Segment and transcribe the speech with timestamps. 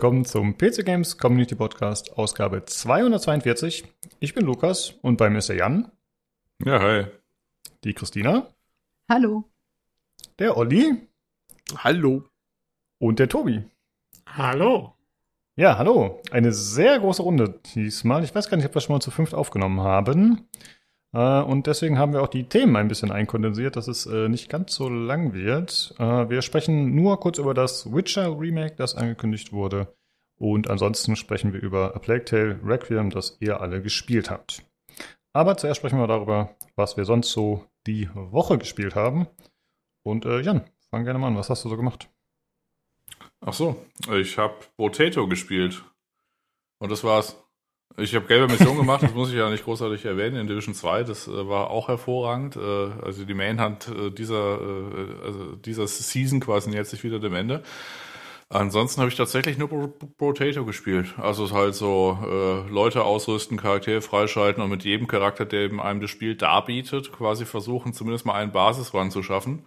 [0.00, 3.84] willkommen zum PC Games Community Podcast, Ausgabe 242.
[4.18, 5.92] Ich bin Lukas und bei mir ist der Jan.
[6.64, 7.04] Ja, hi.
[7.84, 8.46] Die Christina.
[9.10, 9.44] Hallo.
[10.38, 11.06] Der Olli.
[11.76, 12.24] Hallo.
[12.98, 13.62] Und der Tobi.
[14.24, 14.94] Hallo.
[15.56, 16.22] Ja, hallo.
[16.30, 18.24] Eine sehr große Runde diesmal.
[18.24, 20.48] Ich weiß gar nicht, ob wir schon mal zu fünft aufgenommen haben.
[21.12, 24.48] Äh, und deswegen haben wir auch die Themen ein bisschen einkondensiert, dass es äh, nicht
[24.48, 25.94] ganz so lang wird.
[25.98, 29.94] Äh, wir sprechen nur kurz über das Witcher Remake, das angekündigt wurde.
[30.36, 34.62] Und ansonsten sprechen wir über A Plague Tale Requiem, das ihr alle gespielt habt.
[35.32, 39.26] Aber zuerst sprechen wir darüber, was wir sonst so die Woche gespielt haben.
[40.02, 41.36] Und Jan, fang gerne mal an.
[41.36, 42.08] Was hast du so gemacht?
[43.42, 45.84] Ach so, ich habe Potato gespielt.
[46.78, 47.36] Und das war's.
[47.96, 51.02] Ich habe gelbe Mission gemacht, das muss ich ja nicht großartig erwähnen, in Division 2,
[51.02, 52.56] das äh, war auch hervorragend.
[52.56, 52.60] Äh,
[53.04, 54.58] also die Mainhand äh, dieser,
[55.24, 57.62] also dieser Season quasi nähert sich wieder dem Ende.
[58.48, 59.68] Ansonsten habe ich tatsächlich nur
[60.18, 61.14] Potato gespielt.
[61.18, 62.18] Also halt so
[62.68, 67.44] Leute ausrüsten, Charaktere freischalten und mit jedem Charakter, der eben einem das Spiel darbietet, quasi
[67.44, 69.62] versuchen, zumindest mal einen Basisrun zu schaffen.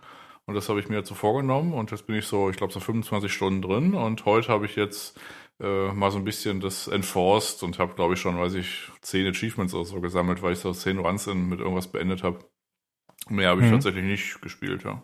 [0.45, 2.73] Und das habe ich mir jetzt so vorgenommen und jetzt bin ich so, ich glaube,
[2.73, 5.17] so 25 Stunden drin und heute habe ich jetzt
[5.61, 9.27] äh, mal so ein bisschen das enforced und habe, glaube ich, schon, weiß ich, zehn
[9.27, 12.39] Achievements oder so gesammelt, weil ich so zehn Runs in, mit irgendwas beendet habe.
[13.29, 13.73] Mehr habe ich mhm.
[13.73, 15.03] tatsächlich nicht gespielt, ja.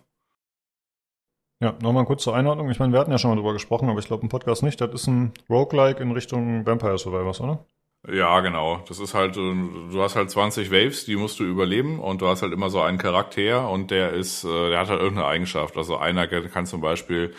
[1.62, 2.70] Ja, nochmal kurz zur Einordnung.
[2.70, 4.80] Ich meine, wir hatten ja schon mal drüber gesprochen, aber ich glaube im Podcast nicht.
[4.80, 7.66] Das ist ein Roguelike in Richtung Vampire Survivors, oder?
[8.08, 8.82] Ja, genau.
[8.88, 12.28] Das ist halt, äh, du hast halt 20 Waves, die musst du überleben und du
[12.28, 15.76] hast halt immer so einen Charakter und der ist, äh, der hat halt irgendeine Eigenschaft.
[15.76, 17.34] Also einer kann zum Beispiel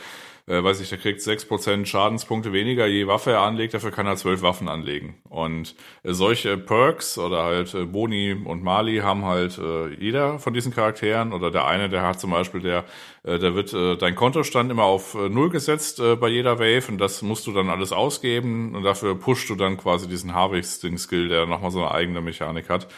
[0.50, 4.06] äh, weiß ich, der kriegt sechs Prozent Schadenspunkte weniger, je Waffe er anlegt, dafür kann
[4.06, 5.14] er zwölf Waffen anlegen.
[5.28, 10.52] Und äh, solche Perks oder halt äh, Boni und Mali haben halt äh, jeder von
[10.52, 12.84] diesen Charakteren oder der eine, der hat zum Beispiel, der,
[13.22, 16.88] äh, der wird äh, dein Kontostand immer auf äh, Null gesetzt äh, bei jeder Wave
[16.88, 21.28] und das musst du dann alles ausgeben und dafür pushst du dann quasi diesen Harvesting-Skill,
[21.28, 22.88] der nochmal so eine eigene Mechanik hat.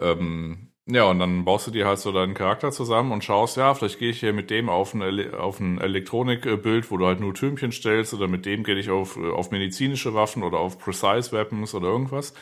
[0.00, 3.74] Ähm, ja, und dann baust du dir halt so deinen Charakter zusammen und schaust, ja,
[3.74, 7.34] vielleicht gehe ich hier mit dem auf ein, auf ein Elektronikbild, wo du halt nur
[7.34, 11.74] Türmchen stellst, oder mit dem gehe ich auf, auf medizinische Waffen oder auf Precise Weapons
[11.74, 12.34] oder irgendwas.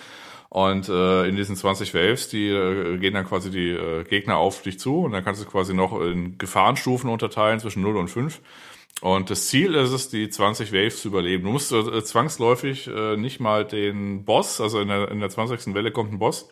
[0.51, 4.63] Und äh, in diesen 20 Waves, die äh, gehen dann quasi die äh, Gegner auf
[4.63, 8.41] dich zu und dann kannst du quasi noch in Gefahrenstufen unterteilen zwischen 0 und 5.
[9.01, 11.45] Und das Ziel ist es, die 20 Waves zu überleben.
[11.45, 15.75] Du musst äh, zwangsläufig äh, nicht mal den Boss, also in der, in der 20.
[15.75, 16.49] Welle kommt ein Boss,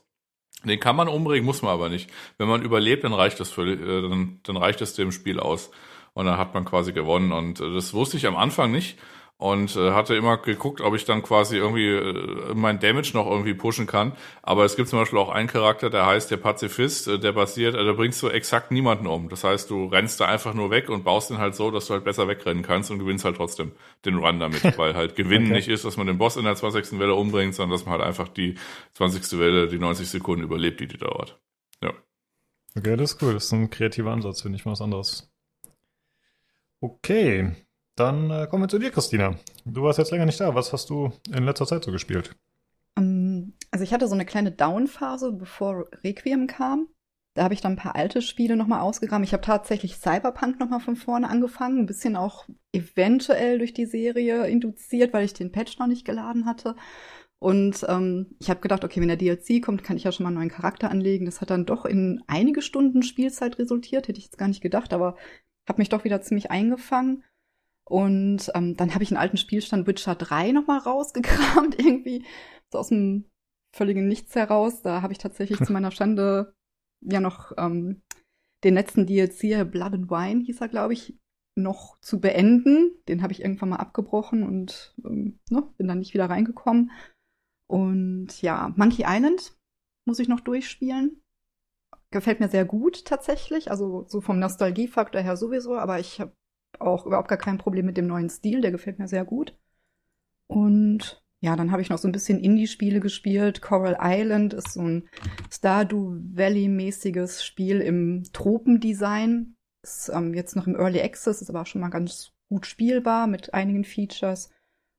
[0.64, 2.10] den kann man umbringen, muss man aber nicht.
[2.38, 5.70] Wenn man überlebt, dann reicht das für, äh, dann, dann reicht das dem Spiel aus.
[6.14, 7.32] Und dann hat man quasi gewonnen.
[7.32, 8.98] Und äh, das wusste ich am Anfang nicht
[9.42, 13.54] und äh, hatte immer geguckt, ob ich dann quasi irgendwie äh, mein Damage noch irgendwie
[13.54, 14.12] pushen kann.
[14.40, 17.74] Aber es gibt zum Beispiel auch einen Charakter, der heißt der Pazifist, äh, der basiert,
[17.74, 19.28] äh, da bringst du exakt niemanden um.
[19.28, 21.94] Das heißt, du rennst da einfach nur weg und baust den halt so, dass du
[21.94, 23.72] halt besser wegrennen kannst und gewinnst halt trotzdem
[24.04, 24.62] den Run damit.
[24.78, 25.54] Weil halt Gewinnen okay.
[25.56, 27.00] nicht ist, dass man den Boss in der 20.
[27.00, 28.54] Welle umbringt, sondern dass man halt einfach die
[28.94, 29.40] 20.
[29.40, 31.40] Welle, die 90 Sekunden überlebt, die die dauert.
[31.82, 31.92] Ja.
[32.76, 33.34] Okay, das ist cool.
[33.34, 35.32] Das ist ein kreativer Ansatz, finde ich mal was anderes.
[36.80, 37.56] Okay,
[37.96, 39.36] dann äh, kommen wir zu dir, Christina.
[39.64, 40.54] Du warst jetzt länger nicht da.
[40.54, 42.34] Was hast du in letzter Zeit so gespielt?
[42.98, 46.88] Ähm, also ich hatte so eine kleine Down-Phase, bevor Requiem kam.
[47.34, 49.24] Da habe ich dann ein paar alte Spiele nochmal ausgegraben.
[49.24, 51.78] Ich habe tatsächlich Cyberpunk nochmal von vorne angefangen.
[51.78, 56.44] Ein bisschen auch eventuell durch die Serie induziert, weil ich den Patch noch nicht geladen
[56.44, 56.76] hatte.
[57.38, 60.28] Und ähm, ich habe gedacht, okay, wenn der DLC kommt, kann ich ja schon mal
[60.28, 61.24] einen neuen Charakter anlegen.
[61.24, 64.08] Das hat dann doch in einige Stunden Spielzeit resultiert.
[64.08, 65.16] Hätte ich jetzt gar nicht gedacht, aber
[65.68, 67.24] habe mich doch wieder ziemlich eingefangen.
[67.84, 72.24] Und ähm, dann habe ich einen alten Spielstand Witcher 3 nochmal rausgekramt, irgendwie
[72.70, 73.26] so aus dem
[73.74, 74.82] völligen Nichts heraus.
[74.82, 76.54] Da habe ich tatsächlich zu meiner Schande
[77.00, 78.02] ja noch ähm,
[78.64, 81.18] den letzten DLC, Blood and Wine hieß er, glaube ich,
[81.56, 82.92] noch zu beenden.
[83.08, 86.90] Den habe ich irgendwann mal abgebrochen und ähm, ne, bin dann nicht wieder reingekommen.
[87.66, 89.56] Und ja, Monkey Island
[90.06, 91.20] muss ich noch durchspielen.
[92.10, 96.34] Gefällt mir sehr gut tatsächlich, also so vom Nostalgiefaktor her sowieso, aber ich habe
[96.78, 99.56] auch überhaupt gar kein Problem mit dem neuen Stil, der gefällt mir sehr gut.
[100.46, 103.62] Und ja, dann habe ich noch so ein bisschen Indie-Spiele gespielt.
[103.62, 105.08] Coral Island ist so ein
[105.50, 109.56] Stardew Valley-mäßiges Spiel im Tropendesign.
[109.82, 113.54] Ist ähm, jetzt noch im Early Access, ist aber schon mal ganz gut spielbar mit
[113.54, 114.50] einigen Features.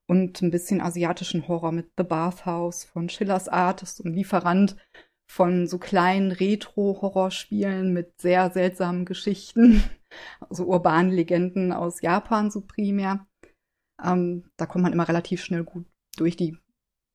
[0.06, 3.82] Und ein bisschen asiatischen Horror mit The Bathhouse von Schillers Art.
[3.82, 4.76] Ist so ein Lieferant
[5.26, 9.82] von so kleinen Retro-Horrorspielen mit sehr seltsamen Geschichten
[10.50, 13.26] so urbanen Legenden aus Japan so primär.
[14.02, 15.86] Ähm, da kommt man immer relativ schnell gut
[16.16, 16.36] durch.
[16.36, 16.56] Die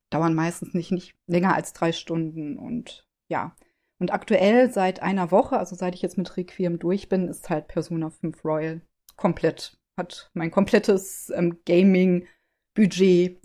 [0.09, 3.55] dauern meistens nicht, nicht länger als drei Stunden und ja.
[3.99, 7.67] Und aktuell seit einer Woche, also seit ich jetzt mit Requiem durch bin, ist halt
[7.67, 8.81] Persona 5 Royal
[9.17, 12.27] komplett, hat mein komplettes ähm, Gaming
[12.75, 13.41] Budget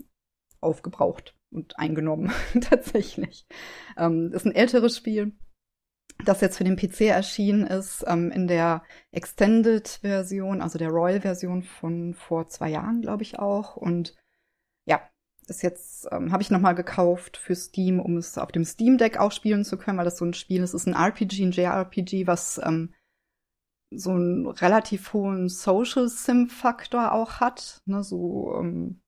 [0.61, 2.31] aufgebraucht und eingenommen,
[2.61, 3.47] tatsächlich.
[3.97, 5.33] Ähm, ist ein älteres Spiel,
[6.23, 12.13] das jetzt für den PC erschienen ist, ähm, in der Extended-Version, also der Royal-Version von
[12.13, 13.75] vor zwei Jahren, glaube ich auch.
[13.75, 14.15] Und
[14.85, 15.01] ja,
[15.47, 19.17] ist jetzt, ähm, habe ich nochmal gekauft für Steam, um es auf dem Steam Deck
[19.17, 20.73] auch spielen zu können, weil das so ein Spiel ist.
[20.73, 22.93] Es ist ein RPG, ein JRPG, was ähm,
[23.91, 27.81] so einen relativ hohen Social Sim-Faktor auch hat.
[27.85, 29.01] Ne, so ähm,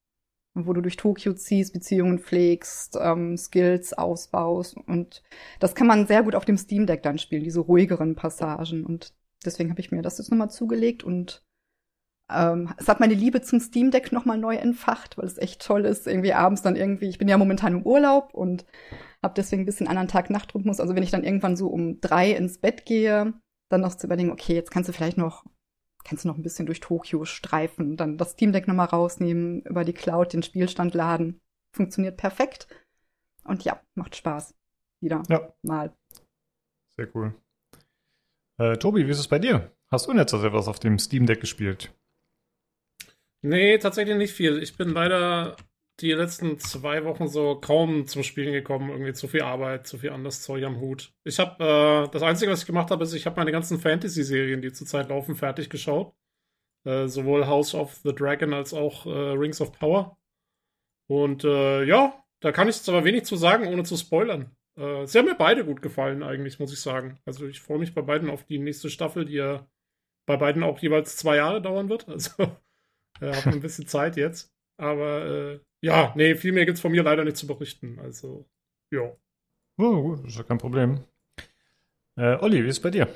[0.65, 4.77] wo du durch Tokio ziehst, Beziehungen pflegst, ähm, Skills ausbaust.
[4.77, 5.23] Und
[5.59, 8.85] das kann man sehr gut auf dem Steam Deck dann spielen, diese ruhigeren Passagen.
[8.85, 9.13] Und
[9.45, 11.43] deswegen habe ich mir das jetzt nochmal zugelegt und
[12.29, 15.85] ähm, es hat meine Liebe zum Steam Deck nochmal neu entfacht, weil es echt toll
[15.85, 18.65] ist, irgendwie abends dann irgendwie, ich bin ja momentan im Urlaub und
[19.23, 20.79] habe deswegen ein bisschen anderen Tag-Nacht-Rhythmus.
[20.79, 23.33] Also wenn ich dann irgendwann so um drei ins Bett gehe,
[23.69, 25.45] dann noch zu überlegen, okay, jetzt kannst du vielleicht noch
[26.03, 29.83] kannst du noch ein bisschen durch Tokio streifen, dann das Steam Deck nochmal rausnehmen, über
[29.83, 31.41] die Cloud den Spielstand laden.
[31.75, 32.67] Funktioniert perfekt.
[33.43, 34.55] Und ja, macht Spaß.
[35.01, 35.53] Wieder ja.
[35.61, 35.95] mal.
[36.97, 37.35] Sehr cool.
[38.59, 39.71] Äh, Tobi, wie ist es bei dir?
[39.91, 41.93] Hast du in letzter Zeit was auf dem Steam Deck gespielt?
[43.41, 44.61] Nee, tatsächlich nicht viel.
[44.61, 45.55] Ich bin leider
[45.99, 48.89] die letzten zwei Wochen so kaum zum Spielen gekommen.
[48.89, 51.11] Irgendwie zu viel Arbeit, zu viel anderes Zeug am Hut.
[51.23, 54.61] Ich habe äh, das Einzige, was ich gemacht habe, ist, ich habe meine ganzen Fantasy-Serien,
[54.61, 56.13] die zurzeit laufen, fertig geschaut.
[56.85, 60.17] Äh, sowohl House of the Dragon als auch äh, Rings of Power.
[61.07, 64.55] Und äh, ja, da kann ich jetzt aber wenig zu sagen, ohne zu spoilern.
[64.77, 67.19] Äh, sie haben mir beide gut gefallen, eigentlich, muss ich sagen.
[67.25, 69.67] Also ich freue mich bei beiden auf die nächste Staffel, die ja
[70.27, 72.07] bei beiden auch jeweils zwei Jahre dauern wird.
[72.17, 72.43] Also
[73.19, 74.53] äh, habe ein bisschen Zeit jetzt.
[74.77, 77.99] Aber äh, ja, nee, viel mehr gibt es von mir leider nicht zu berichten.
[77.99, 78.45] Also,
[78.91, 79.11] ja.
[79.77, 81.03] Oh, gut, ist ja kein Problem.
[82.15, 83.07] Äh, Olli, wie ist es bei dir?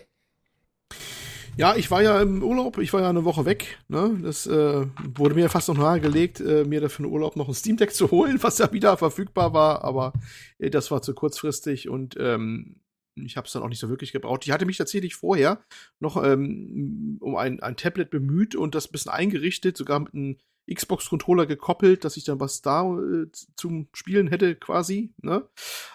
[1.58, 3.80] Ja, ich war ja im Urlaub, ich war ja eine Woche weg.
[3.90, 4.18] Ne?
[4.24, 4.86] Das äh,
[5.16, 8.10] wurde mir fast noch nahegelegt, äh, mir dafür einen Urlaub noch ein Steam Deck zu
[8.10, 10.14] holen, was ja wieder verfügbar war, aber
[10.60, 12.82] äh, das war zu kurzfristig und ähm,
[13.16, 14.46] ich habe es dann auch nicht so wirklich gebraucht.
[14.46, 15.62] Ich hatte mich tatsächlich vorher
[16.00, 20.38] noch ähm, um ein, ein Tablet bemüht und das ein bisschen eingerichtet, sogar mit einem
[20.72, 25.14] Xbox-Controller gekoppelt, dass ich dann was da äh, zum Spielen hätte quasi.
[25.22, 25.48] Ne?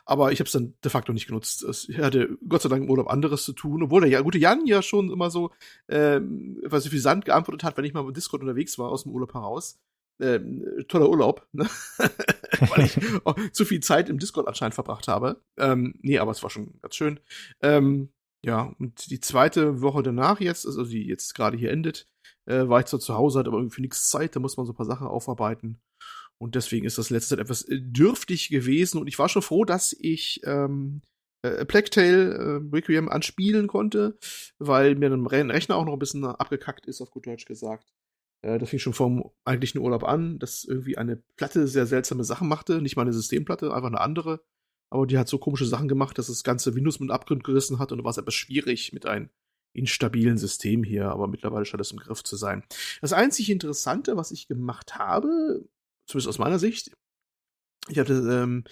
[0.05, 1.65] Aber ich habe es dann de facto nicht genutzt.
[1.89, 4.67] Ich hatte Gott sei Dank im Urlaub anderes zu tun, obwohl der ja, gute Jan
[4.67, 5.51] ja schon immer so,
[5.89, 9.35] ähm, viel Sand geantwortet hat, wenn ich mal mit Discord unterwegs war aus dem Urlaub
[9.35, 9.79] heraus.
[10.19, 11.69] Ähm, toller Urlaub, ne?
[11.99, 12.99] weil ich
[13.53, 15.43] zu viel Zeit im Discord anscheinend verbracht habe.
[15.59, 17.21] Ähm, nee, aber es war schon ganz schön.
[17.61, 18.11] Ähm,
[18.43, 22.09] ja, und die zweite Woche danach jetzt, also die jetzt gerade hier endet,
[22.47, 24.73] äh, war ich zwar zu Hause, hatte aber irgendwie nichts Zeit, da muss man so
[24.73, 25.81] ein paar Sachen aufarbeiten.
[26.39, 28.99] Und deswegen ist das letzte Zeit etwas äh, dürftig gewesen.
[28.99, 31.03] Und ich war schon froh, dass ich ähm,
[31.43, 34.19] äh, Plague äh, Requiem anspielen konnte,
[34.59, 37.93] weil mir ein Rechner auch noch ein bisschen abgekackt ist, auf gut Deutsch gesagt.
[38.43, 42.49] Äh, das fing schon vom eigentlichen Urlaub an, dass irgendwie eine Platte sehr seltsame Sachen
[42.49, 42.83] machte.
[42.83, 44.41] Nicht mal eine Systemplatte, einfach eine andere.
[44.91, 47.91] Aber die hat so komische Sachen gemacht, dass das ganze Windows mit Abgrund gerissen hat
[47.91, 49.31] und da war es etwas schwierig mit einem
[49.77, 52.65] instabilen System hier, aber mittlerweile scheint es im Griff zu sein.
[53.01, 55.65] Das einzig Interessante, was ich gemacht habe,
[56.07, 56.91] zumindest aus meiner Sicht,
[57.89, 58.65] ich hatte, ähm,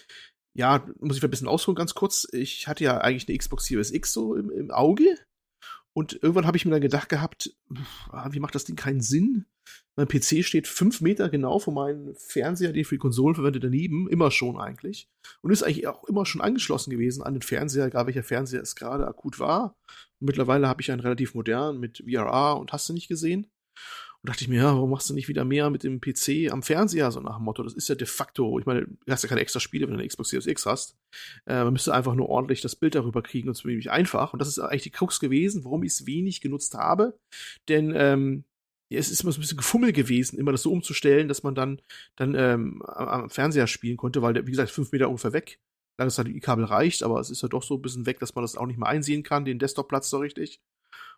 [0.54, 2.26] ja, muss ich ein bisschen ausholen, ganz kurz.
[2.32, 5.18] Ich hatte ja eigentlich eine Xbox Series X so im, im Auge.
[5.92, 7.54] Und irgendwann habe ich mir dann gedacht gehabt,
[8.30, 9.46] wie macht das Ding keinen Sinn?
[9.96, 13.60] Mein PC steht fünf Meter genau vor meinem Fernseher, den ich für die Konsolen verwende,
[13.60, 15.08] daneben, immer schon eigentlich.
[15.40, 18.74] Und ist eigentlich auch immer schon angeschlossen gewesen an den Fernseher, egal welcher Fernseher es
[18.74, 19.76] gerade akut war.
[20.24, 23.46] Mittlerweile habe ich einen relativ modernen mit VRA und hast du nicht gesehen.
[24.24, 26.62] Und dachte ich mir, ja, warum machst du nicht wieder mehr mit dem PC am
[26.62, 27.62] Fernseher, so nach dem Motto?
[27.62, 30.00] Das ist ja de facto, ich meine, du hast ja keine extra Spiele, wenn du
[30.00, 30.96] eine Xbox Series X hast.
[31.44, 34.32] Äh, man müsste einfach nur ordentlich das Bild darüber kriegen und es ziemlich einfach.
[34.32, 37.18] Und das ist eigentlich die Krux gewesen, warum ich es wenig genutzt habe.
[37.68, 38.44] Denn ähm,
[38.88, 41.54] ja, es ist immer so ein bisschen Gefummel gewesen, immer das so umzustellen, dass man
[41.54, 41.82] dann,
[42.16, 45.60] dann ähm, am Fernseher spielen konnte, weil der, wie gesagt, fünf Meter ungefähr weg.
[45.98, 48.56] Langes HDMI-Kabel reicht, aber es ist ja doch so ein bisschen weg, dass man das
[48.56, 50.60] auch nicht mehr einsehen kann, den Desktop-Platz so richtig.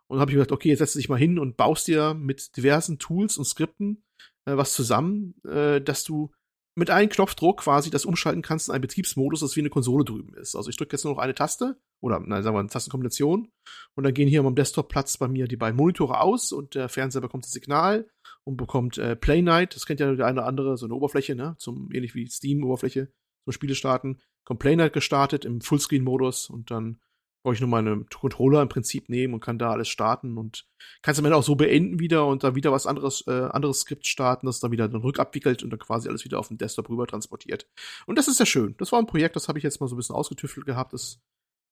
[0.08, 2.98] Und habe ich gedacht, okay, jetzt setzt dich mal hin und baust dir mit diversen
[2.98, 4.04] Tools und Skripten
[4.46, 6.30] äh, was zusammen, äh, dass du
[6.78, 10.34] mit einem Knopfdruck quasi das umschalten kannst in einen Betriebsmodus, das wie eine Konsole drüben
[10.34, 10.54] ist.
[10.54, 13.50] Also ich drücke jetzt nur noch eine Taste oder nein, sagen wir eine Tastenkombination
[13.94, 17.22] und dann gehen hier am Desktop-Platz bei mir die beiden Monitore aus und der Fernseher
[17.22, 18.08] bekommt das Signal
[18.44, 21.34] und bekommt äh, Play Night, das kennt ja der eine oder andere, so eine Oberfläche,
[21.34, 23.10] ne, zum ähnlich wie Steam-Oberfläche
[23.44, 24.20] zum Spiele starten.
[24.48, 27.00] Night gestartet im Fullscreen-Modus und dann
[27.42, 30.66] brauche ich nur meinen Controller im Prinzip nehmen und kann da alles starten und
[31.02, 33.80] kann es am Ende auch so beenden wieder und dann wieder was anderes, äh, anderes
[33.80, 36.88] Skript starten, das dann wieder dann rückabwickelt und dann quasi alles wieder auf den Desktop
[36.88, 37.68] rüber transportiert.
[38.06, 38.74] Und das ist sehr schön.
[38.78, 40.92] Das war ein Projekt, das habe ich jetzt mal so ein bisschen ausgetüftelt gehabt.
[40.92, 41.20] Das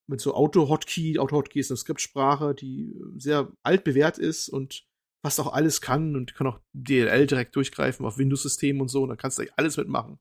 [0.07, 1.19] mit so Auto-Hotkey.
[1.19, 4.87] Auto-Hotkey ist eine Skriptsprache, die sehr alt bewährt ist und
[5.23, 9.03] was auch alles kann und kann auch DLL direkt durchgreifen auf Windows-Systemen und so.
[9.03, 10.19] Und dann kannst du eigentlich alles mitmachen.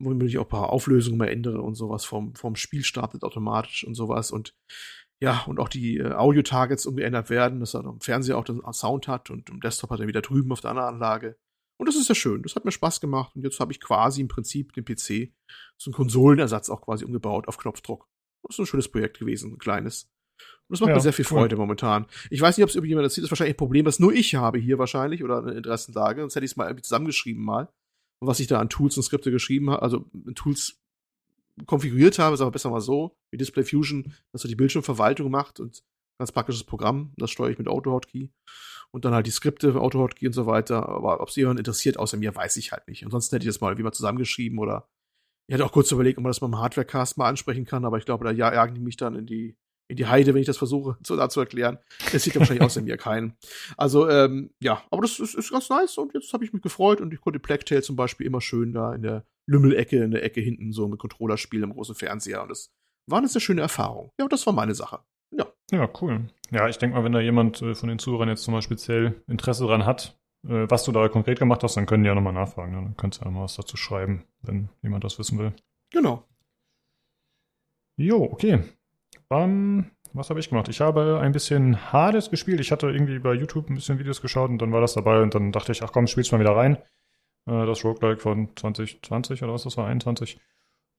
[0.00, 3.84] Womit ich auch ein paar Auflösungen mal ändere und sowas vom, vom Spiel startet automatisch
[3.84, 4.30] und sowas.
[4.30, 4.54] Und
[5.20, 9.08] ja, und auch die äh, Audio-Targets umgeändert werden, dass er am Fernseher auch den Sound
[9.08, 11.36] hat und im Desktop hat er wieder drüben auf der anderen Anlage.
[11.80, 12.42] Und das ist ja schön.
[12.42, 13.34] Das hat mir Spaß gemacht.
[13.36, 15.32] Und jetzt habe ich quasi im Prinzip den PC
[15.78, 18.08] zum Konsolenersatz auch quasi umgebaut auf Knopfdruck.
[18.42, 20.10] Das ist ein schönes Projekt gewesen, ein kleines.
[20.68, 21.60] Und das macht ja, mir sehr viel Freude cool.
[21.60, 22.06] momentan.
[22.30, 24.34] Ich weiß nicht, ob es irgendjemand erzählt, das ist wahrscheinlich ein Problem, das nur ich
[24.34, 26.20] habe hier wahrscheinlich oder eine Interessenlage.
[26.20, 27.68] Sonst hätte ich es mal irgendwie zusammengeschrieben mal.
[28.20, 30.80] Was ich da an Tools und Skripte geschrieben habe, also Tools
[31.66, 35.60] konfiguriert habe, ist aber besser mal so, wie Display Fusion, dass er die Bildschirmverwaltung macht
[35.60, 35.82] und
[36.18, 37.12] ganz praktisches Programm.
[37.16, 38.30] Das steuere ich mit AutoHotkey.
[38.90, 40.88] Und dann halt die Skripte, AutoHotkey und so weiter.
[40.88, 43.04] Aber ob es jemand interessiert außer mir, weiß ich halt nicht.
[43.04, 44.88] Ansonsten hätte ich das mal wie mal zusammengeschrieben oder
[45.46, 47.96] ich hätte auch kurz überlegt, ob man das mal im Hardwarecast mal ansprechen kann, aber
[47.96, 49.56] ich glaube, da jagen die mich dann in die
[49.88, 51.78] in die Heide, wenn ich das versuche zu, da zu erklären.
[52.12, 53.36] Das sieht ja wahrscheinlich außer mir keinen.
[53.76, 57.00] Also, ähm, ja, aber das ist, ist ganz nice und jetzt habe ich mich gefreut
[57.00, 60.40] und ich konnte Blacktail zum Beispiel immer schön da in der Lümmelecke, in der Ecke
[60.40, 62.70] hinten so mit Controller spielen im großen Fernseher und das
[63.06, 64.12] war eine sehr schöne Erfahrung.
[64.18, 65.00] Ja, und das war meine Sache.
[65.30, 65.46] Ja.
[65.70, 66.28] Ja, cool.
[66.50, 69.22] Ja, ich denke mal, wenn da jemand äh, von den Zuhörern jetzt zum Beispiel speziell
[69.26, 72.32] Interesse dran hat, äh, was du da konkret gemacht hast, dann können die ja nochmal
[72.32, 72.72] nachfragen.
[72.72, 72.82] Ne?
[72.82, 75.52] Dann könntest du ja mal was dazu schreiben, wenn jemand das wissen will.
[75.90, 76.24] Genau.
[77.96, 78.62] Jo, okay.
[79.28, 80.68] Um, was habe ich gemacht?
[80.68, 82.60] Ich habe ein bisschen Hades gespielt.
[82.60, 85.34] Ich hatte irgendwie bei YouTube ein bisschen Videos geschaut und dann war das dabei und
[85.34, 86.76] dann dachte ich, ach komm, spielst mal wieder rein.
[87.46, 90.40] Äh, das Roguelike von 2020 oder was das war, 21.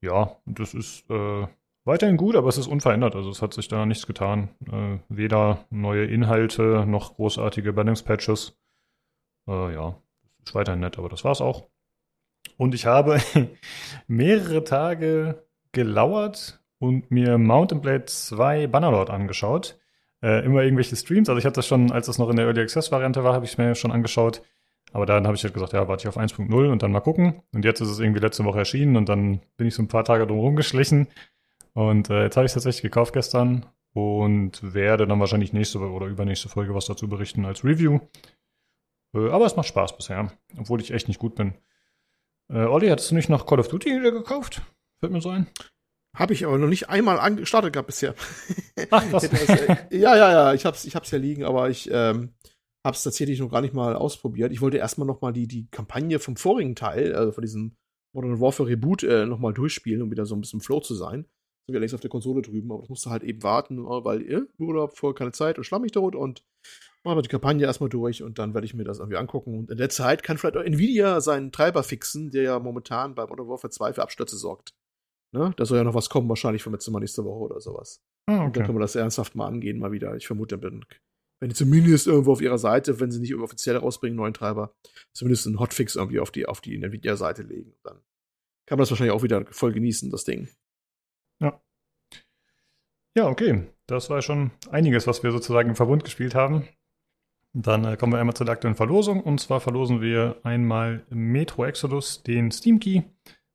[0.00, 1.46] Ja, das ist äh,
[1.84, 3.16] weiterhin gut, aber es ist unverändert.
[3.16, 4.48] Also es hat sich da nichts getan.
[4.70, 8.56] Äh, weder neue Inhalte noch großartige Bannings-Patches.
[9.48, 9.96] Äh, ja,
[10.44, 11.68] ist weiterhin nett, aber das war's auch.
[12.56, 13.20] Und ich habe
[14.06, 19.78] mehrere Tage gelauert und mir Mountain Blade 2 Bannerlord angeschaut.
[20.22, 21.28] Äh, immer irgendwelche Streams.
[21.28, 23.44] Also ich hatte das schon, als es noch in der Early Access Variante war, habe
[23.44, 24.42] ich es mir schon angeschaut.
[24.92, 27.42] Aber dann habe ich halt gesagt, ja, warte ich auf 1.0 und dann mal gucken.
[27.52, 30.04] Und jetzt ist es irgendwie letzte Woche erschienen und dann bin ich so ein paar
[30.04, 31.06] Tage drum rumgeschlichen.
[31.74, 36.06] Und äh, jetzt habe ich es tatsächlich gekauft gestern und werde dann wahrscheinlich nächste oder
[36.06, 38.00] übernächste Folge was dazu berichten als Review.
[39.14, 41.54] Äh, aber es macht Spaß bisher, obwohl ich echt nicht gut bin.
[42.48, 44.62] Äh, Olli, hattest du nicht noch Call of Duty wieder gekauft?
[44.98, 45.46] Fällt mir so ein.
[46.16, 48.14] Habe ich aber noch nicht einmal gestartet gehabt bisher.
[48.90, 49.24] Ach, was?
[49.32, 52.30] Äh, ja, ja, ja, ich hab's, ich hab's ja liegen, aber ich ähm,
[52.84, 54.52] hab's tatsächlich noch gar nicht mal ausprobiert.
[54.52, 57.76] Ich wollte erstmal noch mal die, die Kampagne vom vorigen Teil, also von diesem
[58.12, 61.26] Modern Warfare Reboot, äh, noch mal durchspielen, um wieder so ein bisschen Flow zu sein.
[61.66, 64.42] So wie längst auf der Konsole drüben, aber das musste halt eben warten, weil äh,
[64.58, 66.42] Urlaub vor keine Zeit und schlammig tot und
[67.04, 69.56] machen wir die Kampagne erstmal durch und dann werde ich mir das irgendwie angucken.
[69.56, 73.26] Und in der Zeit kann vielleicht auch Nvidia seinen Treiber fixen, der ja momentan bei
[73.26, 74.74] Modern Warfare 2 für Abstürze sorgt.
[75.32, 75.52] Ne?
[75.56, 78.02] Da soll ja noch was kommen, wahrscheinlich von letztes Mal nächste Woche oder sowas.
[78.26, 78.52] Ah, okay.
[78.52, 80.16] Dann können wir das ernsthaft mal angehen, mal wieder.
[80.16, 80.84] Ich vermute, wenn,
[81.40, 84.74] wenn die zumindest irgendwo auf ihrer Seite, wenn sie nicht offiziell rausbringen, neuen Treiber,
[85.12, 87.74] zumindest einen Hotfix irgendwie auf die, auf die Nvidia-Seite legen.
[87.84, 88.00] Dann
[88.66, 90.48] kann man das wahrscheinlich auch wieder voll genießen, das Ding.
[91.40, 91.60] Ja.
[93.16, 93.66] Ja, okay.
[93.86, 96.68] Das war schon einiges, was wir sozusagen im Verbund gespielt haben.
[97.52, 99.22] Dann äh, kommen wir einmal zur aktuellen Verlosung.
[99.22, 103.02] Und zwar verlosen wir einmal Metro Exodus, den Steam Key.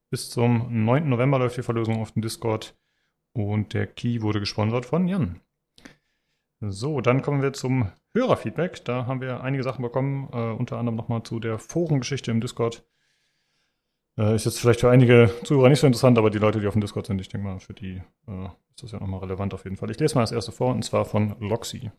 [0.09, 1.09] Bis zum 9.
[1.09, 2.77] November läuft die Verlosung auf dem Discord.
[3.33, 5.41] Und der Key wurde gesponsert von Jan.
[6.61, 8.85] So, dann kommen wir zum Hörerfeedback.
[8.85, 12.85] Da haben wir einige Sachen bekommen, äh, unter anderem nochmal zu der Forengeschichte im Discord.
[14.17, 16.73] Äh, ist jetzt vielleicht für einige Zuhörer nicht so interessant, aber die Leute, die auf
[16.73, 19.65] dem Discord sind, ich denke mal, für die äh, ist das ja nochmal relevant auf
[19.65, 19.91] jeden Fall.
[19.91, 21.91] Ich lese mal das erste vor, und zwar von Loxy.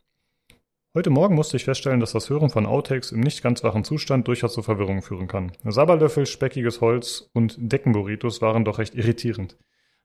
[0.96, 4.26] Heute Morgen musste ich feststellen, dass das Hören von Outtakes im nicht ganz wachen Zustand
[4.28, 5.52] durchaus zu Verwirrung führen kann.
[5.62, 9.58] Sabberlöffel, speckiges Holz und Deckenburritos waren doch recht irritierend.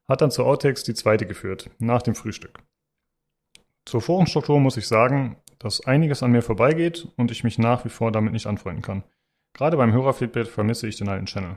[0.10, 2.60] Hat dann zu Outtakes die zweite geführt, nach dem Frühstück.
[3.86, 7.90] Zur Forenstruktur muss ich sagen, dass einiges an mir vorbeigeht und ich mich nach wie
[7.90, 9.06] vor damit nicht anfreunden kann.
[9.54, 11.56] Gerade beim Hörerfeedback vermisse ich den alten Channel.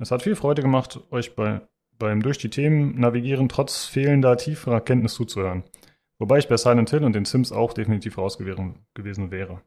[0.00, 1.60] Es hat viel Freude gemacht, euch bei,
[1.96, 5.62] beim durch die Themen navigieren trotz fehlender tieferer Kenntnis zuzuhören.
[6.18, 9.62] Wobei ich bei Silent Hill und den Sims auch definitiv raus gewesen wäre.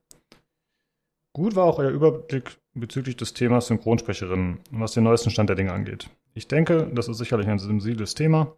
[1.34, 5.72] Gut war auch euer Überblick bezüglich des Themas Synchronsprecherinnen, was den neuesten Stand der Dinge
[5.72, 6.10] angeht.
[6.34, 8.56] Ich denke, das ist sicherlich ein sensibles Thema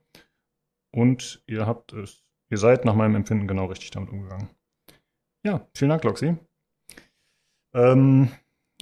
[0.92, 4.50] und ihr habt es, ihr seid nach meinem Empfinden genau richtig damit umgegangen.
[5.44, 6.36] Ja, vielen Dank, Loxi.
[7.76, 8.30] Ähm,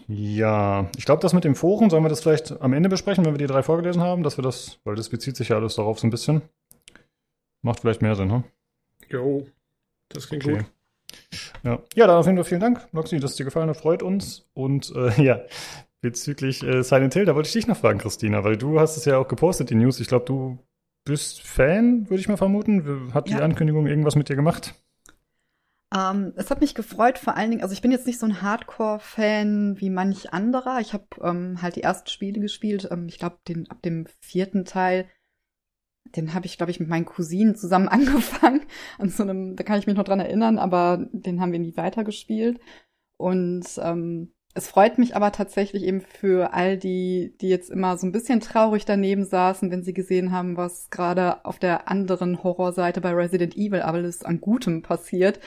[0.08, 3.34] ja, ich glaube, das mit dem Foren, sollen wir das vielleicht am Ende besprechen, wenn
[3.34, 6.00] wir die drei vorgelesen haben, dass wir das, weil das bezieht sich ja alles darauf
[6.00, 6.42] so ein bisschen.
[7.62, 8.44] Macht vielleicht mehr Sinn, ne?
[9.12, 9.46] Jo,
[10.10, 10.58] das klingt okay.
[10.58, 10.66] gut.
[11.64, 11.80] Ja.
[11.96, 14.48] ja, dann auf jeden Fall vielen Dank, Noxy, dass es dir gefallen hat, freut uns.
[14.54, 15.42] Und äh, ja,
[16.02, 19.06] bezüglich äh, Silent Hill, da wollte ich dich noch fragen, Christina, weil du hast es
[19.06, 20.00] ja auch gepostet, die News.
[20.00, 20.58] Ich glaube, du
[21.06, 23.14] bist Fan, würde ich mal vermuten.
[23.14, 23.40] Hat die ja.
[23.40, 24.74] Ankündigung irgendwas mit dir gemacht?
[25.94, 28.42] Ähm, es hat mich gefreut, vor allen Dingen, also ich bin jetzt nicht so ein
[28.42, 30.80] Hardcore-Fan wie manch anderer.
[30.80, 32.88] Ich habe ähm, halt die ersten Spiele gespielt.
[32.90, 35.06] Ähm, ich glaube, ab dem vierten Teil,
[36.06, 38.62] den habe ich, glaube ich, mit meinen Cousinen zusammen angefangen.
[38.98, 41.78] An so einem, da kann ich mich noch dran erinnern, aber den haben wir nie
[41.78, 42.60] weitergespielt.
[43.18, 48.06] Und ähm, es freut mich aber tatsächlich eben für all die, die jetzt immer so
[48.06, 53.00] ein bisschen traurig daneben saßen, wenn sie gesehen haben, was gerade auf der anderen Horrorseite
[53.00, 55.40] bei Resident Evil alles an Gutem passiert.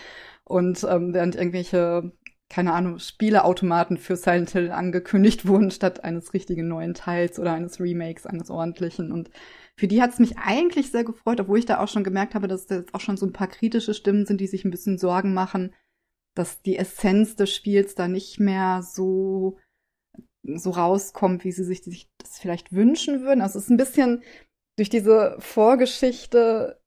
[0.44, 2.12] Und ähm, während irgendwelche,
[2.48, 7.80] keine Ahnung, Spieleautomaten für Silent Hill angekündigt wurden, statt eines richtigen neuen Teils oder eines
[7.80, 9.12] Remakes, eines ordentlichen.
[9.12, 9.28] Und
[9.76, 12.48] für die hat es mich eigentlich sehr gefreut, obwohl ich da auch schon gemerkt habe,
[12.48, 14.98] dass da jetzt auch schon so ein paar kritische Stimmen sind, die sich ein bisschen
[14.98, 15.74] Sorgen machen,
[16.34, 19.58] dass die Essenz des Spiels da nicht mehr so
[20.46, 23.40] so rauskommt, wie sie sich, das vielleicht wünschen würden.
[23.40, 24.22] Also es ist ein bisschen
[24.76, 26.80] durch diese Vorgeschichte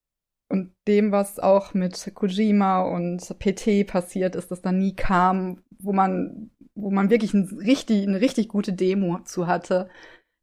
[0.49, 5.91] und dem, was auch mit Kojima und PT passiert ist, das dann nie kam, wo
[5.91, 9.89] man, wo man wirklich ein richtig, eine richtig gute Demo zu hatte,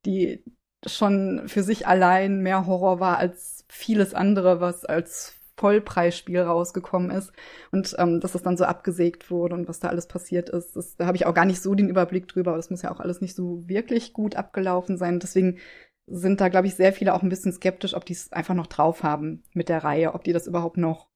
[0.05, 0.45] die
[0.87, 7.33] schon für sich allein mehr Horror war als vieles andere, was als Vollpreisspiel rausgekommen ist
[7.71, 10.75] und ähm, dass das dann so abgesägt wurde und was da alles passiert ist.
[10.75, 13.01] Das, da habe ich auch gar nicht so den Überblick drüber, das muss ja auch
[13.01, 15.21] alles nicht so wirklich gut abgelaufen sein.
[15.21, 15.59] Deswegen
[16.07, 18.67] sind da, glaube ich, sehr viele auch ein bisschen skeptisch, ob die es einfach noch
[18.67, 21.09] drauf haben mit der Reihe, ob die das überhaupt noch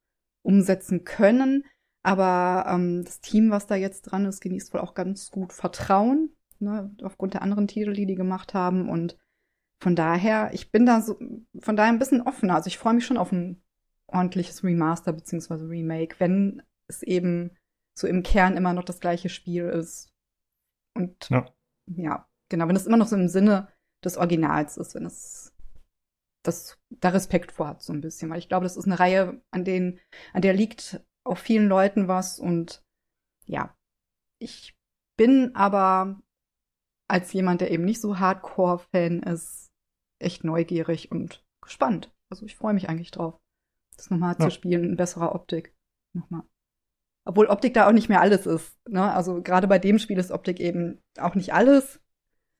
[0.42, 1.64] umsetzen können.
[2.02, 6.30] Aber ähm, das Team, was da jetzt dran ist, genießt wohl auch ganz gut Vertrauen,
[6.58, 8.88] ne, aufgrund der anderen Titel, die die gemacht haben.
[8.88, 9.18] Und
[9.80, 11.18] von daher, ich bin da so,
[11.60, 12.56] von daher ein bisschen offener.
[12.56, 13.62] Also ich freue mich schon auf ein
[14.06, 17.56] ordentliches Remaster beziehungsweise Remake, wenn es eben
[17.96, 20.12] so im Kern immer noch das gleiche Spiel ist.
[20.94, 21.46] Und ja,
[21.86, 23.68] ja genau, wenn es immer noch so im Sinne
[24.04, 25.54] des Originals ist, wenn es
[26.44, 28.30] das da Respekt vor hat, so ein bisschen.
[28.30, 30.00] Weil ich glaube, das ist eine Reihe, an denen,
[30.32, 32.82] an der liegt auf vielen Leuten was und
[33.46, 33.76] ja,
[34.40, 34.76] ich
[35.16, 36.20] bin aber
[37.08, 39.67] als jemand, der eben nicht so Hardcore-Fan ist,
[40.18, 42.12] echt neugierig und gespannt.
[42.30, 43.38] Also ich freue mich eigentlich drauf
[43.98, 44.46] das nochmal ja.
[44.46, 45.74] zu spielen in besserer Optik.
[46.14, 46.42] Nochmal.
[47.26, 48.78] Obwohl Optik da auch nicht mehr alles ist.
[48.88, 49.12] Ne?
[49.12, 52.00] Also gerade bei dem Spiel ist Optik eben auch nicht alles.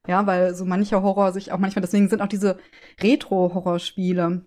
[0.07, 2.57] Ja, weil so mancher Horror sich auch manchmal, deswegen sind auch diese
[3.01, 4.45] Retro-Horrorspiele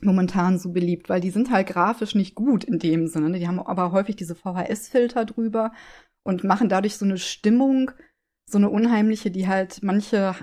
[0.00, 3.30] momentan so beliebt, weil die sind halt grafisch nicht gut in dem Sinne.
[3.30, 3.38] Ne?
[3.38, 5.72] Die haben aber häufig diese VHS-Filter drüber
[6.24, 7.92] und machen dadurch so eine Stimmung,
[8.48, 10.34] so eine unheimliche, die halt manche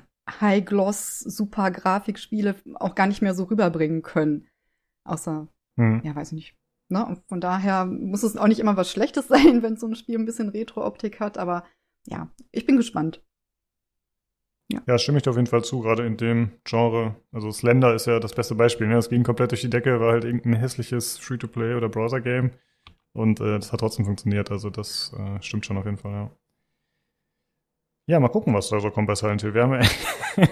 [0.41, 4.47] High-Gloss, super Grafikspiele auch gar nicht mehr so rüberbringen können.
[5.05, 5.47] Außer
[5.79, 6.01] hm.
[6.03, 6.55] Ja, weiß ich nicht.
[6.89, 7.05] Ne?
[7.05, 10.19] Und von daher muss es auch nicht immer was Schlechtes sein, wenn so ein Spiel
[10.19, 11.63] ein bisschen Retro-Optik hat, aber
[12.05, 13.23] ja, ich bin gespannt.
[14.71, 14.83] Ja.
[14.85, 17.15] ja, stimme ich dir auf jeden Fall zu, gerade in dem Genre.
[17.31, 18.85] Also Slender ist ja das beste Beispiel.
[18.85, 18.97] Ne?
[18.97, 22.51] Es ging komplett durch die Decke, war halt irgendein hässliches Free-to-Play oder Browser-Game.
[23.13, 24.51] Und äh, das hat trotzdem funktioniert.
[24.51, 26.31] Also das äh, stimmt schon auf jeden Fall, ja.
[28.09, 29.53] Ja, mal gucken, was da so kommt bei Silent Hill.
[29.53, 29.79] Wir haben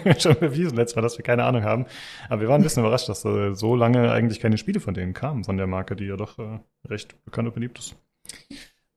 [0.05, 1.87] ja schon bewiesen letztes Mal, dass wir keine Ahnung haben.
[2.29, 5.15] Aber wir waren ein bisschen überrascht, dass da so lange eigentlich keine Spiele von denen
[5.15, 7.95] kamen, von der Marke, die ja doch äh, recht bekannt und beliebt ist.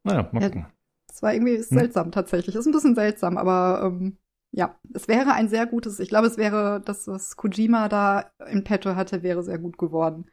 [0.05, 0.67] Naja, mal gucken.
[1.11, 1.63] Es war irgendwie hm?
[1.63, 2.13] seltsam hm?
[2.13, 2.55] tatsächlich.
[2.55, 4.19] Ist ein bisschen seltsam, aber ähm,
[4.53, 8.63] ja, es wäre ein sehr gutes, ich glaube, es wäre das, was Kojima da in
[8.63, 10.27] petto hatte, wäre sehr gut geworden.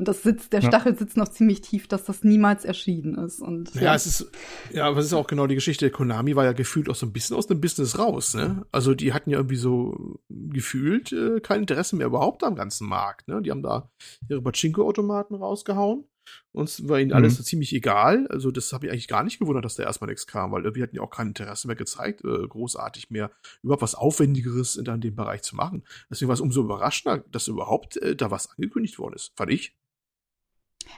[0.00, 3.42] Und das sitzt, der Stachel sitzt noch ziemlich tief, dass das niemals erschienen ist.
[3.42, 4.30] Und, ja, ja, es ist,
[4.72, 5.90] ja, aber es ist auch genau die Geschichte.
[5.90, 8.64] Konami war ja gefühlt auch so ein bisschen aus dem Business raus, ne?
[8.72, 13.28] Also die hatten ja irgendwie so gefühlt äh, kein Interesse mehr überhaupt am ganzen Markt,
[13.28, 13.42] ne?
[13.42, 13.90] Die haben da
[14.26, 16.06] ihre Pachinko-Automaten rausgehauen.
[16.52, 17.36] Uns war ihnen alles mhm.
[17.36, 18.26] so ziemlich egal.
[18.28, 20.82] Also, das habe ich eigentlich gar nicht gewundert, dass da erstmal nichts kam, weil irgendwie
[20.82, 23.30] hatten die auch kein Interesse mehr gezeigt, äh, großartig mehr
[23.62, 25.84] überhaupt was Aufwendigeres in, in dem Bereich zu machen.
[26.08, 29.76] Deswegen war es umso überraschender, dass überhaupt äh, da was angekündigt worden ist, fand ich.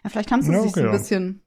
[0.05, 1.42] Ja, vielleicht haben sie ja, sich okay, ein bisschen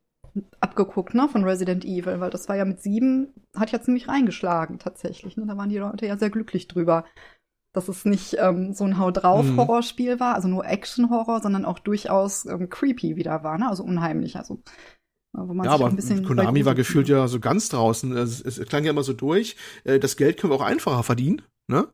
[0.60, 4.80] abgeguckt, ne, von Resident Evil, weil das war ja mit sieben, hat ja ziemlich reingeschlagen
[4.80, 5.38] tatsächlich.
[5.38, 5.46] Ne?
[5.48, 7.06] Da waren die Leute ja sehr glücklich drüber,
[7.74, 9.58] dass es nicht ähm, so ein Hau drauf mhm.
[9.58, 13.70] Horrorspiel war, also nur Action Horror, sondern auch durchaus ähm, creepy wieder war, ne?
[13.70, 14.62] Also unheimlich, also
[15.36, 15.94] ja, aber
[16.26, 18.16] Konami war gefühlt ja so ganz draußen.
[18.16, 19.58] Es, es, klang ja immer so durch.
[19.84, 21.88] Äh, das Geld können wir auch einfacher verdienen, ne?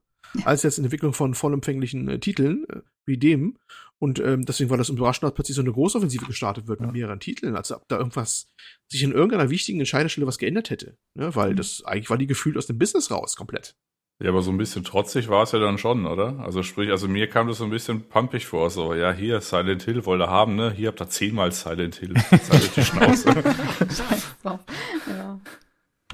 [0.46, 3.58] Als jetzt in Entwicklung von vollumfänglichen äh, Titeln äh, wie dem.
[4.02, 6.88] Und ähm, deswegen war das überraschend, dass plötzlich so eine Großoffensive gestartet wird ja.
[6.88, 8.48] mit mehreren Titeln, als ob da irgendwas
[8.88, 10.98] sich in irgendeiner wichtigen Entscheiderstelle was geändert hätte.
[11.14, 11.36] Ne?
[11.36, 11.58] Weil mhm.
[11.58, 13.76] das eigentlich war die gefühlt aus dem Business raus, komplett.
[14.20, 16.40] Ja, aber so ein bisschen trotzig war es ja dann schon, oder?
[16.40, 19.84] Also sprich, also mir kam das so ein bisschen pumpig vor, so, ja, hier, Silent
[19.84, 20.72] Hill wollte haben, ne?
[20.72, 22.16] Hier habt ihr zehnmal Silent Hill.
[22.30, 23.32] Silent die Schnauze.
[23.80, 24.60] Scheiß drauf.
[25.08, 25.40] Ja.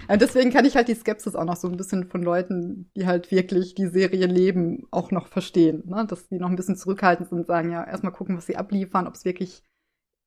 [0.07, 3.05] Und deswegen kann ich halt die Skepsis auch noch so ein bisschen von Leuten, die
[3.05, 5.83] halt wirklich die Serie leben, auch noch verstehen.
[5.85, 6.05] Ne?
[6.07, 9.07] Dass die noch ein bisschen zurückhaltend sind und sagen, ja, erstmal gucken, was sie abliefern,
[9.07, 9.63] ob es wirklich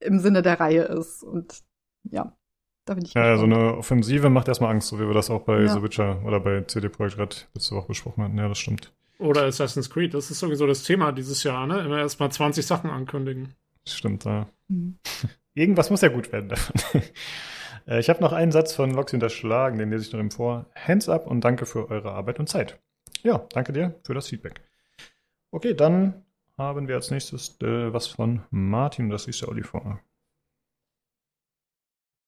[0.01, 1.23] im Sinne der Reihe ist.
[1.23, 1.61] Und
[2.11, 2.37] ja,
[2.87, 5.43] Da bin ich Ja, so eine Offensive macht erstmal Angst, so wie wir das auch
[5.43, 5.69] bei Ja.
[5.69, 8.39] The Witcher oder bei CD Projekt Red letzte Woche besprochen hatten.
[8.39, 8.93] Ja, das stimmt.
[9.19, 10.15] Oder Assassin's Creed.
[10.15, 11.81] Das ist sowieso das Thema dieses Jahr, ne?
[11.81, 13.55] Immer erstmal 20 Sachen ankündigen.
[13.85, 14.47] Das stimmt, ja.
[14.69, 14.99] Hm.
[15.55, 17.03] Irgendwas muss ja gut werden davon.
[17.91, 20.71] Äh, ich habe noch einen Satz von Loxi unterschlagen, den lese ich noch im vor.
[20.75, 22.81] Hands up und danke für eure Arbeit und Zeit.
[23.23, 24.63] Ja, danke dir für das Feedback.
[25.51, 26.25] Okay, dann
[26.57, 30.01] haben wir als nächstes äh, was von Martin, das liest der Olli vor.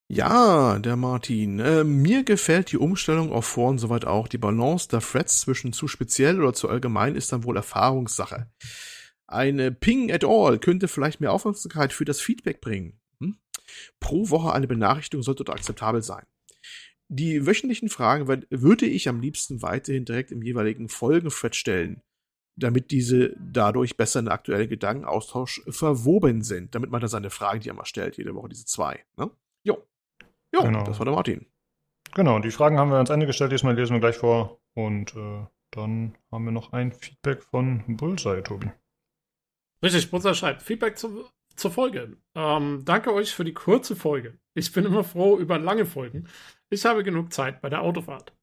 [0.09, 1.59] Ja, der Martin.
[1.59, 4.29] Äh, mir gefällt die Umstellung auf Vor und soweit auch.
[4.29, 8.51] Die Balance der Threads zwischen zu speziell oder zu allgemein ist dann wohl Erfahrungssache.
[9.27, 13.01] Eine Ping at all könnte vielleicht mehr Aufmerksamkeit für das Feedback bringen.
[13.23, 13.37] Hm?
[14.01, 16.27] Pro Woche eine Benachrichtigung sollte dort akzeptabel sein.
[17.09, 22.03] Die wöchentlichen Fragen würde ich am liebsten weiterhin direkt im jeweiligen Folgenthread stellen,
[22.57, 27.61] damit diese dadurch besser in den aktuellen Gedankenaustausch verwoben sind, damit man dann seine Fragen,
[27.61, 29.05] die er mal stellt, jede Woche diese zwei.
[29.17, 29.31] Ne?
[29.65, 29.87] Jo.
[30.55, 30.85] Jo, Genau.
[30.85, 31.47] das war der Martin.
[32.15, 34.61] Genau, die Fragen haben wir ans Ende gestellt, diesmal lesen wir gleich vor.
[34.75, 38.71] Und äh, dann haben wir noch ein Feedback von Bullseye, Tobi.
[39.83, 41.29] Richtig, Brunzer schreibt Feedback zu,
[41.63, 42.17] zur Folge.
[42.35, 44.39] Ähm, danke euch für die kurze Folge.
[44.55, 46.29] Ich bin immer froh über lange Folgen.
[46.69, 48.35] Ich habe genug Zeit bei der Autofahrt.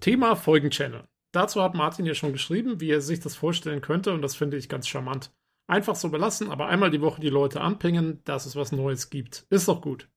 [0.00, 1.06] Thema Folgenchannel.
[1.32, 4.56] Dazu hat Martin ja schon geschrieben, wie er sich das vorstellen könnte und das finde
[4.56, 5.34] ich ganz charmant.
[5.66, 9.46] Einfach so belassen, aber einmal die Woche die Leute anpingen, dass es was Neues gibt.
[9.50, 10.08] Ist doch gut.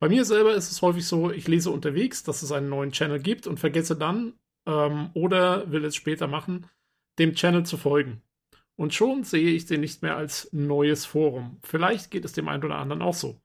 [0.00, 3.20] Bei mir selber ist es häufig so, ich lese unterwegs, dass es einen neuen Channel
[3.20, 4.34] gibt und vergesse dann
[4.66, 6.66] ähm, oder will es später machen,
[7.18, 8.22] dem Channel zu folgen.
[8.76, 11.58] Und schon sehe ich den nicht mehr als neues Forum.
[11.62, 13.40] Vielleicht geht es dem einen oder anderen auch so.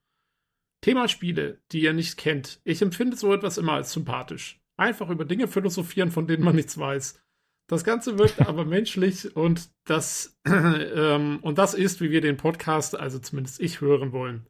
[0.81, 2.61] Thema Spiele, die ihr nicht kennt.
[2.63, 4.61] Ich empfinde so etwas immer als sympathisch.
[4.77, 7.21] Einfach über Dinge philosophieren, von denen man nichts weiß.
[7.67, 12.97] Das Ganze wirkt aber menschlich und das, ähm, und das ist, wie wir den Podcast,
[12.97, 14.47] also zumindest ich, hören wollen.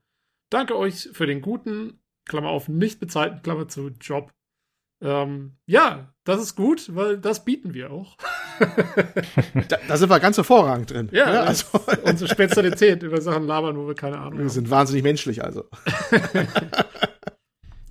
[0.50, 4.34] Danke euch für den guten, Klammer auf, nicht bezahlten, Klammer zu, Job.
[5.02, 8.18] Ähm, ja, das ist gut, weil das bieten wir auch.
[9.70, 11.10] Da, da sind wir ganz hervorragend drin.
[11.12, 11.42] Ja, Ne?
[11.42, 11.66] also
[12.04, 14.50] unsere Spezialität über Sachen labern, wo wir keine Ahnung wir haben.
[14.50, 15.66] sind wahnsinnig menschlich, also.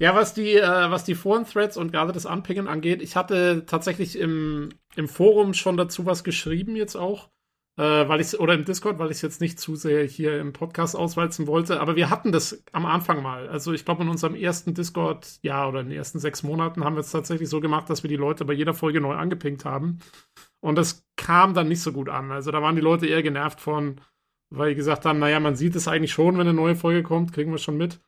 [0.00, 4.16] Ja, was die, äh, was die Foren-Threads und gerade das Anpingen angeht, ich hatte tatsächlich
[4.16, 7.31] im, im Forum schon dazu was geschrieben jetzt auch,
[7.78, 10.52] äh, weil ich oder im Discord, weil ich es jetzt nicht zu sehr hier im
[10.52, 13.48] Podcast auswalzen wollte, aber wir hatten das am Anfang mal.
[13.48, 16.94] Also ich glaube in unserem ersten Discord, ja, oder in den ersten sechs Monaten haben
[16.94, 19.98] wir es tatsächlich so gemacht, dass wir die Leute bei jeder Folge neu angepinkt haben.
[20.61, 22.31] Und das kam dann nicht so gut an.
[22.33, 24.01] Also da waren die Leute eher genervt von,
[24.51, 27.33] weil die gesagt haben, naja, man sieht es eigentlich schon, wenn eine neue Folge kommt,
[27.33, 28.01] kriegen wir schon mit.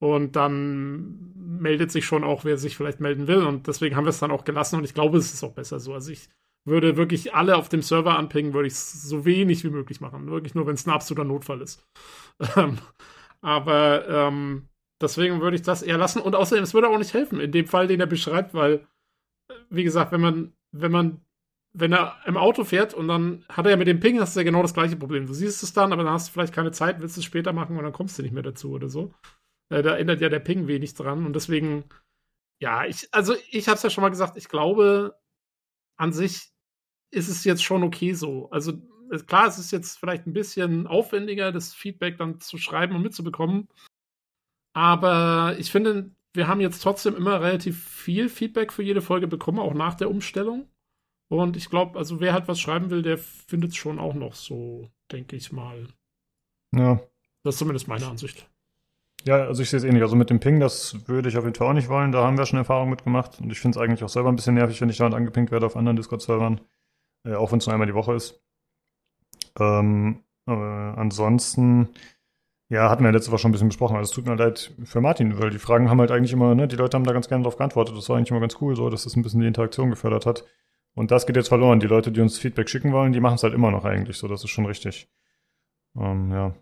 [0.00, 3.46] Und dann meldet sich schon auch, wer sich vielleicht melden will.
[3.46, 4.76] Und deswegen haben wir es dann auch gelassen.
[4.76, 5.94] Und ich glaube, es ist auch besser so.
[5.94, 6.28] Also ich
[6.64, 10.30] würde wirklich alle auf dem Server anpingen, würde ich es so wenig wie möglich machen.
[10.30, 11.86] Wirklich nur, wenn es ein absoluter Notfall ist.
[12.56, 12.78] Ähm,
[13.42, 14.68] aber ähm,
[15.00, 16.20] deswegen würde ich das eher lassen.
[16.22, 18.86] Und außerdem, es würde auch nicht helfen, in dem Fall, den er beschreibt, weil,
[19.48, 21.20] äh, wie gesagt, wenn man, wenn man,
[21.74, 24.40] wenn er im Auto fährt und dann hat er ja mit dem Ping, hast du
[24.40, 25.26] ja genau das gleiche Problem.
[25.26, 27.76] Du siehst es dann, aber dann hast du vielleicht keine Zeit, willst es später machen
[27.76, 29.12] und dann kommst du nicht mehr dazu oder so.
[29.70, 31.84] Äh, da ändert ja der Ping wenig dran und deswegen,
[32.60, 35.16] ja, ich, also ich habe es ja schon mal gesagt, ich glaube,
[35.98, 36.50] an sich
[37.10, 38.50] ist es jetzt schon okay so.
[38.50, 38.74] Also
[39.10, 43.02] es- klar, es ist jetzt vielleicht ein bisschen aufwendiger, das Feedback dann zu schreiben und
[43.02, 43.68] mitzubekommen.
[44.74, 49.58] Aber ich finde, wir haben jetzt trotzdem immer relativ viel Feedback für jede Folge bekommen,
[49.58, 50.68] auch nach der Umstellung.
[51.32, 54.34] Und ich glaube, also wer halt was schreiben will, der findet es schon auch noch
[54.34, 55.88] so, denke ich mal.
[56.76, 57.00] Ja.
[57.42, 58.46] Das ist zumindest meine Ansicht.
[59.24, 60.02] Ja, also ich sehe es ähnlich.
[60.02, 62.12] Also mit dem Ping, das würde ich auf jeden Fall auch nicht wollen.
[62.12, 63.40] Da haben wir schon Erfahrung mitgemacht.
[63.40, 65.64] Und ich finde es eigentlich auch selber ein bisschen nervig, wenn ich dauernd angepinkt werde
[65.64, 66.60] auf anderen Discord-Servern.
[67.24, 68.38] Äh, auch wenn es nur einmal die Woche ist.
[69.58, 71.88] Ähm, aber ansonsten,
[72.68, 73.96] ja, hatten wir letzte Woche schon ein bisschen besprochen.
[73.96, 76.68] Also es tut mir leid für Martin, weil die Fragen haben halt eigentlich immer, ne,
[76.68, 77.96] die Leute haben da ganz gerne drauf geantwortet.
[77.96, 80.44] Das war eigentlich immer ganz cool, so, dass das ein bisschen die Interaktion gefördert hat.
[80.94, 81.80] Und das geht jetzt verloren.
[81.80, 84.28] Die Leute, die uns Feedback schicken wollen, die machen es halt immer noch eigentlich so.
[84.28, 85.08] Das ist schon richtig.
[85.96, 86.54] Ähm, ja,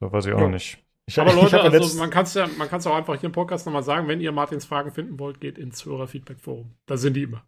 [0.00, 0.44] da weiß ich auch Ja.
[0.44, 0.78] noch nicht.
[1.06, 3.32] Ich, Aber Leute, also man kann es ja, man kann es auch einfach hier im
[3.32, 6.74] Podcast nochmal sagen, wenn ihr Martins Fragen finden wollt, geht ins Hörer-Feedback-Forum.
[6.86, 7.44] Da sind die immer.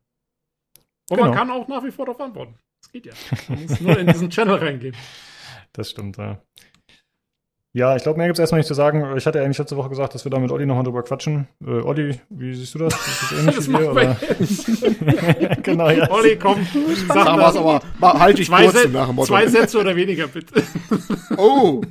[1.09, 1.39] Und man Genau.
[1.39, 2.59] kann auch nach wie vor darauf antworten.
[2.83, 3.13] Das geht ja.
[3.49, 4.95] Man muss nur in diesen Channel reingehen.
[5.73, 6.41] Das stimmt, ja.
[7.77, 9.05] Ja, ich glaube, mehr gibt es erstmal nicht zu sagen.
[9.19, 11.47] Ich hatte ja eigentlich letzte Woche gesagt, dass wir da mit Olli nochmal drüber quatschen.
[11.63, 12.95] Äh, Olli, wie siehst du das?
[12.95, 14.83] Ist das ähnlich Das wie
[15.45, 15.63] jetzt.
[15.63, 16.11] genau, ja.
[16.11, 16.67] Olli, komm,
[17.07, 19.29] sag mal, aber mal, halt dich zwei, kurz nach dem Motto.
[19.29, 20.63] zwei Sätze oder weniger, bitte.
[21.37, 21.83] Oh!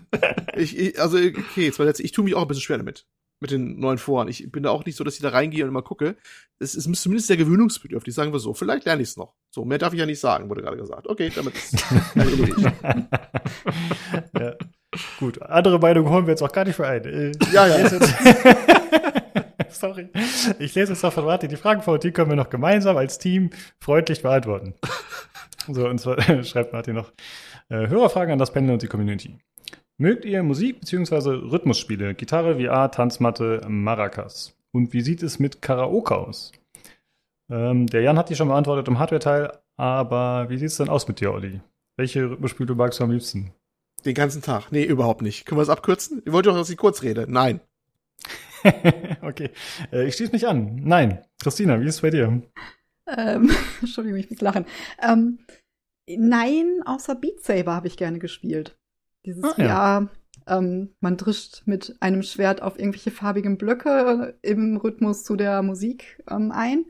[0.55, 2.01] Ich, ich, also, okay, zwei Sätze.
[2.01, 3.05] Ich tue mich auch ein bisschen schwer damit.
[3.39, 4.27] Mit den neuen Foren.
[4.27, 6.15] Ich bin da auch nicht so, dass ich da reingehe und immer gucke.
[6.57, 8.55] Es ist zumindest sehr gewöhnungsbedürftig, sagen wir so.
[8.55, 9.35] Vielleicht lerne ich es noch.
[9.51, 11.05] So, mehr darf ich ja nicht sagen, wurde gerade gesagt.
[11.05, 11.85] Okay, damit ist
[14.33, 14.55] ja.
[15.19, 17.03] Gut, andere Meinung holen wir jetzt auch gar nicht für ein.
[17.05, 17.77] Äh, Ja, ja.
[17.79, 18.15] jetzt-
[19.69, 20.07] Sorry.
[20.59, 21.49] Ich lese jetzt noch von Martin.
[21.49, 24.73] Die Fragen von die können wir noch gemeinsam als Team freundlich beantworten.
[25.67, 27.11] So, und zwar schreibt Martin noch
[27.69, 29.37] äh, Hörerfragen an das Panel und die Community.
[29.97, 31.29] Mögt ihr Musik bzw.
[31.51, 34.55] Rhythmusspiele, Gitarre, VR, Tanzmatte, Maracas?
[34.73, 36.51] Und wie sieht es mit Karaoke aus?
[37.49, 41.07] Ähm, der Jan hat die schon beantwortet im Hardware-Teil, aber wie sieht es denn aus
[41.07, 41.61] mit dir, Olli?
[41.97, 43.53] Welche Rhythmusspiele magst du am liebsten?
[44.05, 44.71] Den ganzen Tag.
[44.71, 45.45] Nee, überhaupt nicht.
[45.45, 46.21] Können wir es abkürzen?
[46.25, 47.25] Ihr wollt doch, dass ich kurz rede.
[47.27, 47.59] Nein.
[49.21, 49.49] okay.
[49.91, 50.81] Äh, ich schließe mich an.
[50.83, 51.23] Nein.
[51.41, 52.41] Christina, wie ist es bei dir?
[53.07, 54.65] Ähm, Entschuldigung, ich muss lachen.
[55.01, 55.39] Ähm,
[56.07, 58.77] nein, außer Beat Saber habe ich gerne gespielt.
[59.25, 59.65] Dieses Ah, ja.
[59.65, 60.09] ja,
[60.47, 66.23] ähm, man drischt mit einem Schwert auf irgendwelche farbigen Blöcke im Rhythmus zu der Musik
[66.29, 66.85] ähm, ein.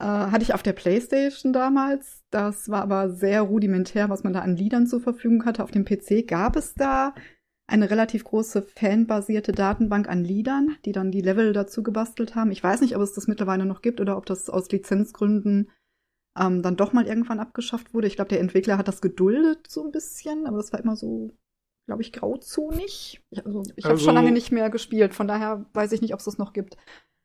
[0.00, 2.24] Äh, hatte ich auf der Playstation damals.
[2.30, 5.62] Das war aber sehr rudimentär, was man da an Liedern zur Verfügung hatte.
[5.62, 7.14] Auf dem PC gab es da
[7.66, 12.50] eine relativ große fanbasierte Datenbank an Liedern, die dann die Level dazu gebastelt haben.
[12.50, 15.70] Ich weiß nicht, ob es das mittlerweile noch gibt oder ob das aus Lizenzgründen
[16.38, 18.06] ähm, dann doch mal irgendwann abgeschafft wurde.
[18.06, 21.36] Ich glaube, der Entwickler hat das geduldet so ein bisschen, aber das war immer so,
[21.86, 23.22] glaube ich, grauzonig.
[23.30, 26.14] Ich, also, ich habe Also- schon lange nicht mehr gespielt, von daher weiß ich nicht,
[26.14, 26.76] ob es das noch gibt.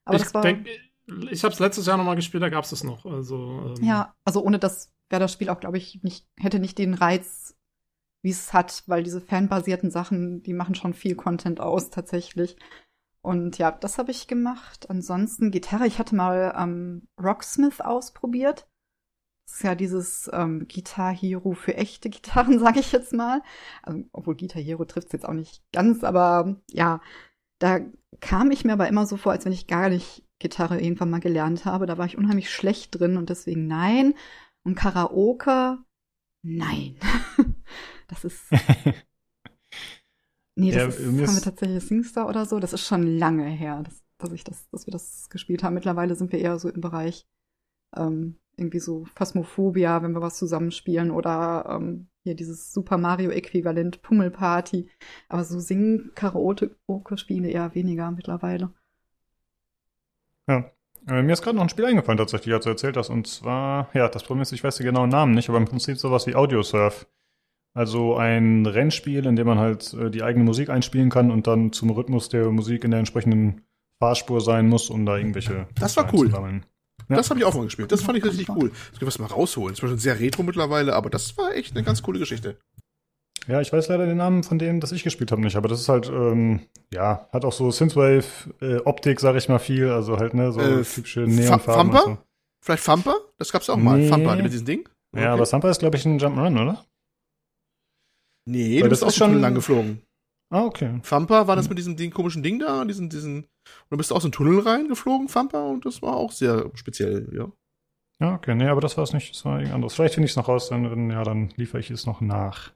[0.06, 0.70] Aber das war denke,
[1.30, 3.06] ich habe es letztes Jahr nochmal gespielt, da gab es es noch.
[3.06, 6.78] Also, ähm, ja, also ohne das wäre das Spiel auch, glaube ich, nicht hätte nicht
[6.78, 7.56] den Reiz,
[8.24, 12.58] wie es hat, weil diese fanbasierten Sachen, die machen schon viel Content aus tatsächlich.
[13.22, 14.90] Und ja, das habe ich gemacht.
[14.90, 15.88] Ansonsten Gitarre.
[15.88, 18.68] Ich hatte mal ähm, Rocksmith ausprobiert.
[19.48, 23.42] Das ist ja dieses ähm, Guitar Hero für echte Gitarren, sage ich jetzt mal.
[23.84, 27.00] Also, obwohl Guitar Hero trifft es jetzt auch nicht ganz, aber ja,
[27.60, 27.80] da
[28.22, 31.20] kam ich mir aber immer so vor, als wenn ich gar nicht Gitarre irgendwann mal
[31.20, 31.88] gelernt habe.
[31.88, 34.14] Da war ich unheimlich schlecht drin und deswegen nein.
[34.64, 35.80] Und Karaoke,
[36.44, 36.98] nein.
[38.08, 38.44] das ist.
[40.58, 42.60] Nee, das Ja, ist, haben wir tatsächlich Singstar oder so.
[42.60, 45.74] Das ist schon lange her, dass, dass ich das, dass wir das gespielt haben.
[45.74, 47.28] Mittlerweile sind wir eher so im Bereich
[47.96, 54.02] ähm, irgendwie so Phasmophobia, wenn wir was zusammenspielen oder ähm, hier dieses Super Mario Äquivalent
[54.02, 54.90] Pummelparty.
[55.28, 58.74] Aber so singen Karaoke-Spiele eher weniger mittlerweile.
[60.48, 60.72] Ja.
[61.08, 63.10] Äh, mir ist gerade noch ein Spiel eingefallen, tatsächlich, als du erzählt hast.
[63.10, 65.98] Und zwar, ja, das Problem ist, ich weiß den genauen Namen nicht, aber im Prinzip
[65.98, 67.08] sowas wie Audiosurf.
[67.76, 71.74] Also ein Rennspiel, in dem man halt äh, die eigene Musik einspielen kann und dann
[71.74, 73.62] zum Rhythmus der Musik in der entsprechenden
[74.00, 75.68] Fahrspur sein muss, um da irgendwelche.
[75.76, 76.30] Das war cool.
[77.10, 77.18] Ja.
[77.18, 77.92] Das habe ich auch mal gespielt.
[77.92, 78.72] Das fand ich richtig cool.
[78.92, 79.76] Das können wir mal rausholen.
[79.76, 82.58] Das war schon sehr retro mittlerweile, aber das war echt eine ganz coole Geschichte.
[83.48, 85.80] Ja, ich weiß leider den Namen von dem, das ich gespielt habe, nicht, aber das
[85.80, 90.52] ist halt, ähm, ja, hat auch so Synthwave-Optik, sag ich mal, viel, also halt, ne,
[90.52, 91.92] so Äh, typische Fa- Neonfarben.
[91.92, 92.06] Thumper?
[92.08, 92.18] und
[92.64, 93.16] Vielleicht Thumper?
[93.38, 93.98] Das gab's auch mal.
[94.00, 94.10] Nee.
[94.10, 94.90] Thumper mit diesem Ding?
[95.14, 95.20] So.
[95.22, 96.84] Ja, aber Thumper ist, glaube ich, ein Jump'n'Run, oder?
[98.48, 100.02] Nee, Weil du bist das auch schon lang geflogen.
[100.52, 101.00] Ah, okay.
[101.04, 103.48] Thumper war das mit diesem Ding, komischen Ding da, diesen, diesen, und
[103.90, 107.52] du bist aus so einen Tunnel reingeflogen, Thumper, und das war auch sehr speziell, ja.
[108.22, 109.94] Ja, okay, nee, aber das war es nicht, das war irgendwas anderes.
[109.96, 112.72] Vielleicht finde ich es noch raus, dann, ja, dann liefere ich es noch nach.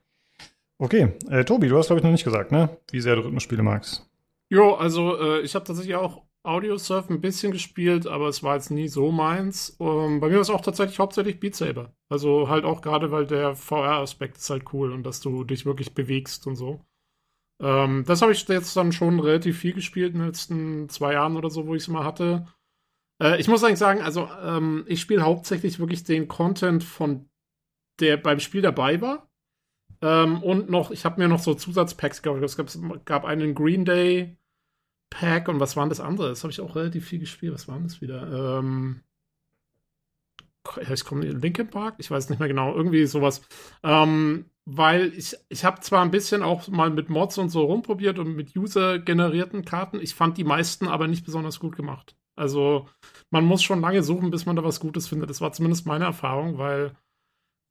[0.82, 2.70] Okay, äh, Tobi, du hast, glaube ich, noch nicht gesagt, ne?
[2.89, 4.10] Wie sehr du Rhythmusspiele magst.
[4.50, 8.72] Jo, also äh, ich habe tatsächlich auch Audiosurf ein bisschen gespielt, aber es war jetzt
[8.72, 9.76] nie so meins.
[9.82, 11.94] Ähm, bei mir war es auch tatsächlich hauptsächlich Beat Saber.
[12.08, 15.94] Also halt auch gerade, weil der VR-Aspekt ist halt cool und dass du dich wirklich
[15.94, 16.80] bewegst und so.
[17.62, 21.36] Ähm, das habe ich jetzt dann schon relativ viel gespielt in den letzten zwei Jahren
[21.36, 22.48] oder so, wo ich es mal hatte.
[23.22, 27.30] Äh, ich muss eigentlich sagen, also ähm, ich spiele hauptsächlich wirklich den Content von
[28.00, 29.29] der beim Spiel dabei war.
[30.01, 32.43] Ähm, und noch, ich habe mir noch so Zusatzpacks gekauft.
[32.43, 34.38] Es gab, gab einen Green Day
[35.09, 36.29] Pack und was waren das andere?
[36.29, 37.53] Das habe ich auch relativ viel gespielt.
[37.53, 38.59] Was waren das wieder?
[38.59, 39.01] Ähm,
[40.91, 41.95] ich komme Linkin Park?
[41.97, 42.75] Ich weiß nicht mehr genau.
[42.75, 43.41] Irgendwie sowas.
[43.83, 48.19] Ähm, weil ich, ich habe zwar ein bisschen auch mal mit Mods und so rumprobiert
[48.19, 49.99] und mit User-generierten Karten.
[49.99, 52.15] Ich fand die meisten aber nicht besonders gut gemacht.
[52.35, 52.88] Also
[53.31, 55.29] man muss schon lange suchen, bis man da was Gutes findet.
[55.29, 56.95] Das war zumindest meine Erfahrung, weil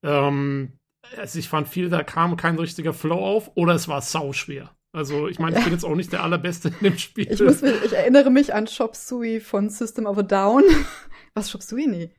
[0.02, 0.77] ähm,
[1.16, 4.74] also ich fand viel, da kam kein richtiger Flow auf oder es war sau schwer.
[4.92, 7.30] Also ich meine, ich bin jetzt auch nicht der allerbeste in dem Spiel.
[7.30, 10.64] Ich, muss ich erinnere mich an Chop Suey von System of a Down.
[11.34, 11.86] Was Chop Suey?
[11.86, 12.14] Nee.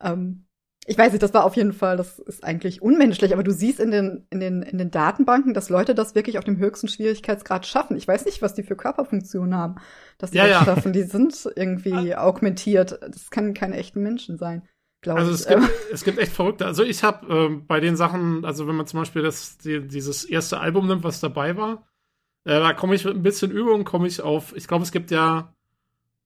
[0.00, 0.46] Ähm,
[0.86, 3.80] ich weiß nicht, das war auf jeden Fall, das ist eigentlich unmenschlich, aber du siehst
[3.80, 7.66] in den, in den, in den Datenbanken, dass Leute das wirklich auf dem höchsten Schwierigkeitsgrad
[7.66, 7.96] schaffen.
[7.96, 9.76] Ich weiß nicht, was die für Körperfunktionen haben,
[10.18, 10.64] dass die Ja, das ja.
[10.64, 10.92] schaffen.
[10.92, 12.98] Die sind irgendwie augmentiert.
[13.00, 14.68] Das kann keine echten Menschen sein,
[15.04, 15.36] glaube Also ich.
[15.40, 15.62] es gibt,
[15.92, 16.66] es gibt echt verrückte.
[16.66, 20.24] Also ich habe ähm, bei den Sachen, also wenn man zum Beispiel das, die, dieses
[20.24, 21.86] erste Album nimmt, was dabei war,
[22.44, 25.10] äh, da komme ich mit ein bisschen Übung, komme ich auf, ich glaube, es gibt
[25.12, 25.54] ja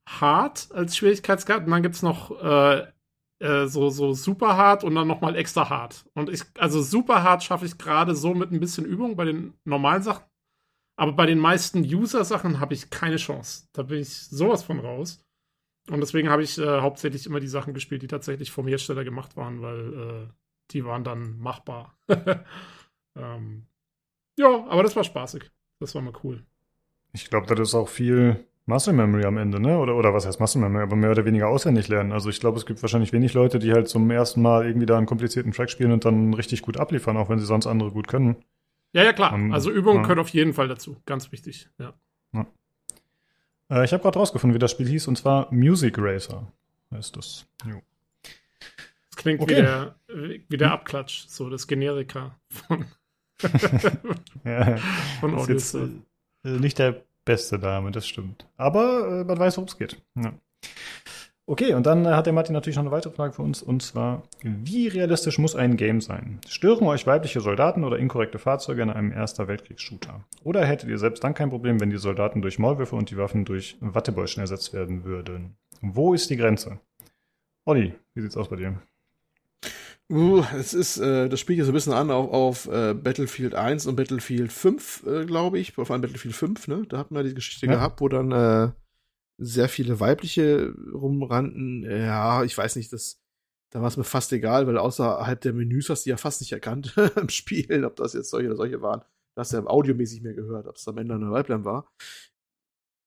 [0.08, 2.86] Hard als Schwierigkeitsgrad und dann gibt's noch äh,
[3.40, 6.06] äh, so, so super hart und dann nochmal extra hart.
[6.14, 9.54] Und ich, also super hart schaffe ich gerade so mit ein bisschen Übung bei den
[9.64, 10.24] normalen Sachen.
[10.96, 13.68] Aber bei den meisten User-Sachen habe ich keine Chance.
[13.72, 15.24] Da bin ich sowas von raus.
[15.90, 19.36] Und deswegen habe ich äh, hauptsächlich immer die Sachen gespielt, die tatsächlich vom Hersteller gemacht
[19.36, 20.28] waren, weil äh,
[20.70, 21.96] die waren dann machbar.
[23.16, 23.66] ähm,
[24.38, 25.50] ja, aber das war spaßig.
[25.80, 26.44] Das war mal cool.
[27.12, 29.78] Ich glaube, das ist auch viel Muscle Memory am Ende, ne?
[29.78, 30.82] Oder, oder was heißt Muscle Memory?
[30.82, 32.12] Aber mehr oder weniger auswendig lernen.
[32.12, 34.98] Also ich glaube, es gibt wahrscheinlich wenig Leute, die halt zum ersten Mal irgendwie da
[34.98, 38.08] einen komplizierten Track spielen und dann richtig gut abliefern, auch wenn sie sonst andere gut
[38.08, 38.36] können.
[38.92, 39.32] Ja, ja, klar.
[39.32, 40.06] Um, also Übungen ja.
[40.06, 40.96] können auf jeden Fall dazu.
[41.06, 41.94] Ganz wichtig, ja.
[42.34, 42.46] ja.
[43.70, 46.50] Äh, ich habe gerade rausgefunden, wie das Spiel hieß, und zwar Music Racer
[46.92, 47.46] heißt das.
[47.66, 47.80] Jo.
[48.22, 49.56] Das klingt okay.
[49.56, 49.94] wie, der,
[50.48, 52.86] wie der Abklatsch, so das Generika von,
[54.44, 54.76] ja,
[55.20, 55.38] von.
[55.38, 58.46] Ist jetzt, äh, nicht der beste Dame, das stimmt.
[58.56, 60.00] Aber äh, man weiß, worum es geht.
[60.14, 60.32] Ja.
[61.50, 63.82] Okay, und dann äh, hat der Martin natürlich noch eine weitere Frage für uns, und
[63.82, 66.40] zwar, wie realistisch muss ein Game sein?
[66.46, 70.26] Stören euch weibliche Soldaten oder inkorrekte Fahrzeuge in einem Erster Weltkriegs-Shooter?
[70.44, 73.46] Oder hättet ihr selbst dann kein Problem, wenn die Soldaten durch Maulwürfe und die Waffen
[73.46, 75.56] durch Wattebäuschen ersetzt werden würden?
[75.80, 76.80] Wo ist die Grenze?
[77.64, 78.82] Olli, wie sieht's aus bei dir?
[80.10, 83.54] Uh, es ist, äh, das spielt ja so ein bisschen an auf, auf äh, Battlefield
[83.54, 85.72] 1 und Battlefield 5, äh, glaube ich.
[85.72, 86.82] Vor allem Battlefield 5, ne?
[86.86, 87.72] Da hatten wir die Geschichte ja.
[87.72, 88.68] gehabt, wo dann äh,
[89.38, 91.84] sehr viele weibliche rumrannten.
[91.84, 93.20] Ja, ich weiß nicht, das,
[93.70, 96.52] da war es mir fast egal, weil außerhalb der Menüs hast du ja fast nicht
[96.52, 99.00] erkannt im Spiel, ob das jetzt solche oder solche waren.
[99.34, 101.90] Du hast ja audiomäßig mehr gehört, ob es am Ende eine Weiblein war.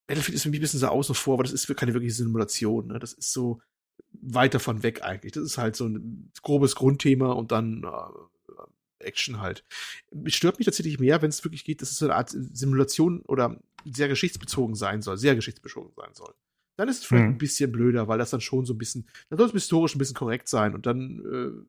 [0.07, 2.87] Battlefield ist für mich ein bisschen so außen vor, aber das ist keine wirkliche Simulation.
[2.87, 2.99] Ne?
[2.99, 3.61] Das ist so,
[4.11, 5.33] weit davon weg eigentlich.
[5.33, 7.87] Das ist halt so ein grobes Grundthema und dann äh,
[9.03, 9.63] Action halt.
[10.25, 13.21] Es stört mich tatsächlich mehr, wenn es wirklich geht, dass es so eine Art Simulation
[13.21, 16.33] oder sehr geschichtsbezogen sein soll, sehr geschichtsbezogen sein soll.
[16.77, 17.33] Dann ist es vielleicht hm.
[17.33, 19.99] ein bisschen blöder, weil das dann schon so ein bisschen, dann soll es historisch ein
[19.99, 21.65] bisschen korrekt sein und dann äh,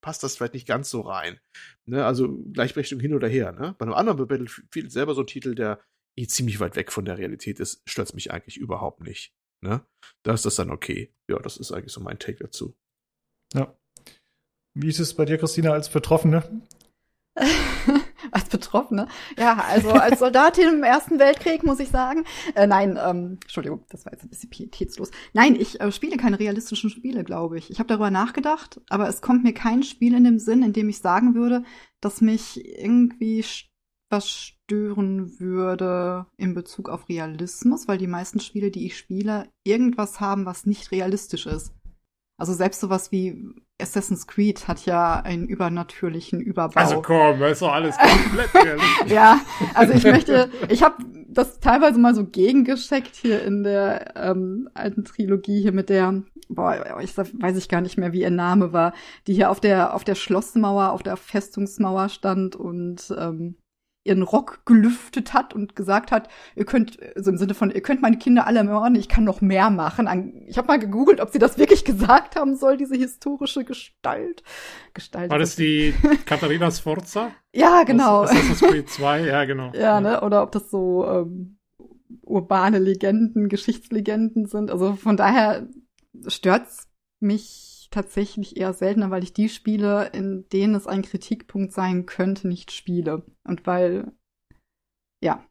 [0.00, 1.40] passt das vielleicht nicht ganz so rein.
[1.86, 2.04] Ne?
[2.04, 3.52] Also Gleichberechtigung hin oder her.
[3.52, 3.74] Ne?
[3.78, 5.80] Bei einem anderen Battlefield selber so ein Titel, der
[6.16, 9.34] eh ziemlich weit weg von der Realität ist, stört es mich eigentlich überhaupt nicht.
[9.60, 9.84] Ne?
[10.22, 11.12] Da ist das dann okay.
[11.28, 12.76] Ja, das ist eigentlich so mein Take dazu.
[13.54, 13.76] Ja.
[14.74, 16.42] Wie ist es bei dir, Christina, als Betroffene?
[18.30, 19.08] als Betroffene?
[19.36, 22.24] Ja, also als Soldatin im Ersten Weltkrieg, muss ich sagen.
[22.54, 25.10] Äh, nein, ähm, Entschuldigung, das war jetzt ein bisschen pietätslos.
[25.32, 27.70] Nein, ich äh, spiele keine realistischen Spiele, glaube ich.
[27.70, 30.88] Ich habe darüber nachgedacht, aber es kommt mir kein Spiel in dem Sinn, in dem
[30.88, 31.64] ich sagen würde,
[32.00, 33.44] dass mich irgendwie
[34.10, 40.20] was stören würde in Bezug auf Realismus, weil die meisten Spiele, die ich spiele, irgendwas
[40.20, 41.74] haben, was nicht realistisch ist.
[42.38, 43.44] Also selbst sowas wie
[43.80, 46.80] Assassin's Creed hat ja einen übernatürlichen Überbau.
[46.80, 49.12] Also komm, ist doch alles komplett realistisch.
[49.12, 49.40] ja,
[49.74, 50.96] also ich möchte, ich habe
[51.28, 56.98] das teilweise mal so gegengescheckt hier in der ähm, alten Trilogie hier mit der, boah,
[57.00, 58.92] ich weiß ich gar nicht mehr, wie ihr Name war,
[59.26, 63.56] die hier auf der auf der Schlossmauer, auf der Festungsmauer stand und ähm,
[64.08, 68.02] ihren Rock gelüftet hat und gesagt hat, ihr könnt, so im Sinne von, ihr könnt
[68.02, 70.08] meine Kinder alle morden, ich kann noch mehr machen.
[70.46, 74.42] Ich habe mal gegoogelt, ob sie das wirklich gesagt haben soll, diese historische Gestalt.
[74.94, 75.94] Gestalt War das die
[76.26, 77.30] Katharina Sforza?
[77.54, 78.22] ja, genau.
[78.22, 79.72] Assassin's Creed 2, ja, genau.
[79.78, 80.22] Ja, ne?
[80.22, 81.58] Oder ob das so ähm,
[82.22, 84.70] urbane Legenden, Geschichtslegenden sind.
[84.70, 85.68] Also von daher
[86.26, 86.88] stört's
[87.20, 92.48] mich tatsächlich eher seltener, weil ich die Spiele, in denen es ein Kritikpunkt sein könnte,
[92.48, 93.24] nicht spiele.
[93.44, 94.12] Und weil,
[95.22, 95.44] ja,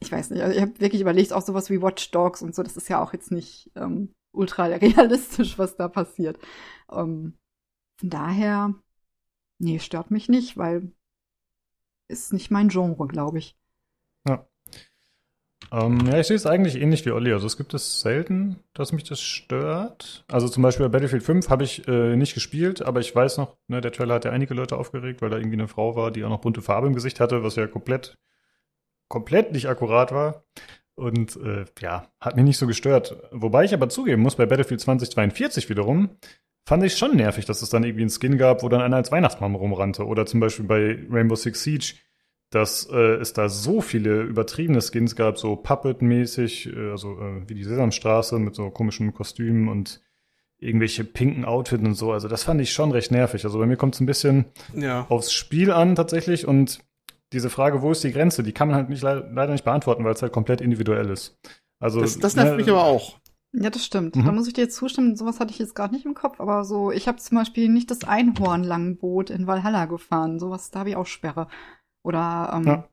[0.00, 2.62] ich weiß nicht, also ich habe wirklich überlegt, auch sowas wie Watch Dogs und so,
[2.62, 6.38] das ist ja auch jetzt nicht ähm, ultra realistisch, was da passiert.
[6.90, 7.38] Ähm,
[7.98, 8.74] von daher,
[9.58, 10.92] nee, stört mich nicht, weil
[12.08, 13.59] ist nicht mein Genre, glaube ich.
[15.72, 15.86] Ja.
[15.86, 17.32] Ähm, ja, ich sehe es eigentlich ähnlich wie Olli.
[17.32, 20.24] Also es gibt es selten, dass mich das stört.
[20.28, 23.56] Also zum Beispiel bei Battlefield 5 habe ich äh, nicht gespielt, aber ich weiß noch,
[23.68, 26.24] ne, der Trailer hat ja einige Leute aufgeregt, weil da irgendwie eine Frau war, die
[26.24, 28.18] auch noch bunte Farbe im Gesicht hatte, was ja komplett,
[29.08, 30.44] komplett nicht akkurat war.
[30.96, 33.16] Und äh, ja, hat mich nicht so gestört.
[33.30, 36.10] Wobei ich aber zugeben muss, bei Battlefield 2042 wiederum,
[36.66, 39.10] fand ich schon nervig, dass es dann irgendwie einen Skin gab, wo dann einer als
[39.10, 40.06] Weihnachtsmann rumrannte.
[40.06, 41.94] Oder zum Beispiel bei Rainbow Six Siege
[42.50, 47.54] dass äh, es da so viele übertriebene Skins gab, so Puppet-mäßig, äh, also äh, wie
[47.54, 50.00] die Sesamstraße mit so komischen Kostümen und
[50.58, 52.12] irgendwelche pinken Outfits und so.
[52.12, 53.44] Also das fand ich schon recht nervig.
[53.44, 55.06] Also bei mir kommt es ein bisschen ja.
[55.08, 56.80] aufs Spiel an tatsächlich und
[57.32, 60.14] diese Frage, wo ist die Grenze, die kann man halt nicht leider nicht beantworten, weil
[60.14, 61.38] es halt komplett individuell ist.
[61.78, 63.18] Also das, das nervt ne, mich aber auch.
[63.52, 64.16] Ja, das stimmt.
[64.16, 64.24] Mhm.
[64.24, 65.16] Da muss ich dir jetzt zustimmen.
[65.16, 67.90] Sowas hatte ich jetzt gerade nicht im Kopf, aber so, ich habe zum Beispiel nicht
[67.90, 70.38] das Einhornlangboot in Valhalla gefahren.
[70.38, 71.48] Sowas, da habe ich auch Sperre.
[72.02, 72.88] Oder ähm, ja.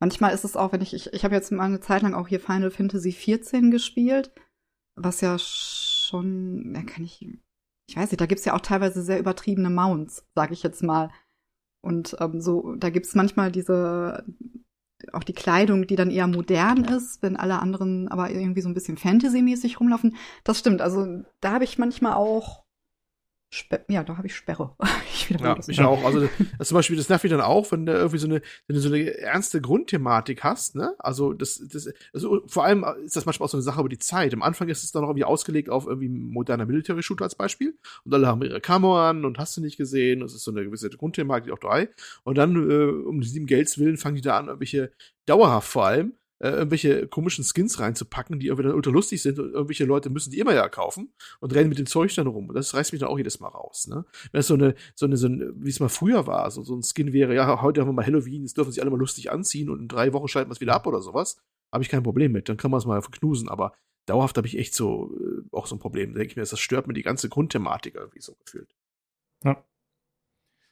[0.00, 2.28] manchmal ist es auch, wenn ich, ich, ich habe jetzt mal eine Zeit lang auch
[2.28, 4.32] hier Final Fantasy 14 gespielt,
[4.96, 7.26] was ja schon, ja, kann ich,
[7.88, 11.10] ich weiß nicht, da gibt's ja auch teilweise sehr übertriebene Mounts, sag ich jetzt mal.
[11.82, 14.24] Und ähm, so, da gibt's manchmal diese
[15.12, 18.74] auch die Kleidung, die dann eher modern ist, wenn alle anderen aber irgendwie so ein
[18.74, 20.16] bisschen Fantasy-mäßig rumlaufen.
[20.44, 20.82] Das stimmt.
[20.82, 22.59] Also da habe ich manchmal auch
[23.52, 24.76] Sper ja, da habe ich Sperre.
[25.12, 26.04] ich ja, ich auch.
[26.04, 26.28] Also
[26.58, 28.80] das zum Beispiel, das nervt mich dann auch, wenn du irgendwie so eine, wenn du
[28.80, 30.94] so eine ernste Grundthematik hast, ne?
[31.00, 33.98] Also das, das, also vor allem ist das manchmal auch so eine Sache über die
[33.98, 34.32] Zeit.
[34.34, 37.76] Am Anfang ist es dann noch irgendwie ausgelegt auf irgendwie moderner Military Shooter als Beispiel.
[38.04, 40.20] Und alle haben ihre Kameran und hast du nicht gesehen.
[40.20, 41.88] Das ist so eine gewisse Grundthematik, auch drei.
[42.22, 44.92] Und dann, äh, um sieben Gelds willen, fangen die da an, irgendwelche
[45.26, 49.52] dauerhaft vor allem, äh, irgendwelche komischen Skins reinzupacken, die irgendwie dann ultra lustig sind und
[49.52, 52.50] irgendwelche Leute müssen die immer ja kaufen und rennen mit dem Zeug dann rum.
[52.54, 53.86] Das reißt mich dann auch jedes Mal raus.
[53.88, 54.04] Ne?
[54.32, 56.74] Wenn es so eine, so eine, so ein, wie es mal früher war, so, so
[56.74, 59.30] ein Skin wäre, ja, heute haben wir mal Halloween, jetzt dürfen sich alle mal lustig
[59.30, 61.36] anziehen und in drei Wochen schalten wir es wieder ab oder sowas,
[61.70, 62.48] habe ich kein Problem mit.
[62.48, 63.74] Dann kann man es mal verknusen, aber
[64.06, 66.14] dauerhaft habe ich echt so äh, auch so ein Problem.
[66.14, 68.74] Da denke ich mir, das stört mir die ganze Grundthematik irgendwie so gefühlt.
[69.44, 69.62] Ja.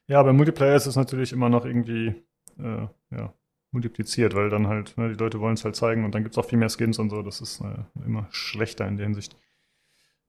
[0.06, 2.14] Ja, bei Multiplayer ist es natürlich immer noch irgendwie,
[2.58, 3.34] äh, ja,
[3.70, 6.38] multipliziert, weil dann halt, ne, die Leute wollen es halt zeigen und dann gibt es
[6.38, 7.22] auch viel mehr Skins und so.
[7.22, 9.36] Das ist äh, immer schlechter in der Hinsicht.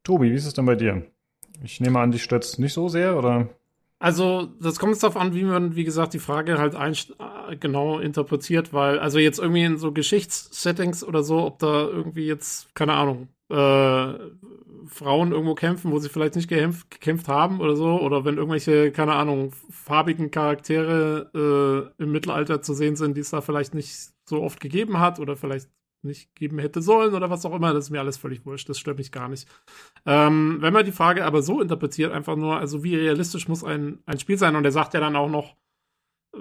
[0.04, 1.06] Tobi, wie ist es denn bei dir?
[1.64, 3.50] Ich nehme an, dich stört nicht so sehr, oder?
[4.02, 8.00] Also, das kommt jetzt darauf an, wie man, wie gesagt, die Frage halt äh, genau
[8.00, 12.94] interpretiert, weil, also jetzt irgendwie in so Geschichtssettings oder so, ob da irgendwie jetzt, keine
[12.94, 14.14] Ahnung, äh,
[14.88, 18.92] Frauen irgendwo kämpfen, wo sie vielleicht nicht gekämpft, gekämpft haben oder so, oder wenn irgendwelche,
[18.92, 23.96] keine Ahnung, farbigen Charaktere äh, im Mittelalter zu sehen sind, die es da vielleicht nicht
[24.26, 25.70] so oft gegeben hat oder vielleicht
[26.02, 28.80] nicht geben hätte sollen oder was auch immer, das ist mir alles völlig wurscht, das
[28.80, 29.48] stört mich gar nicht.
[30.06, 34.00] Ähm, wenn man die Frage aber so interpretiert, einfach nur, also wie realistisch muss ein,
[34.06, 35.56] ein Spiel sein, und er sagt ja dann auch noch,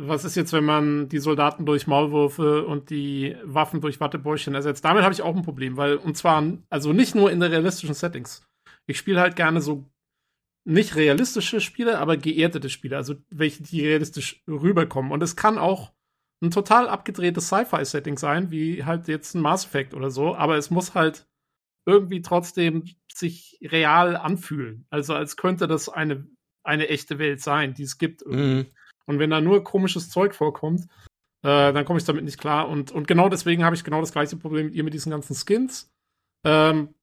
[0.00, 4.84] was ist jetzt, wenn man die Soldaten durch Maulwürfe und die Waffen durch Wattebäuschen ersetzt?
[4.84, 8.46] Damit habe ich auch ein Problem, weil, und zwar, also nicht nur in realistischen Settings.
[8.86, 9.90] Ich spiele halt gerne so
[10.64, 15.12] nicht realistische Spiele, aber geerdete Spiele, also welche, die realistisch rüberkommen.
[15.12, 15.92] Und es kann auch
[16.42, 20.70] ein total abgedrehtes Sci-Fi-Setting sein, wie halt jetzt ein Mass Effect oder so, aber es
[20.70, 21.26] muss halt
[21.86, 24.86] irgendwie trotzdem sich real anfühlen.
[24.90, 26.26] Also als könnte das eine,
[26.62, 28.24] eine echte Welt sein, die es gibt.
[28.26, 28.66] Mhm.
[29.08, 30.82] Und wenn da nur komisches Zeug vorkommt,
[31.42, 32.68] äh, dann komme ich damit nicht klar.
[32.68, 35.34] Und, und genau deswegen habe ich genau das gleiche Problem mit ihr mit diesen ganzen
[35.34, 35.90] Skins.
[36.44, 36.94] Ähm,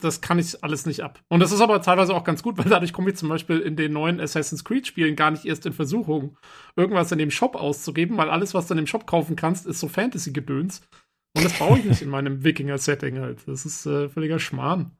[0.00, 1.22] das kann ich alles nicht ab.
[1.28, 3.76] Und das ist aber teilweise auch ganz gut, weil dadurch komme ich zum Beispiel in
[3.76, 6.36] den neuen Assassin's Creed-Spielen gar nicht erst in Versuchung,
[6.76, 9.80] irgendwas in dem Shop auszugeben, weil alles, was du in dem Shop kaufen kannst, ist
[9.80, 10.82] so Fantasy-Gedöns.
[11.36, 13.46] Und das brauche ich nicht in meinem Wikinger-Setting halt.
[13.46, 14.96] Das ist äh, völliger Schmarrn.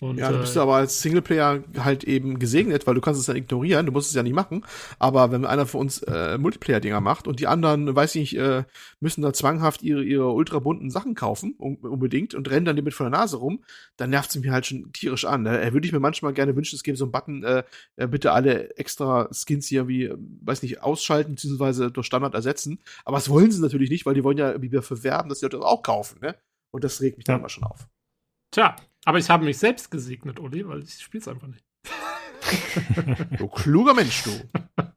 [0.00, 3.26] Und, ja, du bist äh, aber als Singleplayer halt eben gesegnet, weil du kannst es
[3.26, 4.64] dann ignorieren, du musst es ja nicht machen.
[4.98, 8.64] Aber wenn einer von uns äh, Multiplayer-Dinger macht und die anderen, weiß ich nicht, äh,
[9.00, 13.10] müssen da zwanghaft ihre, ihre ultrabunten Sachen kaufen, un unbedingt, und rennen dann damit vor
[13.10, 13.62] der Nase rum,
[13.96, 15.44] dann nervt es mich halt schon tierisch an.
[15.44, 15.72] Da ne?
[15.72, 17.62] würde ich mir manchmal gerne wünschen, es gäbe so einen Button, äh,
[17.96, 22.78] äh, bitte alle extra Skins hier wie, äh, weiß nicht, ausschalten, beziehungsweise durch Standard ersetzen.
[23.04, 25.44] Aber das wollen sie natürlich nicht, weil die wollen ja irgendwie dafür werben, dass die
[25.44, 26.36] Leute das auch kaufen, ne?
[26.72, 27.34] Und das regt mich ja.
[27.34, 27.88] dann immer schon auf.
[28.52, 31.64] Tja, aber ich habe mich selbst gesegnet, Uli, weil ich spiele es einfach nicht.
[33.38, 34.30] du kluger Mensch, du.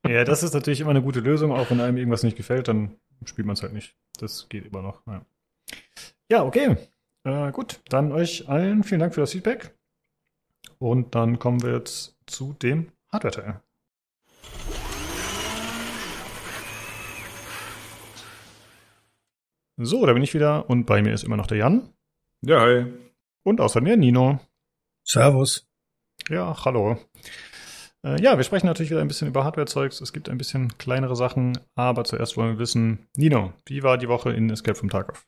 [0.10, 1.52] Ja, das ist natürlich immer eine gute Lösung.
[1.52, 2.96] Auch wenn einem irgendwas nicht gefällt, dann
[3.26, 3.96] spielt man es halt nicht.
[4.20, 5.06] Das geht immer noch.
[5.08, 5.26] Ja,
[6.30, 6.78] ja okay.
[7.24, 9.74] Äh, gut, dann euch allen vielen Dank für das Feedback.
[10.80, 13.62] Und dann kommen wir jetzt zu dem Hardware-Teil.
[19.78, 21.90] So, da bin ich wieder und bei mir ist immer noch der Jan.
[22.42, 22.86] Ja, hi.
[23.44, 24.40] Und außer mir Nino.
[25.04, 25.68] Servus.
[26.30, 26.98] Ja, hallo.
[28.04, 30.00] Äh, ja, wir sprechen natürlich wieder ein bisschen über Hardware-Zeugs.
[30.00, 34.08] Es gibt ein bisschen kleinere Sachen, aber zuerst wollen wir wissen, Nino, wie war die
[34.08, 35.26] Woche in Escape from Tarkov?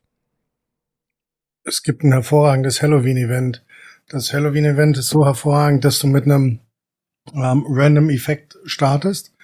[1.64, 3.64] Es gibt ein hervorragendes Halloween-Event.
[4.08, 6.60] Das Halloween-Event ist so hervorragend, dass du mit einem
[7.34, 9.34] ähm, Random-Effekt startest,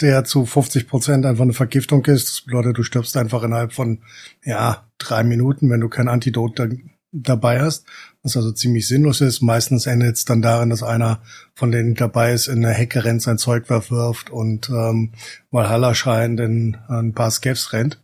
[0.00, 2.28] der zu 50 Prozent einfach eine Vergiftung ist.
[2.28, 4.02] Das bedeutet, du stirbst einfach innerhalb von,
[4.44, 6.60] ja, drei Minuten, wenn du kein Antidot
[7.14, 7.86] dabei hast,
[8.24, 9.42] was also ziemlich sinnlos ist.
[9.42, 11.20] Meistens endet es dann darin, dass einer
[11.54, 15.12] von denen dabei ist, in eine Hecke rennt, sein Zeug wirft und ähm,
[15.50, 18.02] Valhalla schreiend in ein paar Scavs rennt.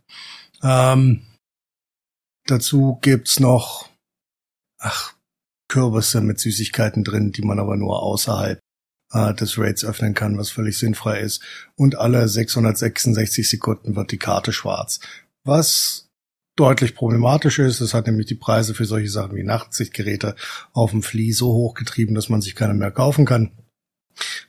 [0.63, 1.23] Ähm,
[2.45, 3.89] dazu gibt's noch
[4.77, 5.13] ach,
[5.67, 8.59] Kürbisse mit Süßigkeiten drin, die man aber nur außerhalb
[9.13, 11.41] äh, des Raids öffnen kann, was völlig sinnfrei ist.
[11.75, 14.99] Und alle 666 Sekunden wird die Karte schwarz.
[15.43, 16.10] Was
[16.61, 17.81] deutlich problematisch ist.
[17.81, 20.35] Es hat nämlich die Preise für solche Sachen wie Nachtsichtgeräte
[20.73, 23.49] auf dem Flea so hochgetrieben, dass man sich keine mehr kaufen kann.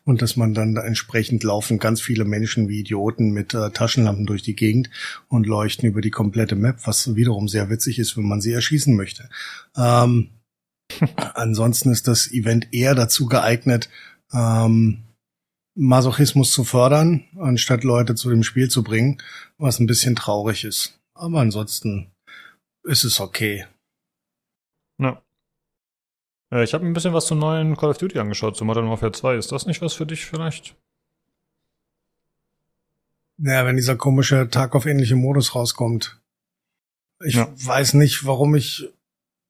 [0.05, 4.43] Und dass man dann entsprechend laufen ganz viele Menschen wie Idioten mit äh, Taschenlampen durch
[4.43, 4.91] die Gegend
[5.29, 8.95] und leuchten über die komplette Map, was wiederum sehr witzig ist, wenn man sie erschießen
[8.95, 9.31] möchte.
[9.75, 10.29] Ähm,
[11.17, 13.89] ansonsten ist das Event eher dazu geeignet,
[14.35, 15.05] ähm,
[15.75, 19.23] Masochismus zu fördern, anstatt Leute zu dem Spiel zu bringen,
[19.57, 20.99] was ein bisschen traurig ist.
[21.15, 22.11] Aber ansonsten
[22.85, 23.67] ist es okay.
[24.99, 25.23] Ja.
[26.51, 29.13] Äh, ich habe ein bisschen was zum neuen Call of Duty angeschaut, zu Modern Warfare
[29.13, 29.37] 2.
[29.37, 30.77] Ist das nicht was für dich vielleicht?
[33.39, 36.21] Naja, wenn dieser komische Tarkov-ähnliche Modus rauskommt.
[37.25, 37.49] Ich Ja.
[37.55, 38.89] weiß nicht, warum ich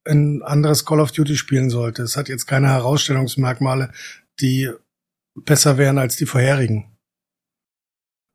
[0.05, 2.03] ein anderes Call of Duty spielen sollte.
[2.03, 3.93] Es hat jetzt keine Herausstellungsmerkmale,
[4.41, 4.71] die
[5.35, 6.92] besser wären als die vorherigen.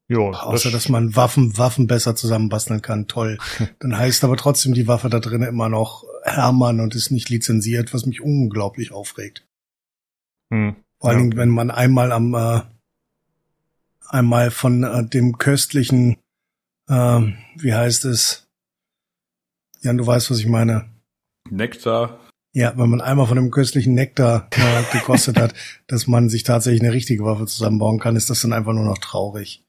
[0.10, 3.08] Jo, Außer, dass man Waffen, Waffen besser zusammenbasteln kann.
[3.08, 3.38] Toll.
[3.80, 7.94] Dann heißt aber trotzdem die Waffe da drin immer noch Hermann und ist nicht lizenziert,
[7.94, 9.46] was mich unglaublich aufregt.
[10.52, 10.78] Hm.
[11.00, 11.42] Vor allen Ja, Dingen, okay.
[11.42, 12.62] wenn man einmal am äh,
[14.08, 16.18] einmal von äh, dem köstlichen,
[16.90, 18.48] ähm, wie heißt es?
[19.82, 20.90] Jan, du weißt, was ich meine.
[21.50, 22.20] Nektar.
[22.54, 25.54] Ja, wenn man einmal von dem köstlichen Nektar äh, gekostet hat,
[25.88, 28.98] dass man sich tatsächlich eine richtige Waffe zusammenbauen kann, ist das dann einfach nur noch
[28.98, 29.67] traurig.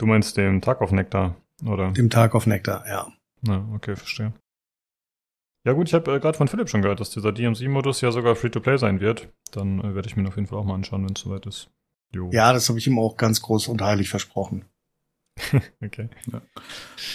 [0.00, 1.36] Du meinst den Tarkov-Nektar,
[1.66, 1.90] oder?
[1.90, 3.12] Dem Tag auf Nektar, ja.
[3.46, 4.32] Ja, okay, verstehe.
[5.62, 8.34] Ja gut, ich habe äh, gerade von Philipp schon gehört, dass dieser DMC-Modus ja sogar
[8.34, 9.28] Free-to-Play sein wird.
[9.52, 11.68] Dann äh, werde ich mir auf jeden Fall auch mal anschauen, wenn es soweit ist.
[12.14, 12.30] Jo.
[12.32, 14.64] Ja, das habe ich ihm auch ganz groß und heilig versprochen.
[15.84, 16.08] Okay.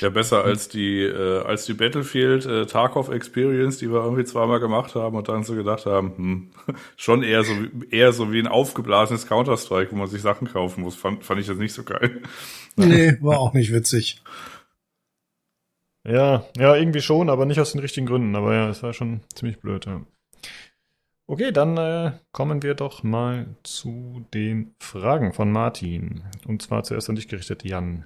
[0.01, 4.59] Ja, besser als die, äh, als die Battlefield äh, Tarkov Experience, die wir irgendwie zweimal
[4.59, 6.51] gemacht haben und dann so gedacht haben, hm,
[6.97, 10.81] schon eher so, wie- eher so wie ein aufgeblasenes Counter-Strike, wo man sich Sachen kaufen
[10.81, 10.95] muss.
[10.95, 12.21] Fand, fand ich das nicht so geil.
[12.77, 14.21] Nee, war auch nicht witzig.
[16.05, 18.35] Ja, ja, irgendwie schon, aber nicht aus den richtigen Gründen.
[18.35, 20.05] Aber ja, es war schon ziemlich blöd, ja.
[21.27, 26.23] Okay, dann äh, kommen wir doch mal zu den Fragen von Martin.
[26.45, 28.05] Und zwar zuerst an dich gerichtet, Jan.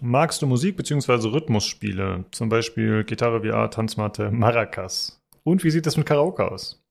[0.00, 1.28] Magst du Musik bzw.
[1.28, 2.24] Rhythmusspiele?
[2.30, 5.20] Zum Beispiel Gitarre VR, Tanzmatte, Maracas.
[5.44, 6.82] Und wie sieht es mit Karaoke aus?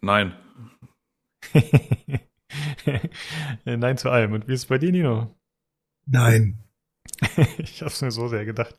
[0.00, 0.34] Nein.
[3.64, 4.32] Nein zu allem.
[4.32, 5.34] Und wie ist es bei dir, Nino?
[6.06, 6.58] Nein.
[7.58, 8.76] ich habe es mir so sehr gedacht.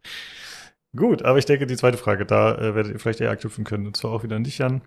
[0.96, 3.86] Gut, aber ich denke, die zweite Frage, da äh, werdet ihr vielleicht eher anknüpfen können.
[3.86, 4.82] Und zwar auch wieder an dich, Jan.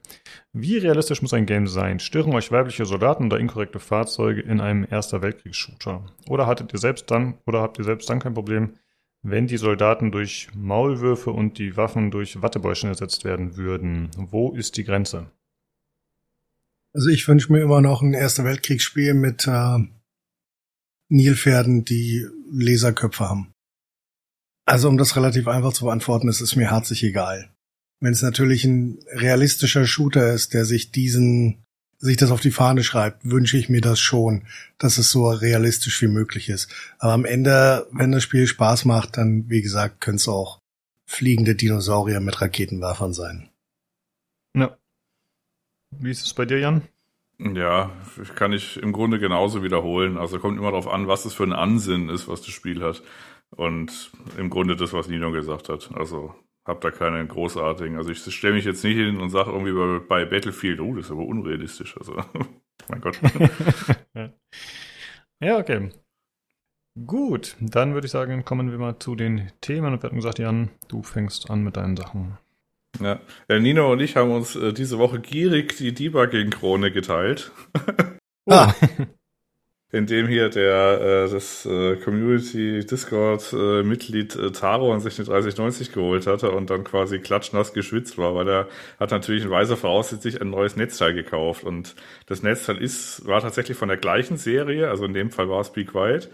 [0.52, 2.00] Wie realistisch muss ein Game sein?
[2.00, 6.04] Stören euch weibliche Soldaten oder inkorrekte Fahrzeuge in einem Erster Weltkriegs-Shooter?
[6.28, 8.74] Oder hattet ihr selbst dann, oder habt ihr selbst dann kein Problem,
[9.22, 14.10] wenn die Soldaten durch Maulwürfe und die Waffen durch Wattebäuschen ersetzt werden würden?
[14.16, 15.30] Wo ist die Grenze?
[16.92, 19.78] Also ich wünsche mir immer noch ein Erster Weltkriegsspiel mit äh,
[21.08, 23.51] Nilpferden, die Laserköpfe haben.
[24.64, 27.50] Also um das relativ einfach zu beantworten, es ist mir herzlich egal.
[28.00, 31.64] Wenn es natürlich ein realistischer Shooter ist, der sich diesen,
[31.98, 34.42] sich das auf die Fahne schreibt, wünsche ich mir das schon,
[34.78, 36.68] dass es so realistisch wie möglich ist.
[36.98, 40.60] Aber am Ende, wenn das Spiel Spaß macht, dann, wie gesagt, können es auch
[41.06, 43.50] fliegende Dinosaurier mit Raketenwerfern sein.
[44.56, 44.76] Ja.
[45.90, 46.82] Wie ist es bei dir, Jan?
[47.38, 47.90] Ja,
[48.36, 50.16] kann ich im Grunde genauso wiederholen.
[50.16, 53.02] Also kommt immer darauf an, was es für ein Ansinn ist, was das Spiel hat.
[53.56, 55.90] Und im Grunde das, was Nino gesagt hat.
[55.94, 56.34] Also
[56.64, 57.96] hab da keine großartigen.
[57.96, 61.06] Also ich stelle mich jetzt nicht hin und sage irgendwie bei, bei Battlefield, oh, das
[61.06, 61.96] ist aber unrealistisch.
[61.98, 62.14] Also,
[62.88, 63.18] mein Gott.
[64.14, 64.32] ja.
[65.40, 65.90] ja, okay.
[67.06, 69.92] Gut, dann würde ich sagen, kommen wir mal zu den Themen.
[69.92, 72.38] Und wir hatten gesagt, Jan, du fängst an mit deinen Sachen.
[73.00, 73.20] Ja.
[73.48, 77.50] ja, Nino und ich haben uns äh, diese Woche gierig die Debugging-Krone geteilt.
[78.48, 78.74] Ah,
[79.92, 85.18] in dem hier der äh, das äh, Community Discord äh, Mitglied äh, Taro an sich
[85.18, 88.68] eine 3090 geholt hatte und dann quasi klatschnass geschwitzt war, weil er
[88.98, 91.94] hat natürlich in weiser Voraussicht sich ein neues Netzteil gekauft und
[92.26, 95.72] das Netzteil ist war tatsächlich von der gleichen Serie, also in dem Fall war es
[95.72, 96.30] Be Quiet.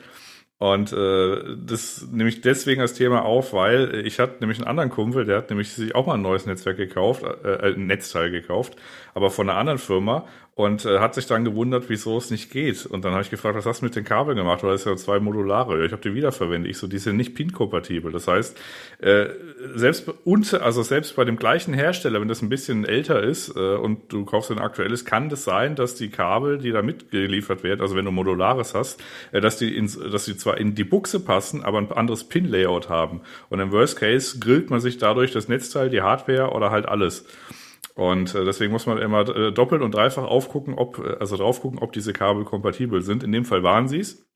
[0.59, 4.91] Und äh, das nehme ich deswegen als Thema auf, weil ich hatte nämlich einen anderen
[4.91, 8.75] Kumpel, der hat nämlich sich auch mal ein neues Netzwerk gekauft, äh, ein Netzteil gekauft,
[9.15, 10.27] aber von einer anderen Firma
[10.59, 12.85] und äh, hat sich dann gewundert, wieso es nicht geht.
[12.85, 14.65] Und dann habe ich gefragt, was hast du mit den Kabeln gemacht?
[14.65, 15.87] Weil es ja zwei modulare.
[15.87, 16.69] Ich habe die wiederverwendet.
[16.69, 18.11] Ich so, die sind nicht PIN-kompatibel.
[18.11, 18.59] Das heißt,
[18.99, 19.27] äh,
[19.77, 23.77] selbst unter, also selbst bei dem gleichen Hersteller, wenn das ein bisschen älter ist äh,
[23.77, 27.81] und du kaufst ein aktuelles, kann das sein, dass die Kabel, die da mitgeliefert werden,
[27.81, 29.01] also wenn du modulares hast,
[29.31, 32.89] äh, dass die ins, dass die zwar in die Buchse passen, aber ein anderes Pin-Layout
[32.89, 33.21] haben.
[33.49, 37.27] Und im Worst Case grillt man sich dadurch das Netzteil, die Hardware oder halt alles.
[37.99, 41.61] Und äh, deswegen muss man immer äh, doppelt und dreifach aufgucken, ob, äh, also drauf
[41.61, 43.25] gucken, ob diese Kabel kompatibel sind.
[43.25, 44.28] In dem Fall waren sie es.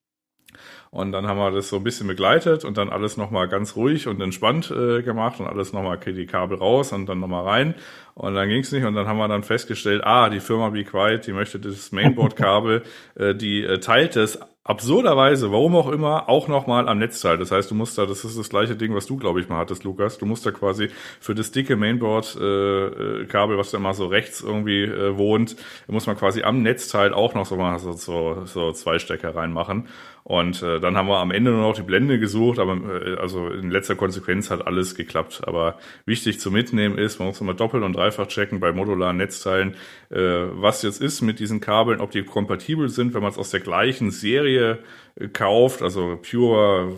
[0.92, 4.08] Und dann haben wir das so ein bisschen begleitet und dann alles nochmal ganz ruhig
[4.08, 7.74] und entspannt äh, gemacht und alles nochmal die Kabel raus und dann nochmal rein.
[8.14, 11.26] Und dann ging's nicht und dann haben wir dann festgestellt, ah, die Firma Be Quiet,
[11.26, 12.82] die möchte das Mainboard-Kabel,
[13.14, 17.36] äh, die äh, teilt es absurderweise, warum auch immer, auch nochmal am Netzteil.
[17.36, 19.58] Das heißt, du musst da, das ist das gleiche Ding, was du, glaube ich, mal
[19.58, 20.18] hattest, Lukas.
[20.18, 20.90] Du musst da quasi
[21.20, 25.56] für das dicke Mainboard-Kabel, äh, was da mal so rechts irgendwie äh, wohnt,
[25.88, 29.88] muss man quasi am Netzteil auch noch so mal so, so, so zwei Stecker reinmachen.
[30.24, 33.48] Und äh, dann haben wir am Ende nur noch die Blende gesucht, aber äh, also
[33.48, 35.42] in letzter Konsequenz hat alles geklappt.
[35.46, 39.74] Aber wichtig zu mitnehmen ist, man muss immer doppelt und dreifach checken bei modularen Netzteilen,
[40.10, 43.50] äh, was jetzt ist mit diesen Kabeln, ob die kompatibel sind, wenn man es aus
[43.50, 44.78] der gleichen Serie
[45.16, 46.92] äh, kauft, also Pure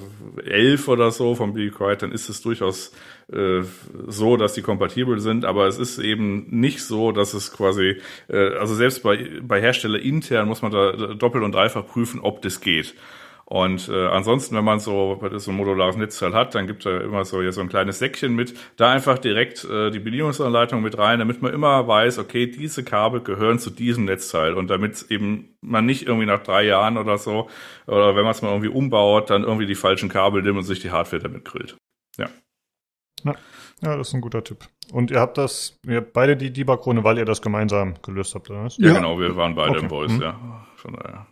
[0.45, 2.93] 11 oder so vom Be Quiet, dann ist es durchaus
[3.33, 3.63] äh,
[4.07, 7.97] so, dass die kompatibel sind, aber es ist eben nicht so, dass es quasi,
[8.29, 12.43] äh, also selbst bei, bei Hersteller intern muss man da doppelt und dreifach prüfen, ob
[12.43, 12.95] das geht.
[13.47, 17.25] Und äh, ansonsten, wenn man so, so ein modulares Netzteil hat, dann gibt er immer
[17.27, 21.19] so, ja, so ein kleines Säckchen mit, da einfach direkt äh, die Bedienungsanleitung mit rein,
[21.19, 25.85] damit man immer weiß, okay, diese Kabel gehören zu diesem Netzteil und damit eben man
[25.85, 27.51] nicht irgendwie nach drei Jahren oder so,
[27.87, 30.81] oder wenn man es mal irgendwie umbaut, dann irgendwie die falschen Kabel nimmt und sich
[30.81, 31.77] die Hardware damit grillt.
[33.25, 33.35] Ja.
[33.83, 33.97] Ja.
[33.97, 34.69] das ist ein guter Tipp.
[34.93, 38.51] Und ihr habt das, ihr habt beide die Debug-Krone, weil ihr das gemeinsam gelöst habt,
[38.51, 38.77] oder was?
[38.79, 38.95] Ja, ja.
[38.95, 39.83] genau, wir waren beide okay.
[39.83, 40.23] im Voice, mhm.
[40.23, 40.67] ja.
[40.77, 41.27] Von daher.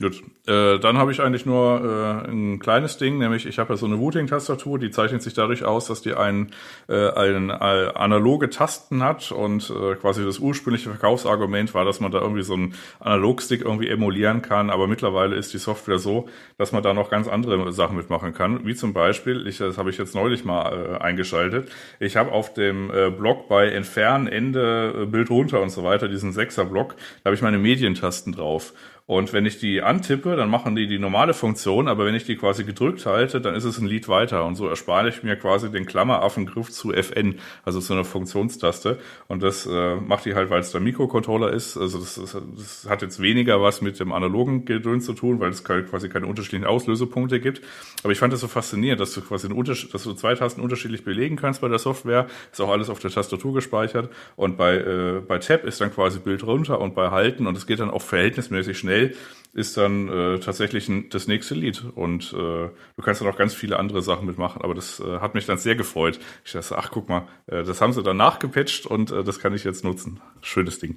[0.00, 3.76] Gut, äh, dann habe ich eigentlich nur äh, ein kleines Ding, nämlich ich habe ja
[3.76, 6.50] so eine Routing-Tastatur, die zeichnet sich dadurch aus, dass die ein,
[6.88, 12.10] äh, ein, ein analoge Tasten hat und äh, quasi das ursprüngliche Verkaufsargument war, dass man
[12.10, 16.28] da irgendwie so einen Analogstick irgendwie emulieren kann, aber mittlerweile ist die Software so,
[16.58, 19.90] dass man da noch ganz andere Sachen mitmachen kann, wie zum Beispiel, ich, das habe
[19.90, 21.70] ich jetzt neulich mal äh, eingeschaltet,
[22.00, 26.08] ich habe auf dem äh, Block bei Entfernen, Ende, äh, Bild runter und so weiter,
[26.08, 28.72] diesen Sechser-Block, da habe ich meine Medientasten drauf
[29.06, 32.36] und wenn ich die antippe, dann machen die die normale Funktion, aber wenn ich die
[32.36, 34.46] quasi gedrückt halte, dann ist es ein Lied weiter.
[34.46, 37.34] Und so erspare ich mir quasi den Klammeraffengriff zu FN,
[37.66, 38.98] also zu einer Funktionstaste.
[39.28, 41.76] Und das äh, macht die halt, weil es der Mikrocontroller ist.
[41.76, 45.50] Also das, das, das, hat jetzt weniger was mit dem analogen Gedöns zu tun, weil
[45.50, 47.60] es quasi keine unterschiedlichen Auslösepunkte gibt.
[48.04, 50.62] Aber ich fand das so faszinierend, dass du quasi einen Unterschied, dass du zwei Tasten
[50.62, 52.26] unterschiedlich belegen kannst bei der Software.
[52.50, 54.08] Ist auch alles auf der Tastatur gespeichert.
[54.34, 57.66] Und bei, äh, bei Tab ist dann quasi Bild runter und bei Halten und es
[57.66, 59.14] geht dann auch verhältnismäßig schnell schnell
[59.52, 61.84] ist dann äh, tatsächlich ein, das nächste Lied.
[61.94, 64.62] Und äh, du kannst dann auch ganz viele andere Sachen mitmachen.
[64.62, 66.18] Aber das äh, hat mich dann sehr gefreut.
[66.44, 69.54] Ich dachte, ach guck mal, äh, das haben sie dann nachgepatcht und äh, das kann
[69.54, 70.20] ich jetzt nutzen.
[70.40, 70.96] Schönes Ding.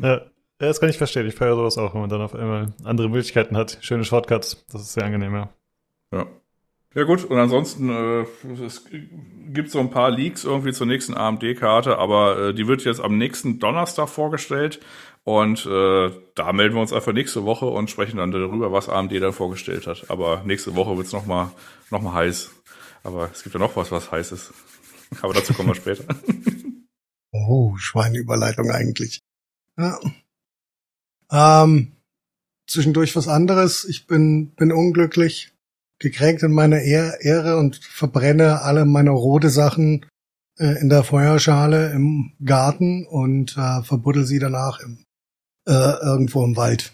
[0.00, 0.22] Ja,
[0.58, 1.26] das kann ich verstehen.
[1.26, 3.76] Ich feiere sowas auch, wenn man dann auf einmal andere Möglichkeiten hat.
[3.82, 4.64] Schöne Shortcuts.
[4.72, 5.50] Das ist sehr angenehm, ja.
[6.10, 6.26] Ja.
[6.92, 8.26] Ja gut, und ansonsten äh,
[8.64, 8.84] es
[9.52, 13.16] gibt so ein paar Leaks irgendwie zur nächsten AMD-Karte, aber äh, die wird jetzt am
[13.16, 14.80] nächsten Donnerstag vorgestellt.
[15.24, 19.12] Und äh, da melden wir uns einfach nächste Woche und sprechen dann darüber, was AMD
[19.20, 20.10] dann vorgestellt hat.
[20.10, 21.50] Aber nächste Woche wird's es nochmal
[21.90, 22.50] noch mal heiß.
[23.02, 24.52] Aber es gibt ja noch was, was heiß ist.
[25.22, 26.04] Aber dazu kommen wir später.
[27.32, 29.20] Oh, Schweineüberleitung eigentlich.
[29.78, 30.00] Ja.
[31.30, 31.92] Ähm,
[32.66, 33.84] zwischendurch was anderes.
[33.84, 35.52] Ich bin, bin unglücklich,
[36.00, 40.06] gekränkt in meiner Ehre und verbrenne alle meine rote Sachen
[40.58, 45.04] äh, in der Feuerschale im Garten und äh, verbuddel sie danach im
[45.66, 46.92] äh, irgendwo im Wald.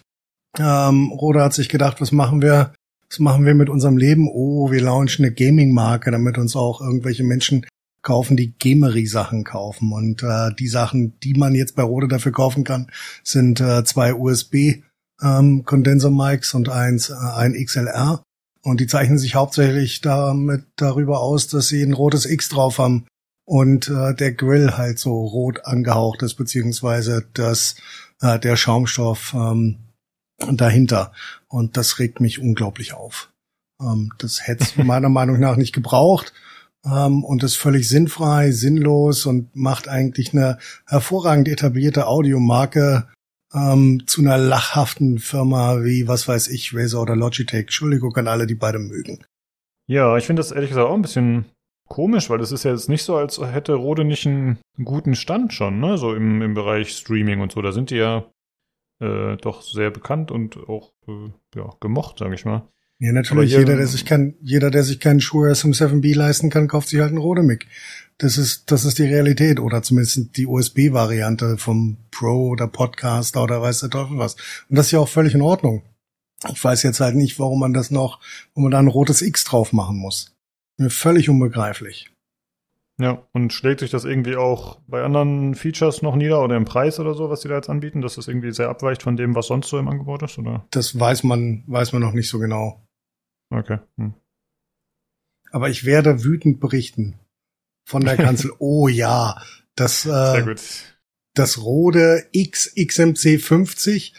[0.58, 2.72] Ähm, Roda hat sich gedacht, was machen wir?
[3.08, 4.28] Was machen wir mit unserem Leben?
[4.28, 7.66] Oh, wir launchen eine Gaming-Marke, damit uns auch irgendwelche Menschen
[8.02, 9.92] kaufen, die Gamery-Sachen kaufen.
[9.92, 12.90] Und äh, die Sachen, die man jetzt bei Rode dafür kaufen kann,
[13.22, 14.82] sind äh, zwei USB
[15.22, 18.22] ähm, Condenser Mics und eins äh, ein XLR.
[18.62, 23.06] Und die zeichnen sich hauptsächlich damit darüber aus, dass sie ein rotes X drauf haben
[23.44, 27.76] und äh, der Grill halt so rot angehaucht ist, beziehungsweise das
[28.20, 29.78] äh, der Schaumstoff ähm,
[30.38, 31.12] dahinter.
[31.48, 33.32] Und das regt mich unglaublich auf.
[33.80, 36.32] Ähm, das hätte es meiner Meinung nach nicht gebraucht
[36.84, 43.08] ähm, und ist völlig sinnfrei, sinnlos und macht eigentlich eine hervorragend etablierte Audiomarke
[43.54, 47.62] ähm, zu einer lachhaften Firma wie, was weiß ich, Razer oder Logitech.
[47.62, 49.24] Entschuldigung an alle, die beide mögen.
[49.88, 51.46] Ja, ich finde das ehrlich gesagt auch ein bisschen
[51.88, 55.52] komisch, weil das ist ja jetzt nicht so, als hätte Rode nicht einen guten Stand
[55.52, 55.98] schon, ne?
[55.98, 57.62] So im, im Bereich Streaming und so.
[57.62, 58.24] Da sind die ja
[59.00, 62.68] äh, doch sehr bekannt und auch äh, ja, gemocht, sage ich mal.
[62.98, 63.50] Ja, natürlich.
[63.50, 67.00] Hier, jeder, der sich kein, jeder, der sich keinen Shure SM7B leisten kann, kauft sich
[67.00, 67.66] halt einen Rode Mic.
[68.18, 73.60] Das ist, das ist die Realität oder zumindest die USB-Variante vom Pro oder Podcaster oder
[73.60, 74.36] weiß der Teufel was.
[74.70, 75.82] Und das ist ja auch völlig in Ordnung.
[76.50, 78.20] Ich weiß jetzt halt nicht, warum man das noch,
[78.54, 80.35] wo man da ein rotes X drauf machen muss.
[80.78, 82.10] Mir völlig unbegreiflich.
[82.98, 86.98] Ja, und schlägt sich das irgendwie auch bei anderen Features noch nieder oder im Preis
[86.98, 89.48] oder so, was die da jetzt anbieten, dass das irgendwie sehr abweicht von dem, was
[89.48, 90.66] sonst so im Angebot ist, oder?
[90.70, 92.86] Das weiß man, weiß man noch nicht so genau.
[93.50, 93.78] Okay.
[93.98, 94.14] Hm.
[95.50, 97.18] Aber ich werde wütend berichten
[97.84, 98.52] von der Kanzel.
[98.58, 99.42] oh ja,
[99.74, 100.54] das, äh,
[101.34, 104.14] das Rode X XMC 50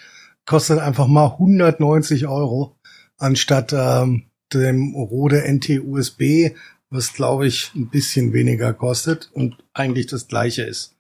[0.46, 2.78] kostet einfach mal 190 Euro
[3.18, 6.52] anstatt ähm, dem Rode NT USB,
[6.90, 10.96] was glaube ich ein bisschen weniger kostet und eigentlich das gleiche ist.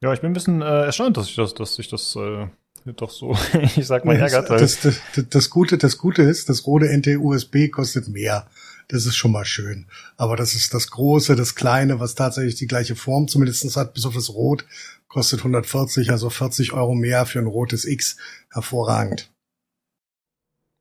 [0.00, 2.46] Ja, ich bin ein bisschen äh, erstaunt, dass ich das, dass ich das äh,
[2.92, 3.36] doch so,
[3.76, 4.50] ich sag mal, ärgert.
[4.50, 8.46] Das, das, das, das, Gute, das Gute ist, das Rode NT USB kostet mehr.
[8.88, 9.86] Das ist schon mal schön.
[10.16, 14.06] Aber das ist das Große, das Kleine, was tatsächlich die gleiche Form zumindest hat, bis
[14.06, 14.64] auf das Rot,
[15.08, 18.16] kostet 140, also 40 Euro mehr für ein rotes X.
[18.52, 19.30] Hervorragend.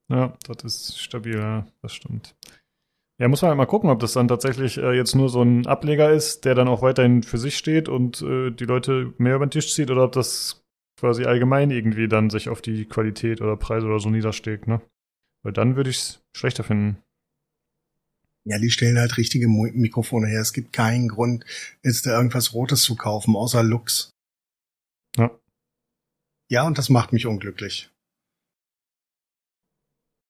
[0.09, 2.35] Ja, das ist stabil, ja, das stimmt.
[3.17, 5.65] Ja, muss man halt mal gucken, ob das dann tatsächlich äh, jetzt nur so ein
[5.67, 9.45] Ableger ist, der dann auch weiterhin für sich steht und äh, die Leute mehr über
[9.45, 10.65] den Tisch zieht oder ob das
[10.99, 14.81] quasi allgemein irgendwie dann sich auf die Qualität oder Preise oder so niedersteckt, ne?
[15.43, 17.01] Weil dann würde ich es schlechter finden.
[18.43, 20.41] Ja, die stellen halt richtige Mikrofone her.
[20.41, 21.45] Es gibt keinen Grund,
[21.83, 24.11] jetzt da irgendwas Rotes zu kaufen, außer Lux.
[25.17, 25.31] Ja.
[26.49, 27.91] Ja, und das macht mich unglücklich.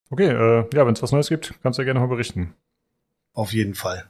[0.10, 2.54] Okay, äh, ja, wenn es was Neues gibt, kannst du ja gerne mal berichten.
[3.34, 4.10] Auf jeden Fall.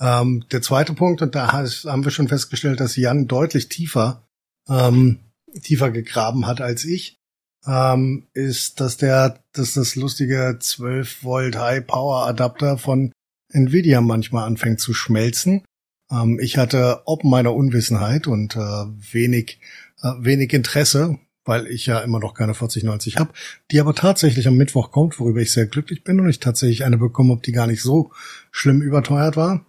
[0.00, 4.26] Ähm, der zweite Punkt, und da haben wir schon festgestellt, dass Jan deutlich tiefer,
[4.68, 5.20] ähm,
[5.62, 7.18] tiefer gegraben hat als ich,
[7.66, 13.12] ähm, ist, dass der, dass das lustige 12 Volt High Power Adapter von
[13.52, 15.64] Nvidia manchmal anfängt zu schmelzen.
[16.10, 19.60] Ähm, ich hatte ob meiner Unwissenheit und äh, wenig,
[20.02, 23.32] äh, wenig Interesse, weil ich ja immer noch keine 4090 habe,
[23.70, 26.98] die aber tatsächlich am Mittwoch kommt, worüber ich sehr glücklich bin und ich tatsächlich eine
[26.98, 28.12] bekomme, ob die gar nicht so
[28.50, 29.66] schlimm überteuert war.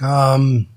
[0.00, 0.68] Ähm,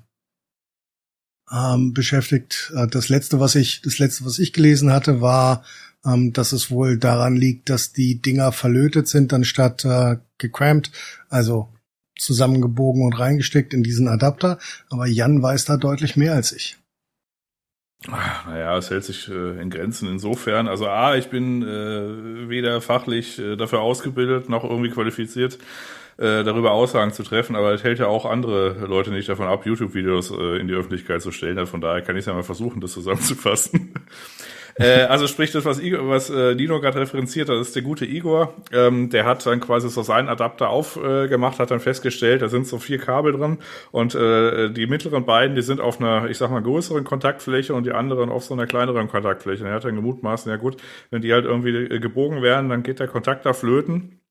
[1.51, 2.71] ähm, beschäftigt.
[2.75, 5.63] Äh, das letzte, was ich, das letzte, was ich gelesen hatte, war,
[6.05, 10.91] ähm, dass es wohl daran liegt, dass die Dinger verlötet sind, anstatt äh, gecrampt,
[11.29, 11.69] also
[12.17, 14.59] zusammengebogen und reingesteckt in diesen Adapter.
[14.89, 16.77] Aber Jan weiß da deutlich mehr als ich.
[18.05, 20.67] Naja, es hält sich äh, in Grenzen insofern.
[20.67, 25.55] Also A, ich bin äh, weder fachlich äh, dafür ausgebildet noch irgendwie qualifiziert,
[26.17, 29.65] äh, darüber Aussagen zu treffen, aber es hält ja auch andere Leute nicht davon ab,
[29.65, 31.57] YouTube-Videos äh, in die Öffentlichkeit zu stellen.
[31.57, 33.93] Also von daher kann ich es ja mal versuchen, das zusammenzufassen.
[34.79, 38.05] Äh, also sprich das, was, Igor, was äh, Dino gerade referenziert hat, ist der gute
[38.05, 38.53] Igor.
[38.71, 42.67] Ähm, der hat dann quasi so seinen Adapter aufgemacht, äh, hat dann festgestellt, da sind
[42.67, 43.57] so vier Kabel drin
[43.91, 47.85] und äh, die mittleren beiden, die sind auf einer, ich sag mal, größeren Kontaktfläche und
[47.85, 49.63] die anderen auf so einer kleineren Kontaktfläche.
[49.63, 50.77] Und er hat dann gemutmaßen, ja gut,
[51.09, 54.21] wenn die halt irgendwie äh, gebogen werden, dann geht der Kontakt da flöten.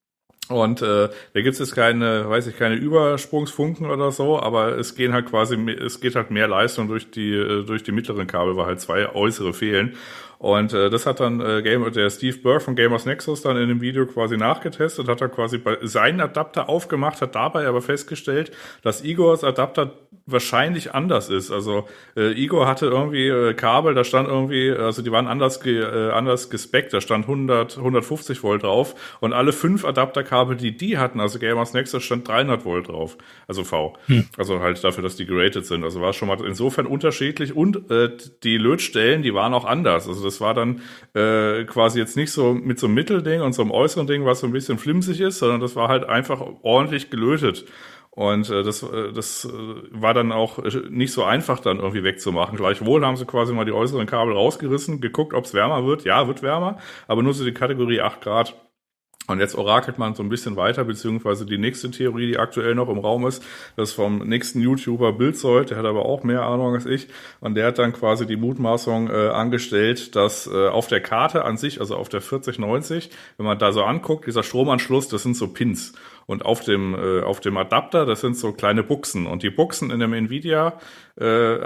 [0.49, 4.95] Und äh, da gibt es jetzt keine, weiß ich, keine Übersprungsfunken oder so, aber es
[4.95, 8.57] gehen halt quasi, es geht halt mehr Leistung durch die äh, durch die mittleren Kabel,
[8.57, 9.97] weil halt zwei äußere fehlen.
[10.39, 13.69] Und äh, das hat dann äh, Game, der Steve Burr von Gamers Nexus dann in
[13.69, 18.53] dem Video quasi nachgetestet, hat er quasi bei seinen Adapter aufgemacht, hat dabei aber festgestellt,
[18.83, 19.93] dass Igors Adapter
[20.27, 21.51] wahrscheinlich anders ist.
[21.53, 25.81] Also äh, Igor hatte irgendwie äh, Kabel, da stand irgendwie, also die waren anders ge,
[25.81, 30.99] äh, anders gespeckt, da stand 100 150 Volt drauf und alle fünf Adapterkabel, die die
[30.99, 33.17] hatten, also Gamers Nexus stand 300 Volt drauf,
[33.47, 33.97] also V.
[34.07, 34.27] Hm.
[34.37, 35.85] Also halt dafür, dass die geratet sind.
[35.85, 38.11] Also war schon mal insofern unterschiedlich und äh,
[38.43, 40.09] die Lötstellen, die waren auch anders.
[40.09, 40.83] Also das war dann
[41.15, 44.41] äh, quasi jetzt nicht so mit so einem Mittelding und so einem äußeren Ding, was
[44.41, 47.65] so ein bisschen flimsig ist, sondern das war halt einfach ordentlich gelötet.
[48.11, 49.51] Und äh, das, äh, das äh,
[49.91, 52.57] war dann auch äh, nicht so einfach dann irgendwie wegzumachen.
[52.57, 56.05] Gleichwohl haben sie quasi mal die äußeren Kabel rausgerissen, geguckt, ob es wärmer wird.
[56.05, 58.55] Ja, wird wärmer, aber nur so die Kategorie 8 Grad.
[59.29, 62.89] Und jetzt orakelt man so ein bisschen weiter, beziehungsweise die nächste Theorie, die aktuell noch
[62.89, 63.43] im Raum ist,
[63.77, 67.09] das vom nächsten YouTuber Bildzeug, der hat aber auch mehr Ahnung als ich.
[67.41, 71.57] Und der hat dann quasi die Mutmaßung äh, angestellt, dass äh, auf der Karte an
[71.57, 75.49] sich, also auf der 4090, wenn man da so anguckt, dieser Stromanschluss, das sind so
[75.49, 75.93] Pins.
[76.27, 79.27] Und auf dem, äh, auf dem Adapter, das sind so kleine Buchsen.
[79.27, 80.79] Und die Buchsen in dem Nvidia
[81.19, 81.59] äh,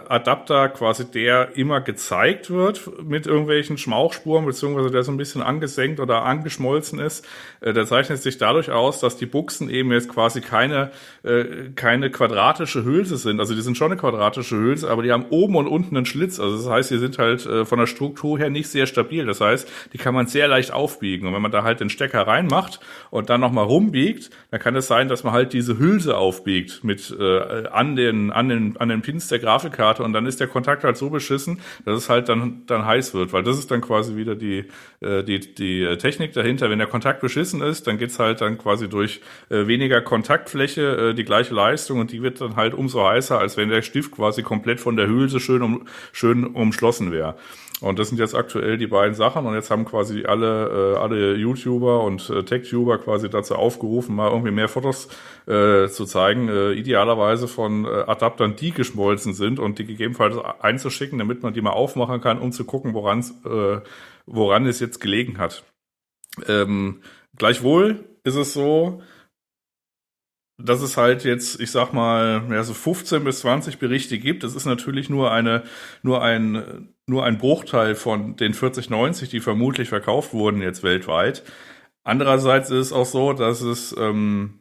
[0.74, 6.22] quasi der immer gezeigt wird mit irgendwelchen Schmauchspuren, beziehungsweise der so ein bisschen angesenkt oder
[6.22, 7.26] angeschmolzen ist,
[7.60, 10.92] äh, der zeichnet sich dadurch aus, dass die Buchsen eben jetzt quasi keine,
[11.24, 13.40] äh, keine quadratische Hülse sind.
[13.40, 16.38] Also die sind schon eine quadratische Hülse, aber die haben oben und unten einen Schlitz.
[16.38, 19.26] Also das heißt, die sind halt äh, von der Struktur her nicht sehr stabil.
[19.26, 21.26] Das heißt, die kann man sehr leicht aufbiegen.
[21.26, 22.78] Und wenn man da halt den Stecker reinmacht
[23.10, 27.14] und dann nochmal rumbiegt, dann kann es sein, dass man halt diese Hülse aufbiegt mit
[27.18, 30.84] äh, an den, an den, an den Pins der Grafikkarte und dann ist der Kontakt
[30.84, 34.16] halt so beschissen, dass es halt dann, dann heiß wird, weil das ist dann quasi
[34.16, 34.64] wieder die,
[35.00, 36.70] äh, die, die Technik dahinter.
[36.70, 41.14] Wenn der Kontakt beschissen ist, dann geht's halt dann quasi durch äh, weniger Kontaktfläche äh,
[41.14, 44.42] die gleiche Leistung und die wird dann halt umso heißer, als wenn der Stift quasi
[44.42, 47.36] komplett von der Hülse schön, um, schön umschlossen wäre.
[47.80, 49.46] Und das sind jetzt aktuell die beiden Sachen.
[49.46, 54.30] Und jetzt haben quasi alle, äh, alle YouTuber und äh, Tech-Tuber quasi dazu aufgerufen, mal
[54.30, 55.08] irgendwie mehr Fotos
[55.46, 61.18] äh, zu zeigen, äh, idealerweise von äh, Adaptern, die geschmolzen sind und die gegebenenfalls einzuschicken,
[61.18, 63.80] damit man die mal aufmachen kann, um zu gucken, woran äh,
[64.26, 65.64] woran es jetzt gelegen hat.
[66.46, 67.02] Ähm,
[67.36, 69.02] gleichwohl ist es so,
[70.64, 74.44] dass es halt jetzt, ich sag mal, ja, so 15 bis 20 Berichte gibt.
[74.44, 75.64] Das ist natürlich nur eine,
[76.02, 81.42] nur ein, nur ein Bruchteil von den 40, 90, die vermutlich verkauft wurden jetzt weltweit.
[82.02, 84.59] Andererseits ist es auch so, dass es ähm,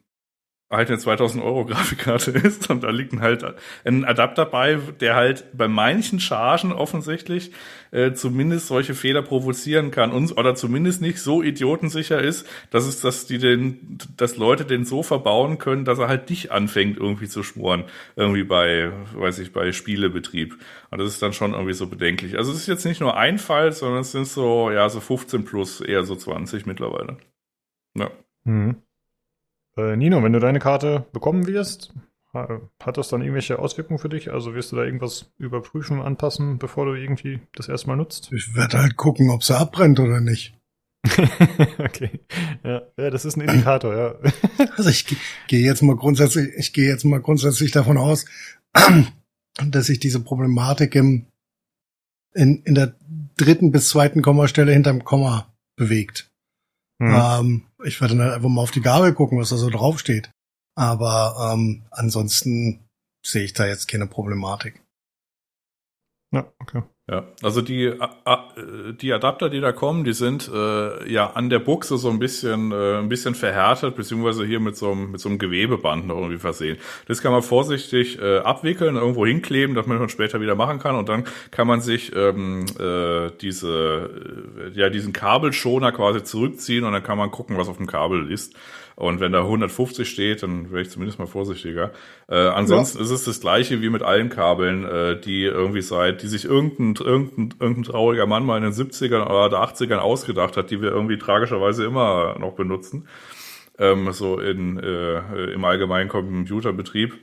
[0.70, 3.44] halt eine 2000 Euro Grafikkarte ist und da liegt halt
[3.86, 7.52] ein Adapter bei, der halt bei manchen Chargen offensichtlich
[7.92, 13.02] äh, zumindest solche Fehler provozieren kann und, oder zumindest nicht so idiotensicher ist, dass es,
[13.02, 17.28] dass die den, dass Leute den so verbauen können, dass er halt nicht anfängt irgendwie
[17.28, 20.58] zu schmoren, irgendwie bei, weiß ich, bei Spielebetrieb.
[20.92, 22.38] Und das ist dann schon irgendwie so bedenklich.
[22.38, 25.46] Also es ist jetzt nicht nur ein Fall, sondern es sind so, ja, so 15
[25.46, 27.18] plus, eher so 20 mittlerweile.
[27.96, 28.12] Ja.
[28.44, 28.84] Mhm.
[29.80, 31.94] Äh, Nino, wenn du deine Karte bekommen wirst,
[32.34, 34.32] hat das dann irgendwelche Auswirkungen für dich?
[34.32, 38.32] Also wirst du da irgendwas überprüfen, anpassen, bevor du irgendwie das erstmal nutzt?
[38.32, 40.54] Ich werde halt gucken, ob sie abbrennt oder nicht.
[41.80, 42.20] okay.
[42.64, 44.16] Ja, ja, das ist ein Indikator, ja.
[44.78, 45.06] also ich
[45.48, 48.26] gehe jetzt mal grundsätzlich, ich gehe jetzt mal grundsätzlich davon aus,
[49.70, 51.26] dass sich diese Problematik im,
[52.34, 52.96] in, in der
[53.38, 56.30] dritten bis zweiten Kommastelle hinterm Komma bewegt.
[57.00, 57.16] Mhm.
[57.16, 60.32] Ähm, ich werde dann einfach mal auf die Gabel gucken, was da so draufsteht.
[60.76, 62.88] Aber ähm, ansonsten
[63.26, 64.82] sehe ich da jetzt keine Problematik.
[66.32, 66.84] Ja, okay.
[67.10, 67.98] Ja, also die, äh,
[69.02, 72.72] die Adapter, die da kommen, die sind äh, ja an der Buchse so ein bisschen,
[72.72, 76.38] äh, ein bisschen verhärtet, beziehungsweise hier mit so, einem, mit so einem Gewebeband noch irgendwie
[76.38, 76.78] versehen.
[77.08, 81.10] Das kann man vorsichtig äh, abwickeln, irgendwo hinkleben, dass man später wieder machen kann und
[81.10, 84.12] dann kann man sich ähm, äh, diese,
[84.76, 88.32] äh, ja, diesen Kabelschoner quasi zurückziehen und dann kann man gucken, was auf dem Kabel
[88.32, 88.54] ist.
[89.00, 91.92] Und wenn da 150 steht, dann wäre ich zumindest mal vorsichtiger.
[92.28, 93.06] Äh, ansonsten ja.
[93.06, 96.96] ist es das gleiche wie mit allen Kabeln, äh, die irgendwie seit, die sich irgendein,
[97.02, 101.18] irgendein, irgendein trauriger Mann mal in den 70ern oder 80ern ausgedacht hat, die wir irgendwie
[101.18, 103.08] tragischerweise immer noch benutzen.
[103.78, 107.18] Ähm, so in, äh, im allgemeinen Computerbetrieb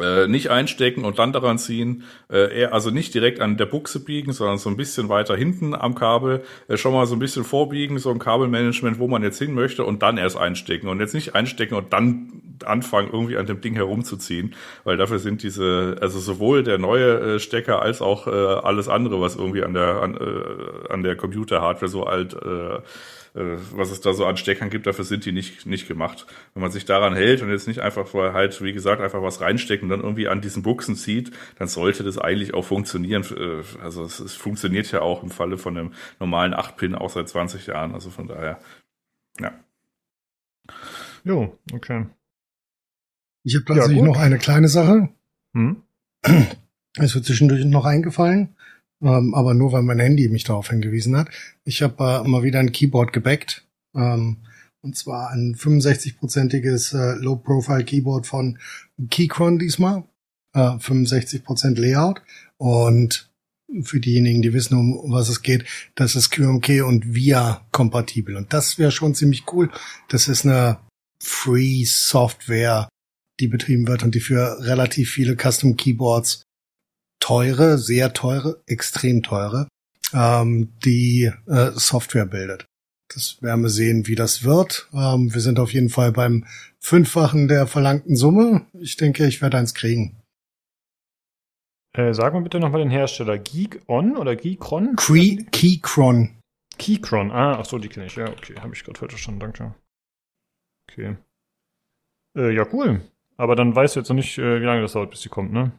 [0.00, 4.00] äh, nicht einstecken und dann daran ziehen, äh, eher, also nicht direkt an der Buchse
[4.00, 7.44] biegen, sondern so ein bisschen weiter hinten am Kabel, äh, schon mal so ein bisschen
[7.44, 10.88] vorbiegen, so ein Kabelmanagement, wo man jetzt hin möchte und dann erst einstecken.
[10.88, 15.42] Und jetzt nicht einstecken und dann anfangen, irgendwie an dem Ding herumzuziehen, weil dafür sind
[15.42, 19.74] diese, also sowohl der neue äh, Stecker als auch äh, alles andere, was irgendwie an
[19.74, 22.78] der, an, äh, an der Computer-Hardware so alt äh,
[23.34, 26.26] was es da so an Steckern gibt, dafür sind die nicht, nicht gemacht.
[26.52, 29.40] Wenn man sich daran hält und jetzt nicht einfach vorher halt, wie gesagt, einfach was
[29.40, 33.24] reinstecken und dann irgendwie an diesen Buchsen zieht, dann sollte das eigentlich auch funktionieren.
[33.34, 37.28] Äh, also es, es funktioniert ja auch im Falle von einem normalen 8-Pin auch seit
[37.28, 37.94] 20 Jahren.
[37.94, 38.60] Also von daher,
[39.40, 39.52] ja.
[41.24, 42.06] Jo, okay.
[43.44, 45.08] Ich habe tatsächlich ja, noch eine kleine Sache.
[45.54, 45.82] Hm?
[46.98, 48.54] Es wird zwischendurch noch eingefallen
[49.02, 51.28] ähm, aber nur weil mein Handy mich darauf hingewiesen hat.
[51.64, 53.66] Ich habe äh, mal wieder ein Keyboard gebackt.
[53.94, 54.38] Ähm,
[54.80, 58.58] und zwar ein 65-prozentiges äh, Low-Profile-Keyboard von
[59.10, 60.04] Keychron diesmal.
[60.54, 62.22] Äh, 65% Layout.
[62.58, 63.30] Und
[63.82, 68.36] für diejenigen, die wissen, um was es geht, das ist QMK und VIA kompatibel.
[68.36, 69.70] Und das wäre schon ziemlich cool.
[70.08, 70.78] Das ist eine
[71.18, 72.88] Free Software,
[73.40, 76.42] die betrieben wird und die für relativ viele Custom Keyboards
[77.22, 79.68] teure, sehr teure, extrem teure,
[80.12, 82.66] ähm, die äh, Software bildet.
[83.14, 84.88] Das werden wir sehen, wie das wird.
[84.92, 86.46] Ähm, wir sind auf jeden Fall beim
[86.80, 88.66] Fünffachen der verlangten Summe.
[88.72, 90.20] Ich denke, ich werde eins kriegen.
[91.94, 93.38] Äh, sag mal bitte nochmal den Hersteller.
[93.38, 94.96] Geek-On oder Geekron?
[94.96, 96.40] Key Keychron.
[96.78, 98.16] Keychron, ah, ach so, die kenne ich.
[98.16, 99.74] Ja, okay, habe ich gerade falsch verstanden, danke.
[100.90, 101.16] Okay.
[102.36, 103.02] Äh, ja, cool.
[103.36, 105.52] Aber dann weißt du jetzt noch nicht, äh, wie lange das dauert, bis die kommt,
[105.52, 105.72] ne?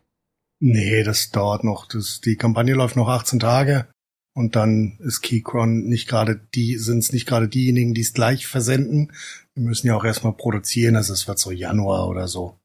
[0.66, 1.89] Nee, das dauert noch.
[1.89, 3.86] Das, die Kampagne läuft noch 18 Tage.
[4.34, 8.47] Und dann ist Keychron nicht gerade die, sind es nicht gerade diejenigen, die es gleich
[8.47, 9.11] versenden.
[9.55, 12.57] Wir müssen ja auch erstmal produzieren, also es wird so Januar oder so.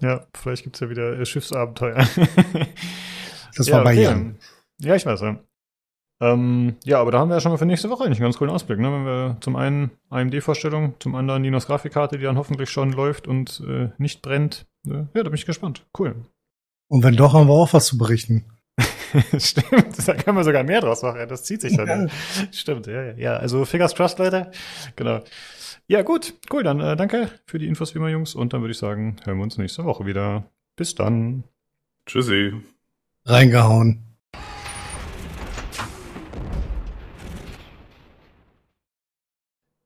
[0.00, 1.94] Ja, vielleicht gibt's ja wieder Schiffsabenteuer.
[3.56, 4.02] das war ja, bei okay.
[4.02, 4.36] Jan.
[4.80, 5.38] Ja, ich weiß, ja.
[6.20, 8.38] Ähm, ja, aber da haben wir ja schon mal für nächste Woche eigentlich einen ganz
[8.38, 8.90] coolen Ausblick, ne?
[8.90, 13.62] Wenn wir zum einen AMD-Vorstellung, zum anderen Ninos Grafikkarte, die dann hoffentlich schon läuft und
[13.68, 14.66] äh, nicht brennt.
[14.84, 15.86] Äh, ja, da bin ich gespannt.
[15.96, 16.16] Cool.
[16.88, 18.44] Und wenn doch, haben wir auch was zu berichten.
[19.38, 21.28] Stimmt, da können wir sogar mehr draus machen.
[21.28, 22.08] Das zieht sich dann.
[22.08, 22.12] Ja.
[22.52, 23.36] Stimmt, ja, ja.
[23.36, 24.50] Also Fingers Trust, Leute.
[24.96, 25.22] Genau.
[25.86, 26.62] Ja, gut, cool.
[26.62, 28.34] Dann äh, danke für die Infos wie immer, Jungs.
[28.34, 30.44] Und dann würde ich sagen, hören wir uns nächste Woche wieder.
[30.76, 31.44] Bis dann.
[32.06, 32.52] Tschüssi.
[33.24, 34.08] Reingehauen.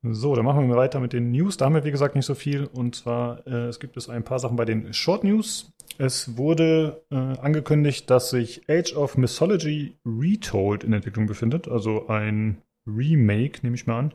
[0.05, 1.57] So, dann machen wir weiter mit den News.
[1.57, 2.65] Da haben wir, wie gesagt, nicht so viel.
[2.65, 5.73] Und zwar, äh, es gibt es ein paar Sachen bei den Short News.
[5.99, 11.69] Es wurde äh, angekündigt, dass sich Age of Mythology Retold in Entwicklung befindet.
[11.69, 14.15] Also ein Remake, nehme ich mal an,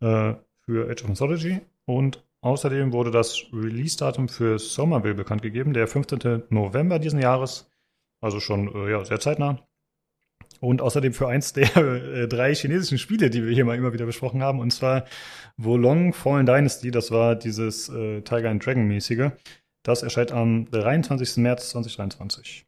[0.00, 1.60] äh, für Age of Mythology.
[1.84, 6.44] Und außerdem wurde das Release-Datum für Somerville bekannt gegeben, der 15.
[6.50, 7.70] November diesen Jahres.
[8.20, 9.66] Also schon äh, ja, sehr zeitnah.
[10.60, 14.06] Und außerdem für eins der äh, drei chinesischen Spiele, die wir hier mal immer wieder
[14.06, 15.04] besprochen haben, und zwar
[15.56, 19.32] Wolong Fallen Dynasty, das war dieses äh, Tiger and Dragon mäßige.
[19.84, 21.38] Das erscheint am 23.
[21.38, 22.66] März 2023.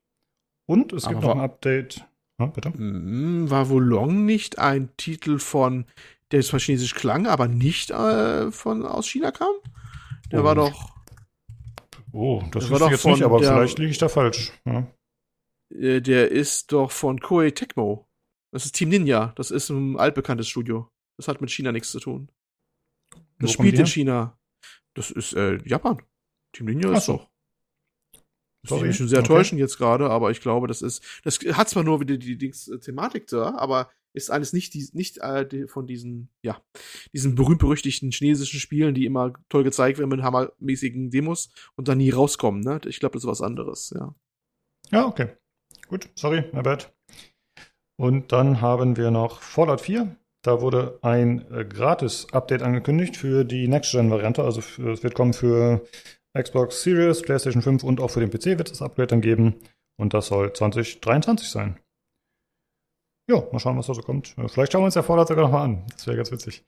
[0.66, 2.04] Und es gibt Aber noch ein Update.
[2.38, 2.70] Ah, bitte?
[2.70, 5.84] Mm, War Wolong nicht ein Titel von,
[6.32, 9.52] der zwar chinesisch klang, aber nicht äh, von aus China kam?
[10.32, 10.90] Der Oh, war doch,
[12.12, 14.52] Oh, das war ich jetzt nicht, aber der- vielleicht liege ich da falsch.
[14.64, 14.86] Ja.
[15.74, 18.08] äh, der ist doch von Koei Tecmo.
[18.52, 19.32] Das ist Team Ninja.
[19.36, 20.88] Das ist ein altbekanntes Studio.
[21.18, 22.30] Das hat mit China nichts zu tun.
[23.40, 23.86] Das Wo spielt in?
[23.86, 24.38] China.
[24.94, 26.02] Das ist äh, Japan.
[26.54, 27.12] Team Ninja Ach ist so.
[27.18, 27.30] doch.
[28.62, 28.82] Das Sorry.
[28.82, 29.28] ist mich schon sehr Okay.
[29.28, 32.68] täuschend jetzt gerade, aber ich glaube, das ist, das hat zwar nur wieder die, Dings,
[32.68, 36.62] äh, da, aber ist alles nicht, die, nicht äh, die, von diesen, ja,
[37.12, 42.10] diesen berühmt-berüchtigten chinesischen Spielen, die immer toll gezeigt werden mit hammermäßigen Demos und dann nie
[42.10, 42.80] rauskommen, ne?
[42.86, 44.14] Ich glaube, das ist was anderes, ja.
[44.90, 45.36] Ja, okay.
[45.88, 46.94] Gut, sorry, my bad.
[47.96, 50.16] Und dann haben wir noch Fallout 4.
[50.42, 54.42] Da wurde ein äh, Gratis-Update angekündigt für die Next-Gen-Variante.
[54.42, 55.86] Also es wird kommen für
[56.36, 59.54] Xbox Series, PlayStation 5 und auch für den PC wird es das Upgrade dann geben.
[59.96, 61.78] Und das soll 2023 sein.
[63.28, 64.36] Ja, mal schauen, was da so kommt.
[64.36, 65.84] Äh, Vielleicht schauen wir uns ja Fallout sogar nochmal an.
[65.92, 66.64] Das wäre ganz witzig.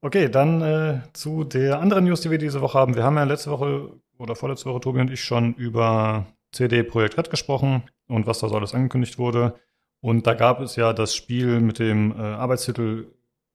[0.00, 2.94] Okay, dann äh, zu der anderen News, die wir diese Woche haben.
[2.94, 7.16] Wir haben ja letzte Woche oder vorletzte Woche, Tobi und ich, schon über CD Projekt
[7.16, 9.54] Red gesprochen und was da so alles angekündigt wurde.
[10.00, 13.06] Und da gab es ja das Spiel mit dem äh, Arbeitstitel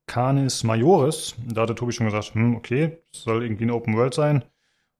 [0.07, 1.35] Canis Majoris.
[1.45, 4.43] Da hatte Tobi schon gesagt, hm, okay, soll irgendwie eine Open World sein.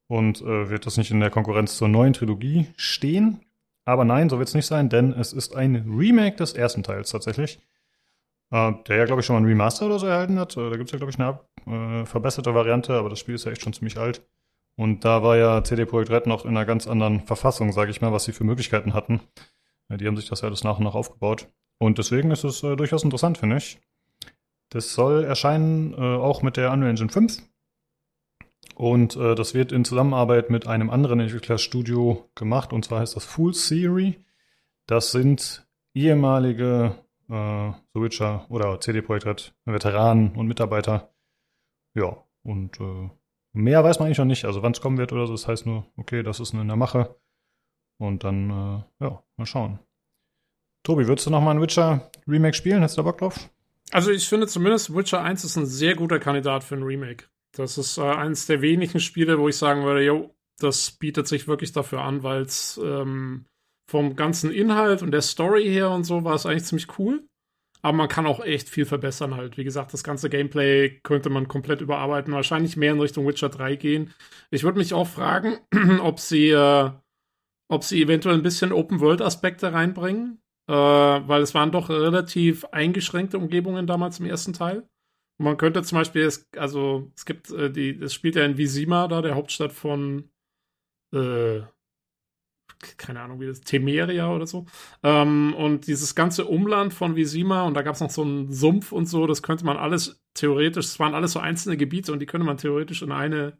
[0.07, 3.41] Und äh, wird das nicht in der Konkurrenz zur neuen Trilogie stehen?
[3.85, 7.11] Aber nein, so wird es nicht sein, denn es ist ein Remake des ersten Teils
[7.11, 7.59] tatsächlich.
[8.51, 10.55] Äh, der ja, glaube ich, schon mal ein Remaster oder so erhalten hat.
[10.57, 13.45] Äh, da gibt es ja, glaube ich, eine äh, verbesserte Variante, aber das Spiel ist
[13.45, 14.25] ja echt schon ziemlich alt.
[14.75, 18.01] Und da war ja CD Projekt Red noch in einer ganz anderen Verfassung, sage ich
[18.01, 19.21] mal, was sie für Möglichkeiten hatten.
[19.89, 21.47] Ja, die haben sich das ja alles nach und nach aufgebaut.
[21.79, 23.79] Und deswegen ist es äh, durchaus interessant, finde ich.
[24.69, 27.41] Das soll erscheinen äh, auch mit der Unreal Engine 5.
[28.77, 33.25] Und äh, das wird in Zusammenarbeit mit einem anderen Entwicklerstudio gemacht, und zwar heißt das
[33.25, 34.23] Fool Theory.
[34.85, 36.95] Das sind ehemalige
[37.27, 41.11] äh, The Witcher oder CD Projekt Red Veteranen und Mitarbeiter.
[41.95, 43.09] Ja, und äh,
[43.51, 44.45] mehr weiß man eigentlich noch nicht.
[44.45, 46.77] Also wann es kommen wird oder so, das heißt nur, okay, das ist in der
[46.77, 47.15] Mache.
[47.97, 49.79] Und dann, äh, ja, mal schauen.
[50.83, 52.81] Tobi, würdest du noch mal ein Witcher Remake spielen?
[52.81, 53.49] Hättest du da Bock drauf?
[53.89, 57.25] Also ich finde zumindest Witcher 1 ist ein sehr guter Kandidat für ein Remake.
[57.57, 61.47] Das ist äh, eines der wenigen Spiele, wo ich sagen würde, jo, das bietet sich
[61.47, 63.45] wirklich dafür an, weil es ähm,
[63.89, 67.27] vom ganzen Inhalt und der Story her und so war es eigentlich ziemlich cool.
[67.81, 69.57] Aber man kann auch echt viel verbessern halt.
[69.57, 72.33] Wie gesagt, das ganze Gameplay könnte man komplett überarbeiten.
[72.33, 74.13] Wahrscheinlich mehr in Richtung Witcher 3 gehen.
[74.49, 75.59] Ich würde mich auch fragen,
[76.01, 76.91] ob sie, äh,
[77.69, 80.41] ob sie eventuell ein bisschen Open-World-Aspekte reinbringen.
[80.67, 84.89] Äh, weil es waren doch relativ eingeschränkte Umgebungen damals im ersten Teil.
[85.39, 89.07] Man könnte zum Beispiel, es, also es gibt äh, die, es spielt ja in Visima
[89.07, 90.29] da, der Hauptstadt von
[91.13, 91.61] äh,
[92.97, 94.65] keine Ahnung, wie das, Temeria oder so.
[95.03, 98.91] Ähm, und dieses ganze Umland von Visima und da gab es noch so einen Sumpf
[98.91, 102.25] und so, das könnte man alles theoretisch, es waren alles so einzelne Gebiete und die
[102.25, 103.57] könnte man theoretisch in eine,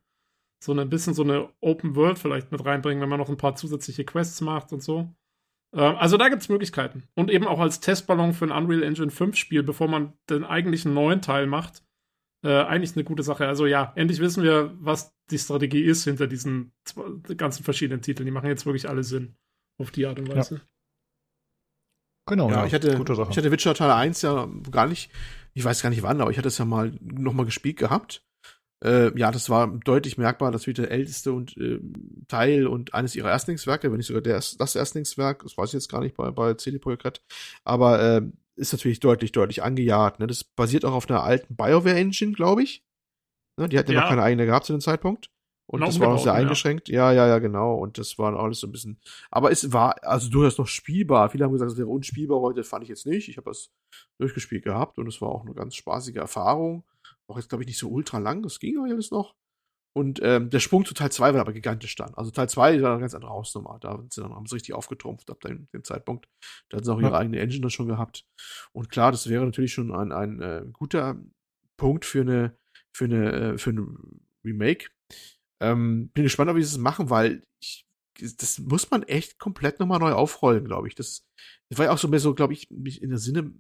[0.63, 3.55] so ein bisschen so eine Open World vielleicht mit reinbringen, wenn man noch ein paar
[3.55, 5.13] zusätzliche Quests macht und so.
[5.74, 7.03] Ähm, also da gibt es Möglichkeiten.
[7.15, 10.93] Und eben auch als Testballon für ein Unreal Engine 5 Spiel, bevor man den eigentlichen
[10.93, 11.84] neuen Teil macht,
[12.43, 13.47] äh, eigentlich eine gute Sache.
[13.47, 16.72] Also ja, endlich wissen wir, was die Strategie ist hinter diesen
[17.36, 18.26] ganzen verschiedenen Titeln.
[18.26, 19.36] Die machen jetzt wirklich alle Sinn
[19.80, 20.61] auf die Art und Weise.
[22.28, 23.32] Genau, ja, ich hatte, gute Sache.
[23.32, 25.09] ich hatte Witcher Teil 1 ja gar nicht,
[25.53, 28.26] ich weiß gar nicht wann, aber ich hatte es ja mal nochmal gespielt gehabt.
[28.84, 31.80] Äh, ja, das war deutlich merkbar, das wird der älteste und äh,
[32.28, 35.89] Teil und eines ihrer Erstlingswerke, wenn nicht sogar der, das Erstlingswerk, das weiß ich jetzt
[35.89, 37.21] gar nicht bei, bei CD Projekt Red,
[37.63, 38.21] aber äh,
[38.55, 40.19] ist natürlich deutlich, deutlich angejagt.
[40.19, 40.28] Ne?
[40.28, 42.84] Das basiert auch auf einer alten BioWare-Engine, glaube ich.
[43.57, 43.69] Ne?
[43.69, 44.01] Die hatten ja Ja.
[44.01, 45.30] noch keine eigene gehabt zu dem Zeitpunkt.
[45.69, 46.41] Und Noch das war noch sehr umgebaut, ja.
[46.45, 46.88] eingeschränkt.
[46.89, 47.75] Ja, ja, ja, genau.
[47.75, 48.99] Und das war alles so ein bisschen.
[49.30, 51.30] Aber es war also durchaus noch spielbar.
[51.30, 52.63] Viele haben gesagt, es wäre unspielbar heute.
[52.63, 53.28] Fand ich jetzt nicht.
[53.28, 53.69] Ich habe das
[54.17, 56.86] durchgespielt gehabt und es war auch eine ganz spaßige Erfahrung.
[57.30, 58.41] Auch jetzt, glaube ich, nicht so ultra lang.
[58.43, 59.36] Das ging aber alles noch.
[59.95, 62.13] Und ähm, der Sprung zu Teil 2 war aber gigantisch dann.
[62.13, 63.80] Also Teil 2 war eine ganz andere Hausnummer.
[63.82, 66.28] Da sind sie dann, haben sie richtig aufgetrumpft ab dem, dem Zeitpunkt.
[66.69, 67.17] Da hatten sie auch ihre Ja.
[67.17, 68.23] eigene Engine dann schon gehabt.
[68.73, 71.19] Und klar, das wäre natürlich schon ein, ein äh, guter
[71.78, 72.57] Punkt für eine
[72.95, 74.89] für eine, äh, für ein Remake.
[75.59, 77.86] Ähm, bin gespannt, ob sie es machen, weil ich,
[78.20, 80.95] das muss man echt komplett nochmal neu aufrollen, glaube ich.
[80.95, 81.26] Das,
[81.70, 83.51] das war ja auch so mehr so, glaube ich, mich in der Sinne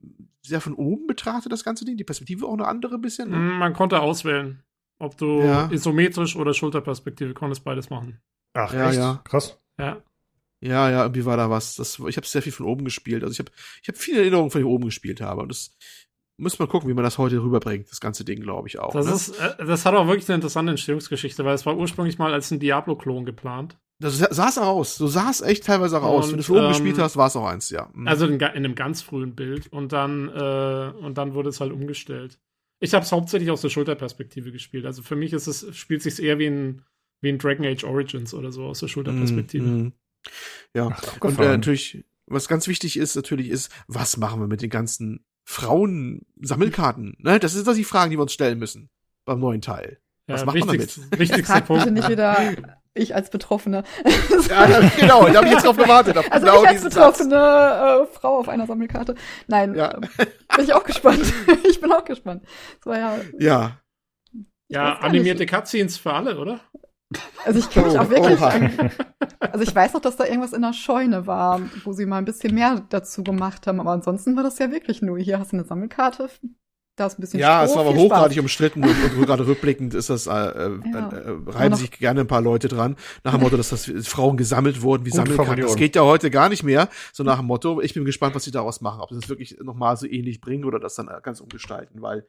[0.41, 1.97] sehr von oben betrachtet, das ganze Ding.
[1.97, 3.29] Die Perspektive auch eine andere bisschen.
[3.29, 3.37] Ne?
[3.37, 4.63] Man konnte auswählen,
[4.99, 5.69] ob du Ja.
[5.71, 8.19] isometrisch oder Schulterperspektive konntest beides machen.
[8.53, 8.97] Ach, Ja, echt?
[8.97, 9.21] ja.
[9.25, 9.59] Krass.
[9.79, 10.01] Ja.
[10.59, 11.75] Ja, ja, irgendwie war da was.
[11.75, 13.23] Das, ich habe sehr viel von oben gespielt.
[13.23, 13.51] Also ich habe
[13.83, 15.41] ich hab viele Erinnerungen, von ich oben gespielt habe.
[15.41, 15.69] Und das
[16.37, 18.93] muss man gucken, wie man das heute rüberbringt, das ganze Ding, glaube ich auch.
[18.93, 19.13] Das, ne?
[19.13, 22.51] ist, äh, das hat auch wirklich eine interessante Entstehungsgeschichte, weil es war ursprünglich mal als
[22.51, 23.77] ein Diablo-Klon geplant.
[23.99, 24.95] das sah es auch aus.
[24.95, 26.25] So sah es echt teilweise auch aus.
[26.25, 27.89] Und, Wenn du von oben ähm, gespielt hast, war es auch eins, ja.
[27.93, 28.07] Mhm.
[28.07, 29.67] Also in, in einem ganz frühen Bild.
[29.71, 32.39] Und dann, äh, und dann wurde es halt umgestellt.
[32.79, 34.85] Ich habe es hauptsächlich aus der Schulterperspektive gespielt.
[34.85, 36.83] Also für mich ist es, spielt sich eher wie ein,
[37.21, 39.65] wie ein Dragon Age Origins oder so aus der Schulterperspektive.
[39.65, 39.93] Mhm, mhm.
[40.75, 44.61] Ja, Ach, und äh, natürlich, was ganz wichtig ist, natürlich ist, was machen wir mit
[44.61, 47.15] den ganzen Frauen-Sammelkarten?
[47.19, 47.39] Ne?
[47.39, 48.89] Das sind doch die Fragen, die wir uns stellen müssen
[49.25, 49.99] beim neuen Teil.
[50.27, 51.93] Was macht man wichtigst, Wichtigster Fragt bitte Punkt.
[51.93, 52.37] nicht wieder
[52.93, 53.83] ich als Betroffene.
[54.49, 56.17] Ja, ja, genau, da habe ich jetzt drauf gewartet.
[56.17, 56.93] Auf Also genau ich als Satz.
[56.93, 59.15] betroffene äh, Frau auf einer Sammelkarte.
[59.47, 59.93] Nein, Ja.
[59.95, 60.01] ähm,
[60.55, 61.21] bin ich auch gespannt.
[61.69, 62.43] ich bin auch gespannt.
[62.79, 63.79] Das war ja, Ja,
[64.67, 65.53] Ja, animierte nicht.
[65.53, 66.59] Cutscenes für alle, oder?
[67.45, 68.91] Also ich kann mich Oh, auch wirklich an,
[69.39, 72.25] also ich weiß noch, dass da irgendwas in der Scheune war, wo sie mal ein
[72.25, 75.57] bisschen mehr dazu gemacht haben, aber ansonsten war das ja wirklich nur, hier hast du
[75.57, 76.29] eine Sammelkarte,
[76.97, 78.41] da ist ein bisschen ja, es Stroh, war aber hochgradig Spaß.
[78.43, 81.09] umstritten und, und gerade rückblickend ist das, äh, äh, Ja.
[81.09, 84.81] äh, reiben sich gerne ein paar Leute dran, nach dem Motto, dass das Frauen gesammelt
[84.81, 85.61] wurden wie Sammelkarten.
[85.61, 87.79] Das geht ja heute gar nicht mehr, so nach dem Motto.
[87.81, 90.65] Ich bin gespannt, was sie daraus machen, ob sie das wirklich nochmal so ähnlich bringen
[90.65, 92.27] oder das dann ganz umgestalten, weil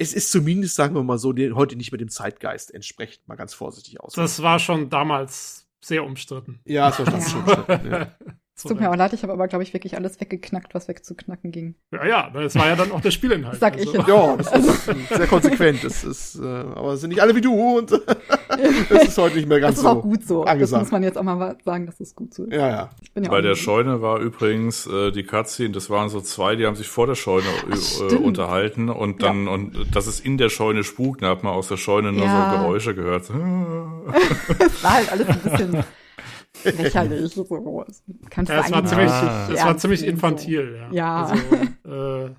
[0.00, 3.36] es ist zumindest, sagen wir mal so, die, heute nicht mit dem Zeitgeist entsprechend, mal
[3.36, 4.14] ganz vorsichtig aus.
[4.14, 6.60] Das war schon damals sehr umstritten.
[6.64, 7.28] ja, das war schon Ja.
[7.28, 8.16] schon umstritten, ja.
[8.62, 11.50] Es tut mir auch leid, ich habe aber, glaube ich, wirklich alles weggeknackt, was wegzuknacken
[11.50, 11.76] ging.
[11.92, 13.56] Ja, ja, das war ja dann auch der Spielinhalt.
[13.60, 14.06] Sag ich jetzt.
[14.06, 15.82] Ja, das ist sehr konsequent.
[15.82, 17.90] Das ist, äh, aber es sind nicht alle wie du und
[18.90, 20.02] das ist heute nicht mehr ganz Das ist auch so.
[20.02, 20.44] gut so.
[20.44, 20.82] Das angesagt.
[20.82, 22.52] muss man jetzt auch mal sagen, dass das gut so ist.
[22.52, 22.90] Ja, ja.
[23.00, 26.54] Ich bin ja Bei der Scheune war übrigens äh, die Cutscene, das waren so zwei,
[26.56, 28.20] die haben sich vor der Scheune äh, stimmt.
[28.22, 31.78] unterhalten und dann, und dass es in der Scheune spukt, da hat man aus der
[31.78, 32.52] Scheune nur Ja.
[32.52, 33.22] so Geräusche gehört.
[33.22, 33.30] Es
[34.84, 35.84] war halt alles ein bisschen
[36.64, 37.32] lächerlich.
[37.32, 37.44] So.
[38.30, 39.48] Kann Ja, es sein, war ziemlich, Ah.
[39.52, 40.92] es war ziemlich infantil, ja.
[40.92, 41.24] Ja.
[41.26, 41.54] Also,
[42.24, 42.34] äh,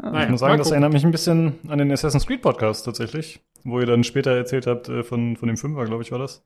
[0.00, 0.08] So.
[0.10, 0.24] Naja.
[0.24, 3.80] Ich muss sagen, das erinnert mich ein bisschen an den Assassin's Creed Podcast tatsächlich, wo
[3.80, 6.44] ihr dann später erzählt habt äh, von, von dem Fünfer, glaube ich, war das.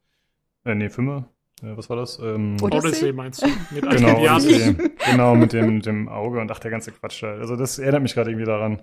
[0.64, 1.28] Äh, nee, Fünfer.
[1.62, 2.18] Äh, was war das?
[2.18, 2.88] Ähm, Odyssey?
[2.88, 3.48] Odyssey meinst du?
[3.70, 4.18] Mit genau.
[4.36, 4.74] Odyssey.
[5.10, 7.32] genau, mit dem, mit dem Auge und ach, der ganze Quatsch da.
[7.34, 8.80] Also das erinnert mich gerade irgendwie daran.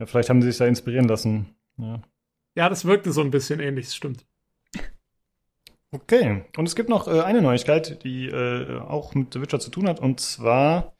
[0.00, 1.54] Ja, vielleicht haben sie sich da inspirieren lassen.
[1.76, 2.00] Ja.
[2.56, 4.26] Ja, das wirkte so ein bisschen ähnlich, das stimmt.
[5.90, 9.70] Okay, und es gibt noch äh, eine Neuigkeit, die äh, auch mit The Witcher zu
[9.70, 10.00] tun hat.
[10.00, 10.94] Und zwar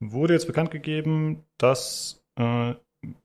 [0.00, 2.74] wurde jetzt bekannt gegeben, dass äh,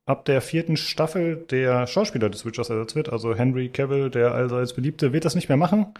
[0.05, 3.09] ab der vierten Staffel der Schauspieler des Witchers ersetzt wird.
[3.09, 5.93] Also Henry Cavill, der allseits beliebte, wird das nicht mehr machen,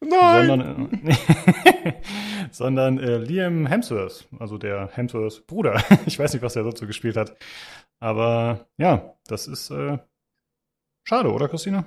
[0.00, 0.46] Nein!
[0.46, 1.92] sondern, äh,
[2.50, 5.82] sondern äh, Liam Hemsworth, also der Hemsworth Bruder.
[6.06, 7.36] ich weiß nicht, was der dazu gespielt hat.
[8.00, 9.98] Aber ja, das ist äh,
[11.04, 11.84] schade, oder Christina?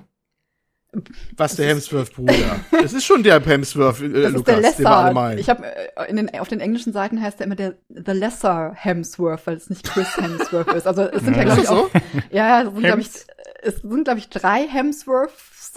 [1.36, 2.60] Was der Hemsworth-Bruder?
[2.82, 5.12] Es ist schon der Hemsworth, äh, Das Lukas, ist den der wir alle Lesser.
[5.14, 5.38] meinen.
[5.38, 9.46] Ich habe äh, den, auf den englischen Seiten heißt er immer der The Lesser Hemsworth,
[9.46, 10.86] weil es nicht Chris Hemsworth ist.
[10.86, 11.44] Also es sind ja, Ja.
[11.44, 12.00] glaube ich, das auch, so?
[12.30, 13.10] ja, es sind, glaube ich,
[13.62, 15.72] es sind, glaube ich, drei Hemsworths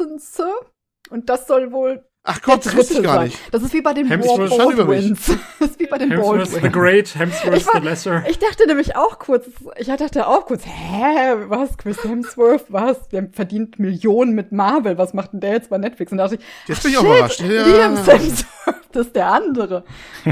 [1.10, 3.40] und das soll wohl Ach Gott, das wusste ich gar nicht.
[3.52, 4.58] Das ist wie bei den Hemsworth mich.
[4.58, 5.26] Baldwins.
[5.60, 6.74] Das ist wie bei den Hemsworth the Baldwins.
[6.74, 8.24] Great, Hemsworth Ich war- the Lesser.
[8.30, 9.48] Ich dachte nämlich auch kurz,
[9.78, 13.10] ich dachte auch kurz, hä, was, Chris Hemsworth, was?
[13.10, 16.12] Der verdient Millionen mit Marvel, was macht denn der jetzt bei Netflix?
[16.12, 17.40] Und da dachte ich, Jetzt bin ich shit, überrascht.
[17.42, 17.66] Ja.
[17.66, 18.46] Liam Hemsworth,
[18.92, 19.84] das ist der andere.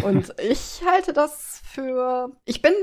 [0.03, 2.74] Und ich halte das für, ich bin,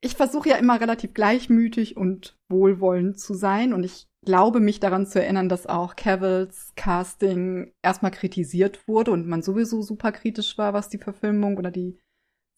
[0.00, 5.06] ich versuche ja immer relativ gleichmütig und wohlwollend zu sein und ich glaube mich daran
[5.06, 10.72] zu erinnern, dass auch Cavills Casting erstmal kritisiert wurde und man sowieso super kritisch war,
[10.72, 11.98] was die Verfilmung oder die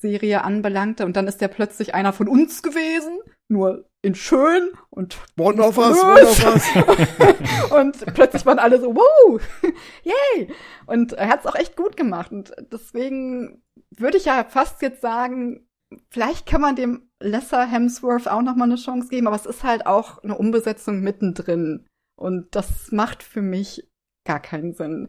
[0.00, 1.04] Serie anbelangte.
[1.04, 3.18] Und dann ist der plötzlich einer von uns gewesen,
[3.48, 5.18] nur in schön und
[5.60, 6.02] auf was, Los!
[6.02, 7.72] wollen auf was.
[7.72, 9.40] und plötzlich waren alle so, wow,
[10.02, 10.48] yay.
[10.86, 12.32] Und er hat es auch echt gut gemacht.
[12.32, 13.62] Und deswegen
[13.96, 15.66] würde ich ja fast jetzt sagen,
[16.10, 19.64] vielleicht kann man dem Lesser Hemsworth auch noch mal eine Chance geben, aber es ist
[19.64, 21.86] halt auch eine Umbesetzung mittendrin.
[22.18, 23.88] Und das macht für mich
[24.26, 25.08] gar keinen Sinn.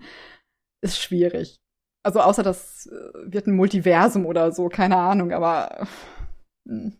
[0.84, 1.58] Ist schwierig.
[2.04, 5.88] Also außer das äh, wird ein Multiversum oder so, keine Ahnung, aber
[6.68, 6.92] äh,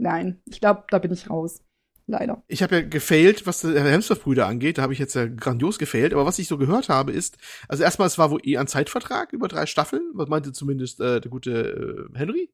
[0.00, 1.62] nein, ich glaube, da bin ich raus.
[2.08, 2.44] Leider.
[2.46, 4.78] Ich habe ja gefailt, was die Hemsworth-Brüder angeht.
[4.78, 6.12] Da habe ich jetzt ja grandios gefailt.
[6.12, 7.36] Aber was ich so gehört habe, ist,
[7.68, 10.02] also erstmal, es war wohl eh ein Zeitvertrag über drei Staffeln.
[10.14, 12.50] Was meinte zumindest äh, der gute äh, Henry.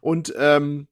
[0.00, 0.86] Und ähm,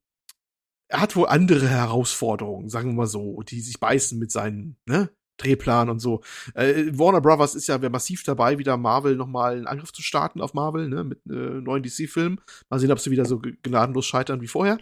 [0.89, 5.11] er hat wohl andere Herausforderungen, sagen wir mal so, die sich beißen mit seinen, ne?
[5.39, 6.21] Drehplan und so.
[6.55, 10.55] Äh, Warner Brothers ist ja massiv dabei, wieder Marvel nochmal einen Angriff zu starten auf
[10.55, 12.41] Marvel, ne, mit äh, neuen DC-Filmen.
[12.69, 14.79] Mal sehen, ob sie wieder so gnadenlos scheitern wie vorher.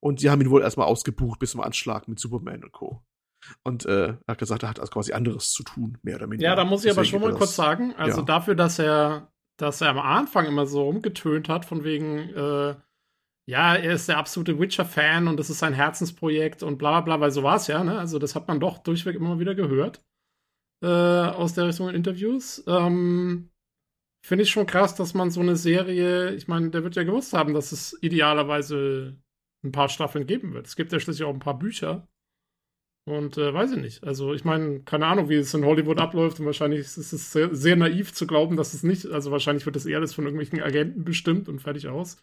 [0.00, 3.02] Und sie haben ihn wohl erstmal ausgebucht bis zum Anschlag mit Superman und Co.
[3.62, 6.48] Und äh, er hat gesagt, er hat also quasi anderes zu tun, mehr oder weniger.
[6.48, 8.24] Ja, da muss ich Deswegen aber schon mal kurz sagen, also ja.
[8.24, 12.74] dafür, dass er, dass er am Anfang immer so rumgetönt hat, von wegen, äh,
[13.48, 17.30] ja, er ist der absolute Witcher-Fan und das ist sein Herzensprojekt und bla bla, weil
[17.30, 17.98] so war es ja, ne?
[17.98, 20.02] Also das hat man doch durchweg immer wieder gehört
[20.82, 22.62] äh, aus der Richtung in Interviews.
[22.66, 23.50] Ähm,
[24.24, 27.32] Finde ich schon krass, dass man so eine Serie, ich meine, der wird ja gewusst
[27.32, 29.16] haben, dass es idealerweise
[29.64, 30.66] ein paar Staffeln geben wird.
[30.66, 32.08] Es gibt ja schließlich auch ein paar Bücher.
[33.08, 34.02] Und äh, weiß ich nicht.
[34.02, 37.54] Also ich meine, keine Ahnung, wie es in Hollywood abläuft und wahrscheinlich ist es sehr,
[37.54, 40.60] sehr naiv zu glauben, dass es nicht, also wahrscheinlich wird das eher das von irgendwelchen
[40.60, 42.18] Agenten bestimmt und fertig aus.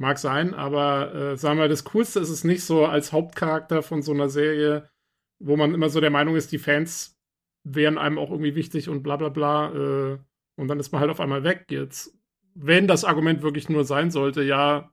[0.00, 4.00] Mag sein, aber äh, sagen wir, das Coolste ist es nicht so als Hauptcharakter von
[4.00, 4.88] so einer Serie,
[5.40, 7.18] wo man immer so der Meinung ist, die Fans
[7.64, 9.72] wären einem auch irgendwie wichtig und bla bla bla.
[9.72, 10.18] Äh,
[10.56, 11.66] und dann ist man halt auf einmal weg.
[11.70, 12.16] Jetzt,
[12.54, 14.92] wenn das Argument wirklich nur sein sollte, ja,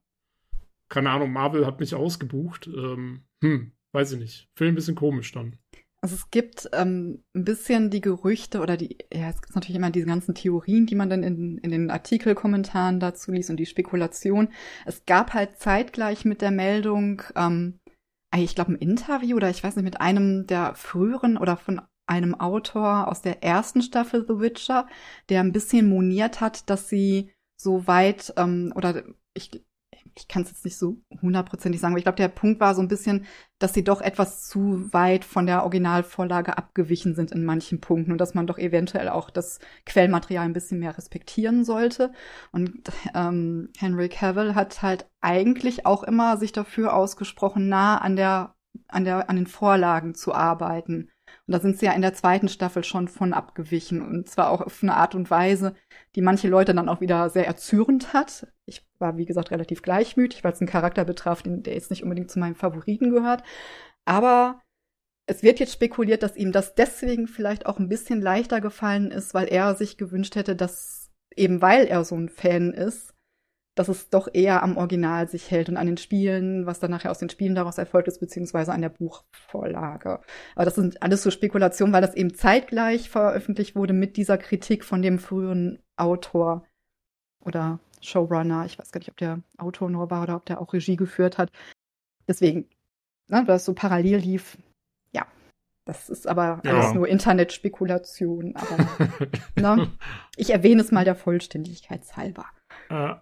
[0.89, 4.49] keine Ahnung, Marvel hat mich ausgebucht, ähm, hm, weiß ich nicht.
[4.55, 5.57] Film ein bisschen komisch dann.
[6.05, 9.89] Also es gibt ähm, ein bisschen die Gerüchte oder die, ja, es gibt natürlich immer
[9.89, 14.49] diese ganzen Theorien, die man dann in, in den Artikelkommentaren dazu liest und die Spekulation.
[14.85, 17.79] Es gab halt zeitgleich mit der Meldung, ähm,
[18.35, 22.35] ich glaube, ein Interview oder ich weiß nicht, mit einem der früheren oder von einem
[22.35, 24.87] Autor aus der ersten Staffel The Witcher,
[25.29, 29.65] der ein bisschen moniert hat, dass sie so weit ähm, oder ich
[30.13, 32.81] ich kann es jetzt nicht so hundertprozentig sagen, aber ich glaube, der Punkt war so
[32.81, 33.25] ein bisschen,
[33.59, 38.19] dass sie doch etwas zu weit von der Originalvorlage abgewichen sind in manchen Punkten und
[38.19, 42.11] dass man doch eventuell auch das Quellmaterial ein bisschen mehr respektieren sollte.
[42.51, 42.81] Und
[43.13, 48.55] ähm, Henry Cavill hat halt eigentlich auch immer sich dafür ausgesprochen, nah an der
[48.87, 51.09] an der an den Vorlagen zu arbeiten.
[51.47, 54.01] Und da sind sie ja in der zweiten Staffel schon von abgewichen.
[54.01, 55.75] Und zwar auch auf eine Art und Weise,
[56.15, 58.47] die manche Leute dann auch wieder sehr erzürnt hat.
[58.65, 62.31] Ich war, wie gesagt, relativ gleichmütig, weil es einen Charakter betraf, der jetzt nicht unbedingt
[62.31, 63.43] zu meinen Favoriten gehört.
[64.05, 64.61] Aber
[65.27, 69.33] es wird jetzt spekuliert, dass ihm das deswegen vielleicht auch ein bisschen leichter gefallen ist,
[69.33, 73.14] weil er sich gewünscht hätte, dass eben weil er so ein Fan ist,
[73.75, 77.11] dass es doch eher am Original sich hält und an den Spielen, was dann nachher
[77.11, 80.21] aus den Spielen daraus erfolgt ist, beziehungsweise an der Buchvorlage.
[80.55, 84.85] Aber das sind alles so Spekulationen, weil das eben zeitgleich veröffentlicht wurde mit dieser Kritik
[84.85, 86.65] von dem früheren Autor
[87.41, 88.65] oder Showrunner.
[88.65, 91.37] Ich weiß gar nicht, ob der Autor nur war oder ob der auch Regie geführt
[91.37, 91.51] hat.
[92.29, 92.69] Deswegen,
[93.27, 94.57] ne, das so parallel lief.
[95.11, 95.27] Ja,
[95.83, 96.71] das ist aber ja.
[96.71, 98.55] alles nur Internetspekulation.
[98.55, 98.87] Aber
[99.75, 99.91] ne,
[100.37, 102.45] ich erwähne es mal der Vollständigkeit halber.
[102.89, 103.21] Ja.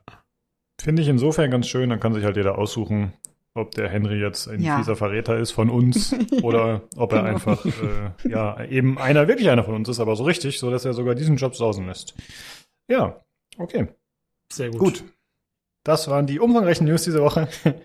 [0.81, 3.13] Finde ich insofern ganz schön, dann kann sich halt jeder aussuchen,
[3.53, 4.77] ob der Henry jetzt ein ja.
[4.77, 7.33] fieser Verräter ist von uns oder ob er genau.
[7.33, 10.85] einfach äh, ja eben einer wirklich einer von uns ist, aber so richtig, so dass
[10.85, 12.15] er sogar diesen Job sausen lässt.
[12.87, 13.21] Ja,
[13.57, 13.87] okay.
[14.51, 14.79] Sehr gut.
[14.79, 15.03] Gut.
[15.83, 17.47] Das waren die umfangreichen News diese Woche.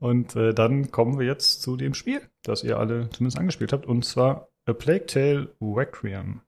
[0.00, 3.86] Und äh, dann kommen wir jetzt zu dem Spiel, das ihr alle zumindest angespielt habt,
[3.86, 6.40] und zwar A Plague Tale Requiem.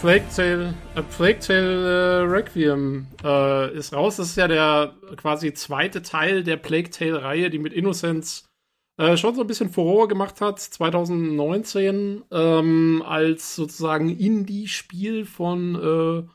[0.00, 4.16] Plague Tale, A Plague Tale äh, Requiem äh, ist raus.
[4.16, 8.48] Das ist ja der quasi zweite Teil der Plague Tale-Reihe, die mit Innocence
[8.96, 10.58] äh, schon so ein bisschen Furore gemacht hat.
[10.58, 16.30] 2019 ähm, als sozusagen Indie-Spiel von äh,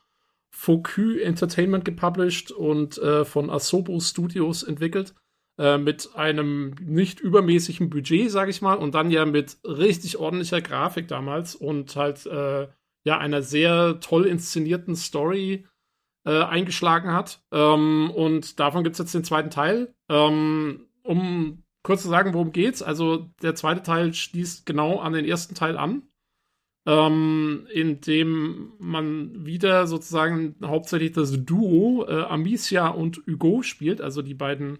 [0.52, 5.16] Focus Entertainment gepublished und äh, von Asobo Studios entwickelt.
[5.58, 10.62] Äh, mit einem nicht übermäßigen Budget, sag ich mal, und dann ja mit richtig ordentlicher
[10.62, 12.68] Grafik damals und halt äh,
[13.06, 15.65] ja, einer sehr toll inszenierten Story,
[16.26, 17.41] äh, eingeschlagen hat.
[17.52, 19.94] Ähm, und davon gibt es jetzt den zweiten Teil.
[20.10, 22.82] Ähm, um kurz zu sagen, worum geht's.
[22.82, 26.03] Also der zweite Teil schließt genau an den ersten Teil an,
[26.88, 34.23] ähm, in dem man wieder sozusagen hauptsächlich das Duo äh, Amicia und Hugo spielt, also
[34.23, 34.80] die beiden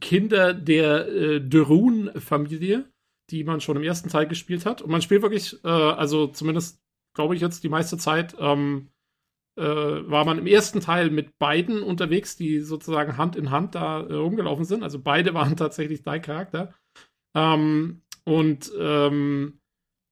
[0.00, 2.90] Kinder der äh, Derun-Familie,
[3.30, 4.82] die man schon im ersten Teil gespielt hat.
[4.82, 6.83] Und man spielt wirklich, äh, also zumindest
[7.14, 8.90] glaube ich jetzt die meiste Zeit, ähm,
[9.56, 14.00] äh, war man im ersten Teil mit beiden unterwegs, die sozusagen Hand in Hand da
[14.00, 14.82] äh, rumgelaufen sind.
[14.82, 16.74] Also beide waren tatsächlich dein Charakter.
[17.36, 19.60] Ähm, und ähm,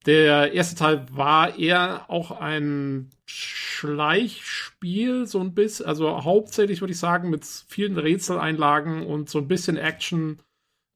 [0.06, 6.98] der erste Teil war eher auch ein Schleichspiel, so ein bisschen, also hauptsächlich würde ich
[6.98, 10.42] sagen, mit vielen Rätseleinlagen und so ein bisschen Action,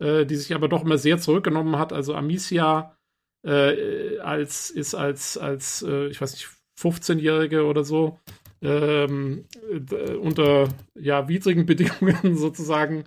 [0.01, 1.93] äh, die sich aber doch immer sehr zurückgenommen hat.
[1.93, 2.96] Also Amicia
[3.47, 6.49] äh, als ist als, als äh, ich weiß nicht,
[6.79, 8.19] 15-Jährige oder so,
[8.61, 9.47] ähm,
[10.21, 13.05] unter ja, widrigen Bedingungen sozusagen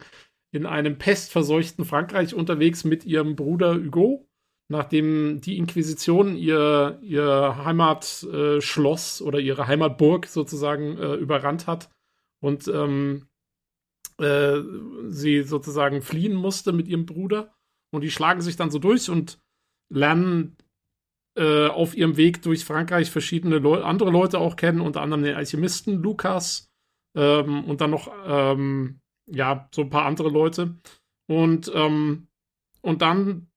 [0.52, 4.28] in einem pestverseuchten Frankreich unterwegs mit ihrem Bruder Hugo,
[4.70, 11.90] nachdem die Inquisition ihr, ihr Heimatschloss äh, oder ihre Heimatburg sozusagen äh, überrannt hat
[12.42, 13.28] und ähm,
[14.20, 14.62] äh,
[15.08, 17.54] sie sozusagen fliehen musste mit ihrem Bruder.
[17.92, 19.40] Und die schlagen sich dann so durch und
[19.90, 20.56] lernen
[21.36, 25.36] äh, auf ihrem Weg durch Frankreich verschiedene Leu andere Leute auch kennen, unter anderem den
[25.36, 26.72] Alchemisten Lukas
[27.16, 30.76] ähm, und dann noch ähm, ja so ein paar andere Leute.
[31.28, 32.28] Und ähm,
[32.82, 33.50] und dann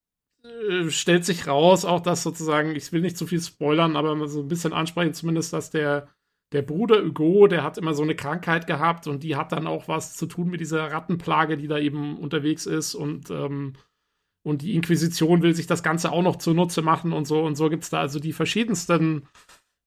[0.43, 4.41] äh, stellt sich raus, auch dass sozusagen, ich will nicht zu viel spoilern, aber so
[4.41, 6.09] ein bisschen ansprechen, zumindest, dass der
[6.53, 9.89] der Bruder Hugo, der hat immer so eine Krankheit gehabt und die hat dann auch
[9.89, 13.73] was zu tun mit dieser Rattenplage, die da eben unterwegs ist und ähm,
[14.43, 17.43] und die Inquisition will sich das Ganze auch noch zunutze machen und so.
[17.43, 19.29] Und so gibt es da also die verschiedensten,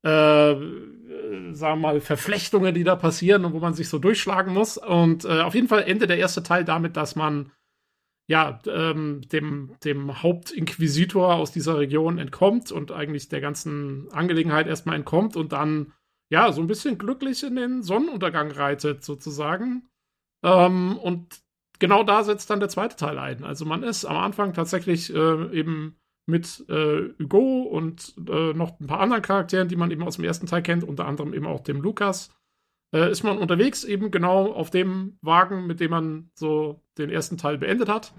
[0.04, 4.78] äh, sagen wir mal, Verflechtungen, die da passieren und wo man sich so durchschlagen muss.
[4.78, 7.52] Und äh, auf jeden Fall endet der erste Teil damit, dass man
[8.28, 14.96] ja ähm, dem, dem Hauptinquisitor aus dieser Region entkommt und eigentlich der ganzen Angelegenheit erstmal
[14.96, 15.94] entkommt und dann
[16.32, 19.88] ja so ein bisschen glücklich in den Sonnenuntergang reitet, sozusagen.
[20.44, 21.45] Ähm, und
[21.80, 23.44] genau da setzt dann der zweite Teil ein.
[23.44, 25.98] Also man ist am Anfang tatsächlich äh, eben
[26.28, 30.26] mit äh, Hugo und äh, noch ein paar anderen Charakteren, die man eben aus dem
[30.26, 32.34] ersten Teil kennt, unter anderem eben auch dem Lukas,
[32.94, 37.38] äh, ist man unterwegs eben genau auf dem Wagen, mit dem man so den ersten
[37.38, 38.14] Teil beendet hat.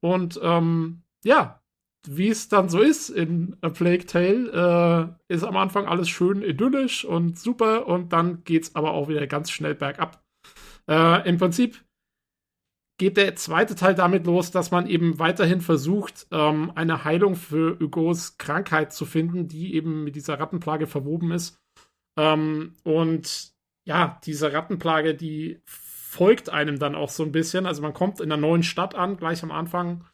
[0.00, 1.62] Und ähm, ja,
[2.06, 6.42] wie es dann so ist in A Plague Tale, äh, ist am Anfang alles schön
[6.42, 10.24] idyllisch und super und dann geht es aber auch wieder ganz schnell bergab.
[10.88, 11.84] Äh, Im Prinzip
[13.02, 17.76] geht der zweite Teil damit los, dass man eben weiterhin versucht, ähm, eine Heilung für
[17.80, 21.60] Hugos Krankheit zu finden, die eben mit dieser Rattenplage verwoben ist.
[22.16, 23.54] Ähm, und
[23.84, 27.66] ja, diese Rattenplage, die folgt einem dann auch so ein bisschen.
[27.66, 30.04] Also man kommt in einer neuen Stadt an, gleich am Anfang,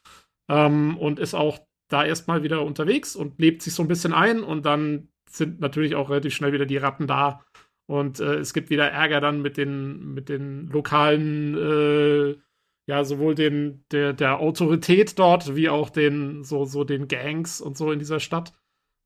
[0.49, 1.59] ähm, und ist auch
[1.91, 5.95] da erstmal wieder unterwegs und lebt sich so ein bisschen ein und dann sind natürlich
[5.95, 7.45] auch relativ schnell wieder die Ratten da.
[7.85, 12.48] Und äh, es gibt wieder Ärger dann mit den, mit den lokalen äh,
[12.89, 17.77] ja, sowohl den, der, der Autorität dort, wie auch den, so, so den Gangs und
[17.77, 18.55] so in dieser Stadt.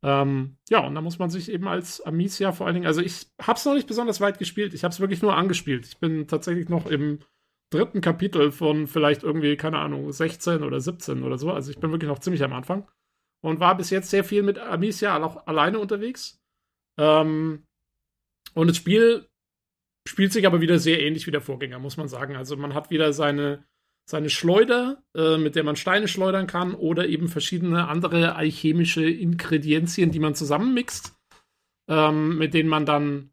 [0.04, 3.26] Ähm, ja, und da muss man sich eben als Amicia vor allen Dingen, also ich
[3.40, 5.84] hab's noch nicht besonders weit gespielt, ich hab's wirklich nur angespielt.
[5.86, 7.18] Ich bin tatsächlich noch im
[7.70, 11.50] dritten Kapitel von vielleicht irgendwie, keine Ahnung, 16 oder 17 oder so.
[11.50, 12.88] Also ich bin wirklich noch ziemlich am Anfang.
[13.40, 16.40] Und war bis jetzt sehr viel mit Amicia auch alleine unterwegs.
[16.98, 17.64] Ähm,
[18.54, 19.26] und das Spiel
[20.06, 22.36] spielt sich aber wieder sehr ähnlich wie der Vorgänger, muss man sagen.
[22.36, 23.64] Also man hat wieder seine
[24.12, 30.10] seine Schleuder, äh, mit der man Steine schleudern kann, oder eben verschiedene andere alchemische Ingredienzien,
[30.10, 31.14] die man zusammenmixt,
[31.88, 33.30] ähm, mit denen man dann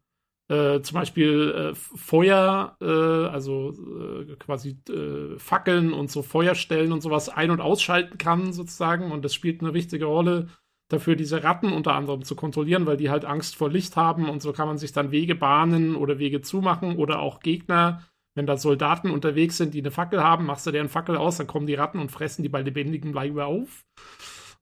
[0.48, 7.02] äh, zum Beispiel äh, Feuer, äh, also äh, quasi äh, Fackeln und so Feuerstellen und
[7.02, 9.12] sowas ein- und ausschalten kann, sozusagen.
[9.12, 10.48] Und das spielt eine wichtige Rolle
[10.88, 14.40] dafür, diese Ratten unter anderem zu kontrollieren, weil die halt Angst vor Licht haben und
[14.40, 18.02] so kann man sich dann Wege bahnen oder Wege zumachen oder auch Gegner
[18.34, 21.46] wenn da Soldaten unterwegs sind, die eine Fackel haben, machst du deren Fackel aus, dann
[21.46, 23.84] kommen die Ratten und fressen die bei lebendigem Leibe auf.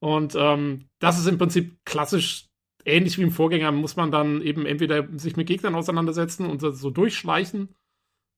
[0.01, 2.49] Und ähm, das ist im Prinzip klassisch
[2.85, 6.90] ähnlich wie im Vorgänger, muss man dann eben entweder sich mit Gegnern auseinandersetzen und so
[6.90, 7.74] durchschleichen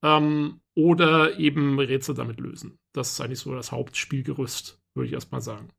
[0.03, 2.77] ähm, oder eben Rätsel damit lösen.
[2.93, 5.69] Das ist eigentlich so das Hauptspielgerüst, würde ich erstmal sagen.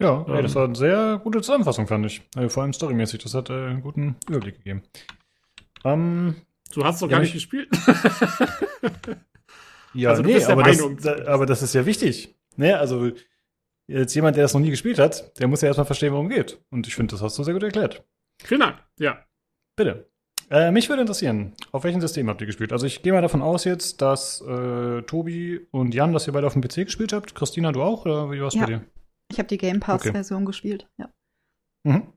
[0.00, 2.22] Ja, ähm, das war eine sehr gute Zusammenfassung, fand ich.
[2.36, 3.22] Also vor allem storymäßig.
[3.22, 4.82] Das hat äh, einen guten Überblick gegeben.
[5.84, 6.36] Ähm,
[6.74, 7.68] Du hast doch gar nicht gespielt.
[9.94, 12.36] ja, also, nee, aber das, aber das ist ja wichtig.
[12.56, 13.10] Ne, also
[13.86, 16.36] jetzt jemand, der das noch nie gespielt hat, der muss ja erstmal verstehen, worum es
[16.36, 16.60] geht.
[16.70, 18.04] Und ich finde, das hast du sehr gut erklärt.
[18.42, 18.82] Vielen Dank.
[18.98, 19.24] Ja.
[19.76, 20.10] Bitte.
[20.50, 22.72] Äh, mich würde interessieren, auf welchem System habt ihr gespielt?
[22.72, 26.46] Also ich gehe mal davon aus jetzt, dass äh, Tobi und Jan, dass ihr beide
[26.46, 27.34] auf dem PC gespielt habt.
[27.34, 28.06] Christina, du auch?
[28.06, 28.60] Oder wie war es Ja.
[28.60, 28.84] bei dir?
[29.30, 30.88] Ich habe die Game Pass-Version gespielt.
[30.96, 31.10] Ja.
[31.84, 32.12] Mhm.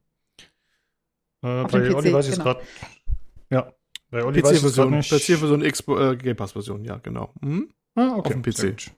[1.44, 2.53] Äh, Auf bei dem PC, Olli weiß ich es genau.
[2.53, 2.65] gerade.
[3.49, 3.73] Ja.
[4.12, 5.00] Bei es PC-Version.
[5.02, 7.34] PC-Version, Xbox, äh, Game Pass-Version, ja, genau.
[7.42, 7.70] Mhm.
[7.96, 8.36] Ah, okay.
[8.36, 8.92] Auf dem PC.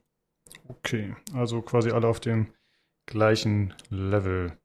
[0.67, 2.47] Okay, also quasi alle auf dem
[3.05, 4.57] gleichen Level.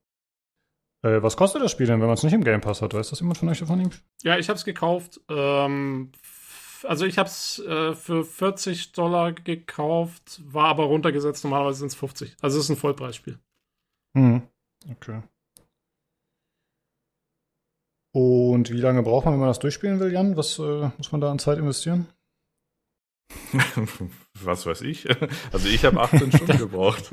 [1.02, 2.94] Äh, was kostet das Spiel denn, wenn man es nicht im Game Pass hat?
[2.94, 3.90] Weiß das jemand von euch davon?
[4.22, 5.20] Ja, ich habe es gekauft.
[5.28, 11.44] Ähm, f- also ich habe es äh, für 40 Dollar gekauft, war aber runtergesetzt.
[11.44, 12.36] Normalerweise sind es 50.
[12.40, 13.38] Also es ist ein Vollpreisspiel.
[14.14, 14.42] Mhm.
[14.90, 15.22] Okay.
[18.58, 20.36] Und wie lange braucht man, wenn man das durchspielen will, Jan?
[20.36, 22.08] Was äh, muss man da an Zeit investieren?
[24.42, 25.08] Was weiß ich?
[25.52, 27.04] Also ich habe 18 Stunden gebraucht.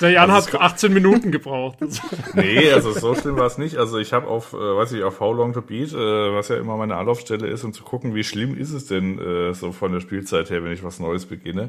[0.00, 1.76] Der Jan Also hat 18 Minuten gebraucht.
[2.34, 3.76] Nee, also so schlimm war es nicht.
[3.76, 6.56] Also ich habe auf, äh, weiß ich, auf How Long to Beat, äh, was ja
[6.56, 9.92] immer meine Anlaufstelle ist, um zu gucken, wie schlimm ist es denn äh, so von
[9.92, 11.68] der Spielzeit her, wenn ich was Neues beginne.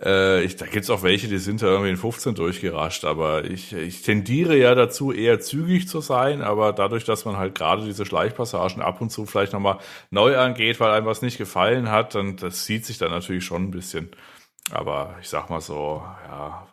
[0.00, 3.72] Äh, ich, da gibt's auch welche, die sind da irgendwie in 15 durchgerascht, aber ich,
[3.72, 8.04] ich tendiere ja dazu, eher zügig zu sein, aber dadurch, dass man halt gerade diese
[8.04, 9.78] Schleichpassagen ab und zu vielleicht nochmal
[10.10, 13.64] neu angeht, weil einem was nicht gefallen hat, dann das zieht sich dann natürlich schon
[13.64, 14.10] ein bisschen.
[14.70, 16.66] Aber ich sag mal so, ja,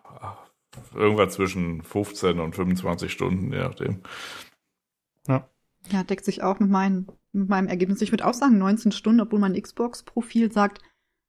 [0.95, 4.01] irgendwas zwischen 15 und 25 Stunden, je nachdem.
[5.91, 8.01] Ja, deckt sich auch mit, meinen, mit meinem Ergebnis.
[8.01, 10.81] Ich würde auch sagen 19 Stunden, obwohl mein Xbox-Profil sagt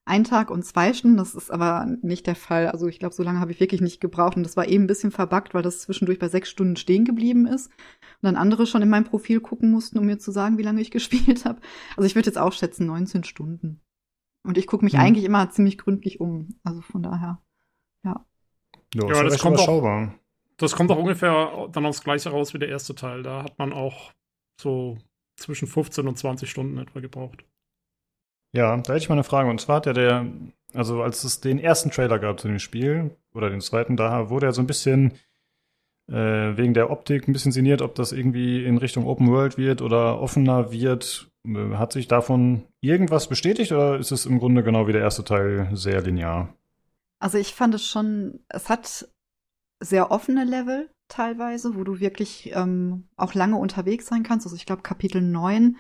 [0.07, 1.17] ein Tag und zwei Stunden.
[1.17, 2.69] Das ist aber nicht der Fall.
[2.69, 4.37] Also ich glaube, so lange habe ich wirklich nicht gebraucht.
[4.37, 7.47] Und das war eben ein bisschen verbuggt, weil das zwischendurch bei sechs Stunden stehen geblieben
[7.47, 7.69] ist.
[7.69, 10.81] Und dann andere schon in meinem Profil gucken mussten, um mir zu sagen, wie lange
[10.83, 11.61] ich gespielt habe.
[11.97, 13.81] Also ich würde jetzt auch schätzen 19 Stunden.
[14.47, 15.01] Und ich gucke mich Mhm.
[15.01, 16.59] eigentlich immer ziemlich gründlich um.
[16.65, 17.41] Also von daher.
[18.05, 18.27] Ja,
[18.95, 20.15] Ja, das recht kommt auch- überschaubar.
[20.59, 23.23] das kommt auch ungefähr dann aufs Gleiche raus wie der erste Teil.
[23.23, 24.13] Da hat man auch
[24.61, 24.99] so
[25.37, 27.45] zwischen 15 und 20 Stunden etwa gebraucht.
[28.55, 29.51] Ja, da hätte ich mal eine Frage.
[29.51, 30.27] Und zwar hat ja der,
[30.73, 34.47] also als es den ersten Trailer gab zu dem Spiel, oder den zweiten, da wurde
[34.47, 35.13] er so ein bisschen
[36.09, 39.83] äh, wegen der Optik ein bisschen sinniert, ob das irgendwie in Richtung Open World wird
[39.83, 41.31] oder offener wird.
[41.47, 45.25] Äh, Hat sich davon irgendwas bestätigt oder ist es im Grunde genau wie der erste
[45.25, 46.55] Teil sehr linear?
[47.19, 49.09] Also ich fand es schon, es hat
[49.81, 54.47] sehr offene Level teilweise, wo du wirklich ähm, auch lange unterwegs sein kannst.
[54.47, 55.77] Also ich glaube Kapitel 9,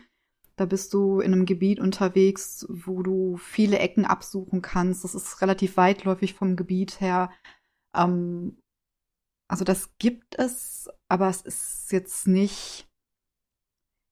[0.57, 5.05] da bist du in einem Gebiet unterwegs, wo du viele Ecken absuchen kannst.
[5.05, 7.31] Das ist relativ weitläufig vom Gebiet her.
[7.95, 8.59] Ähm,
[9.49, 12.89] also das gibt es, aber es ist jetzt nicht,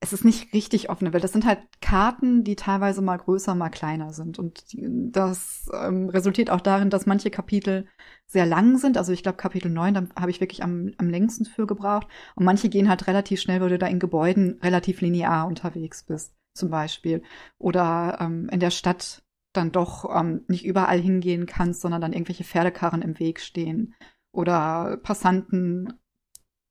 [0.02, 1.22] es ist nicht richtig offene Welt.
[1.22, 4.36] Das sind halt Karten, die teilweise mal größer, mal kleiner sind.
[4.36, 7.86] Und das ähm, resultiert auch darin, dass manche Kapitel
[8.26, 8.98] sehr lang sind.
[8.98, 12.08] Also ich glaube, Kapitel 9, da habe ich wirklich am, am längsten für gebraucht.
[12.34, 16.34] Und manche gehen halt relativ schnell, weil du da in Gebäuden relativ linear unterwegs bist,
[16.52, 17.22] zum Beispiel.
[17.58, 19.22] Oder ähm, in der Stadt
[19.52, 23.94] dann doch ähm, nicht überall hingehen kannst, sondern dann irgendwelche Pferdekarren im Weg stehen.
[24.32, 25.92] Oder Passanten,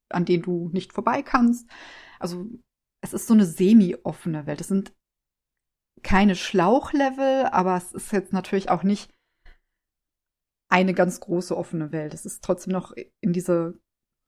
[0.10, 1.70] an denen du nicht vorbei kannst.
[2.20, 2.50] Also
[3.02, 4.62] es ist so eine semi-offene Welt.
[4.62, 4.94] Es sind
[6.04, 9.12] keine Schlauchlevel, aber es ist jetzt natürlich auch nicht
[10.70, 12.14] eine ganz große offene Welt.
[12.14, 13.78] Es ist trotzdem noch in diese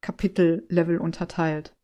[0.02, 1.76] Kapitel-Level unterteilt.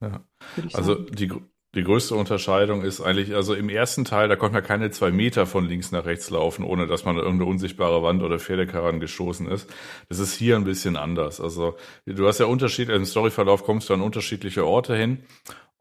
[0.00, 0.26] Ja.
[0.72, 1.14] Also sagen.
[1.14, 1.32] die,
[1.74, 5.46] die größte Unterscheidung ist eigentlich, also im ersten Teil, da konnte man keine zwei Meter
[5.46, 9.46] von links nach rechts laufen, ohne dass man an irgendeine unsichtbare Wand oder Pferdekarren gestoßen
[9.46, 9.72] ist.
[10.08, 11.40] Das ist hier ein bisschen anders.
[11.40, 15.24] Also du hast ja Unterschied, im Storyverlauf kommst du an unterschiedliche Orte hin.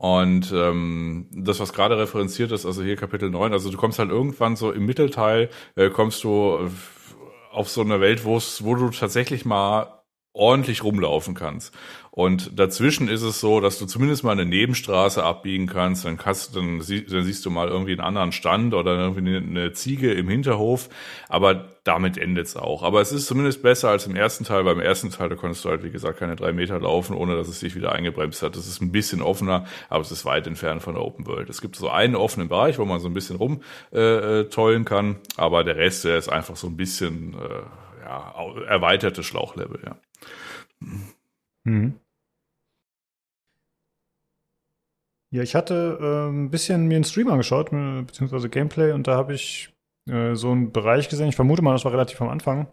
[0.01, 4.09] Und ähm, das, was gerade referenziert ist, also hier Kapitel 9, also du kommst halt
[4.09, 6.71] irgendwann so im Mittelteil, äh, kommst du
[7.51, 8.39] auf so eine Welt, wo
[8.75, 10.01] du tatsächlich mal
[10.33, 11.75] ordentlich rumlaufen kannst.
[12.13, 16.53] Und dazwischen ist es so, dass du zumindest mal eine Nebenstraße abbiegen kannst, dann, kannst,
[16.57, 20.27] dann, sie, dann siehst du mal irgendwie einen anderen Stand oder irgendwie eine, Ziege im
[20.27, 20.89] Hinterhof,
[21.29, 22.83] aber damit endet es auch.
[22.83, 24.65] Aber es ist zumindest besser als im ersten Teil.
[24.65, 27.47] Beim ersten Teil, da konntest du halt, wie gesagt, keine drei Meter laufen, ohne dass
[27.47, 28.57] es sich wieder eingebremst hat.
[28.57, 31.49] Das ist ein bisschen offener, aber es ist weit entfernt von der Open World.
[31.49, 33.61] Es gibt so einen offenen Bereich, wo man so ein bisschen rum
[33.93, 38.59] äh, äh, kann, aber der Rest, der ist einfach so ein bisschen äh, ja, au-
[38.59, 39.95] erweiterte Schlauchlevel, ja.
[41.63, 42.00] Mhm.
[45.33, 49.15] Ja, ich hatte äh, ein bisschen mir einen Stream angeschaut, äh, beziehungsweise Gameplay, und da
[49.15, 49.73] habe ich
[50.09, 51.29] äh, so einen Bereich gesehen.
[51.29, 52.67] Ich vermute mal, das war relativ am Anfang.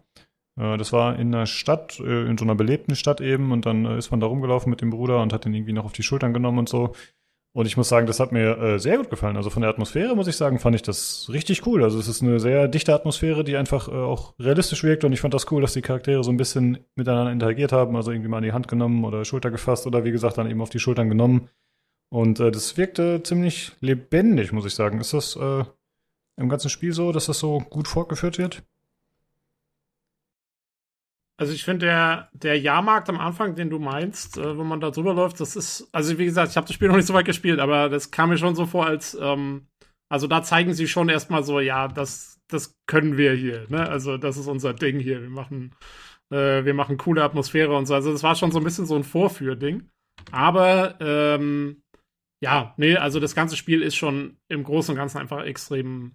[0.59, 3.85] Äh, das war in einer Stadt, äh, in so einer belebten Stadt eben, und dann
[3.85, 6.03] äh, ist man da rumgelaufen mit dem Bruder und hat den irgendwie noch auf die
[6.03, 6.93] Schultern genommen und so.
[7.51, 9.35] Und ich muss sagen, das hat mir sehr gut gefallen.
[9.35, 11.83] Also von der Atmosphäre muss ich sagen, fand ich das richtig cool.
[11.83, 15.03] Also es ist eine sehr dichte Atmosphäre, die einfach auch realistisch wirkt.
[15.03, 17.95] Und ich fand das cool, dass die Charaktere so ein bisschen miteinander interagiert haben.
[17.95, 20.61] Also irgendwie mal in die Hand genommen oder Schulter gefasst oder wie gesagt dann eben
[20.61, 21.49] auf die Schultern genommen.
[22.09, 24.99] Und äh, das wirkte ziemlich lebendig, muss ich sagen.
[24.99, 25.63] Ist das äh,
[26.37, 28.63] im ganzen Spiel so, dass das so gut fortgeführt wird?
[31.37, 34.91] Also ich finde, der, der Jahrmarkt am Anfang, den du meinst, äh, wenn man da
[34.91, 37.25] drüber läuft, das ist, also wie gesagt, ich habe das Spiel noch nicht so weit
[37.25, 39.67] gespielt, aber das kam mir schon so vor, als, ähm,
[40.09, 43.87] also da zeigen sie schon erstmal so, ja, das, das können wir hier, ne?
[43.87, 45.21] Also das ist unser Ding hier.
[45.21, 45.75] Wir machen,
[46.29, 47.93] äh, wir machen coole Atmosphäre und so.
[47.93, 49.89] Also das war schon so ein bisschen so ein Vorführding.
[50.31, 51.83] Aber ähm,
[52.41, 56.13] ja, nee, also das ganze Spiel ist schon im Großen und Ganzen einfach extrem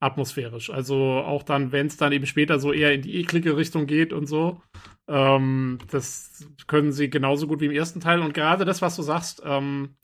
[0.00, 0.70] atmosphärisch.
[0.70, 4.12] Also auch dann, wenn es dann eben später so eher in die eklige Richtung geht
[4.12, 4.60] und so,
[5.08, 8.20] ähm, das können sie genauso gut wie im ersten Teil.
[8.20, 9.96] Und gerade das, was du sagst, ähm,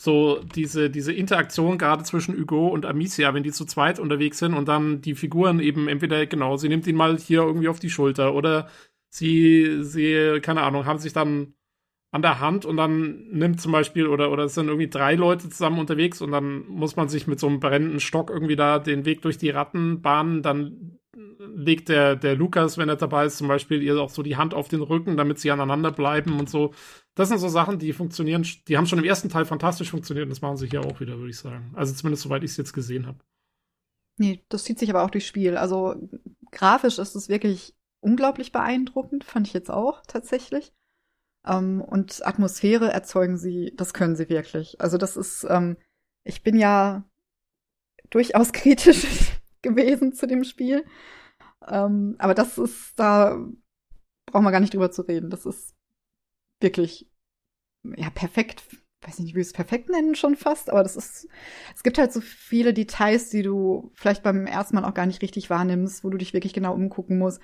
[0.00, 4.54] so diese, diese Interaktion gerade zwischen Hugo und Amicia, wenn die zu zweit unterwegs sind
[4.54, 7.90] und dann die Figuren eben entweder, genau, sie nimmt ihn mal hier irgendwie auf die
[7.90, 8.68] Schulter oder
[9.10, 11.54] sie, sie, keine Ahnung, haben sich dann
[12.12, 15.48] an der Hand und dann nimmt zum Beispiel, oder, oder es sind irgendwie drei Leute
[15.48, 19.06] zusammen unterwegs und dann muss man sich mit so einem brennenden Stock irgendwie da den
[19.06, 20.98] Weg durch die Ratten bahnen, dann
[21.38, 24.52] legt der, der Lukas, wenn er dabei ist, zum Beispiel ihr auch so die Hand
[24.52, 26.74] auf den Rücken, damit sie aneinander bleiben und so.
[27.14, 30.30] Das sind so Sachen, die funktionieren, die haben schon im ersten Teil fantastisch funktioniert und
[30.30, 31.72] das machen sie hier auch wieder, würde ich sagen.
[31.74, 33.18] Also zumindest soweit ich es jetzt gesehen habe.
[34.18, 35.56] Nee, das zieht sich aber auch durchs Spiel.
[35.56, 35.94] Also
[36.50, 40.72] grafisch ist es wirklich unglaublich beeindruckend, fand ich jetzt auch tatsächlich.
[41.46, 44.80] Ähm, und Atmosphäre erzeugen sie, das können sie wirklich.
[44.80, 45.76] Also das ist, ähm,
[46.24, 47.04] ich bin ja
[48.10, 49.06] durchaus kritisch
[49.62, 50.84] gewesen zu dem Spiel.
[51.66, 53.38] Ähm, aber das ist, da
[54.26, 55.30] brauchen wir gar nicht drüber zu reden.
[55.30, 55.74] Das ist
[56.60, 57.10] wirklich,
[57.96, 58.62] ja, perfekt.
[59.04, 61.26] Weiß nicht, wie wir es perfekt nennen schon fast, aber das ist,
[61.74, 65.22] es gibt halt so viele Details, die du vielleicht beim ersten Mal auch gar nicht
[65.22, 67.40] richtig wahrnimmst, wo du dich wirklich genau umgucken musst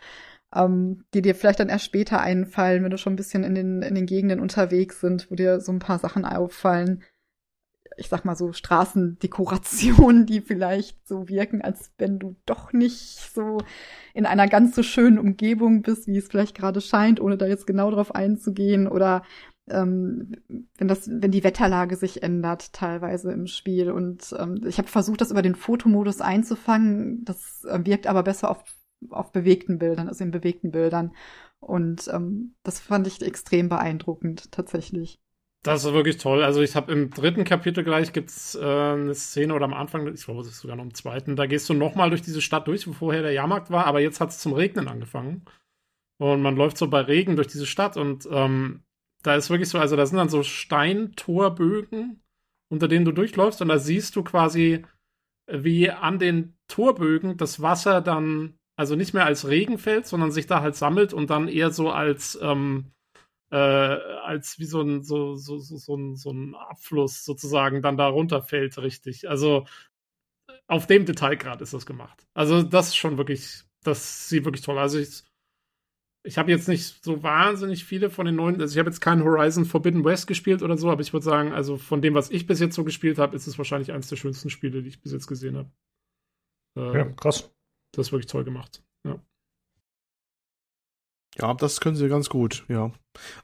[0.54, 3.82] ähm, die dir vielleicht dann erst später einfallen, wenn du schon ein bisschen in den,
[3.82, 7.02] in den Gegenden unterwegs sind, wo dir so ein paar Sachen auffallen.
[7.96, 13.58] Ich sag mal so Straßendekorationen, die vielleicht so wirken, als wenn du doch nicht so
[14.14, 17.66] in einer ganz so schönen Umgebung bist, wie es vielleicht gerade scheint, ohne da jetzt
[17.66, 18.88] genau drauf einzugehen.
[18.88, 19.22] Oder
[19.68, 20.32] ähm,
[20.78, 23.90] wenn das, wenn die Wetterlage sich ändert, teilweise im Spiel.
[23.90, 27.24] Und ähm, ich habe versucht, das über den Fotomodus einzufangen.
[27.24, 28.64] Das äh, wirkt aber besser auf
[29.10, 31.14] auf bewegten Bildern, also in bewegten Bildern.
[31.60, 35.20] Und ähm, das fand ich extrem beeindruckend, tatsächlich.
[35.64, 36.44] Das ist wirklich toll.
[36.44, 40.24] Also ich habe im dritten Kapitel gleich gibt's äh, eine Szene oder am Anfang, ich
[40.24, 42.86] glaube, es ist sogar noch im zweiten, da gehst du nochmal durch diese Stadt durch,
[42.86, 45.44] wo vorher der Jahrmarkt war, aber jetzt hat es zum Regnen angefangen.
[46.18, 48.84] Und man läuft so bei Regen durch diese Stadt und ähm,
[49.22, 52.22] da ist wirklich so, also da sind dann so Steintorbögen,
[52.70, 54.84] unter denen du durchläufst und da siehst du quasi,
[55.50, 60.46] wie an den Torbögen das Wasser dann also nicht mehr als Regen fällt, sondern sich
[60.46, 62.92] da halt sammelt und dann eher so als, ähm,
[63.50, 67.96] äh, als wie so ein, so, so, so, so, ein, so ein Abfluss sozusagen dann
[67.96, 69.28] da runterfällt, richtig.
[69.28, 69.66] Also
[70.68, 72.24] auf dem Detailgrad ist das gemacht.
[72.34, 74.78] Also das ist schon wirklich, das sieht wirklich toll.
[74.78, 75.24] Also ich,
[76.24, 79.24] ich habe jetzt nicht so wahnsinnig viele von den neuen, also ich habe jetzt keinen
[79.24, 82.46] Horizon Forbidden West gespielt oder so, aber ich würde sagen, also von dem, was ich
[82.46, 85.10] bis jetzt so gespielt habe, ist es wahrscheinlich eines der schönsten Spiele, die ich bis
[85.10, 85.70] jetzt gesehen habe.
[86.76, 87.52] Äh, ja, krass.
[87.92, 88.82] Das ist wirklich toll gemacht.
[89.04, 89.20] Ja.
[91.36, 92.92] Ja, das können sie ganz gut, ja.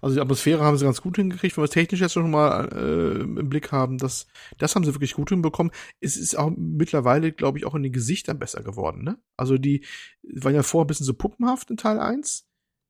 [0.00, 2.68] Also die Atmosphäre haben sie ganz gut hingekriegt, wenn wir es technisch jetzt schon mal
[2.72, 4.26] äh, im Blick haben, das,
[4.58, 5.72] das haben sie wirklich gut hinbekommen.
[6.00, 9.18] Es ist auch mittlerweile, glaube ich, auch in den Gesichtern besser geworden, ne?
[9.36, 9.84] Also die
[10.22, 12.46] waren ja vorher ein bisschen so puppenhaft in Teil 1.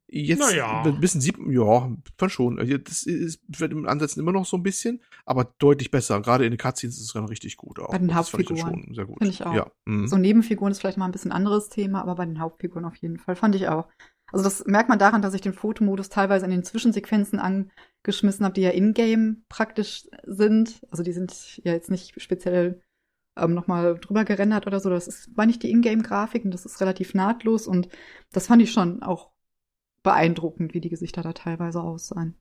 [0.07, 0.83] Jetzt naja.
[0.83, 2.59] ein bisschen sieht ja, fand schon.
[2.59, 6.21] Also das ist wird im Ansätzen immer noch so ein bisschen, aber deutlich besser.
[6.21, 7.91] Gerade in den Cutscenes ist es dann richtig gut auch.
[7.91, 8.61] Bei den das Hauptfiguren.
[8.61, 9.19] fand ich schon sehr gut.
[9.19, 9.55] Finde ich auch.
[9.55, 9.71] Ja.
[9.87, 10.07] Mhm.
[10.07, 13.19] So Nebenfiguren ist vielleicht mal ein bisschen anderes Thema, aber bei den Hauptfiguren auf jeden
[13.19, 13.35] Fall.
[13.35, 13.89] Fand ich auch.
[14.31, 18.55] Also das merkt man daran, dass ich den Fotomodus teilweise in den Zwischensequenzen angeschmissen habe,
[18.55, 20.81] die ja in-game praktisch sind.
[20.91, 22.83] Also die sind ja jetzt nicht speziell
[23.37, 24.91] ähm, nochmal drüber gerendert oder so.
[24.91, 27.89] Das ist, war nicht die Ingame-Grafik und das ist relativ nahtlos und
[28.33, 29.34] das fand ich schon auch
[30.05, 32.37] beeindruckend, wie die Gesichter da teilweise aussahen.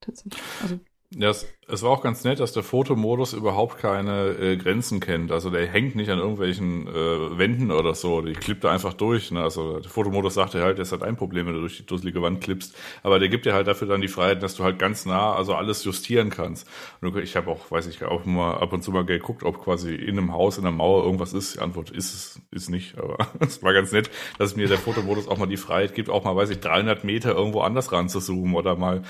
[0.00, 0.42] Tatsächlich.
[0.62, 0.78] Also
[1.10, 1.32] ja,
[1.68, 5.30] es, war auch ganz nett, dass der Fotomodus überhaupt keine äh, Grenzen kennt.
[5.30, 8.22] Also der hängt nicht an irgendwelchen äh, Wänden oder so.
[8.22, 9.30] Die klippt da einfach durch.
[9.30, 9.42] Ne?
[9.42, 12.22] Also der Fotomodus sagt dir halt, es hat ein Problem, wenn du durch die dusselige
[12.22, 12.74] Wand klippst.
[13.02, 15.54] Aber der gibt dir halt dafür dann die Freiheit, dass du halt ganz nah, also
[15.54, 16.66] alles justieren kannst.
[17.00, 19.94] Und ich habe auch, weiß ich, auch mal ab und zu mal geguckt, ob quasi
[19.94, 21.56] in einem Haus, in einer Mauer irgendwas ist.
[21.56, 22.98] Die Antwort ist es, ist nicht.
[22.98, 26.24] Aber es war ganz nett, dass mir der Fotomodus auch mal die Freiheit gibt, auch
[26.24, 29.02] mal, weiß ich, 300 Meter irgendwo anders ran zu zoomen oder mal,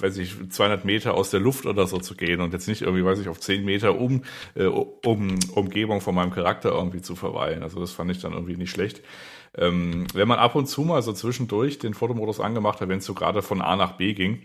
[0.00, 3.04] weiß ich, 200 Meter aus der Luft oder so zu gehen und jetzt nicht irgendwie,
[3.04, 4.22] weiß ich, auf zehn Meter um,
[4.54, 7.62] äh, um Umgebung von meinem Charakter irgendwie zu verweilen.
[7.62, 9.02] Also das fand ich dann irgendwie nicht schlecht.
[9.56, 13.04] Ähm, wenn man ab und zu mal so zwischendurch den Fotomodus angemacht hat, wenn es
[13.06, 14.42] so gerade von A nach B ging,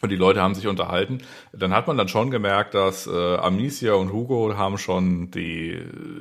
[0.00, 1.18] und die Leute haben sich unterhalten,
[1.52, 5.80] dann hat man dann schon gemerkt, dass äh, Amicia und Hugo haben schon die,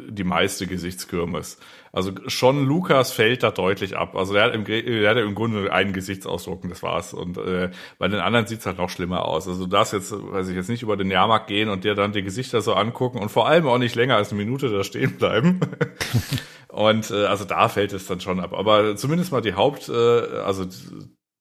[0.10, 1.60] die meiste Gesichtskürmes.
[1.92, 4.16] Also schon Lukas fällt da deutlich ab.
[4.16, 7.14] Also der hat im, der hat im Grunde einen Gesichtsausdruck und das war's.
[7.14, 9.48] Und äh, bei den anderen sieht's halt noch schlimmer aus.
[9.48, 12.24] Also darfst jetzt, weiß ich jetzt nicht über den Jahrmarkt gehen und dir dann die
[12.24, 15.60] Gesichter so angucken und vor allem auch nicht länger als eine Minute da stehen bleiben.
[16.70, 18.54] und äh, also da fällt es dann schon ab.
[18.54, 20.66] Aber zumindest mal die Haupt, äh, also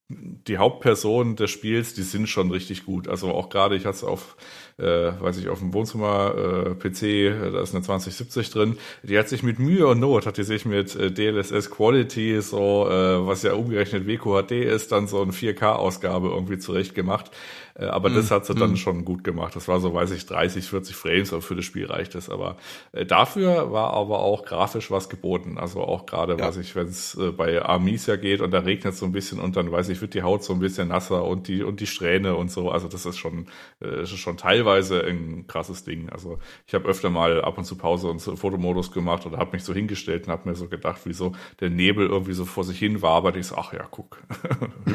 [0.09, 3.09] die Hauptpersonen des Spiels, die sind schon richtig gut.
[3.09, 4.37] Also auch gerade, ich hatte es auf
[4.83, 8.79] äh, weiß ich, auf dem Wohnzimmer äh, PC, da ist eine 2070 drin.
[9.03, 12.89] Die hat sich mit Mühe und Not, hat die sich mit äh, DLSS Quality, so
[12.89, 17.31] äh, was ja umgerechnet WQHD ist, dann so eine 4K-Ausgabe irgendwie zurecht gemacht.
[17.75, 18.59] Äh, aber mm, das hat sie mm.
[18.59, 18.77] dann mhm.
[18.77, 19.57] schon gut gemacht.
[19.57, 22.29] Das war so, weiß ich, 30, 40 Frames, aber für das Spiel reicht es.
[22.29, 22.57] Aber
[22.93, 25.59] äh, dafür war aber auch grafisch was geboten.
[25.59, 26.47] Also auch gerade, ja.
[26.47, 29.57] weiß ich, wenn es äh, bei Armisia geht und da regnet so ein bisschen und
[29.57, 32.37] dann, weiß ich, wird die Haut so ein bisschen nasser und die und die Strähne
[32.37, 32.71] und so.
[32.71, 33.47] Also das ist schon,
[33.81, 36.09] äh, ist schon teilweise teilweise ein krasses Ding.
[36.11, 39.53] Also ich habe öfter mal ab und zu Pause und so Fotomodus gemacht oder habe
[39.53, 42.65] mich so hingestellt und habe mir so gedacht, wie so der Nebel irgendwie so vor
[42.65, 44.23] sich hin war, aber ich so, ach ja, guck.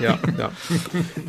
[0.01, 0.51] Ja, ja.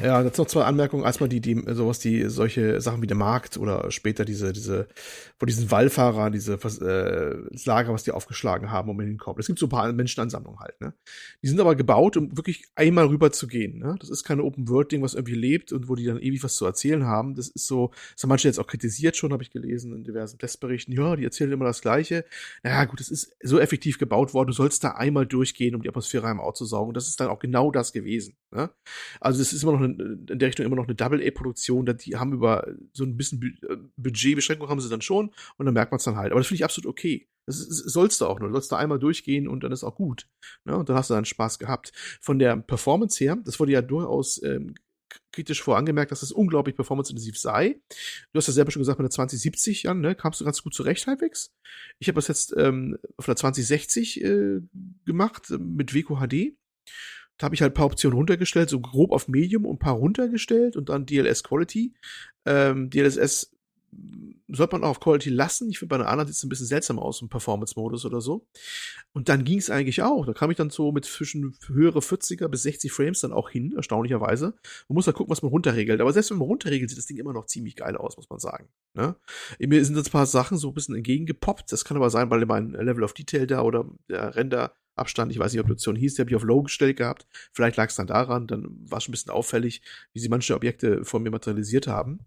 [0.02, 1.04] ja, jetzt noch zwei Anmerkungen.
[1.04, 4.88] Erstmal die, die, sowas, die, solche Sachen wie der Markt oder später diese, diese,
[5.38, 9.38] wo diesen Wallfahrer, diese äh, Lager, was die aufgeschlagen haben, um in den Korb.
[9.38, 10.92] Es gibt so ein paar Menschenansammlungen halt, ne?
[11.42, 13.96] Die sind aber gebaut, um wirklich einmal rüber zu gehen, ne?
[14.00, 17.06] Das ist keine Open-World-Ding, was irgendwie lebt und wo die dann ewig was zu erzählen
[17.06, 17.34] haben.
[17.34, 20.94] Das ist so, das manche jetzt auch kritisiert schon, habe ich gelesen in diversen Testberichten.
[20.94, 22.24] Ja, die erzählen immer das Gleiche.
[22.62, 25.88] Naja, gut, es ist so effektiv gebaut worden, du sollst da einmal durchgehen, um die
[25.88, 26.88] Atmosphäre einmal auszusaugen.
[26.88, 28.36] Und das ist dann auch genau das gewesen.
[28.50, 28.70] Ne?
[29.20, 29.94] Also es ist immer noch eine,
[30.30, 31.86] in der Richtung immer noch eine Double-A-Produktion.
[31.86, 35.92] Die haben über so ein bisschen äh, Budgetbeschränkung haben sie dann schon und dann merkt
[35.92, 36.32] man es dann halt.
[36.32, 37.28] Aber das finde ich absolut okay.
[37.46, 38.48] Das sollst du auch nur.
[38.50, 40.28] Du sollst da einmal durchgehen und dann ist auch gut.
[40.64, 40.76] Ne?
[40.76, 41.92] Und dann hast du dann Spaß gehabt.
[42.20, 44.74] Von der Performance her, das wurde ja durchaus ähm,
[45.32, 47.80] kritisch vorangemerkt, dass es unglaublich performanceintensiv sei.
[48.32, 50.74] Du hast ja selber schon gesagt, mit der 2070, Jan, ne, kamst du ganz gut
[50.74, 51.54] zurecht halbwegs.
[51.98, 54.60] Ich habe das jetzt ähm, auf der 2060 äh,
[55.04, 56.56] gemacht mit Weco HD.
[57.38, 59.94] Da habe ich halt ein paar Optionen runtergestellt, so grob auf Medium und ein paar
[59.94, 61.94] runtergestellt und dann DLS Quality.
[62.44, 63.52] Ähm, DLSS
[64.48, 65.70] sollte man auch auf Quality lassen.
[65.70, 68.46] Ich finde, bei einer anderen sieht es ein bisschen seltsam aus im Performance-Modus oder so.
[69.12, 70.24] Und dann ging es eigentlich auch.
[70.24, 73.74] Da kam ich dann so mit zwischen höhere 40er bis 60 Frames dann auch hin,
[73.76, 74.54] erstaunlicherweise.
[74.88, 76.00] Man muss da gucken, was man runterregelt.
[76.00, 78.38] Aber selbst wenn man runterregelt, sieht das Ding immer noch ziemlich geil aus, muss man
[78.38, 78.68] sagen.
[78.94, 79.16] Ne?
[79.58, 81.70] Mir sind jetzt ein paar Sachen so ein bisschen entgegengepoppt.
[81.70, 85.32] Das kann aber sein, weil mein Level of Detail da oder der Render Abstand.
[85.32, 87.26] Ich weiß nicht, ob die Option hieß, die habe ich auf Low gestellt gehabt.
[87.52, 90.54] Vielleicht lag es dann daran, dann war es schon ein bisschen auffällig, wie sie manche
[90.54, 92.20] Objekte vor mir materialisiert haben.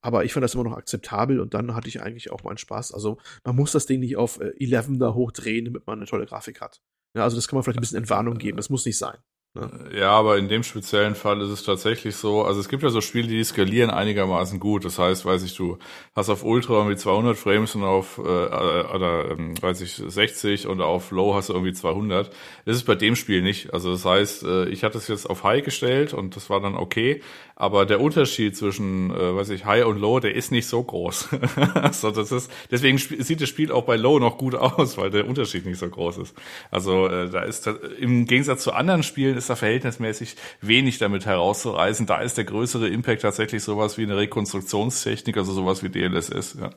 [0.00, 2.92] Aber ich fand das immer noch akzeptabel und dann hatte ich eigentlich auch meinen Spaß.
[2.92, 6.26] Also man muss das Ding nicht auf 11 äh, da hochdrehen, damit man eine tolle
[6.26, 6.80] Grafik hat.
[7.14, 8.56] Ja, also das kann man vielleicht ein bisschen Entwarnung geben.
[8.56, 9.18] Das muss nicht sein.
[9.58, 9.98] Ne?
[9.98, 13.00] Ja, aber in dem speziellen Fall ist es tatsächlich so, also es gibt ja so
[13.00, 14.84] Spiele, die skalieren einigermaßen gut.
[14.84, 15.78] Das heißt, weiß ich, du
[16.14, 20.80] hast auf Ultra irgendwie 200 Frames und auf, äh, oder, ähm, weiß ich, 60 und
[20.80, 22.30] auf Low hast du irgendwie 200.
[22.64, 23.72] Das ist bei dem Spiel nicht.
[23.72, 26.74] Also das heißt, äh, ich hatte es jetzt auf High gestellt und das war dann
[26.74, 27.20] okay,
[27.60, 31.30] aber der Unterschied zwischen, äh, weiß ich, High und Low, der ist nicht so groß.
[31.74, 35.26] also das ist, deswegen sieht das Spiel auch bei Low noch gut aus, weil der
[35.26, 36.36] Unterschied nicht so groß ist.
[36.70, 37.68] Also äh, da ist
[37.98, 42.06] im Gegensatz zu anderen Spielen ist da verhältnismäßig wenig damit herauszureißen.
[42.06, 46.58] Da ist der größere Impact tatsächlich sowas wie eine Rekonstruktionstechnik, also sowas wie DLSS.
[46.60, 46.70] Ja.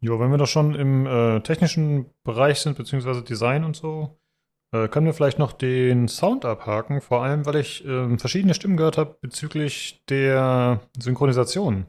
[0.00, 4.20] Jo, wenn wir doch schon im äh, technischen Bereich sind, beziehungsweise Design und so,
[4.72, 8.76] äh, können wir vielleicht noch den Sound abhaken, vor allem, weil ich äh, verschiedene Stimmen
[8.76, 11.86] gehört habe bezüglich der Synchronisation.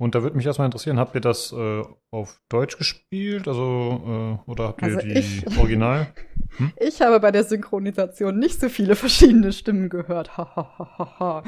[0.00, 3.48] Und da würde mich erstmal interessieren, habt ihr das äh, auf Deutsch gespielt?
[3.48, 6.12] Also, äh, oder habt ihr also die ich, Original?
[6.56, 6.72] Hm?
[6.80, 10.30] Ich habe bei der Synchronisation nicht so viele verschiedene Stimmen gehört.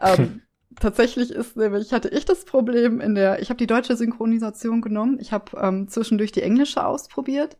[0.00, 0.40] ähm,
[0.80, 5.18] tatsächlich ist nämlich, hatte ich das Problem in der, ich habe die deutsche Synchronisation genommen.
[5.20, 7.58] Ich habe ähm, zwischendurch die englische ausprobiert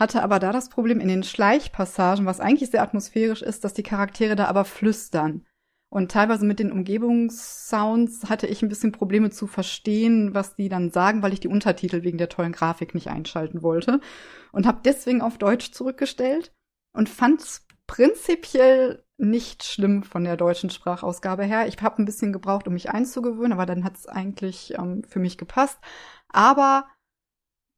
[0.00, 3.82] hatte aber da das Problem in den Schleichpassagen, was eigentlich sehr atmosphärisch ist, dass die
[3.82, 5.44] Charaktere da aber flüstern.
[5.92, 10.90] Und teilweise mit den Umgebungssounds hatte ich ein bisschen Probleme zu verstehen, was die dann
[10.90, 14.00] sagen, weil ich die Untertitel wegen der tollen Grafik nicht einschalten wollte.
[14.52, 16.52] Und habe deswegen auf Deutsch zurückgestellt
[16.92, 21.66] und fand es prinzipiell nicht schlimm von der deutschen Sprachausgabe her.
[21.66, 25.18] Ich habe ein bisschen gebraucht, um mich einzugewöhnen, aber dann hat es eigentlich ähm, für
[25.18, 25.78] mich gepasst.
[26.28, 26.86] Aber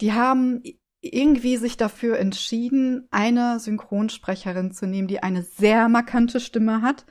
[0.03, 0.63] die haben
[1.01, 7.07] irgendwie sich dafür entschieden, eine Synchronsprecherin zu nehmen, die eine sehr markante Stimme hat.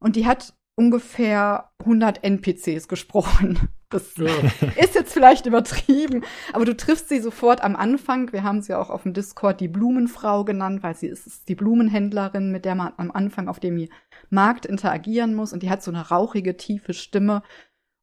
[0.00, 3.58] Und die hat ungefähr 100 NPCs gesprochen.
[3.90, 4.26] Das Ja.
[4.76, 6.22] ist jetzt vielleicht übertrieben,
[6.52, 8.30] aber du triffst sie sofort am Anfang.
[8.34, 11.54] Wir haben sie auch auf dem Discord die Blumenfrau genannt, weil sie ist, ist die
[11.54, 13.88] Blumenhändlerin, mit der man am Anfang auf dem
[14.28, 15.54] Markt interagieren muss.
[15.54, 17.42] Und die hat so eine rauchige, tiefe Stimme.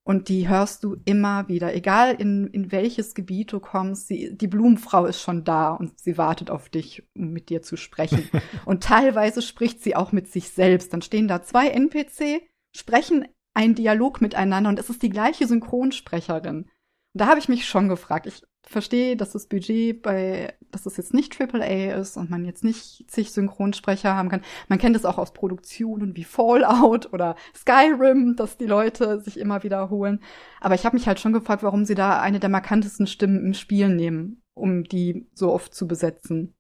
[0.07, 4.07] Und die hörst du immer wieder, egal in, in welches Gebiet du kommst.
[4.07, 7.76] Sie, die Blumenfrau ist schon da und sie wartet auf dich, um mit dir zu
[7.76, 8.30] sprechen.
[8.65, 10.94] und teilweise spricht sie auch mit sich selbst.
[10.94, 12.44] Dann stehen da zwei NPC,
[12.76, 16.65] sprechen einen Dialog miteinander und es ist die gleiche Synchronsprecherin.
[16.65, 16.69] Und
[17.14, 18.27] da habe ich mich schon gefragt.
[18.27, 22.64] Ich verstehe, dass das Budget bei, dass es jetzt nicht AAA ist und man jetzt
[22.64, 24.42] nicht zig Synchronsprecher haben kann.
[24.68, 29.64] Man kennt es auch aus Produktionen wie Fallout oder Skyrim, dass die Leute sich immer
[29.64, 30.22] wiederholen.
[30.60, 33.54] Aber ich habe mich halt schon gefragt, warum sie da eine der markantesten Stimmen im
[33.54, 36.56] Spiel nehmen, um die so oft zu besetzen.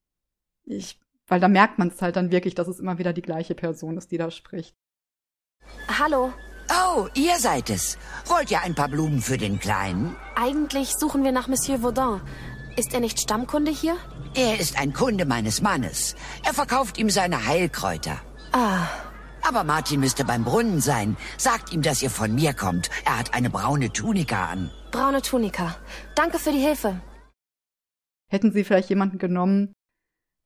[0.65, 3.55] Ich, weil da merkt man es halt dann wirklich, dass es immer wieder die gleiche
[3.55, 4.75] Person ist, die da spricht.
[5.99, 6.31] Hallo.
[6.69, 7.97] Oh, ihr seid es.
[8.25, 10.15] Wollt ihr ein paar Blumen für den Kleinen?
[10.35, 12.21] Eigentlich suchen wir nach Monsieur Vaudin.
[12.75, 13.95] Ist er nicht Stammkunde hier?
[14.35, 16.15] Er ist ein Kunde meines Mannes.
[16.43, 18.19] Er verkauft ihm seine Heilkräuter.
[18.51, 18.87] Ah,
[19.47, 21.15] Aber Martin müsste beim Brunnen sein.
[21.37, 22.89] Sagt ihm, dass ihr von mir kommt.
[23.05, 24.71] Er hat eine braune Tunika an.
[24.91, 25.75] braune Tunika.
[26.15, 26.99] Danke für die Hilfe.
[28.29, 29.73] Hätten sie vielleicht jemanden genommen,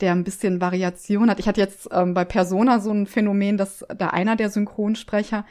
[0.01, 1.39] der ein bisschen Variation hat.
[1.39, 5.45] Ich hatte jetzt ähm, bei Persona so ein Phänomen, dass da einer der Synchronsprecher,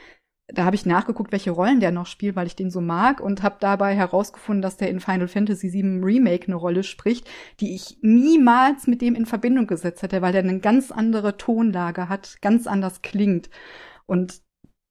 [0.51, 3.43] da habe ich nachgeguckt, welche Rollen der noch spielt, weil ich den so mag und
[3.43, 7.97] habe dabei herausgefunden, dass der in Final Fantasy VII Remake eine Rolle spricht, die ich
[8.01, 12.67] niemals mit dem in Verbindung gesetzt hätte, weil der eine ganz andere Tonlage hat, ganz
[12.67, 13.49] anders klingt.
[14.05, 14.41] Und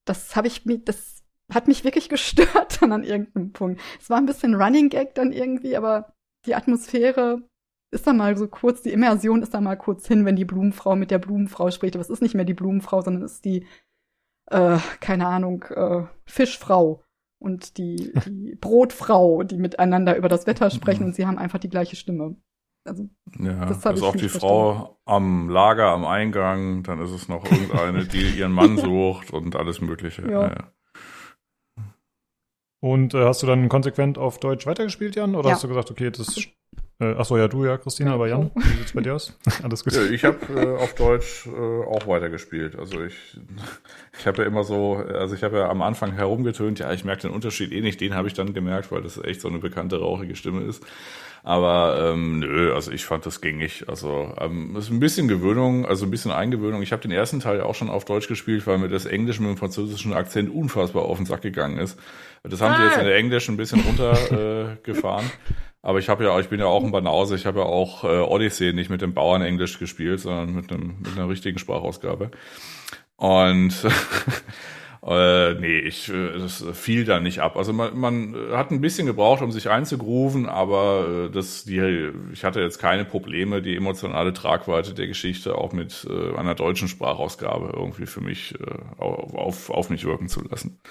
[0.05, 3.81] das habe ich mir, das hat mich wirklich gestört dann an irgendeinem Punkt.
[3.99, 6.13] Es war ein bisschen Running Gag dann irgendwie, aber
[6.45, 7.43] die Atmosphäre
[7.91, 10.95] ist da mal so kurz, die Immersion ist da mal kurz hin, wenn die Blumenfrau
[10.95, 11.95] mit der Blumenfrau spricht.
[11.95, 13.65] Aber es ist nicht mehr die Blumenfrau, sondern es ist die,
[14.49, 17.03] äh, keine Ahnung, äh, Fischfrau
[17.39, 21.69] und die, die Brotfrau, die miteinander über das Wetter sprechen und sie haben einfach die
[21.69, 22.35] gleiche Stimme.
[22.85, 23.09] Also,
[23.39, 27.43] Ja, Das ist ich auch die Frau am Lager, am Eingang, dann ist es noch
[27.43, 30.23] irgendeine, die ihren Mann sucht und alles Mögliche.
[30.23, 30.41] Ja.
[30.41, 30.73] Ja, ja.
[32.81, 35.35] Und äh, hast du dann konsequent auf Deutsch weitergespielt, Jan?
[35.35, 35.55] Oder Ja.
[35.55, 36.39] hast du gesagt, okay, das.
[37.01, 39.33] Äh, achso, ja, du ja, Christina, aber Jan, wie sieht's bei dir aus?
[39.63, 39.93] Alles gut.
[39.93, 42.77] Ja, ich habe äh, auf Deutsch äh, auch weitergespielt.
[42.77, 43.15] Also ich,
[44.19, 47.21] ich habe ja immer so, also ich habe ja am Anfang herumgetönt, ja, ich merke
[47.21, 49.99] den Unterschied eh nicht, den habe ich dann gemerkt, weil das echt so eine bekannte
[49.99, 50.85] rauchige Stimme ist.
[51.41, 53.85] Aber ähm, nö, also ich fand das gängig.
[53.87, 56.81] Also ähm, es ist ein bisschen Gewöhnung, also ein bisschen Eingewöhnung.
[56.81, 59.49] Ich habe den ersten Teil auch schon auf Deutsch gespielt, weil mir das Englisch mit
[59.49, 61.97] dem französischen Akzent unfassbar auf den Sack gegangen ist.
[62.43, 64.75] Das haben die jetzt in der Englisch ein bisschen runtergefahren.
[64.75, 65.31] Äh, gefahren.
[65.81, 67.35] Aber ich habe ja, ich bin ja auch ein Banause.
[67.35, 70.97] Ich habe ja auch äh, Odyssey nicht mit dem Bauern Englisch gespielt, sondern mit einem
[70.99, 72.31] mit einer richtigen Sprachausgabe.
[73.15, 73.73] Und
[75.05, 77.55] äh, nee, ich äh, das fiel da nicht ab.
[77.55, 82.43] Also man, man hat ein bisschen gebraucht, um sich einzugrooven, aber äh, das die ich
[82.43, 87.71] hatte jetzt keine Probleme, die emotionale Tragweite der Geschichte auch mit äh, einer deutschen Sprachausgabe
[87.73, 90.81] irgendwie für mich äh, auf auf mich wirken zu lassen.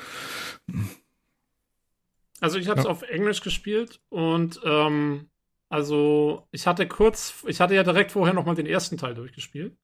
[2.40, 2.90] Also ich habe es Ja.
[2.90, 5.28] auf Englisch gespielt und ähm,
[5.69, 9.77] also ich hatte kurz, ich hatte ja direkt vorher noch mal den ersten Teil durchgespielt.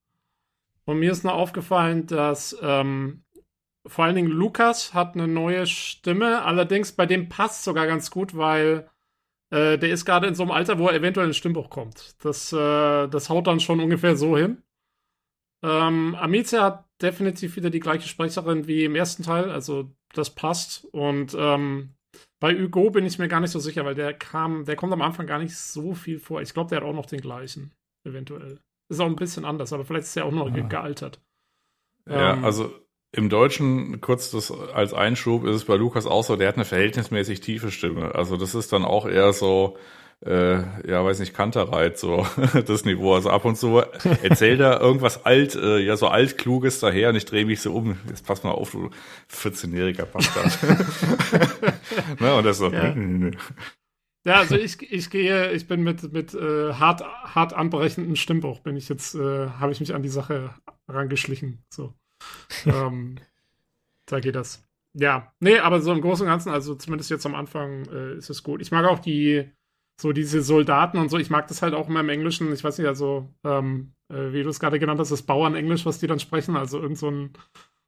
[0.87, 3.25] Und mir ist nur aufgefallen, dass ähm,
[3.87, 8.37] vor allen Dingen Lukas hat eine neue Stimme, allerdings bei dem passt sogar ganz gut,
[8.37, 8.89] weil
[9.51, 12.17] äh, der ist gerade in so einem Alter, wo er eventuell ins Stimmbuch kommt.
[12.25, 14.63] Das, äh, das haut dann schon ungefähr so hin.
[15.63, 20.85] Ähm, Amicia hat definitiv wieder die gleiche Sprecherin wie im ersten Teil, also das passt.
[20.87, 21.95] Und ähm,
[22.45, 25.01] bei Hugo bin ich mir gar nicht so sicher, weil der kam, der kommt am
[25.01, 26.43] Anfang gar nicht so viel vor.
[26.43, 27.73] Ich glaube, der hat auch noch den gleichen,
[28.07, 28.61] eventuell.
[28.91, 30.61] Ist auch ein bisschen anders, aber vielleicht ist er auch noch Ah.
[30.69, 31.23] gealtert.
[32.07, 32.71] Ja, Ähm, also
[33.13, 36.67] im Deutschen, kurz das als Einschub, ist es bei Lukas auch so, der hat eine
[36.67, 38.15] verhältnismäßig tiefe Stimme.
[38.15, 39.79] Also das ist dann auch eher so,
[40.27, 42.27] äh, ja, weiß nicht, Kanterreit, so
[42.67, 43.15] das Niveau.
[43.15, 43.79] Also ab und zu
[44.23, 47.99] erzählt er irgendwas alt, äh, ja, so altkluges daher und ich drehe mich so um.
[48.09, 48.91] Jetzt pass mal auf, du
[49.31, 50.59] 14-jähriger Bastard.
[52.21, 52.95] ne, und das so, Ja.
[54.27, 58.75] Ja, also ich, ich gehe, ich bin mit, mit äh, hart, hart anbrechendem Stimmbruch, bin
[58.75, 60.55] ich jetzt, äh, habe ich mich an die Sache
[60.89, 61.63] rangeschlichen.
[61.69, 61.93] So.
[62.65, 63.17] ähm,
[64.07, 64.65] da geht das.
[64.95, 68.31] Ja, nee, aber so im Großen und Ganzen, also zumindest jetzt am Anfang äh, ist
[68.31, 68.63] es gut.
[68.63, 69.51] Ich mag auch die,
[70.01, 72.79] so diese Soldaten und so, ich mag das halt auch immer im Englischen, ich weiß
[72.79, 76.19] nicht, also, ähm, äh, wie du es gerade genannt hast, das Bauernenglisch, was die dann
[76.19, 77.31] sprechen, also irgend so ein,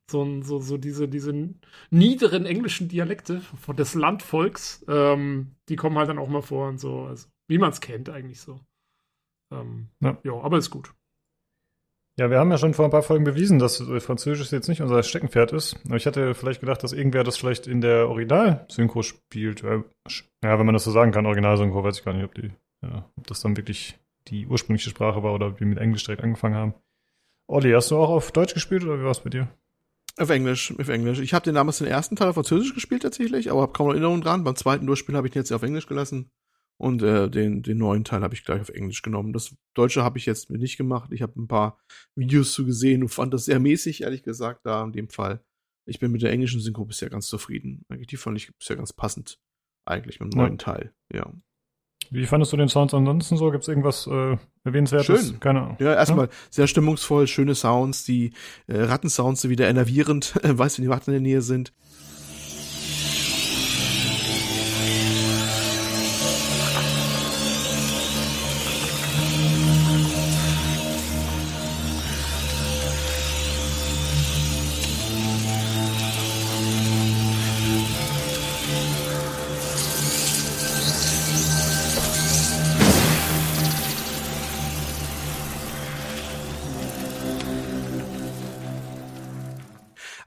[0.08, 1.50] so, ein, so, so diese, diese
[1.90, 6.78] niederen englischen Dialekte von des Landvolks, ähm, die kommen halt dann auch mal vor und
[6.78, 8.60] so, also wie man es kennt eigentlich so.
[9.52, 10.18] Ähm, Ja.
[10.22, 10.32] ja.
[10.40, 10.92] aber ist gut.
[12.18, 14.80] Ja, wir haben ja schon vor ein paar Folgen bewiesen, dass äh, Französisch jetzt nicht
[14.80, 15.76] unser Steckenpferd ist.
[15.84, 19.62] Aber ich hatte vielleicht gedacht, dass irgendwer das vielleicht in der Original-Synchro spielt.
[19.62, 19.82] Äh,
[20.42, 22.50] Ja, wenn man das so sagen kann, Original-Synchro, weiß ich gar nicht, ob, die,
[22.82, 23.98] ja, ob das dann wirklich
[24.28, 26.74] die ursprüngliche Sprache war oder ob wir mit Englisch direkt angefangen haben.
[27.48, 29.48] Olli, hast du auch auf Deutsch gespielt oder wie war es bei dir?
[30.18, 31.20] Auf Englisch, auf Englisch.
[31.20, 34.22] Ich habe den damals den ersten Teil auf Französisch gespielt tatsächlich, aber habe kaum Erinnerung
[34.22, 34.42] dran.
[34.42, 36.30] Beim zweiten Durchspiel habe ich ihn jetzt auf Englisch gelassen.
[36.78, 39.32] Und äh, den, den neuen Teil habe ich gleich auf Englisch genommen.
[39.32, 41.10] Das Deutsche habe ich jetzt mir nicht gemacht.
[41.12, 41.78] Ich habe ein paar
[42.14, 45.40] Videos zu gesehen und fand das sehr mäßig, ehrlich gesagt, da in dem Fall.
[45.88, 47.84] Ich bin mit der englischen Synchro bisher ganz zufrieden.
[47.88, 49.38] Eigentlich die fand ich bisher ganz passend.
[49.86, 50.44] Eigentlich mit dem Ja.
[50.46, 51.32] neuen Teil, ja.
[52.10, 53.50] Wie fandest du den Sounds ansonsten so?
[53.50, 55.28] Gibt es irgendwas äh, Erwähnenswertes?
[55.28, 55.40] Schön.
[55.40, 55.76] Keine Ahnung.
[55.80, 58.32] Ja, erstmal sehr stimmungsvoll, schöne Sounds, die
[58.66, 61.72] äh, Rattensounds sind wieder enervierend, weißt du, wenn die Ratten in der Nähe sind.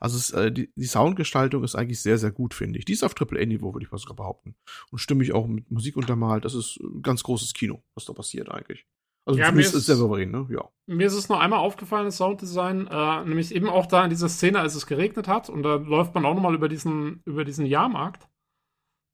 [0.09, 2.85] Also es, äh, die, die Soundgestaltung ist eigentlich sehr, sehr gut, finde ich.
[2.85, 4.55] Die ist auf AAA-Niveau, würde ich mal sogar behaupten.
[4.91, 6.45] Und stimmig auch mit Musik untermalt.
[6.45, 8.87] Das ist ein ganz großes Kino, was da passiert eigentlich.
[9.25, 10.47] Also Ja, mir ist ist- sehr souverän, ne?
[10.49, 10.67] Ja.
[10.87, 14.29] Mir ist es nur einmal aufgefallen, das Sounddesign, äh, nämlich eben auch da in dieser
[14.29, 15.49] Szene, als es geregnet hat.
[15.49, 18.27] Und da läuft man auch nochmal über diesen, über diesen Jahrmarkt.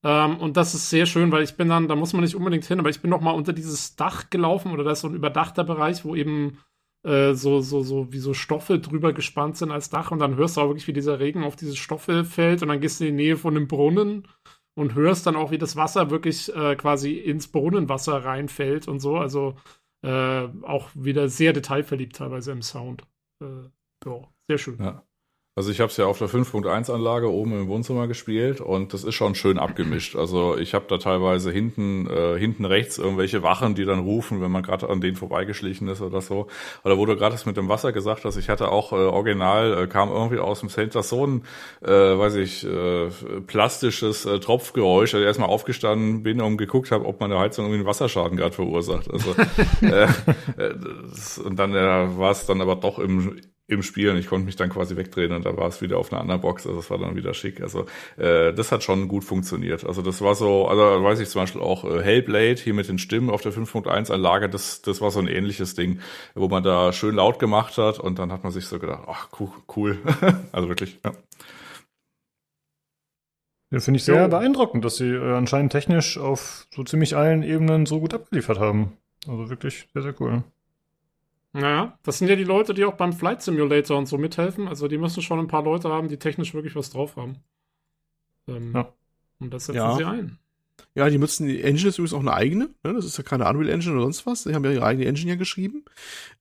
[0.06, 2.64] Ähm, und das ist sehr schön, weil ich bin dann, da muss man nicht unbedingt
[2.66, 5.16] hin, aber ich bin noch mal unter dieses Dach gelaufen oder da ist so ein
[5.16, 6.60] überdachter Bereich, wo eben
[7.06, 10.58] äh, so, so, so wie so Stoffe drüber gespannt sind als Dach und dann hörst
[10.58, 13.16] du auch wirklich, wie dieser Regen auf diese Stoffe fällt und dann gehst du in
[13.16, 14.28] die Nähe von einem Brunnen
[14.76, 19.18] und hörst dann auch, wie das Wasser wirklich äh, quasi ins Brunnenwasser reinfällt und so.
[19.18, 19.56] Also
[20.04, 23.04] äh, auch wieder sehr detailverliebt teilweise im Sound.
[23.42, 23.70] Äh,
[24.06, 24.78] ja, sehr schön.
[24.80, 25.04] Ja.
[25.58, 29.06] Also ich habe es ja auf der 5.1 Anlage oben im Wohnzimmer gespielt und das
[29.06, 30.18] ist schon schön abgemischt.
[30.18, 34.52] Also ich habe da teilweise hinten äh, hinten rechts irgendwelche Wachen, die dann rufen, wenn
[34.52, 36.48] man gerade an denen vorbeigeschlichen ist oder so.
[36.84, 39.84] Oder wo du gerade das mit dem Wasser gesagt hast, ich hatte auch äh, original
[39.84, 41.44] äh, kam irgendwie aus dem Center so ein,
[41.82, 43.08] äh, weiß ich, äh,
[43.48, 45.14] plastisches äh, Tropfgeräusch.
[45.14, 49.10] Also erstmal aufgestanden bin und geguckt habe, ob meine Heizung irgendwie einen Wasserschaden gerade verursacht.
[49.10, 49.34] Also
[49.82, 50.04] äh,
[50.58, 50.76] äh,
[51.10, 54.46] das, und dann äh, war es dann aber doch im im Spiel und ich konnte
[54.46, 56.90] mich dann quasi wegdrehen und dann war es wieder auf einer anderen Box, also das
[56.92, 57.62] war dann wieder schick.
[57.62, 57.86] Also
[58.18, 59.86] äh, das hat schon gut funktioniert.
[59.86, 63.00] Also das war so, also weiß ich zum Beispiel auch äh, Hellblade hier mit den
[63.00, 66.00] Stimmen auf der 5.1 Anlage, das, das war so ein ähnliches Ding,
[66.36, 69.30] wo man da schön laut gemacht hat und dann hat man sich so gedacht, ach
[69.40, 69.98] cool, cool.
[70.52, 71.14] also wirklich, ja.
[73.72, 74.28] Ja, finde ich sehr Jo.
[74.30, 78.94] beeindruckend, dass sie äh, anscheinend technisch auf so ziemlich allen Ebenen so gut abgeliefert haben.
[79.28, 80.44] Also wirklich sehr, sehr cool.
[81.56, 84.68] Naja, das sind ja die Leute, die auch beim Flight Simulator und so mithelfen.
[84.68, 87.38] Also die müssen schon ein paar Leute haben, die technisch wirklich was drauf haben.
[88.48, 88.94] Ähm, Ja.
[89.40, 89.96] Und das setzen Ja.
[89.96, 90.38] sie ein.
[90.94, 92.94] Ja, die nutzen, die Engine ist übrigens auch eine eigene, ne?
[92.94, 95.32] das ist ja keine Unreal Engine oder sonst was, die haben ja ihre eigene Engine
[95.32, 95.86] ja geschrieben.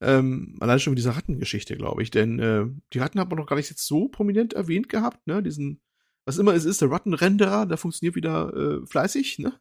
[0.01, 3.47] Ähm, allein schon mit dieser Rattengeschichte, glaube ich, denn äh, die Ratten hat man noch
[3.47, 5.81] gar nicht jetzt so prominent erwähnt gehabt, ne, diesen,
[6.25, 9.53] was immer es ist, der Rattenrenderer, der funktioniert wieder äh, fleißig, ne.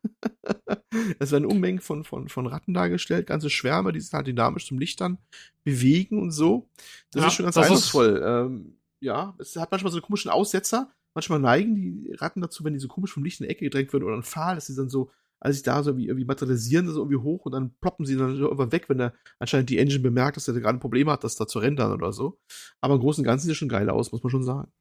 [1.20, 4.80] es werden Unmengen von, von, von Ratten dargestellt, ganze Schwärme, die sich halt dynamisch zum
[4.80, 5.18] Licht dann
[5.64, 6.70] bewegen und so.
[7.12, 8.22] Das Ja, ist schon ganz eindrucksvoll.
[8.26, 12.74] Ähm, ja, es hat manchmal so einen komischen Aussetzer, Manchmal neigen die Ratten dazu, wenn
[12.74, 14.76] die so komisch vom Licht in die Ecke gedrängt werden oder ein Pfahl, dass sie
[14.76, 18.06] dann so, als sich da so irgendwie, irgendwie materialisieren, so irgendwie hoch und dann ploppen
[18.06, 20.82] sie dann so irgendwann weg, wenn der anscheinend die Engine bemerkt, dass er gerade ein
[20.82, 22.40] Problem hat, das da zu rendern oder so.
[22.82, 24.72] Aber im Großen und Ganzen sieht es schon geil aus, muss man schon sagen.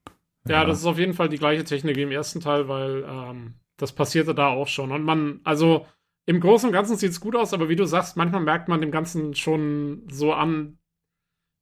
[0.49, 3.55] Ja, das ist auf jeden Fall die gleiche Technik wie im ersten Teil, weil ähm,
[3.77, 4.91] das passierte da auch schon.
[4.91, 5.87] Und man, also
[6.27, 8.81] im Großen und Ganzen sieht es gut aus, aber wie du sagst, manchmal merkt man
[8.81, 10.79] dem Ganzen schon so an,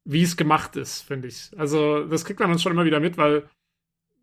[0.04, 1.50] wie es gemacht ist, finde ich.
[1.56, 3.48] Also das kriegt man dann schon immer wieder mit, weil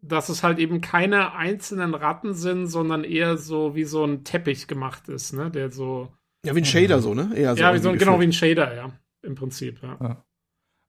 [0.01, 4.67] dass es halt eben keine einzelnen Ratten sind, sondern eher so wie so ein Teppich
[4.67, 5.49] gemacht ist, ne?
[5.49, 6.13] Der so.
[6.45, 7.31] Ja, wie ein Shader so, ne?
[7.35, 8.91] Eher so ja, wie so, genau wie ein Shader, ja.
[9.23, 10.23] Im Prinzip, ja.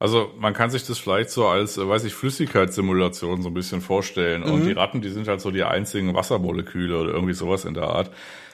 [0.01, 3.81] Also man kann sich das vielleicht so als, äh, weiß ich, Flüssigkeitssimulation so ein bisschen
[3.81, 4.45] vorstellen.
[4.45, 4.67] Und Mhm.
[4.67, 8.11] die Ratten, die sind halt so die einzigen Wassermoleküle oder irgendwie sowas in der Art.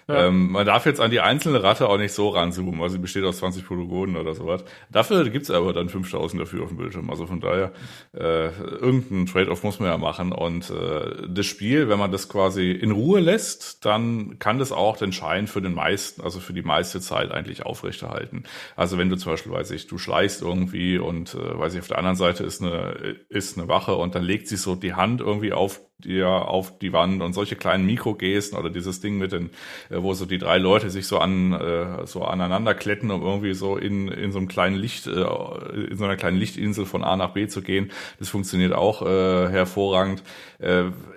[0.09, 3.25] Ähm, man darf jetzt an die einzelne Ratte auch nicht so ranzoomen, weil sie besteht
[3.25, 4.65] aus 20 Polygonen oder sowas.
[4.91, 7.11] Dafür gibt's aber dann 5000 dafür auf dem Bildschirm.
[7.11, 7.73] Also von daher,
[8.13, 10.33] äh, irgendein Trade-off muss man ja machen.
[10.33, 14.97] Und äh, das Spiel, wenn man das quasi in Ruhe lässt, dann kann das auch
[14.97, 18.45] den Schein für den meisten, also für die meiste Zeit eigentlich aufrechterhalten.
[18.77, 21.89] Also wenn du zum Beispiel, weiß ich, du schleichst irgendwie und äh, weiß ich, auf
[21.89, 25.21] der anderen Seite ist eine, ist eine Wache und dann legt sie so die Hand
[25.21, 29.51] irgendwie auf dir auf die Wand und solche kleinen Mikrogesten oder dieses Ding mit den,
[29.91, 33.55] äh, wo so die drei Leute sich so an äh, so aneinander kletten, um irgendwie
[33.55, 37.17] so in, in so einem kleinen Licht, äh, in so einer kleinen Lichtinsel von A
[37.17, 37.91] nach B zu gehen.
[38.19, 40.23] Das funktioniert auch hervorragend.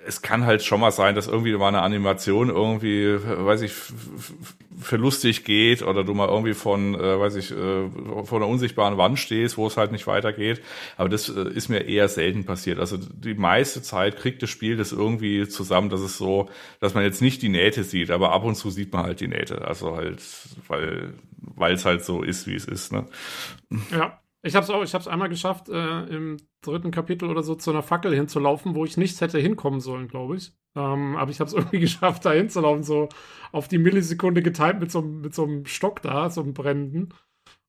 [0.07, 3.73] Es kann halt schon mal sein, dass irgendwie mal eine Animation irgendwie, weiß ich,
[4.79, 7.89] für lustig geht oder du mal irgendwie von, äh, weiß ich, äh,
[8.23, 10.61] vor einer unsichtbaren Wand stehst, wo es halt nicht weitergeht.
[10.95, 12.79] Aber das äh, ist mir eher selten passiert.
[12.79, 17.03] Also die meiste Zeit kriegt das Spiel das irgendwie zusammen, dass es so, dass man
[17.03, 19.67] jetzt nicht die Nähte sieht, aber ab und zu sieht man halt die Nähte.
[19.67, 20.21] Also halt,
[20.67, 21.13] weil
[21.55, 22.91] weil es halt so ist, wie es ist.
[22.91, 23.05] Ne?
[23.91, 24.19] Ja.
[24.47, 27.55] Ich habe es auch, ich habe es einmal geschafft, äh, im dritten Kapitel oder so
[27.55, 30.53] zu einer Fackel hinzulaufen, wo ich nichts hätte hinkommen sollen, glaube ich.
[30.75, 33.09] Ähm, aber ich habe es irgendwie geschafft, da hinzulaufen, so
[33.51, 37.13] auf die Millisekunde geteilt mit so, mit so einem Stock da, so einem brennenden.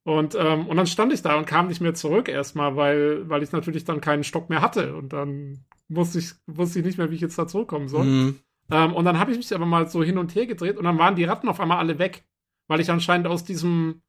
[0.05, 3.43] Und, ähm, und dann stand ich da und kam nicht mehr zurück erstmal, weil, weil
[3.43, 4.97] ich natürlich dann keinen Stock mehr hatte.
[4.97, 8.05] Und dann wusste ich, wusste ich nicht mehr, wie ich jetzt da zurückkommen soll.
[8.05, 8.39] Mhm.
[8.71, 10.99] Ähm, und dann habe ich mich aber mal so hin und her gedreht und dann
[10.99, 12.25] waren die Ratten auf einmal alle weg.
[12.69, 14.03] Weil ich anscheinend aus diesem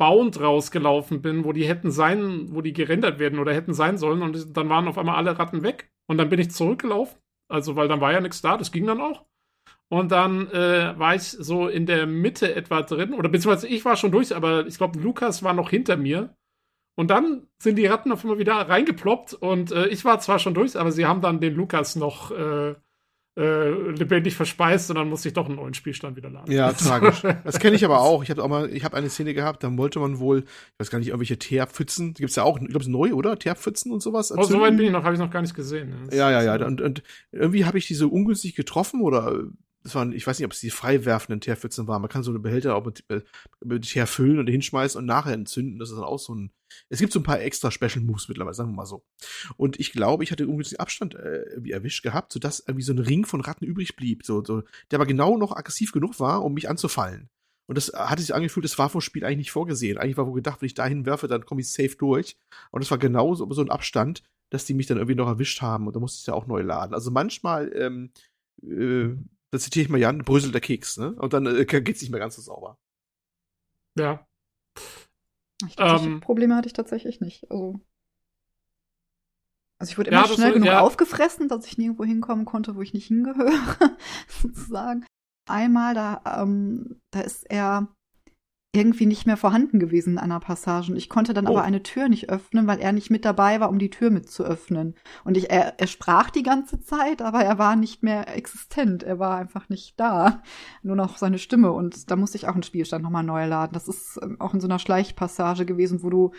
[0.00, 4.22] Bound rausgelaufen bin, wo die hätten sein, wo die gerendert werden oder hätten sein sollen.
[4.22, 5.90] Und dann waren auf einmal alle Ratten weg.
[6.06, 7.18] Und dann bin ich zurückgelaufen.
[7.48, 9.26] Also, weil dann war ja nichts da, das ging dann auch.
[9.90, 13.96] Und dann äh, war ich so in der Mitte etwa drin, oder beziehungsweise ich war
[13.96, 16.34] schon durch, aber ich glaube, Lukas war noch hinter mir.
[16.96, 20.54] Und dann sind die Ratten auf einmal wieder reingeploppt und äh, ich war zwar schon
[20.54, 22.74] durch, aber sie haben dann den Lukas noch äh,
[23.36, 26.50] äh, lebendig verspeist und dann musste ich doch einen neuen Spielstand wieder laden.
[26.52, 27.22] Ja, tragisch.
[27.44, 28.22] Das kenne ich aber auch.
[28.22, 30.90] Ich habe auch mal, ich habe eine Szene gehabt, da wollte man wohl, ich weiß
[30.90, 33.38] gar nicht, irgendwelche Teerpfützen, gibt's ja auch, ich glaube, es neu, oder?
[33.38, 34.30] Teerpfützen und sowas.
[34.30, 34.54] Erzünden.
[34.54, 36.08] Oh, so weit bin ich noch, habe ich noch gar nicht gesehen.
[36.12, 36.56] Ja, ja, ja.
[36.56, 36.66] ja.
[36.66, 39.44] Und, und irgendwie habe ich die so ungünstig getroffen oder
[39.82, 42.02] das waren, ich weiß nicht, ob es die frei werfenden Teerpfützen waren.
[42.02, 43.22] Man kann so eine Behälter auch mit, äh,
[43.64, 45.78] mit Teer füllen und hinschmeißen und nachher entzünden.
[45.78, 46.52] Das ist dann auch so ein.
[46.88, 49.02] Es gibt so ein paar extra Special Moves mittlerweile, sagen wir mal so.
[49.56, 52.98] Und ich glaube, ich hatte ungefähr Abstand äh, irgendwie erwischt gehabt, sodass irgendwie so ein
[52.98, 56.54] Ring von Ratten übrig blieb, so, so, der aber genau noch aggressiv genug war, um
[56.54, 57.28] mich anzufallen.
[57.66, 59.96] Und das hatte sich angefühlt, das war vom Spiel eigentlich nicht vorgesehen.
[59.96, 62.36] Eigentlich war wohl gedacht, wenn ich dahin werfe, dann komme ich safe durch.
[62.70, 65.62] Und das war genau so, so ein Abstand, dass die mich dann irgendwie noch erwischt
[65.62, 65.86] haben.
[65.86, 66.94] Und da musste ich ja auch neu laden.
[66.94, 68.10] Also manchmal ähm,
[68.62, 69.16] äh,
[69.50, 71.12] da zitiere ich mal Jan, bröselt der Keks, ne?
[71.12, 72.78] Und dann äh, geht's nicht mehr ganz so sauber.
[73.98, 74.26] Ja.
[75.66, 77.50] Ich glaub, ähm, Probleme hatte ich tatsächlich nicht.
[77.50, 77.80] Also,
[79.78, 80.80] also ich wurde immer ja, schnell genug ja.
[80.80, 83.96] aufgefressen, dass ich nirgendwo hinkommen konnte, wo ich nicht hingehöre,
[84.28, 85.04] sozusagen.
[85.48, 87.88] Einmal, da, ähm, da ist er
[88.72, 90.92] irgendwie nicht mehr vorhanden gewesen in einer Passage.
[90.92, 91.50] Und ich konnte dann oh.
[91.50, 94.30] aber eine Tür nicht öffnen, weil er nicht mit dabei war, um die Tür mit
[94.30, 94.94] zu öffnen.
[95.24, 99.02] Und ich, er, er sprach die ganze Zeit, aber er war nicht mehr existent.
[99.02, 100.42] Er war einfach nicht da.
[100.82, 101.72] Nur noch seine Stimme.
[101.72, 103.72] Und da musste ich auch einen Spielstand nochmal neu laden.
[103.72, 106.32] Das ist ähm, auch in so einer Schleichpassage gewesen, wo du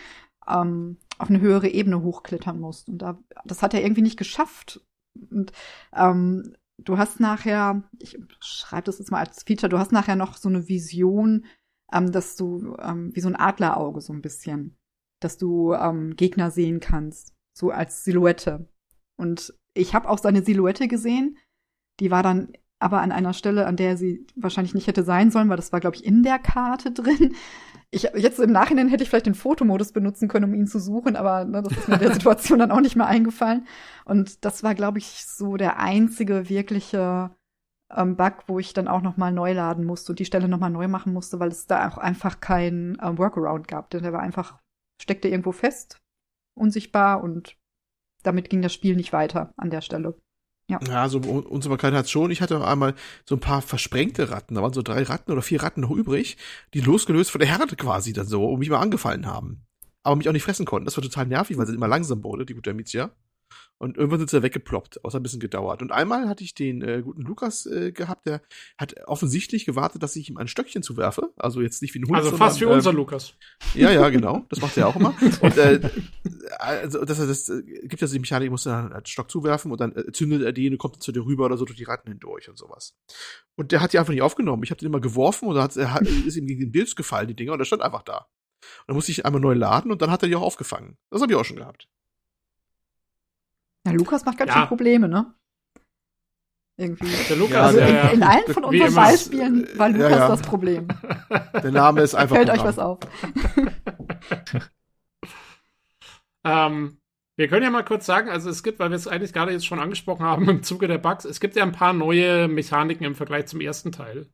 [0.48, 2.88] ähm, auf eine höhere Ebene hochklettern musst.
[2.88, 4.80] Und da, das hat er irgendwie nicht geschafft.
[5.30, 5.52] Und
[5.94, 10.38] ähm, du hast nachher, ich schreibe das jetzt mal als Feature, du hast nachher noch
[10.38, 11.46] so eine Vision,
[11.92, 14.78] ähm, dass du ähm, wie so ein Adlerauge so ein bisschen,
[15.20, 18.68] dass du ähm, Gegner sehen kannst, so als Silhouette.
[19.18, 21.38] Und ich habe auch seine Silhouette gesehen.
[22.00, 25.50] Die war dann aber an einer Stelle, an der sie wahrscheinlich nicht hätte sein sollen,
[25.50, 27.36] weil das war, glaube ich, in der Karte drin.
[27.92, 31.16] Ich, jetzt im Nachhinein hätte ich vielleicht den Fotomodus benutzen können, um ihn zu suchen,
[31.16, 33.68] aber ne, das ist mir in der Situation dann auch nicht mehr eingefallen.
[34.06, 37.32] Und das war, glaube ich, so der einzige wirkliche
[37.96, 40.88] ähm, Bug, wo ich dann auch nochmal neu laden musste und die Stelle nochmal neu
[40.88, 43.90] machen musste, weil es da auch einfach kein ähm, Workaround gab.
[43.90, 44.60] Denn der war einfach,
[45.02, 46.00] steckte irgendwo fest,
[46.56, 47.58] unsichtbar und
[48.24, 50.16] damit ging das Spiel nicht weiter an der Stelle.
[50.68, 52.32] Ja, ja so Unsichtbarkeit hat schon.
[52.32, 52.96] Ich hatte auch einmal
[53.26, 54.56] so ein paar versprengte Ratten.
[54.56, 56.38] Da waren so drei Ratten oder vier Ratten noch übrig,
[56.74, 59.66] die losgelöst von der Herde quasi dann so, um mich mal angefallen haben.
[60.04, 60.86] Aber mich auch nicht fressen konnten.
[60.86, 63.12] Das war total nervig, weil sie immer langsam wurde, die gute Amicia.
[63.82, 65.04] Und irgendwann sind sie weggeploppt.
[65.04, 65.82] Außer ein bisschen gedauert.
[65.82, 68.44] Und einmal hatte ich den äh, guten Lukas äh, gehabt, der
[68.78, 71.34] hat offensichtlich gewartet, dass ich ihm ein Stöckchen zuwerfe.
[71.36, 72.16] Also jetzt nicht wie ein Hund.
[72.16, 73.34] Also fast sondern, wie unser äh, Lukas.
[73.74, 74.46] Ja, ja, genau.
[74.50, 75.16] Das macht er auch immer.
[75.42, 75.80] Und äh,
[76.60, 79.72] also das, das, das gibt ja so die Mechanik, ich muss dann einen Stock zuwerfen
[79.72, 81.84] und dann äh, zündet er den und kommt zu dir rüber oder so durch die
[81.84, 82.96] Ratten hindurch und sowas.
[83.56, 84.62] Und der hat die einfach nicht aufgenommen.
[84.62, 87.36] Ich habe den immer geworfen und dann hat, ist ihm gegen den Bild gefallen, die
[87.36, 88.28] Dinger, und er stand einfach da.
[88.82, 90.98] Und dann musste ich einmal neu laden und dann hat er die auch aufgefangen.
[91.10, 91.88] Das habe ich auch schon gehabt.
[93.86, 94.60] Ja, Lukas macht ganz ja.
[94.60, 95.34] schön Probleme, ne?
[96.78, 97.12] Irgendwie.
[97.30, 100.88] Der Lukas, also in, ja, in allen von unseren Beispielen war Lukas ja, das Problem.
[101.54, 102.36] Der Name ist einfach.
[102.36, 103.00] Fällt euch was auf.
[106.44, 106.98] ähm,
[107.38, 109.66] wir können ja mal kurz sagen, also es gibt, weil wir es eigentlich gerade jetzt
[109.66, 113.16] schon angesprochen haben im Zuge der Bugs, es gibt ja ein paar neue Mechaniken im
[113.16, 114.30] Vergleich zum ersten Teil.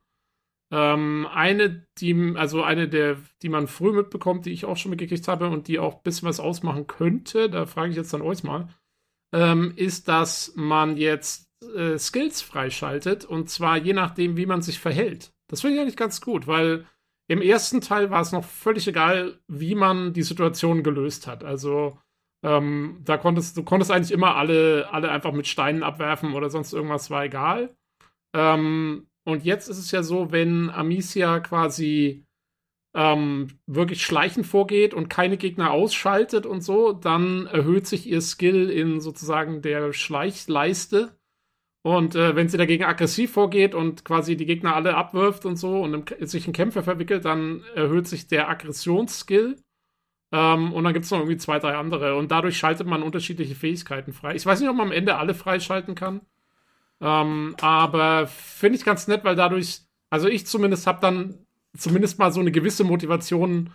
[0.70, 5.26] Ähm, eine, die, also eine der, die man früh mitbekommt, die ich auch schon mitgekriegt
[5.28, 8.42] habe und die auch ein bisschen was ausmachen könnte, da frage ich jetzt dann euch
[8.42, 8.68] mal,
[9.32, 14.78] ähm, ist, dass man jetzt äh, Skills freischaltet und zwar je nachdem, wie man sich
[14.78, 15.32] verhält.
[15.48, 16.86] Das finde ich eigentlich ganz gut, weil
[17.28, 21.44] im ersten Teil war es noch völlig egal, wie man die Situation gelöst hat.
[21.44, 21.98] Also
[22.42, 26.72] ähm, da konntest du konntest eigentlich immer alle, alle einfach mit Steinen abwerfen oder sonst
[26.72, 27.76] irgendwas war egal.
[28.34, 32.24] Ähm, und jetzt ist es ja so, wenn Amicia quasi
[32.94, 38.70] ähm, wirklich schleichend vorgeht und keine Gegner ausschaltet und so, dann erhöht sich ihr Skill
[38.70, 41.16] in sozusagen der Schleichleiste.
[41.82, 45.80] Und äh, wenn sie dagegen aggressiv vorgeht und quasi die Gegner alle abwirft und so
[45.80, 49.56] und im, sich in Kämpfe verwickelt, dann erhöht sich der Aggressionsskill.
[50.32, 52.16] Ähm, und dann gibt es noch irgendwie zwei, drei andere.
[52.16, 54.34] Und dadurch schaltet man unterschiedliche Fähigkeiten frei.
[54.34, 56.20] Ich weiß nicht, ob man am Ende alle freischalten kann.
[57.00, 61.46] Ähm, aber finde ich ganz nett, weil dadurch, also ich zumindest habe dann
[61.76, 63.70] zumindest mal so eine gewisse Motivation,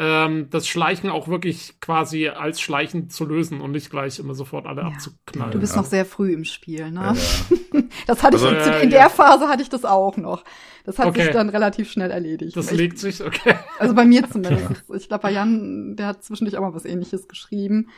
[0.00, 4.66] ähm, das Schleichen auch wirklich quasi als Schleichen zu lösen und nicht gleich immer sofort
[4.66, 4.88] alle ja.
[4.88, 5.50] abzuknallen.
[5.50, 5.82] Du bist ja.
[5.82, 7.14] noch sehr früh im Spiel, ne?
[7.72, 8.98] Ja, das hatte also, ich in, in ja.
[8.98, 10.44] der Phase hatte ich das auch noch.
[10.84, 11.24] Das hat Okay.
[11.24, 12.56] sich dann relativ schnell erledigt.
[12.56, 13.56] Das Ich- legt sich, okay.
[13.78, 14.84] Also bei mir zumindest.
[14.94, 17.90] Ich glaube, bei Jan, der hat zwischendurch auch mal was ähnliches geschrieben.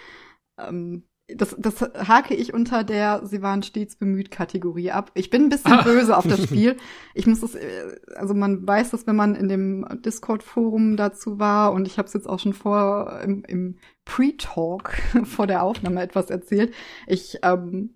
[0.59, 1.05] Ähm,
[1.37, 5.11] das, das hake ich unter der Sie waren stets bemüht Kategorie ab.
[5.15, 5.83] Ich bin ein bisschen Ah.
[5.85, 6.77] böse auf das Spiel.
[7.15, 11.73] Ich muss es, äh, also man weiß das, wenn man in dem Discord-Forum dazu war
[11.73, 14.95] und ich habe es jetzt auch schon vor im, im Pre-Talk
[15.25, 16.75] vor der Aufnahme etwas erzählt.
[17.07, 17.91] Ich ähm,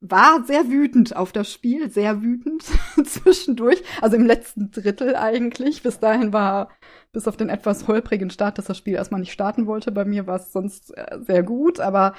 [0.00, 2.62] war sehr wütend auf das Spiel, sehr wütend
[3.04, 5.82] zwischendurch, also im letzten Drittel eigentlich.
[5.82, 6.70] Bis dahin war,
[7.12, 10.26] bis auf den etwas holprigen Start, dass das Spiel erstmal nicht starten wollte, bei mir
[10.26, 12.14] war es sonst äh, sehr gut, aber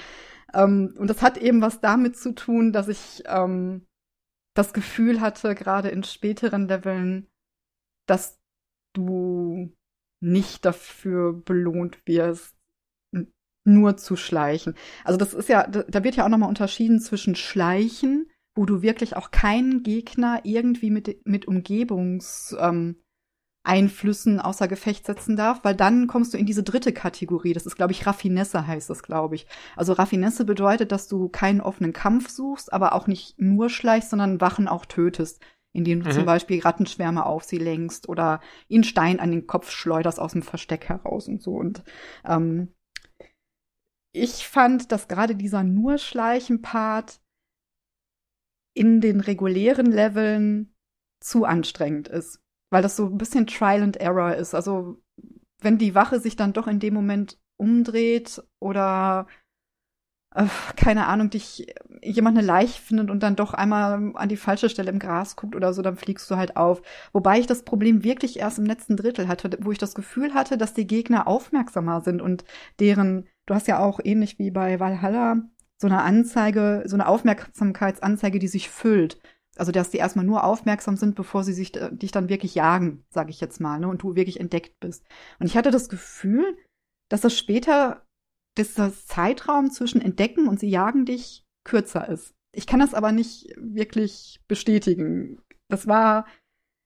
[0.54, 3.88] ähm, und das hat eben was damit zu tun, dass ich ähm,
[4.56, 7.28] das Gefühl hatte, gerade in späteren Leveln,
[8.08, 8.40] dass
[8.94, 9.72] du
[10.22, 12.56] nicht dafür belohnt wirst,
[13.64, 14.76] nur zu schleichen.
[15.04, 18.82] Also das ist ja, da da wird ja auch nochmal unterschieden zwischen Schleichen, wo du
[18.82, 23.02] wirklich auch keinen Gegner irgendwie mit, mit Umgebungs, ähm,
[23.64, 27.54] Einflüssen außer Gefecht setzen darf, weil dann kommst du in diese dritte Kategorie.
[27.54, 29.46] Das ist, glaube ich, Raffinesse heißt das, glaube ich.
[29.76, 34.42] Also Raffinesse bedeutet, dass du keinen offenen Kampf suchst, aber auch nicht nur schleichst, sondern
[34.42, 35.42] Wachen auch tötest,
[35.74, 36.12] indem du Mhm.
[36.12, 40.42] zum Beispiel Rattenschwärme auf sie lenkst oder ihnen Stein an den Kopf schleuderst aus dem
[40.42, 41.54] Versteck heraus und so.
[41.54, 41.84] Und
[42.26, 42.74] ähm,
[44.12, 47.22] ich fand, dass gerade dieser nur Schleichen-Part
[48.74, 50.74] in den regulären Leveln
[51.20, 52.41] zu anstrengend ist
[52.72, 54.56] weil das so ein bisschen Trial and Error ist.
[54.56, 54.98] Also
[55.60, 59.28] wenn die Wache sich dann doch in dem Moment umdreht oder
[60.34, 60.46] äh,
[60.76, 61.68] keine Ahnung, dich
[62.02, 65.56] jemand eine Leiche findet und dann doch einmal an die falsche Stelle im Gras guckt
[65.56, 66.82] oder so, dann fliegst du halt auf.
[67.14, 70.58] Wobei ich das Problem wirklich erst im letzten Drittel hatte, wo ich das Gefühl hatte,
[70.58, 72.44] dass die Gegner aufmerksamer sind und
[72.80, 75.38] deren, du hast ja auch ähnlich wie bei Valhalla
[75.78, 79.20] so eine Anzeige, so eine Aufmerksamkeitsanzeige, die sich füllt.
[79.58, 83.04] Also, dass die erstmal nur aufmerksam sind, bevor sie sich äh, dich dann wirklich jagen,
[83.10, 85.06] sage ich jetzt mal, ne, und du wirklich entdeckt bist.
[85.40, 86.58] Und ich hatte das Gefühl,
[87.10, 88.06] dass das später,
[88.56, 92.34] dass das Zeitraum zwischen Entdecken und sie jagen dich kürzer ist.
[92.54, 95.42] Ich kann das aber nicht wirklich bestätigen.
[95.68, 96.26] Das war,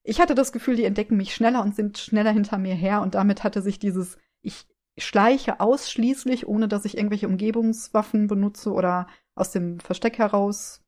[0.04, 3.16] ich hatte das Gefühl, die entdecken mich schneller und sind schneller hinter mir her und
[3.16, 4.68] damit hatte sich dieses, ich
[4.98, 10.85] schleiche ausschließlich, ohne dass ich irgendwelche Umgebungswaffen benutze oder aus dem Versteck heraus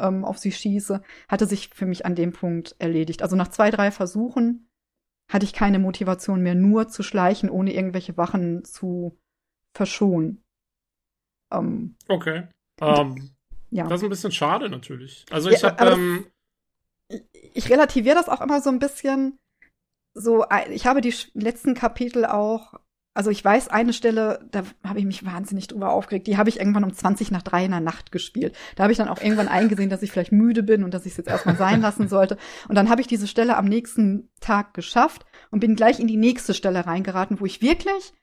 [0.00, 3.22] ähm, auf sie schieße, hatte sich für mich an dem Punkt erledigt.
[3.22, 4.68] Also nach zwei, drei Versuchen
[5.30, 9.16] hatte ich keine Motivation mehr, nur zu schleichen, ohne irgendwelche Wachen zu
[9.76, 10.42] verschonen.
[11.52, 12.48] Ähm, Okay.
[12.80, 13.30] Ähm,
[13.70, 13.86] ja.
[13.86, 15.24] Das ist ein bisschen schade natürlich.
[15.30, 16.26] Also Ja, ich habe aber das- ähm,
[17.54, 19.38] ich relativiere das auch immer so ein bisschen.
[20.14, 22.74] So, ein- ich habe die letzten Kapitel auch,
[23.20, 26.26] also ich weiß eine Stelle, da habe ich mich wahnsinnig drüber aufgeregt.
[26.26, 28.56] Die habe ich irgendwann um 20 nach drei in der Nacht gespielt.
[28.76, 31.12] Da habe ich dann auch irgendwann eingesehen, dass ich vielleicht müde bin und dass ich
[31.12, 32.38] es jetzt erstmal sein lassen sollte.
[32.66, 36.16] Und dann habe ich diese Stelle am nächsten Tag geschafft und bin gleich in die
[36.16, 38.14] nächste Stelle reingeraten, wo ich wirklich,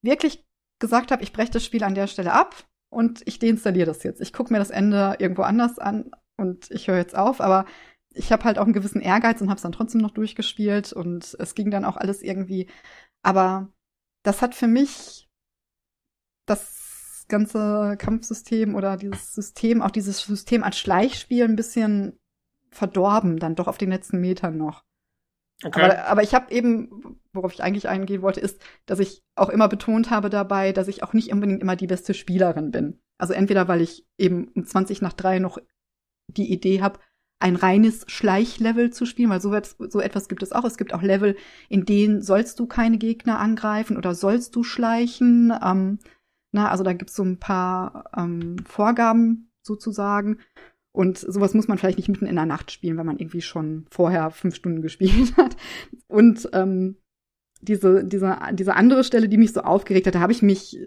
[0.00, 0.46] wirklich
[0.78, 2.54] gesagt habe, ich breche das Spiel an der Stelle ab
[2.88, 4.20] und ich deinstalliere das jetzt.
[4.20, 7.64] Ich gucke mir das Ende irgendwo anders an und ich höre jetzt auf, aber
[8.14, 11.36] ich habe halt auch einen gewissen Ehrgeiz und habe es dann trotzdem noch durchgespielt und
[11.40, 12.68] es ging dann auch alles irgendwie.
[13.24, 13.72] Aber
[14.26, 15.28] das hat für mich
[16.46, 22.18] das ganze Kampfsystem oder dieses System, auch dieses System als Schleichspiel ein bisschen
[22.70, 24.84] verdorben, dann doch auf den letzten Metern noch.
[25.64, 25.80] okay.
[25.80, 29.68] Aber, aber ich habe eben, worauf ich eigentlich eingehen wollte, ist, dass ich auch immer
[29.68, 33.00] betont habe dabei, dass ich auch nicht unbedingt immer die beste Spielerin bin.
[33.18, 35.58] Also entweder, weil ich eben um 20 nach 3 noch
[36.28, 36.98] die Idee habe,
[37.38, 39.54] ein reines Schleichlevel zu spielen, weil so,
[39.88, 40.64] so etwas gibt es auch.
[40.64, 41.36] Es gibt auch Level,
[41.68, 45.52] in denen sollst du keine Gegner angreifen oder sollst du schleichen.
[45.62, 45.98] Ähm,
[46.52, 50.38] na, also da gibt es so ein paar ähm, Vorgaben sozusagen.
[50.92, 53.84] Und sowas muss man vielleicht nicht mitten in der Nacht spielen, wenn man irgendwie schon
[53.90, 55.56] vorher fünf Stunden gespielt hat.
[56.06, 56.96] Und ähm,
[57.60, 60.78] diese, diese, diese andere Stelle, die mich so aufgeregt hat, da habe ich mich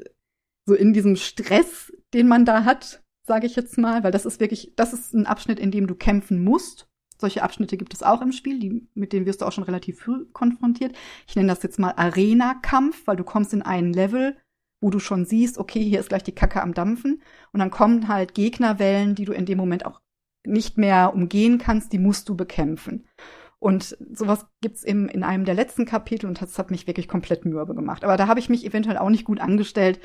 [0.65, 4.39] so in diesem Stress, den man da hat, sage ich jetzt mal, weil das ist
[4.39, 6.89] wirklich, das ist ein Abschnitt, in dem du kämpfen musst.
[7.19, 9.99] Solche Abschnitte gibt es auch im Spiel, die, mit denen wirst du auch schon relativ
[9.99, 10.97] früh konfrontiert.
[11.27, 14.35] Ich nenne das jetzt mal Arena-Kampf, weil du kommst in einen Level,
[14.81, 17.21] wo du schon siehst, okay, hier ist gleich die Kacke am Dampfen.
[17.53, 20.01] Und dann kommen halt Gegnerwellen, die du in dem Moment auch
[20.43, 23.05] nicht mehr umgehen kannst, die musst du bekämpfen.
[23.59, 27.45] Und sowas gibt's eben in einem der letzten Kapitel und das hat mich wirklich komplett
[27.45, 28.03] mürbe gemacht.
[28.03, 29.99] Aber da habe ich mich eventuell auch nicht gut angestellt,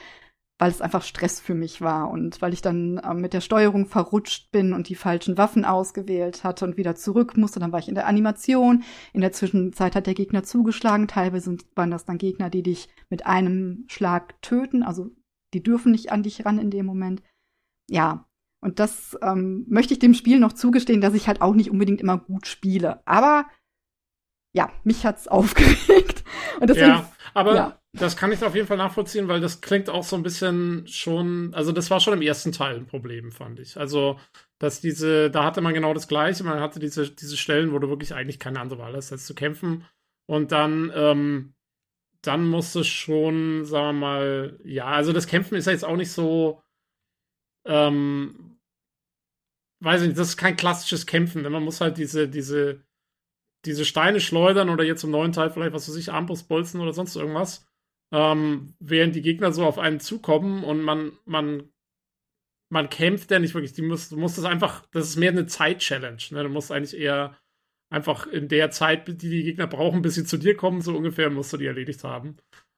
[0.59, 3.87] weil es einfach Stress für mich war und weil ich dann äh, mit der Steuerung
[3.87, 7.59] verrutscht bin und die falschen Waffen ausgewählt hatte und wieder zurück musste.
[7.59, 8.85] Dann war ich in der Animation.
[9.13, 11.09] In der Zwischenzeit hat der Gegner zugeschlagen.
[11.09, 14.85] Teilweise waren das dann Gegner, die dich mit einem Schlag töten.
[14.85, 15.11] Also
[15.55, 17.23] die dürfen nicht an dich ran in dem Moment.
[17.91, 18.29] Ja,
[18.61, 22.01] und das ähm, möchte ich dem Spiel noch zugestehen, dass ich halt auch nicht unbedingt
[22.01, 23.07] immer gut spiele.
[23.07, 23.47] Aber
[24.55, 26.25] ja, mich hat's aufgeregt.
[26.61, 27.81] Und deswegen, ja, aber ja.
[27.97, 31.55] Das kann ich auf jeden Fall nachvollziehen, weil das klingt auch so ein bisschen schon,
[31.55, 33.77] also das war schon im ersten Teil ein Problem, fand ich.
[33.77, 34.19] Also,
[34.59, 37.89] dass diese, da hatte man genau das Gleiche, man hatte diese, diese Stellen, wo du
[37.89, 39.87] wirklich eigentlich keine andere Wahl hast, als zu kämpfen.
[40.27, 41.55] Und dann, ähm,
[42.23, 45.97] dann musst du schon, sagen wir mal, ja, also das Kämpfen ist ja jetzt auch
[45.97, 46.63] nicht so,
[47.65, 48.59] ähm,
[49.81, 52.83] weiß ich nicht, das ist kein klassisches Kämpfen, denn man muss halt diese, diese,
[53.67, 57.15] diese Steine schleudern oder jetzt im neuen Teil vielleicht, was weiß ich, Armbrustbolzen oder sonst
[57.15, 57.67] irgendwas,
[58.15, 61.69] ähm, während die Gegner so auf einen zukommen und man, man,
[62.71, 63.73] man kämpft ja nicht wirklich.
[63.73, 66.23] Die muss, du musst das einfach, das ist mehr eine Zeit-Challenge.
[66.31, 66.45] Ne?
[66.45, 67.37] Du musst eigentlich eher
[67.91, 71.29] einfach in der Zeit, die die Gegner brauchen, bis sie zu dir kommen, so ungefähr,
[71.29, 72.37] musst du die erledigt haben.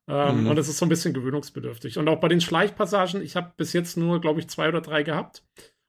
[0.09, 0.47] Ähm, mhm.
[0.47, 1.99] Und das ist so ein bisschen gewöhnungsbedürftig.
[1.99, 5.03] Und auch bei den Schleichpassagen, ich habe bis jetzt nur, glaube ich, zwei oder drei
[5.03, 5.45] gehabt.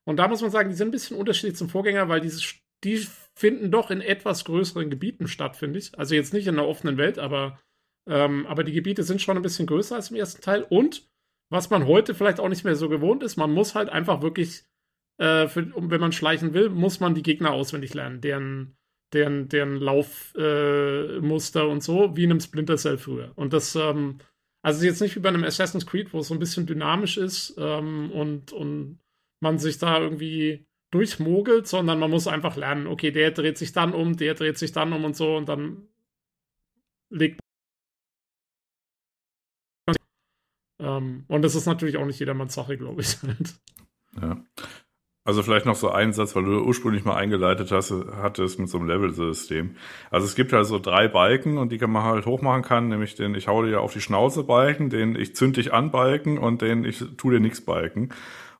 [0.05, 2.41] Und da muss man sagen, die sind ein bisschen unterschiedlich zum Vorgänger, weil diese
[2.83, 5.97] die finden doch in etwas größeren Gebieten statt, finde ich.
[5.97, 7.59] Also jetzt nicht in der offenen Welt, aber,
[8.07, 10.63] ähm, aber die Gebiete sind schon ein bisschen größer als im ersten Teil.
[10.63, 11.07] Und
[11.49, 14.63] was man heute vielleicht auch nicht mehr so gewohnt ist, man muss halt einfach wirklich,
[15.17, 18.77] äh, für, wenn man schleichen will, muss man die Gegner auswendig lernen, deren,
[19.13, 23.31] deren, deren Laufmuster äh, und so, wie in einem Splinter Cell früher.
[23.35, 24.19] Und das, ähm,
[24.61, 27.55] also jetzt nicht wie bei einem Assassin's Creed, wo es so ein bisschen dynamisch ist
[27.57, 28.99] ähm, und, und
[29.39, 33.93] man sich da irgendwie durchmogelt, sondern man muss einfach lernen, okay, der dreht sich dann
[33.93, 35.87] um, der dreht sich dann um und so und dann
[37.09, 37.39] legt
[40.79, 43.17] ähm, und das ist natürlich auch nicht jedermanns Sache, glaube ich.
[44.21, 44.37] ja.
[45.27, 48.77] Also vielleicht noch so ein Satz, weil du ursprünglich mal eingeleitet hast, hattest mit so
[48.77, 49.75] einem Level-System.
[50.09, 53.15] Also es gibt halt so drei Balken und die kann man halt hochmachen kann, nämlich
[53.15, 56.61] den ich hau dir auf die Schnauze Balken, den ich zünd dich an Balken und
[56.61, 58.13] den ich tu dir nix Balken.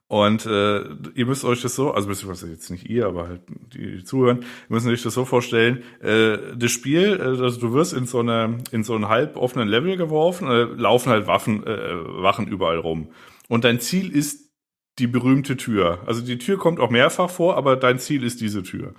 [0.08, 3.42] Und äh, ihr müsst euch das so, also beziehungsweise jetzt nicht ihr, aber halt
[3.74, 7.92] die, die zuhören, müsst euch das so vorstellen, äh, das Spiel, äh, also du wirst
[7.92, 11.94] in so eine in so einen halb offenen Level geworfen, äh, laufen halt Waffen, äh,
[12.22, 13.10] Wachen überall rum.
[13.48, 14.48] Und dein Ziel ist
[14.98, 16.00] die berühmte Tür.
[16.06, 18.94] Also die Tür kommt auch mehrfach vor, aber dein Ziel ist diese Tür.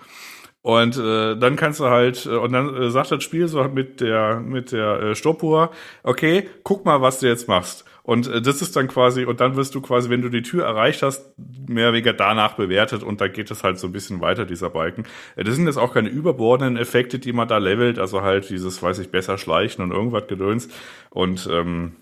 [0.61, 4.01] Und äh, dann kannst du halt, äh, und dann äh, sagt das Spiel so mit
[4.01, 5.71] der mit der äh, Stoppuhr,
[6.03, 7.85] okay, guck mal, was du jetzt machst.
[8.03, 10.65] Und äh, das ist dann quasi, und dann wirst du quasi, wenn du die Tür
[10.65, 14.19] erreicht hast, mehr oder weniger danach bewertet und da geht es halt so ein bisschen
[14.19, 15.05] weiter, dieser Balken.
[15.37, 18.83] Äh, das sind jetzt auch keine überbordenden Effekte, die man da levelt, also halt dieses,
[18.83, 20.69] weiß ich, besser schleichen und irgendwas gedöns
[21.09, 21.97] und ähm,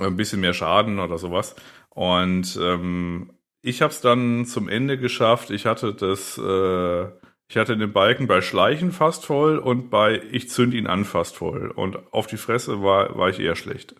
[0.00, 1.54] ein bisschen mehr Schaden oder sowas.
[1.90, 3.30] Und ähm,
[3.62, 5.50] ich habe es dann zum Ende geschafft.
[5.50, 7.08] Ich hatte das, äh,
[7.48, 11.36] ich hatte den Balken bei Schleichen fast voll und bei Ich zünd ihn an fast
[11.36, 11.70] voll.
[11.70, 13.94] Und auf die Fresse war, war ich eher schlecht.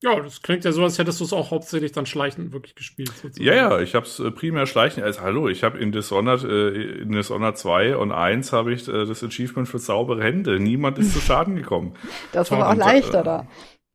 [0.00, 3.10] Ja, das klingt ja so, als hättest du es auch hauptsächlich dann schleichend wirklich gespielt.
[3.10, 3.44] Sozusagen.
[3.44, 5.02] Ja, ja, ich habe es äh, primär schleichen.
[5.02, 9.04] Also hallo, ich habe in Dishonored, äh, in Dishonored 2 und 1 habe ich äh,
[9.04, 10.60] das Achievement für saubere Hände.
[10.60, 11.96] Niemand ist zu Schaden gekommen.
[12.32, 13.48] Das war aber auch leichter äh, da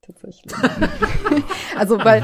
[0.05, 0.53] tatsächlich.
[1.77, 2.23] also, weil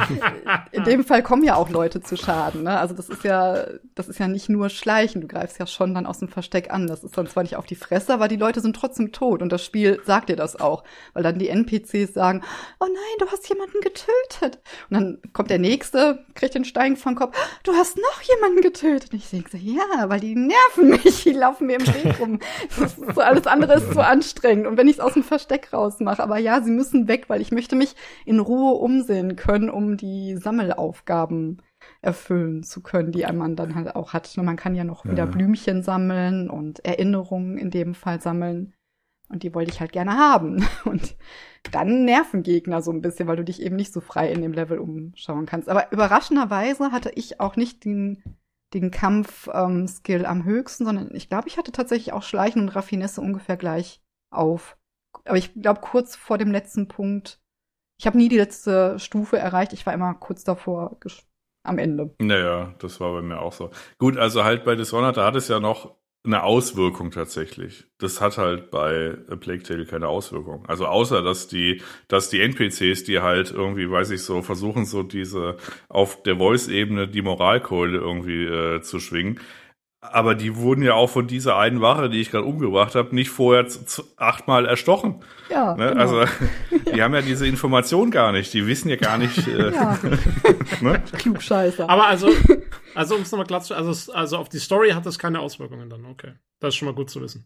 [0.71, 2.77] in dem Fall kommen ja auch Leute zu Schaden, ne?
[2.79, 3.65] Also das ist ja,
[3.95, 6.87] das ist ja nicht nur Schleichen, du greifst ja schon dann aus dem Versteck an.
[6.87, 9.51] Das ist dann zwar nicht auf die Fresse, aber die Leute sind trotzdem tot und
[9.51, 10.83] das Spiel sagt dir das auch,
[11.13, 12.43] weil dann die NPCs sagen,
[12.79, 14.61] oh nein, du hast jemanden getötet.
[14.89, 19.11] Und dann kommt der nächste, kriegt den Stein vom Kopf, du hast noch jemanden getötet.
[19.11, 22.39] Und ich denke so, ja, weil die nerven mich, die laufen mir im Weg rum.
[23.15, 24.67] So, alles andere ist so anstrengend.
[24.67, 27.51] Und wenn ich es aus dem Versteck rausmache, aber ja, sie müssen weg, weil ich
[27.51, 31.61] möchte möchte mich in Ruhe umsehen können, um die Sammelaufgaben
[32.01, 34.35] erfüllen zu können, die man dann halt auch hat.
[34.37, 35.11] Man kann ja noch ja.
[35.11, 38.73] wieder Blümchen sammeln und Erinnerungen in dem Fall sammeln.
[39.29, 40.65] Und die wollte ich halt gerne haben.
[40.85, 41.15] Und
[41.71, 44.53] dann nerven Gegner so ein bisschen, weil du dich eben nicht so frei in dem
[44.53, 45.69] Level umschauen kannst.
[45.69, 48.23] Aber überraschenderweise hatte ich auch nicht den
[48.73, 53.57] den Kampf-Skill am höchsten, sondern ich glaube, ich hatte tatsächlich auch Schleichen und Raffinesse ungefähr
[53.57, 53.99] gleich
[54.31, 54.77] auf.
[55.25, 57.39] Aber ich glaube, kurz vor dem letzten Punkt,
[57.99, 60.97] ich habe nie die letzte Stufe erreicht, ich war immer kurz davor
[61.63, 62.15] am Ende.
[62.19, 63.71] Naja, das war bei mir auch so.
[63.97, 67.85] Gut, also halt bei Dishonored, da hat es ja noch eine Auswirkung tatsächlich.
[67.97, 70.65] Das hat halt bei A Plague Tale keine Auswirkung.
[70.67, 75.03] Also außer, dass die, dass die NPCs, die halt irgendwie, weiß ich so, versuchen so
[75.03, 75.57] diese
[75.89, 79.39] auf der Voice-Ebene die Moralkeule irgendwie äh, zu schwingen,
[80.01, 83.29] aber die wurden ja auch von dieser einen Wache, die ich gerade umgebracht habe, nicht
[83.29, 83.67] vorher
[84.15, 85.23] achtmal erstochen.
[85.49, 85.75] Ja.
[85.75, 85.89] Ne?
[85.89, 86.01] Genau.
[86.01, 86.23] Also
[86.93, 88.53] die haben ja diese Information gar nicht.
[88.53, 89.47] Die wissen ja gar nicht.
[89.47, 89.99] Äh, ja.
[90.81, 91.03] ne?
[91.17, 91.89] Klugscheißer.
[91.89, 92.29] Aber also,
[92.95, 95.89] also um es nochmal klar zu also, also auf die Story hat das keine Auswirkungen
[95.89, 96.33] dann, okay.
[96.59, 97.45] Das ist schon mal gut zu wissen.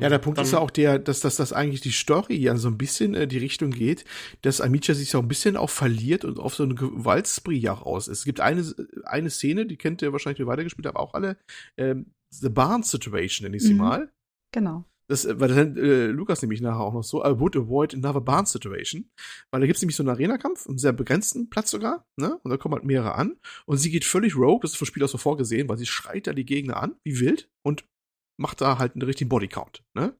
[0.00, 2.56] Ja, der Punkt dann, ist ja auch der, dass, dass, dass eigentlich die Story ja
[2.56, 4.04] so ein bisschen äh, die Richtung geht,
[4.42, 8.06] dass Amicia sich so ein bisschen auch verliert und auf so eine Gewaltspree auch aus
[8.08, 8.18] ist.
[8.18, 8.64] Es gibt eine,
[9.04, 11.36] eine Szene, die kennt ihr wahrscheinlich, die weitergespielt habt, auch alle,
[11.76, 13.78] ähm, The Barn Situation nenne ich sie Mhm.
[13.78, 14.12] mal.
[14.52, 14.84] Genau.
[15.08, 17.92] Das, äh, weil das nennt äh, Lukas nämlich nachher auch noch so, I would avoid
[17.94, 19.10] another barn situation.
[19.50, 22.38] Weil da gibt's nämlich so einen Arena-Kampf, einen sehr begrenzten Platz sogar, ne?
[22.44, 23.36] Und da kommen halt mehrere an.
[23.66, 26.28] Und sie geht völlig rogue, das ist vom Spiel aus so vorgesehen, weil sie schreit
[26.28, 27.84] da die Gegner an, wie wild, und
[28.40, 30.16] macht da halt einen richtigen Bodycount, ne?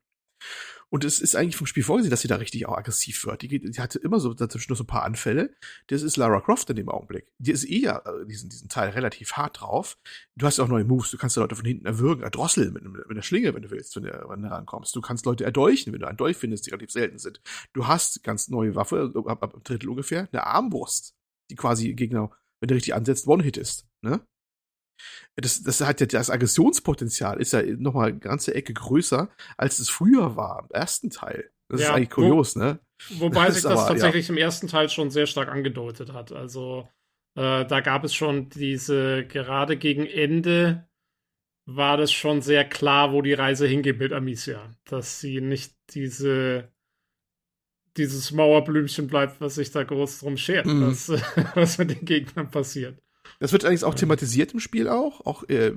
[0.93, 3.43] Und es ist eigentlich vom Spiel vorgesehen, dass sie da richtig auch aggressiv wird.
[3.43, 5.55] Die, geht, die hatte immer so dazwischen so ein paar Anfälle.
[5.87, 7.33] Das ist Lara Croft in dem Augenblick.
[7.39, 9.99] Die ist eh ja äh, diesen, diesen Teil relativ hart drauf.
[10.35, 11.13] Du hast ja auch neue Moves.
[11.13, 13.95] Du kannst ja Leute von hinten erwürgen, erdrosseln mit, mit einer Schlinge, wenn du willst,
[13.95, 14.97] wenn du, wenn du rankommst.
[14.97, 17.41] Du kannst Leute erdolchen, wenn du einen Dolch findest, die relativ selten sind.
[17.73, 21.15] Du hast ganz neue Waffe, ab, ab Drittel ungefähr, eine Armbrust,
[21.51, 23.87] die quasi Gegner, wenn du richtig ansetzt, One-Hit ist.
[24.03, 24.27] Ne?
[25.37, 29.79] Das, das hat ja das Aggressionspotenzial ist ja noch mal eine ganze Ecke größer, als
[29.79, 31.51] es früher war im ersten Teil.
[31.69, 32.81] Das ist Ja, eigentlich wo- kurios, ne?
[33.19, 36.33] Wobei Das sich ist das aber, tatsächlich im ersten Teil schon sehr stark angedeutet hat.
[36.33, 36.89] Also
[37.37, 40.87] äh, da gab es schon diese, gerade gegen Ende
[41.67, 44.71] war das schon sehr klar, wo die Reise hingeht mit Amicia.
[44.85, 46.71] Dass sie nicht diese
[47.97, 50.87] dieses Mauerblümchen bleibt, was sich da groß drum schert, Mhm.
[50.87, 51.09] was,
[51.57, 53.01] was mit den Gegnern passiert.
[53.41, 55.27] Das wird allerdings auch thematisiert im Spiel auch.
[55.27, 55.73] Auch äh,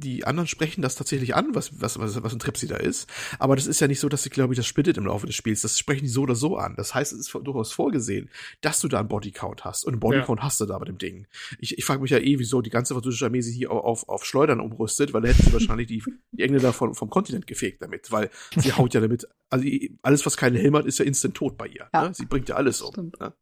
[0.00, 3.08] die anderen sprechen das tatsächlich an, was, was, was, was ein Tripsy da ist.
[3.38, 5.34] Aber das ist ja nicht so, dass sie, glaube ich, das splittet im Laufe des
[5.34, 5.60] Spiels.
[5.60, 6.74] Das sprechen die so oder so an.
[6.76, 8.30] Das heißt, es ist durchaus vorgesehen,
[8.62, 9.84] dass du da einen Bodycount hast.
[9.84, 11.26] Und einen Bodycount hast du da bei dem Ding.
[11.58, 14.08] Ich, ich frage mich ja eh, wieso die ganze französische Armee sich hier auf, auf,
[14.08, 17.82] auf Schleudern umrüstet, weil da hätten sie wahrscheinlich die, die Engländer von, vom Kontinent gefegt
[17.82, 19.68] damit, weil sie haut ja damit, also
[20.02, 21.88] alles, was keinen Helm hat, ist ja instant tot bei ihr.
[21.92, 22.08] Ja.
[22.08, 22.14] Ne?
[22.14, 22.92] Sie bringt ja alles um.
[22.92, 23.20] Stimmt.
[23.20, 23.34] Ne?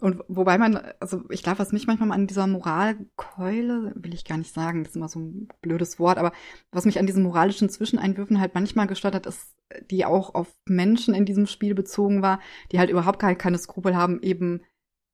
[0.00, 4.38] Und wobei man, also ich glaube, was mich manchmal an dieser Moralkeule, will ich gar
[4.38, 6.32] nicht sagen, das ist immer so ein blödes Wort, aber
[6.70, 9.56] was mich an diesen moralischen Zwischeneinwürfen halt manchmal gestört hat, ist,
[9.90, 12.38] die auch auf Menschen in diesem Spiel bezogen war,
[12.70, 14.62] die halt überhaupt gar keine Skrupel haben, eben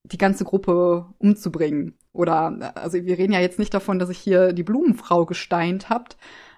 [0.03, 1.97] die ganze Gruppe umzubringen.
[2.11, 6.15] Oder, also wir reden ja jetzt nicht davon, dass ich hier die Blumenfrau gesteint habt,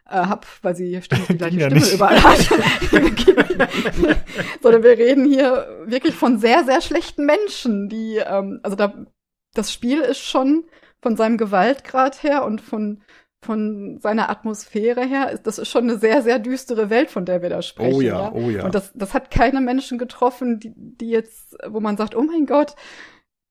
[0.09, 1.93] äh, hab, weil sie ständig die gleiche ja Stimme nicht.
[1.93, 2.39] überall hat.
[4.61, 9.05] Sondern wir reden hier wirklich von sehr, sehr schlechten Menschen, die, ähm, also da,
[9.53, 10.65] das Spiel ist schon
[11.01, 13.01] von seinem Gewaltgrad her und von,
[13.41, 17.41] von seiner Atmosphäre her, ist, das ist schon eine sehr, sehr düstere Welt, von der
[17.41, 17.95] wir da sprechen.
[17.95, 18.65] Oh ja, oh ja.
[18.65, 22.45] Und das, das hat keine Menschen getroffen, die, die jetzt, wo man sagt, oh mein
[22.45, 22.75] Gott,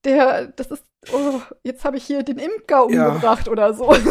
[0.07, 3.09] der, das ist, oh, jetzt habe ich hier den Imker Ja.
[3.09, 3.95] umgebracht oder so.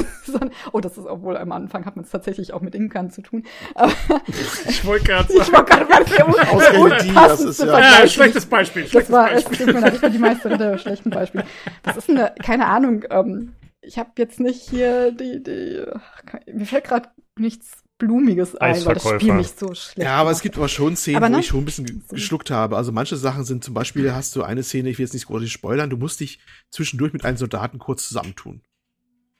[0.74, 3.44] Oh, das ist, obwohl am Anfang hat man es tatsächlich auch mit Imkern zu tun.
[3.74, 3.92] Aber
[4.68, 5.66] Ich wollte gerade ich sagen.
[5.66, 7.80] gerade ganz der Ausgerechnet die, das ist ja-.
[8.02, 8.82] Ja, schlechtes Beispiel.
[8.84, 9.66] Das Schlechtes war, es Beispiel.
[9.68, 11.46] tut mir leid, ich bin die Meisterin der schlechten Beispiele.
[11.84, 16.66] Das ist eine, keine Ahnung, ähm, ich habe jetzt nicht hier die, die, ach, mir
[16.66, 20.44] fällt gerade nichts Blumiges ein, weil das Spiel mich so schlecht Ja, aber es macht.
[20.44, 21.40] gibt aber schon Szenen, Aber wo ne?
[21.40, 22.76] ich schon ein bisschen ge- geschluckt habe.
[22.76, 25.50] Also manche Sachen sind zum Beispiel, hast du eine Szene, ich will jetzt nicht groß
[25.50, 26.40] spoilern, du musst dich
[26.72, 28.62] zwischendurch mit einem Soldaten kurz zusammentun.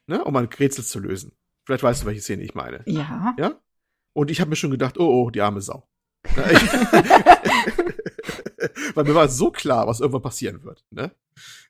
[0.08, 0.24] Ne?
[0.24, 1.34] Um ein Rätsel zu lösen.
[1.66, 2.82] Vielleicht weißt du, welche Szene ich meine.
[2.86, 3.36] Ja.
[3.38, 3.60] Ja?
[4.14, 5.90] Und ich habe mir schon gedacht, oh, oh, die arme Sau.
[6.38, 6.44] Ne?
[8.94, 11.12] Weil mir war so klar, was irgendwann passieren wird, ne?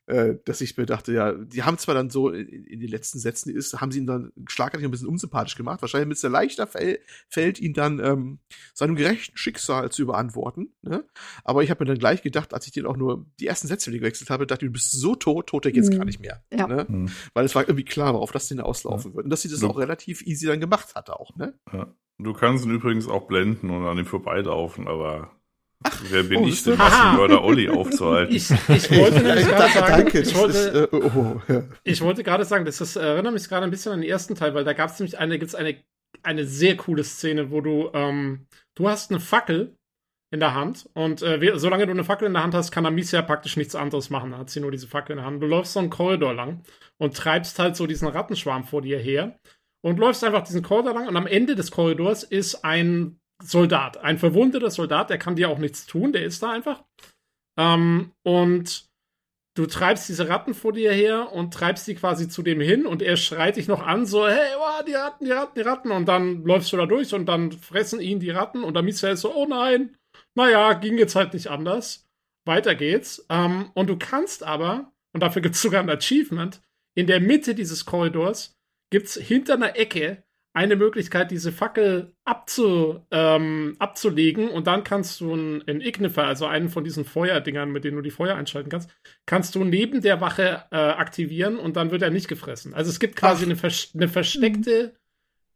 [0.06, 3.18] Äh, dass ich mir dachte, ja, die haben zwar dann so in, in den letzten
[3.18, 5.82] Sätzen ist, haben sie ihn dann schlagartig ein bisschen unsympathisch gemacht.
[5.82, 8.38] Wahrscheinlich mit sehr leichter fäll, fällt ihn dann ähm,
[8.72, 10.72] seinem gerechten Schicksal zu überantworten.
[10.82, 11.04] Ne?
[11.42, 13.90] Aber ich habe mir dann gleich gedacht, als ich den auch nur die ersten Sätze
[13.90, 15.96] gewechselt habe, dachte ich, du bist so tot, tot geht's Mhm.
[15.98, 16.44] gar nicht mehr.
[16.52, 16.68] Ja.
[16.68, 16.86] Ne?
[16.86, 17.08] Hm.
[17.34, 19.24] Weil es war irgendwie klar, worauf das denn auslaufen wird.
[19.24, 19.68] Und dass sie das Ja.
[19.68, 21.54] auch relativ easy dann gemacht hatte auch, ne?
[22.18, 25.32] Du kannst ihn übrigens auch blenden und an ihm vorbeilaufen, aber
[26.10, 28.34] wer bin oh, ich denn, Massenmörder Olli aufzuhalten?
[28.34, 31.62] Ich, ich wollte nämlich gerade sagen, Danke, ich das wollte, ist, äh, oh, oh, ja.
[31.84, 34.54] Ich wollte gerade sagen, das ist, erinnert mich gerade ein bisschen an den ersten Teil,
[34.54, 35.76] weil da gab es nämlich eine, gibt's eine,
[36.22, 39.76] eine sehr coole Szene, wo du, ähm, du hast eine Fackel
[40.32, 40.88] in der Hand.
[40.94, 43.74] Und äh, we- solange du eine Fackel in der Hand hast, kann Amicia praktisch nichts
[43.74, 44.32] anderes machen.
[44.32, 45.42] Da hat sie nur diese Fackel in der Hand.
[45.42, 46.62] Du läufst so einen Korridor lang
[46.98, 49.38] und treibst halt so diesen Rattenschwarm vor dir her
[49.82, 51.08] und läufst einfach diesen Korridor lang.
[51.08, 55.58] Und am Ende des Korridors ist ein Soldat, ein verwundeter Soldat, der kann dir auch
[55.58, 56.84] nichts tun, der ist da einfach.
[57.58, 58.88] Ähm, und
[59.54, 63.02] du treibst diese Ratten vor dir her und treibst die quasi zu dem hin und
[63.02, 65.90] er schreit dich noch an, so, hey, wow, die Ratten, die Ratten, die Ratten.
[65.90, 69.22] Und dann läufst du da durch und dann fressen ihn die Ratten und Amicia ist
[69.22, 69.96] so, oh nein,
[70.34, 72.06] naja, ging jetzt halt nicht anders.
[72.44, 73.26] Weiter geht's.
[73.28, 76.60] Ähm, und du kannst aber, und dafür gibt's sogar ein Achievement,
[76.94, 78.56] in der Mitte dieses Korridors
[78.90, 80.22] gibt's hinter einer Ecke
[80.56, 86.46] eine Möglichkeit, diese Fackel abzu, ähm, abzulegen und dann kannst du einen, einen Ignifer, also
[86.46, 88.88] einen von diesen Feuerdingern, mit denen du die Feuer einschalten kannst,
[89.26, 92.72] kannst du neben der Wache äh, aktivieren und dann wird er nicht gefressen.
[92.72, 94.94] Also es gibt quasi eine, vers eine versteckte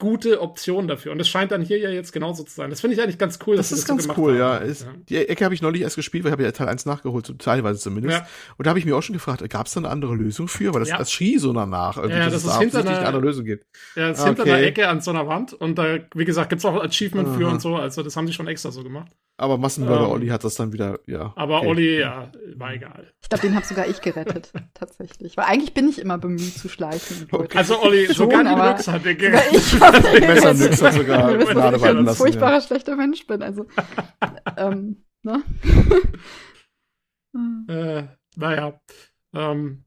[0.00, 1.12] gute Option dafür.
[1.12, 2.70] Und das scheint dann hier ja jetzt genauso zu sein.
[2.70, 4.56] Das finde ich eigentlich ganz cool, Das ist das ganz so cool, ja.
[4.56, 7.24] Ist, Die Ecke habe ich neulich erst gespielt, weil ich habe ja Teil 1 nachgeholt,
[7.24, 8.18] so teilweise zumindest.
[8.18, 8.26] Ja.
[8.58, 10.74] Und da habe ich mir auch schon gefragt, gab es da eine andere Lösung für?
[10.74, 10.98] Weil das, Ja.
[10.98, 13.22] das schrie so danach, irgendwie, Ja, dass das es da hinter offensichtlich einer- eine andere
[13.22, 13.64] Lösung gibt.
[13.94, 14.52] Ja, das ist Ah, hinter okay.
[14.52, 17.52] einer Ecke an so einer Wand und da, wie gesagt, gibt's auch Achievement für Aha.
[17.52, 17.76] und so.
[17.76, 19.12] Also das haben die schon extra so gemacht.
[19.40, 21.32] Aber Massenmörder Ähm, Olli hat das dann wieder, ja.
[21.34, 21.66] Aber okay.
[21.68, 23.10] Olli, ja, war egal.
[23.22, 25.34] Ich glaube, den habe sogar ich gerettet, tatsächlich.
[25.38, 27.26] Weil eigentlich bin ich immer bemüht zu schleichen.
[27.32, 29.56] Leute Also Olli, Schon, sogar die Nix hat der Sogar gerettet.
[29.56, 33.42] ich habe Messernix hat sogar Gnade dass ich ein furchtbarer, schlechter Mensch bin.
[33.42, 33.64] Also,
[34.58, 35.42] ähm, ne?
[37.66, 38.02] Äh,
[38.36, 38.78] naja.
[39.32, 39.84] Ähm,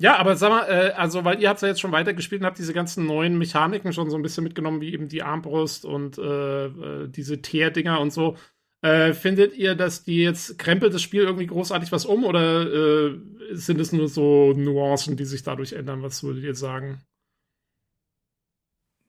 [0.00, 2.58] ja, aber sag mal, äh, also, weil ihr habt ja jetzt schon weitergespielt und habt
[2.58, 6.66] diese ganzen neuen Mechaniken schon so ein bisschen mitgenommen, wie eben die Armbrust und äh,
[6.66, 8.36] äh, diese Teerdinger und so.
[8.82, 13.18] Äh, findet ihr, dass die jetzt krempelt das Spiel irgendwie großartig was um oder äh,
[13.52, 16.02] sind es nur so Nuancen, die sich dadurch ändern?
[16.02, 17.02] Was würdet ihr sagen?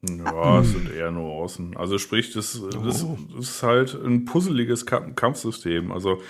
[0.03, 1.77] Ja, es sind eher Nuancen.
[1.77, 3.17] Also sprich, das, das, Oh.
[3.37, 5.91] das ist halt ein puzzeliges Kamp Kampfsystem.
[5.91, 6.21] Also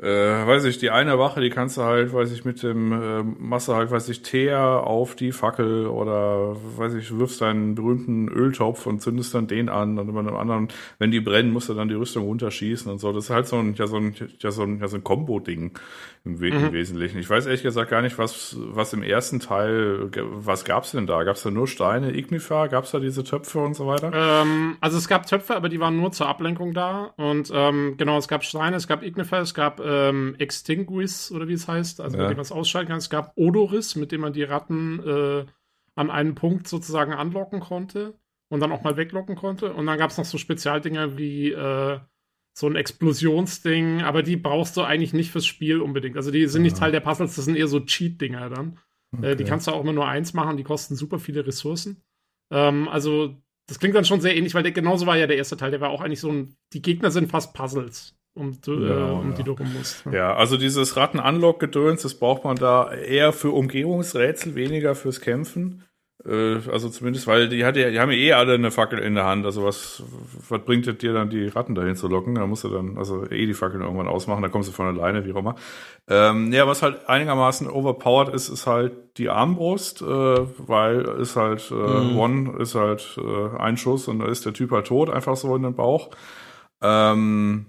[0.00, 3.22] äh, weiß ich, die eine Wache, die kannst du halt, weiß ich, mit dem äh,
[3.22, 8.86] Masse halt, weiß ich, Teer auf die Fackel oder weiß ich, wirfst deinen berühmten Öltopf
[8.86, 10.68] und zündest dann den an und bei einem anderen,
[11.00, 13.12] wenn die brennen, musst du dann die Rüstung runterschießen und so.
[13.12, 15.76] Das ist halt so ein, ja, so ein, ja, so ein, ja, so ein Kombo-Ding
[16.24, 17.18] im, We im Wesentlichen.
[17.18, 21.22] Ich weiß ehrlich gesagt gar nicht, was, was im ersten Teil, was gab's denn da?
[21.24, 22.68] Gab's da nur Steine, Ignifer?
[22.68, 24.12] Gab's da diese Töpfe und so weiter?
[24.14, 27.12] Ähm, also es gab Töpfe, aber die waren nur zur Ablenkung da.
[27.16, 31.54] Und ähm, genau, es gab Steine, es gab Ignifer, es gab ähm, Extinguis oder wie
[31.54, 32.22] es heißt, also Ja.
[32.24, 32.98] mit dem man es ausschalten kann.
[32.98, 35.44] Es gab Odoris, mit dem man die Ratten äh,
[35.94, 38.14] an einen Punkt sozusagen anlocken konnte
[38.50, 39.72] und dann auch mal weglocken konnte.
[39.72, 41.98] Und dann gab es noch so Spezialdinger wie äh,
[42.58, 46.16] so ein Explosionsding, aber die brauchst du eigentlich nicht fürs Spiel unbedingt.
[46.16, 48.78] Also die sind nicht Teil der Puzzles, das sind eher so Cheat-Dinger dann.
[49.22, 49.44] Äh, die Okay.
[49.44, 52.02] kannst du auch immer nur eins machen, die kosten super viele Ressourcen.
[52.52, 53.36] Ähm, also,
[53.68, 55.70] das klingt dann schon sehr ähnlich, weil der, genauso war ja der erste Teil.
[55.70, 56.56] Der war auch eigentlich so ein.
[56.72, 59.36] Die Gegner sind fast Puzzles, um, äh, Ja, um ja.
[59.36, 60.04] die du rum musst.
[60.10, 65.84] Ja, also dieses Ratten-Unlock-Gedöns, das braucht man da eher für Umgehungsrätsel, weniger fürs Kämpfen.
[66.28, 69.14] Äh, also zumindest, weil die, hat ja, die haben ja eh alle eine Fackel in
[69.14, 69.46] der Hand.
[69.46, 70.02] Also was,
[70.48, 72.34] was bringt es dir dann, die Ratten dahin zu locken?
[72.34, 75.24] Da musst du dann also eh die Fackeln irgendwann ausmachen, da kommst du von alleine,
[75.24, 75.54] wie auch immer.
[76.08, 81.70] Ähm, ja, was halt einigermaßen overpowered ist, ist halt die Armbrust, äh, weil ist halt
[81.70, 82.16] äh, Mhm.
[82.16, 85.54] One ist halt äh, ein Schuss und da ist der Typ halt tot, einfach so
[85.56, 86.10] in den Bauch.
[86.82, 87.66] Ähm,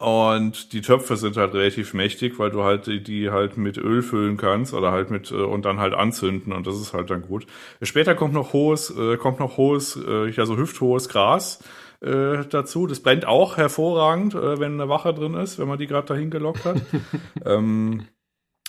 [0.00, 4.38] und die Töpfe sind halt relativ mächtig, weil du halt die, halt mit Öl füllen
[4.38, 7.46] kannst oder halt mit äh, und dann halt anzünden und das ist halt dann gut.
[7.82, 11.62] Später kommt noch hohes, äh, kommt noch hohes, äh, ja so hüfthohes Gras
[12.00, 12.86] äh, dazu.
[12.86, 16.30] Das brennt auch hervorragend, äh, wenn eine Wache drin ist, wenn man die gerade dahin
[16.30, 16.80] gelockt hat.
[17.44, 18.06] ähm,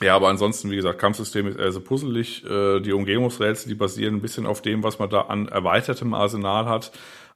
[0.01, 2.43] ja, aber ansonsten, wie gesagt, Kampfsystem ist eher so puzzelig.
[2.43, 6.65] Äh, die Umgebungsrätsel, die basieren ein bisschen auf dem, was man da an erweitertem Arsenal
[6.65, 6.91] hat.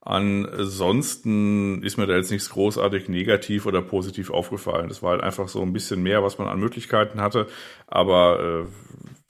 [0.06, 4.88] Ansonsten ist mir da jetzt nichts großartig negativ oder positiv aufgefallen.
[4.88, 7.48] Das war halt einfach so ein bisschen mehr, was man an Möglichkeiten hatte.
[7.88, 8.65] Aber äh,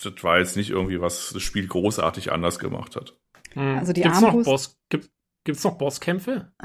[0.04, 3.18] das war jetzt nicht irgendwie, was das Spiel großartig anders gemacht hat.
[3.54, 3.78] Hm.
[3.78, 5.10] Also die gibt's noch Armbrust- Boss, gibt,
[5.46, 6.52] gibt's noch Bosskämpfe?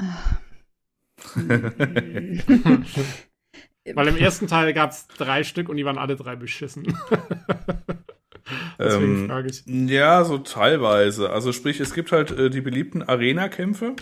[3.93, 6.97] Weil im ersten Teil gab's drei Stück und die waren alle drei beschissen.
[8.83, 9.63] Deswegen Ähm, frage ich.
[9.65, 11.29] Ja, so teilweise.
[11.31, 13.95] Also sprich, es gibt halt äh, die beliebten Arena-Kämpfe.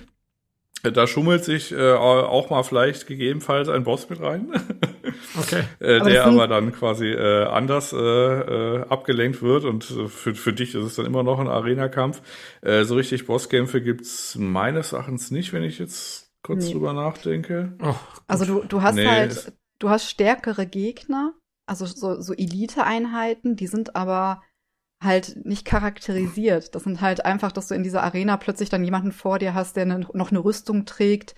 [0.84, 4.52] Äh, Da schummelt sich äh, auch mal vielleicht gegebenenfalls ein Boss mit rein,
[5.36, 5.64] Okay.
[5.80, 10.36] äh, Aber der aber dann quasi äh, anders äh, äh, abgelenkt wird und äh, für,
[10.36, 12.22] für dich ist es dann immer noch ein Arena-Kampf.
[12.62, 16.72] Äh, so richtig Bosskämpfe gibt's meines Erachtens nicht, wenn ich jetzt kurz Nee.
[16.72, 17.74] drüber nachdenke.
[17.82, 17.96] Oh,
[18.28, 21.34] Also du, du hast Nee, halt, du hast stärkere Gegner,
[21.66, 24.42] also so, so Elite-Einheiten, die sind aber
[25.02, 26.76] halt nicht charakterisiert.
[26.76, 29.76] Das sind halt einfach, dass du in dieser Arena plötzlich dann jemanden vor dir hast,
[29.76, 31.36] der ne, noch eine Rüstung trägt.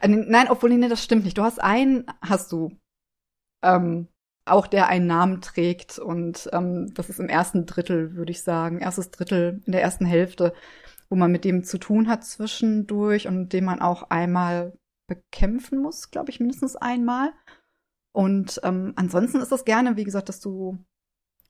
[0.00, 1.36] Äh, nein, obwohl, nee, das stimmt nicht.
[1.36, 2.72] Du hast einen, hast du,
[3.62, 4.08] ähm,
[4.44, 8.80] auch der einen Namen trägt und ähm, das ist im ersten Drittel, würde ich sagen,
[8.80, 10.52] erstes Drittel in der ersten Hälfte,
[11.08, 14.76] wo man mit dem zu tun hat zwischendurch und den man auch einmal
[15.06, 17.32] bekämpfen muss, glaube ich, mindestens einmal.
[18.12, 20.78] Und ähm, ansonsten ist das gerne, wie gesagt, dass du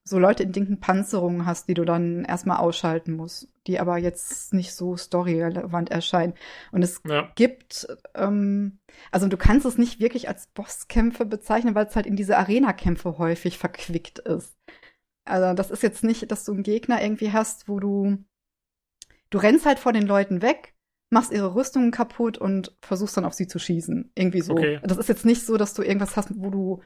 [0.04, 4.52] so Leute in dicken Panzerungen hast, die du dann erstmal ausschalten musst, die aber jetzt
[4.52, 6.34] nicht so storyrelevant erscheinen.
[6.72, 7.30] Und es ja.
[7.36, 8.80] gibt, ähm,
[9.12, 13.18] also du kannst es nicht wirklich als Bosskämpfe bezeichnen, weil es halt in diese Arena-Kämpfe
[13.18, 14.56] häufig verquickt ist.
[15.24, 18.18] Also das ist jetzt nicht, dass du einen Gegner irgendwie hast, wo du,
[19.30, 20.74] du rennst halt vor den Leuten weg,
[21.10, 24.10] machst ihre Rüstungen kaputt und versuchst dann auf sie zu schießen.
[24.16, 24.54] Irgendwie so.
[24.54, 24.80] Okay.
[24.82, 26.82] Das ist jetzt nicht so, dass du irgendwas hast, wo du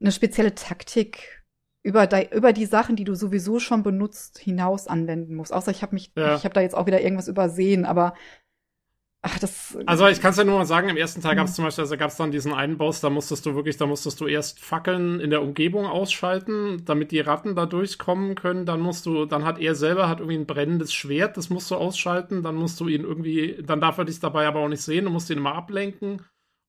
[0.00, 1.39] eine spezielle Taktik
[1.82, 5.52] über, de, über die Sachen, die du sowieso schon benutzt, hinaus anwenden musst.
[5.52, 6.36] Außer ich habe mich, ja.
[6.36, 8.14] ich habe da jetzt auch wieder irgendwas übersehen, aber
[9.22, 9.78] ach, das.
[9.86, 11.84] Also ich kann es ja nur mal sagen, im ersten Teil gab es zum Beispiel,
[11.84, 14.60] also gab es dann diesen einen Boss, da musstest du wirklich, da musstest du erst
[14.60, 18.66] Fackeln in der Umgebung ausschalten, damit die Ratten da durchkommen können.
[18.66, 21.76] Dann musst du, dann hat er selber hat irgendwie ein brennendes Schwert, das musst du
[21.76, 22.42] ausschalten.
[22.42, 25.10] Dann musst du ihn irgendwie, dann darf er dich dabei aber auch nicht sehen, du
[25.10, 26.20] musst ihn immer ablenken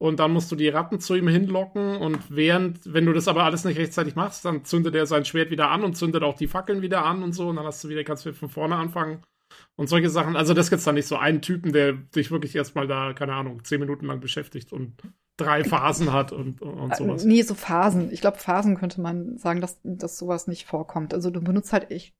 [0.02, 3.44] und dann musst du die Ratten zu ihm hinlocken und während, wenn du das aber
[3.44, 6.48] alles nicht rechtzeitig machst, dann zündet er sein Schwert wieder an und zündet auch die
[6.48, 9.22] Fackeln wieder an und so und dann hast du wieder, kannst du von vorne anfangen
[9.76, 10.36] und solche Sachen.
[10.36, 13.64] Also das gibt's dann nicht so einen Typen, der dich wirklich erstmal da, keine Ahnung,
[13.64, 14.96] zehn Minuten lang beschäftigt und
[15.38, 17.24] drei Phasen hat und, und sowas.
[17.24, 18.12] Nee, so Phasen.
[18.12, 21.14] Ich glaube, Phasen könnte man sagen, dass, dass sowas nicht vorkommt.
[21.14, 22.16] Also du benutzt halt, ich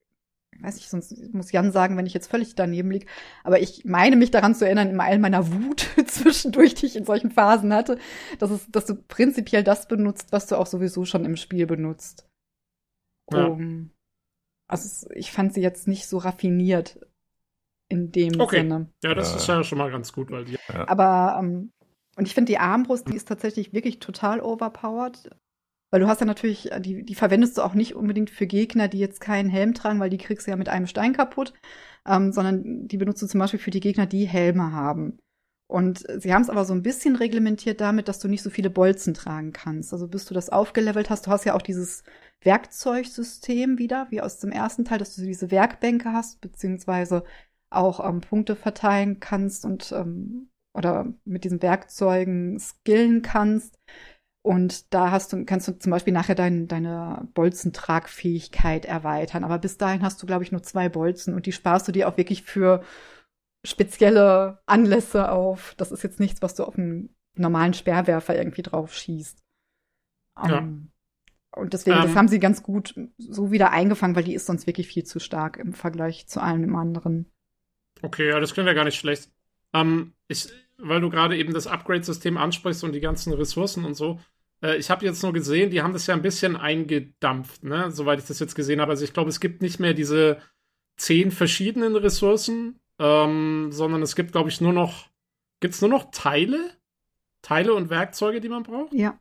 [0.62, 3.08] weiß ich, sonst muss Jan sagen, wenn ich jetzt völlig daneben liege.
[3.44, 7.06] Aber ich meine mich daran zu erinnern, in all meiner Wut zwischendurch, die ich in
[7.06, 7.98] solchen Phasen hatte,
[8.40, 12.28] dass, es, dass du prinzipiell das benutzt, was du auch sowieso schon im Spiel benutzt.
[13.32, 13.48] Ja.
[13.48, 13.92] Um,
[14.68, 17.00] also ich fand sie jetzt nicht so raffiniert
[17.90, 18.62] in dem okay.
[18.62, 18.90] Sinne.
[19.04, 20.58] Ja, das äh, ist ja schon mal ganz gut, weil die.
[20.70, 20.88] Ja.
[20.88, 21.72] Aber ähm,
[22.16, 25.30] und ich finde die Armbrust, die ist tatsächlich wirklich total overpowered.
[25.92, 28.88] Weil du hast ja natürlich, äh, die, die verwendest du auch nicht unbedingt für Gegner,
[28.88, 31.54] die jetzt keinen Helm tragen, weil die kriegst du ja mit einem Stein kaputt,
[32.08, 35.20] ähm, sondern die benutzt du zum Beispiel für die Gegner, die Helme haben.
[35.72, 38.70] Und sie haben es aber so ein bisschen reglementiert damit, dass du nicht so viele
[38.70, 39.94] Bolzen tragen kannst.
[39.94, 42.04] Also bis du das aufgelevelt hast, du hast ja auch dieses
[42.42, 47.24] Werkzeugsystem wieder, wie aus dem ersten Teil, dass du diese Werkbänke hast, beziehungsweise
[47.70, 53.78] auch ähm, Punkte verteilen kannst und ähm, oder mit diesen Werkzeugen skillen kannst.
[54.44, 59.44] Und da hast du, kannst du zum Beispiel nachher dein, deine Bolzentragfähigkeit erweitern.
[59.44, 62.08] Aber bis dahin hast du, glaube ich, nur zwei Bolzen und die sparst du dir
[62.08, 62.84] auch wirklich für
[63.64, 65.76] spezielle Anlässe auf.
[65.78, 69.40] Das ist jetzt nichts, was du auf einen normalen Sperrwerfer irgendwie drauf schießt.
[70.48, 70.58] Ja.
[70.60, 70.92] Um,
[71.56, 72.02] und deswegen, um.
[72.02, 72.18] das ähm.
[72.18, 75.58] haben sie ganz gut so wieder eingefangen, weil die ist sonst wirklich viel zu stark
[75.58, 77.32] im Vergleich zu allem anderen.
[78.02, 79.30] Okay, ja, das klingt ja gar nicht schlecht.
[79.74, 80.50] Ähm, ich,
[80.82, 84.20] weil du gerade eben das Upgrade-System ansprichst und die ganzen Ressourcen und so.
[84.62, 87.92] Äh, ich habe jetzt nur gesehen, die haben das ja ein bisschen eingedampft, ne?
[87.92, 88.92] soweit ich das jetzt gesehen habe.
[88.92, 90.38] Also ich glaube, es gibt nicht mehr diese
[90.98, 95.10] zehn verschiedenen Ressourcen, ähm, sondern es gibt, glaube ich, nur noch,
[95.60, 96.72] gibt es nur noch Teile?
[97.42, 98.94] Teile und Werkzeuge, die man braucht?
[98.94, 99.20] Ja.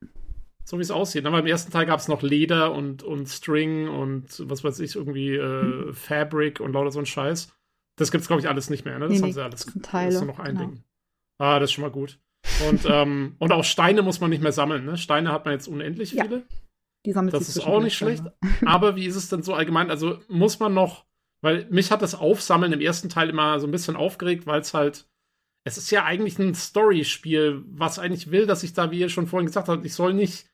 [0.65, 1.25] So wie es aussieht.
[1.25, 4.97] Aber im ersten Teil gab es noch Leder und, und String und was weiß ich,
[4.97, 5.95] irgendwie äh, hm.
[5.95, 7.51] Fabric und lauter so ein Scheiß.
[7.97, 8.99] Das gibt es, glaube ich, alles nicht mehr.
[8.99, 9.09] Ne?
[9.09, 9.67] Das nee, haben sie alles.
[9.83, 10.69] Teile, das ist nur noch ein genau.
[10.69, 10.85] Ding.
[11.41, 12.21] Ah, das ist schon mal gut.
[12.69, 14.85] Und, ähm, und auch Steine muss man nicht mehr sammeln.
[14.85, 14.99] Ne?
[14.99, 16.37] Steine hat man jetzt unendlich viele.
[16.37, 16.43] Ja,
[17.07, 18.25] die sammelt Das ist auch nicht schlecht.
[18.67, 19.91] Aber wie ist es denn so allgemein?
[19.91, 21.07] Also muss man noch,
[21.43, 24.75] weil mich hat das Aufsammeln im ersten Teil immer so ein bisschen aufgeregt, weil es
[24.75, 25.09] halt,
[25.65, 29.27] es ist ja eigentlich ein Story-Spiel, was eigentlich will, dass ich da, wie ihr schon
[29.27, 30.47] vorhin gesagt habt, ich soll nicht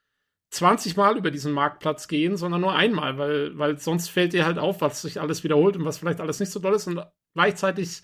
[0.52, 4.58] 20 Mal über diesen Marktplatz gehen, sondern nur einmal, weil, weil sonst fällt dir halt
[4.58, 6.86] auf, was sich alles wiederholt und was vielleicht alles nicht so toll ist.
[6.86, 7.04] Und
[7.34, 8.02] gleichzeitig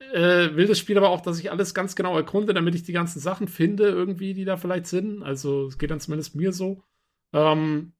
[0.00, 2.92] äh, will das Spiel aber auch, dass ich alles ganz genau erkunde, damit ich die
[2.92, 5.22] ganzen Sachen finde, irgendwie, die da vielleicht sind.
[5.22, 6.82] Also, es geht dann zumindest mir so.
[7.32, 7.92] Ähm,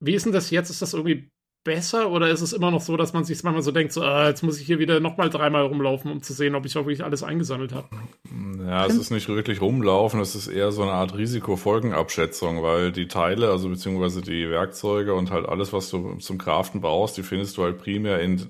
[0.00, 0.70] wie ist denn das jetzt?
[0.70, 1.30] Ist das irgendwie
[1.68, 4.28] besser oder ist es immer noch so, dass man sich manchmal so denkt, so, ah,
[4.28, 7.04] jetzt muss ich hier wieder nochmal dreimal rumlaufen, um zu sehen, ob ich auch wirklich
[7.04, 7.88] alles eingesammelt habe?
[8.66, 13.06] Ja, es ist nicht wirklich rumlaufen, es ist eher so eine Art Risikofolgenabschätzung, weil die
[13.06, 17.58] Teile, also beziehungsweise die Werkzeuge und halt alles, was du zum Craften brauchst, die findest
[17.58, 18.46] du halt primär in,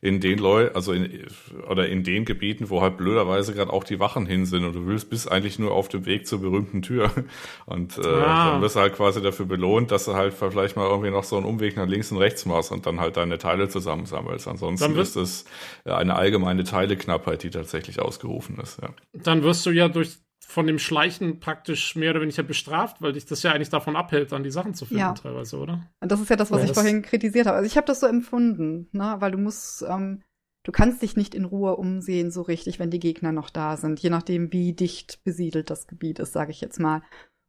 [0.00, 1.26] in den Leuten, also in,
[1.68, 4.86] oder in den Gebieten, wo halt blöderweise gerade auch die Wachen hin sind und du
[4.86, 7.10] willst bist eigentlich nur auf dem Weg zur berühmten Tür
[7.66, 8.52] und äh, ah.
[8.52, 11.36] dann wirst du halt quasi dafür belohnt, dass du halt vielleicht mal irgendwie noch so
[11.36, 14.48] einen Umweg nach links und rechts machst und dann halt deine Teile zusammensammelst.
[14.48, 15.44] Ansonsten ist es
[15.84, 18.80] eine allgemeine Teileknappheit, die tatsächlich ausgerufen ist.
[18.82, 18.90] Ja.
[19.12, 20.16] Dann wirst du ja durch
[20.48, 24.30] von dem Schleichen praktisch mehr oder weniger bestraft, weil dich das ja eigentlich davon abhält,
[24.32, 25.12] dann die Sachen zu finden Ja.
[25.12, 25.88] teilweise, oder?
[26.00, 27.56] Und das ist ja das, was Ja, ich das- vorhin kritisiert habe.
[27.56, 29.16] Also ich habe das so empfunden, ne?
[29.18, 30.22] weil du musst, ähm,
[30.64, 33.98] du kannst dich nicht in Ruhe umsehen so richtig, wenn die Gegner noch da sind,
[34.00, 37.02] je nachdem, wie dicht besiedelt das Gebiet ist, sage ich jetzt mal.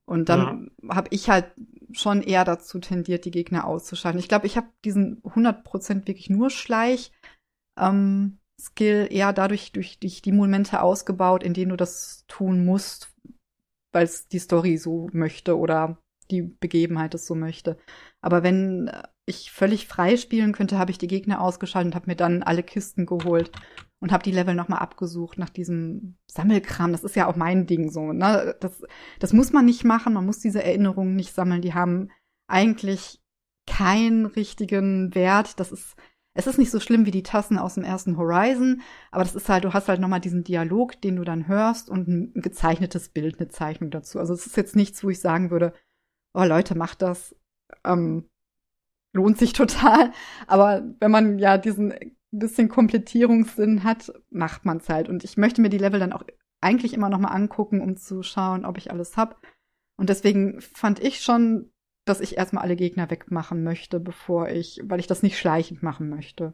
[0.06, 1.46] Und dann habe ich halt
[1.92, 4.20] schon eher dazu tendiert, die Gegner auszuschalten.
[4.20, 7.12] Ich glaube, ich habe diesen 100% wirklich nur Schleich
[7.78, 13.14] ähm, Skill eher dadurch durch, durch die Momente ausgebaut, in denen du das tun musst,
[13.92, 15.98] weil es die Story so möchte oder
[16.32, 17.78] die Begebenheit es so möchte.
[18.22, 22.08] Aber wenn äh, ich völlig frei spielen könnte, habe ich die Gegner ausgeschaltet und habe
[22.08, 23.52] mir dann alle Kisten geholt
[24.00, 26.92] und habe die Level nochmal abgesucht nach diesem Sammelkram.
[26.92, 28.14] Das ist ja auch mein Ding so.
[28.14, 28.56] Ne?
[28.60, 28.84] Das,
[29.20, 30.14] das muss man nicht machen.
[30.14, 31.62] Man muss diese Erinnerungen nicht sammeln.
[31.62, 32.10] Die haben
[32.48, 33.22] eigentlich
[33.66, 35.60] keinen richtigen Wert.
[35.60, 35.96] Das ist,
[36.38, 38.82] es ist nicht so schlimm wie die Tassen aus dem ersten Horizon,
[39.12, 42.08] aber das ist halt, du hast halt nochmal diesen Dialog, den du dann hörst und
[42.08, 44.20] ein gezeichnetes Bild, eine Zeichnung dazu.
[44.20, 45.74] Also es ist jetzt nichts, wo ich sagen würde,
[46.36, 47.36] oh Leute, macht das.
[47.84, 48.30] Ähm,
[49.14, 50.12] lohnt sich total.
[50.48, 51.94] Aber wenn man ja diesen
[52.32, 55.10] bisschen Komplettierungssinn hat, macht man's halt.
[55.10, 56.24] Und ich möchte mir die Level dann auch
[56.62, 59.42] eigentlich immer noch mal angucken, um zu schauen, ob ich alles hab.
[59.98, 61.72] Und deswegen fand ich schon,
[62.08, 66.10] dass ich erstmal alle Gegner wegmachen möchte, bevor ich, weil ich das nicht schleichend machen
[66.10, 66.54] möchte.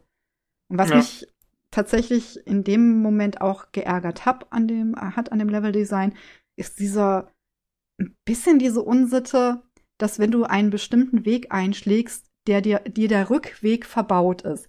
[0.69, 0.97] Und was Ja.
[0.97, 1.27] mich
[1.71, 6.15] tatsächlich in dem Moment auch geärgert hab an dem, hat an dem Leveldesign,
[6.55, 7.31] ist dieser
[7.99, 9.61] ein bisschen diese Unsitte,
[9.97, 14.67] dass wenn du einen bestimmten Weg einschlägst, der dir, dir der Rückweg verbaut ist.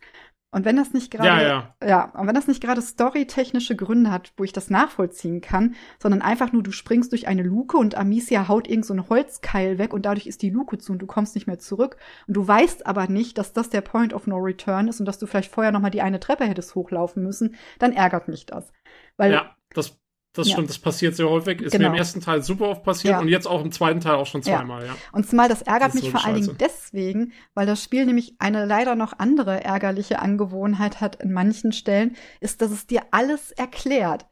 [0.55, 1.74] Und wenn das nicht gerade, Ja, ja.
[1.85, 6.22] ja, und wenn das nicht gerade storytechnische Gründe hat, wo ich das nachvollziehen kann, sondern
[6.22, 9.93] einfach nur du springst durch eine Luke und Amicia haut irgend so einen Holzkeil weg
[9.93, 11.97] und dadurch ist die Luke zu und du kommst nicht mehr zurück
[12.28, 15.18] und du weißt aber nicht, dass das der Point of No Return ist und dass
[15.18, 18.72] du vielleicht vorher noch mal die eine Treppe hättest hochlaufen müssen, dann ärgert mich das.
[19.16, 19.98] Weil ja, das,
[20.35, 20.52] das Ja.
[20.55, 21.61] stimmt, das passiert sehr häufig.
[21.62, 21.89] Ist Genau.
[21.89, 23.20] mir im ersten Teil super oft passiert Ja.
[23.20, 24.59] und jetzt auch im zweiten Teil auch schon Ja.
[24.59, 24.97] zweimal, ja.
[25.12, 28.35] Und zumal das ärgert Das mich so vor allen Dingen deswegen, weil das Spiel nämlich
[28.39, 33.52] eine leider noch andere ärgerliche Angewohnheit hat in manchen Stellen, ist, dass es dir alles
[33.52, 34.27] erklärt.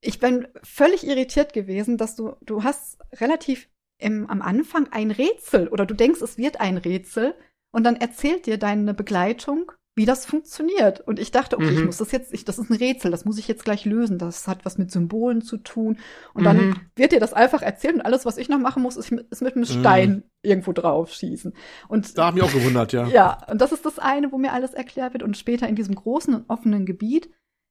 [0.00, 3.68] Ich bin völlig irritiert gewesen, dass du, du hast relativ
[3.98, 7.34] im, am Anfang ein Rätsel oder du denkst, es wird ein Rätsel
[7.70, 11.00] und dann erzählt dir deine Begleitung, wie das funktioniert.
[11.00, 11.86] Und ich dachte, okay, ich Mhm.
[11.86, 14.16] muss das jetzt, ich, das ist ein Rätsel, das muss ich jetzt gleich lösen.
[14.18, 15.98] Das hat was mit Symbolen zu tun.
[16.32, 16.76] Und dann Mhm.
[16.96, 19.42] wird dir das einfach erzählt und alles, was ich noch machen muss, ist, mit- ist
[19.42, 19.80] mit einem Mhm.
[19.80, 21.52] Stein irgendwo drauf schießen.
[21.88, 23.06] Und Da haben mich auch gewundert, ja.
[23.08, 25.22] ja, und das ist das eine, wo mir alles erklärt wird.
[25.22, 27.28] Und später in diesem großen und offenen Gebiet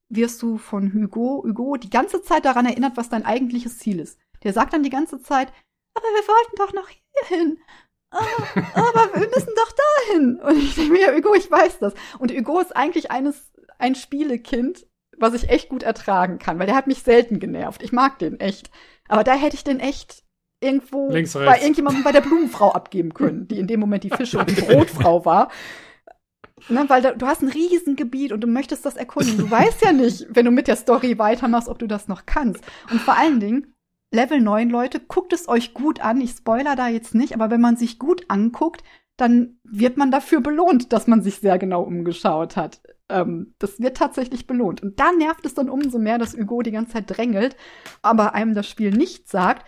[0.09, 4.19] wirst du von Hugo, Hugo die ganze Zeit daran erinnert, was dein eigentliches Ziel ist.
[4.43, 5.47] Der sagt dann die ganze Zeit,
[5.95, 7.57] aber wir wollten doch noch hier hin.
[8.11, 8.25] Ah,
[8.73, 10.39] aber wir müssen doch dahin.
[10.41, 11.93] Und ich denke mir, ja, Hugo, ich weiß das.
[12.19, 14.85] Und Hugo ist eigentlich eines, ein Spielekind,
[15.17, 17.81] was ich echt gut ertragen kann, weil der hat mich selten genervt.
[17.81, 18.69] Ich mag den echt.
[19.07, 20.23] Aber da hätte ich den echt
[20.61, 24.39] irgendwo Links, bei irgendjemandem bei der Blumenfrau abgeben können, die in dem Moment die Fische
[24.39, 25.49] und die Brotfrau war.
[26.69, 29.37] Ne, weil da, du hast ein Riesengebiet und du möchtest das erkunden.
[29.37, 32.63] Du weißt ja nicht, wenn du mit der Story weitermachst, ob du das noch kannst.
[32.91, 33.70] Und vor allen Dingen,
[34.11, 36.19] Level 9, Leute, guckt es euch gut an.
[36.21, 38.83] Ich spoiler da jetzt nicht, aber wenn man sich gut anguckt,
[39.17, 42.81] dann wird man dafür belohnt, dass man sich sehr genau umgeschaut hat.
[43.07, 44.81] Ähm, das wird tatsächlich belohnt.
[44.83, 47.55] Und da nervt es dann umso mehr, dass Hugo die ganze Zeit drängelt,
[48.01, 49.65] aber einem das Spiel nicht sagt,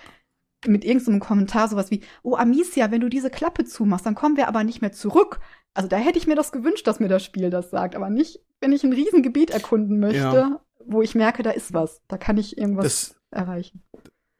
[0.66, 4.48] mit irgendeinem Kommentar sowas wie, oh Amicia, wenn du diese Klappe zumachst, dann kommen wir
[4.48, 5.40] aber nicht mehr zurück.
[5.74, 8.40] Also da hätte ich mir das gewünscht, dass mir das Spiel das sagt, aber nicht,
[8.62, 10.62] wenn ich ein Riesengebiet erkunden möchte, Ja.
[10.86, 12.02] wo ich merke, da ist was.
[12.08, 13.84] Da kann ich irgendwas Das, erreichen.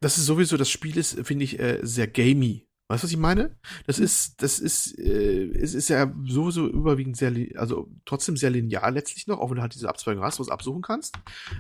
[0.04, 2.68] Das ist sowieso, das Spiel ist, finde ich, äh, sehr gamey.
[2.90, 3.58] Weißt du, was ich meine?
[3.88, 4.04] Das Hm.
[4.04, 9.28] ist, das ist, äh, es ist ja sowieso überwiegend sehr, also trotzdem sehr linear letztlich
[9.28, 11.16] noch, auch wenn du halt diese Abzweigung hast, was absuchen kannst.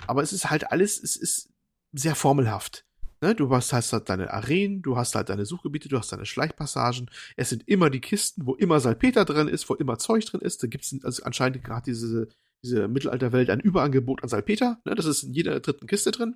[0.05, 1.49] Aber es ist halt alles, es ist
[1.93, 2.85] sehr formelhaft.
[3.21, 3.33] Ne?
[3.33, 7.09] Du hast, hast halt deine Arenen, du hast halt deine Suchgebiete, du hast deine Schleichpassagen.
[7.37, 10.61] Es sind immer die Kisten, wo immer Salpeter drin ist, wo immer Zeug drin ist.
[10.61, 12.27] Da gibt es also anscheinend gerade diese,
[12.63, 14.81] diese Mittelalterwelt ein Überangebot an Salpeter.
[14.83, 14.95] Ne?
[14.95, 16.35] Das ist in jeder dritten Kiste drin.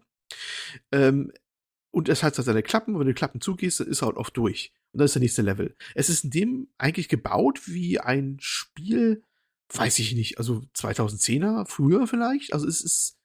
[0.93, 1.33] Ähm,
[1.91, 4.17] und es hat seine Klappen, und wenn du die Klappen zugehst, dann ist er halt
[4.17, 4.73] oft durch.
[4.91, 5.75] Und dann ist der nächste Level.
[5.95, 9.23] Es ist in dem eigentlich gebaut wie ein Spiel,
[9.73, 12.53] weiß ich nicht, also 2010er, früher vielleicht.
[12.53, 13.17] Also es ist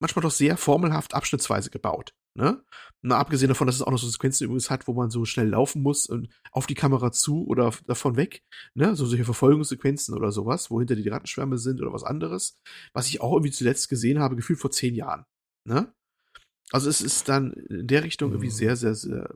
[0.00, 2.14] manchmal doch sehr formelhaft abschnittsweise gebaut.
[2.34, 2.62] Ne?
[3.02, 5.48] Na, abgesehen davon, dass es auch noch so Sequenzen übrigens hat, wo man so schnell
[5.48, 8.44] laufen muss und auf die Kamera zu oder davon weg.
[8.74, 8.94] Ne?
[8.94, 12.58] So solche Verfolgungssequenzen oder sowas, wo hinter die Rattenschwärme sind oder was anderes.
[12.92, 15.24] Was ich auch irgendwie zuletzt gesehen habe, gefühlt vor zehn Jahren.
[15.64, 15.92] Ne?
[16.72, 18.52] Also es ist dann in der Richtung irgendwie Mhm.
[18.52, 19.34] sehr, sehr, sehr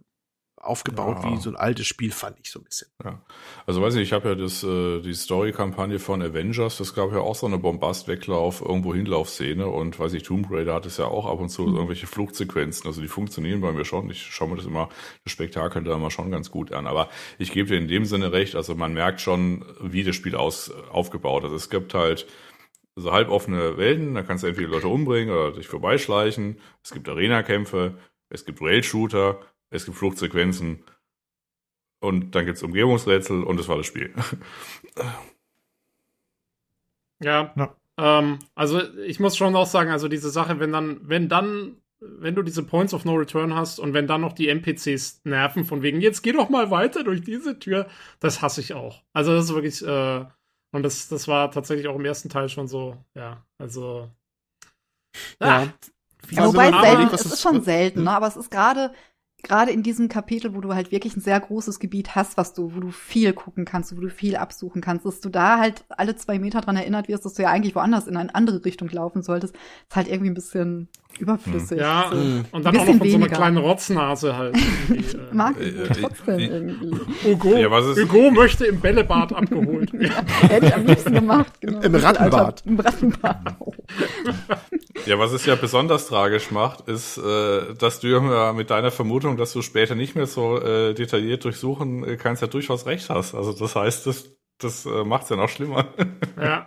[0.56, 1.30] aufgebaut Ja.
[1.30, 2.88] wie so ein altes Spiel, fand ich so ein bisschen.
[3.04, 3.20] Ja.
[3.66, 7.18] Also weiß nicht, ich habe ja das, äh, die Story-Kampagne von Avengers, das gab ja
[7.18, 11.26] auch so eine Bombast-Weglauf, irgendwo Hinlaufszene und weiß ich, Tomb Raider hat es ja auch
[11.26, 12.86] ab und zu irgendwelche Fluchtsequenzen.
[12.86, 14.08] Also die funktionieren bei mir schon.
[14.08, 14.88] Ich schaue mir das immer,
[15.24, 16.86] das Spektakel da immer schon ganz gut an.
[16.86, 20.34] Aber ich gebe dir in dem Sinne recht, also man merkt schon, wie das Spiel
[20.34, 21.52] aus, aufgebaut ist.
[21.52, 22.26] Es gibt halt
[22.96, 26.60] so halboffene Welten, da kannst du entweder Leute umbringen oder dich vorbeischleichen.
[26.82, 27.98] Es gibt Arena-Kämpfe,
[28.28, 29.40] es gibt Rail-Shooter,
[29.70, 30.84] es gibt Fluchtsequenzen
[32.00, 34.14] und dann gibt's Umgebungsrätsel und das war das Spiel.
[37.22, 37.52] Ja.
[37.56, 37.76] Ja.
[37.96, 42.34] Ähm, also ich muss schon auch sagen, also diese Sache, wenn dann, wenn dann, wenn
[42.34, 45.82] du diese Points of No Return hast und wenn dann noch die NPCs nerven von
[45.82, 47.88] wegen, jetzt geh doch mal weiter durch diese Tür,
[48.20, 49.02] das hasse ich auch.
[49.12, 50.24] Also das ist wirklich, äh,
[50.74, 54.10] und das, das war tatsächlich auch im ersten Teil schon so, ja, also.
[55.40, 55.62] Ja.
[55.62, 55.72] Ah,
[56.30, 58.10] Ja, wobei überlegt, selten, es das- ist schon selten, ne?
[58.10, 58.92] aber es ist gerade
[59.42, 62.74] gerade in diesem Kapitel, wo du halt wirklich ein sehr großes Gebiet hast, was du,
[62.74, 66.16] wo du viel gucken kannst, wo du viel absuchen kannst, dass du da halt alle
[66.16, 69.22] zwei Meter dran erinnert wirst, dass du ja eigentlich woanders in eine andere Richtung laufen
[69.22, 71.78] solltest, ist halt irgendwie ein bisschen überflüssig.
[71.78, 72.16] ja, So.
[72.16, 72.44] Mhm.
[72.52, 73.36] und dann auch noch von so einer weniger.
[73.36, 74.56] kleinen Rotznase halt.
[74.90, 75.34] äh.
[75.34, 77.00] Mag ich Äh, äh, trotzdem äh, irgendwie.
[77.24, 80.26] Hugo, Ja, was ist- Hugo möchte im Bällebad abgeholt werden.
[80.48, 81.80] Hätte ich am liebsten gemacht, genau.
[81.80, 82.34] Im Rattenbad.
[82.44, 83.56] Alter, Im Rattenbad.
[83.60, 83.72] Oh.
[85.06, 89.36] Ja, was es ja besonders tragisch macht, ist, äh, dass du ja mit deiner Vermutung,
[89.36, 93.34] dass du später nicht mehr so äh, detailliert durchsuchen äh, kannst, ja durchaus recht hast.
[93.34, 95.86] Also das heißt, das, das äh, macht's ja noch schlimmer.
[96.40, 96.66] Ja.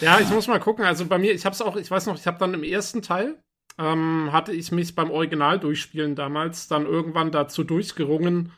[0.00, 0.84] Ja, ich muss mal gucken.
[0.84, 3.00] Also bei mir, ich habe es auch, ich weiß noch, ich habe dann im ersten
[3.02, 3.36] Teil,
[3.78, 8.52] ähm, hatte ich mich beim Original durchspielen damals dann irgendwann dazu durchgerungen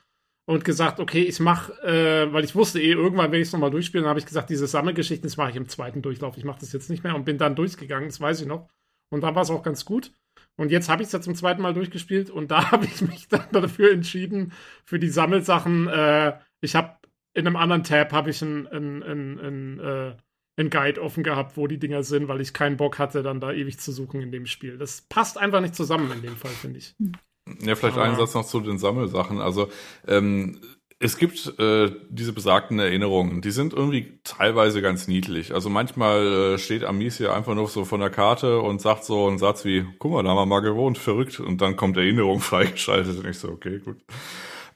[0.46, 3.70] und gesagt, okay, ich mache, äh, weil ich wusste eh, irgendwann werde ich es nochmal
[3.70, 6.36] durchspielen, habe ich gesagt, diese Sammelgeschichten, das mache ich im zweiten Durchlauf.
[6.36, 8.68] Ich mache das jetzt nicht mehr und bin dann durchgegangen, das weiß ich noch.
[9.10, 10.12] Und da war es auch ganz gut.
[10.56, 13.28] Und jetzt habe ich es ja zum zweiten Mal durchgespielt und da habe ich mich
[13.28, 14.52] dann dafür entschieden,
[14.84, 16.98] für die Sammelsachen, äh, ich habe
[17.34, 20.16] in einem anderen Tab habe ich ein, ein, ein, ein, äh,
[20.56, 23.52] ein Guide offen gehabt, wo die Dinger sind, weil ich keinen Bock hatte, dann da
[23.52, 24.78] ewig zu suchen in dem Spiel.
[24.78, 26.94] Das passt einfach nicht zusammen in dem Fall, finde ich.
[27.60, 29.40] Ja, vielleicht Aber- einen Satz noch zu den Sammelsachen.
[29.40, 29.68] Also
[30.06, 30.60] ähm,
[31.00, 35.52] es gibt äh, diese besagten Erinnerungen, die sind irgendwie teilweise ganz niedlich.
[35.52, 39.38] Also manchmal äh, steht Amicia einfach nur so von der Karte und sagt so einen
[39.38, 41.40] Satz wie, guck mal, da haben wir mal gewohnt, verrückt.
[41.40, 43.96] Und dann kommt Erinnerung freigeschaltet und ich so, okay, gut.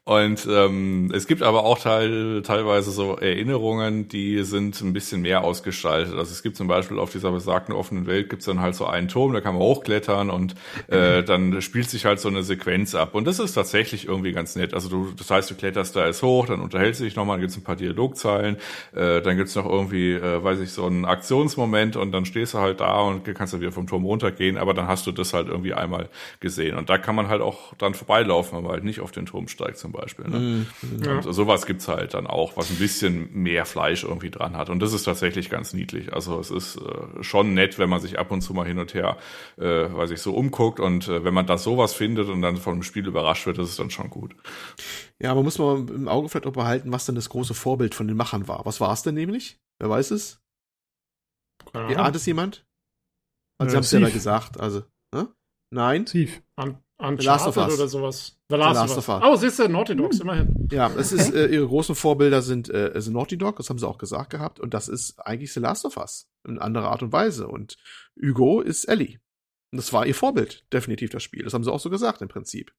[0.09, 5.45] Und ähm, es gibt aber auch teil, teilweise so Erinnerungen, die sind ein bisschen mehr
[5.45, 6.15] ausgestaltet.
[6.15, 9.09] Also es gibt zum Beispiel auf dieser besagten offenen Welt gibt's dann halt so einen
[9.09, 10.55] Turm, da kann man hochklettern und
[10.87, 13.15] äh, dann spielt sich halt so eine Sequenz ab.
[13.15, 14.73] Und das ist tatsächlich irgendwie ganz nett.
[14.73, 17.43] Also du, das heißt, du kletterst da jetzt hoch, dann unterhältst du dich nochmal, dann
[17.43, 18.57] gibt's ein paar Dialogzeilen,
[18.95, 22.61] äh, dann gibt's noch irgendwie, äh, weiß ich, so einen Aktionsmoment und dann stehst du
[22.61, 25.49] halt da und kannst dann wieder vom Turm runtergehen, aber dann hast du das halt
[25.49, 26.09] irgendwie einmal
[26.41, 26.79] gesehen.
[26.79, 29.49] Und da kann man halt auch dann vorbeilaufen, wenn man halt nicht auf den Turm
[29.49, 29.98] steigt zum Beispiel.
[30.29, 30.67] Ne?
[31.05, 31.17] Ja.
[31.17, 34.71] Und sowas gibt's halt dann auch, was ein bisschen mehr Fleisch irgendwie dran hat.
[34.71, 36.13] Und das ist tatsächlich ganz niedlich.
[36.13, 38.95] Also es ist äh, schon nett, wenn man sich ab und zu mal hin und
[38.95, 39.17] her,
[39.57, 40.81] äh, weiß ich, so umguckt.
[40.81, 43.71] Und äh, wenn man da sowas findet und dann von dem Spiel überrascht wird, das
[43.71, 44.35] ist dann schon gut.
[45.21, 48.07] Ja, aber muss man im Auge vielleicht auch behalten, was denn das große Vorbild von
[48.07, 48.65] den Machern war.
[48.65, 49.59] Was war es denn nämlich?
[49.81, 50.41] Wer weiß es?
[51.73, 52.67] Keine Ja, ahnt es jemand?
[53.59, 54.61] Also, Äh, sie haben es ja da gesagt.
[54.61, 55.29] Also, ne?
[55.71, 56.07] Nein?
[56.07, 56.43] Tief.
[57.01, 57.81] Un The Last of Uncharted Us.
[57.81, 58.39] oder sowas.
[58.49, 59.23] The Last, Last of of Us.
[59.23, 59.31] Us.
[59.31, 60.69] Oh, siehst du, Naughty Dogs, immerhin.
[60.73, 63.87] Ja, es ist, äh, ihre großen Vorbilder sind, äh, sind Naughty Dog, das haben sie
[63.87, 66.29] auch gesagt gehabt, und das ist eigentlich The Last of Us.
[66.47, 67.47] In anderer Art und Weise.
[67.47, 67.77] Und
[68.21, 69.21] Hugo ist Ellie.
[69.73, 71.45] Und das war ihr Vorbild, definitiv das Spiel.
[71.45, 72.73] Das haben sie auch so gesagt im Prinzip.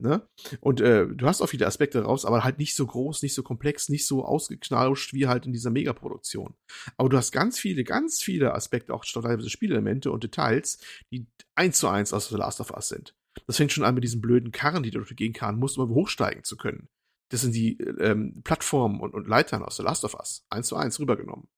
[0.00, 0.28] Ne?
[0.60, 3.42] Und äh, du hast auch viele Aspekte raus, aber halt nicht so groß, nicht so
[3.42, 6.54] komplex, nicht so ausgeknauscht wie halt in dieser Megaproduktion.
[6.96, 10.78] Aber du hast ganz viele, ganz viele Aspekte, auch teilweise Spielelemente und Details,
[11.10, 13.16] die eins zu eins aus The Last of Us sind.
[13.46, 15.78] Das fängt schon an mit diesen blöden Karren, die du durch die Gegend karren musst,
[15.78, 16.88] um hochsteigen zu können.
[17.30, 20.46] Das sind die ähm, Plattformen und, und Leitern aus The Last of Us.
[20.50, 21.48] Eins zu eins rübergenommen.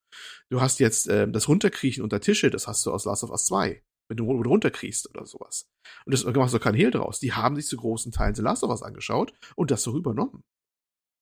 [0.50, 3.44] Du hast jetzt ähm, das Runterkriechen unter Tische, das hast du aus Last of Us
[3.46, 3.82] 2.
[4.08, 5.70] Wenn du, wo du runterkriechst oder sowas.
[6.04, 7.20] Und das machst du kein Hehl draus.
[7.20, 10.42] Die haben sich zu großen Teilen The Last of Us angeschaut und das so übernommen.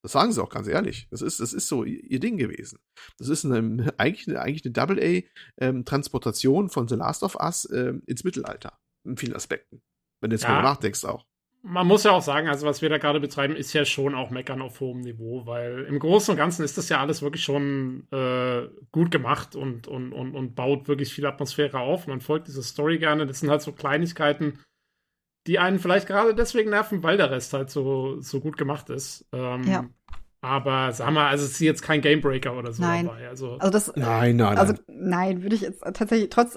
[0.02, 1.08] Das sagen sie auch ganz ehrlich.
[1.10, 2.78] Das ist, das ist so ihr Ding gewesen.
[3.18, 8.24] Das ist eine, eigentlich eine, eigentlich eine Double-A-Transportation von The Last of Us ähm, ins
[8.24, 8.78] Mittelalter.
[9.04, 9.82] In vielen Aspekten.
[10.20, 10.50] Wenn du jetzt Ja.
[10.50, 11.24] mal nachdenkst auch.
[11.62, 14.30] Man muss ja auch sagen, also was wir da gerade betreiben, ist ja schon auch
[14.30, 18.06] Meckern auf hohem Niveau, weil im Großen und Ganzen ist das ja alles wirklich schon
[18.12, 22.06] äh, gut gemacht und, und, und, und baut wirklich viel Atmosphäre auf.
[22.06, 23.26] Man folgt dieser Story gerne.
[23.26, 24.60] Das sind halt so Kleinigkeiten,
[25.48, 29.26] die einen vielleicht gerade deswegen nerven, weil der Rest halt so, so gut gemacht ist.
[29.32, 29.84] Ähm, Ja.
[30.40, 33.06] Aber sag mal, also es ist jetzt kein Gamebreaker oder so Nein.
[33.06, 33.28] dabei.
[33.28, 35.08] Also, Also das, Nein, nein, also nein.
[35.10, 36.56] nein, würde ich jetzt tatsächlich trotz,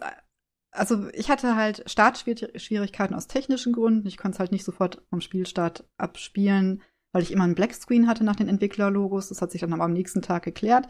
[0.72, 4.08] also ich hatte halt Startschwierigkeiten aus technischen Gründen.
[4.08, 6.82] Ich konnte es halt nicht sofort vom Spielstart abspielen.
[7.14, 9.30] weil ich immer einen Blackscreen hatte nach den Entwicklerlogos.
[9.30, 10.88] Das hat sich dann aber am nächsten Tag geklärt.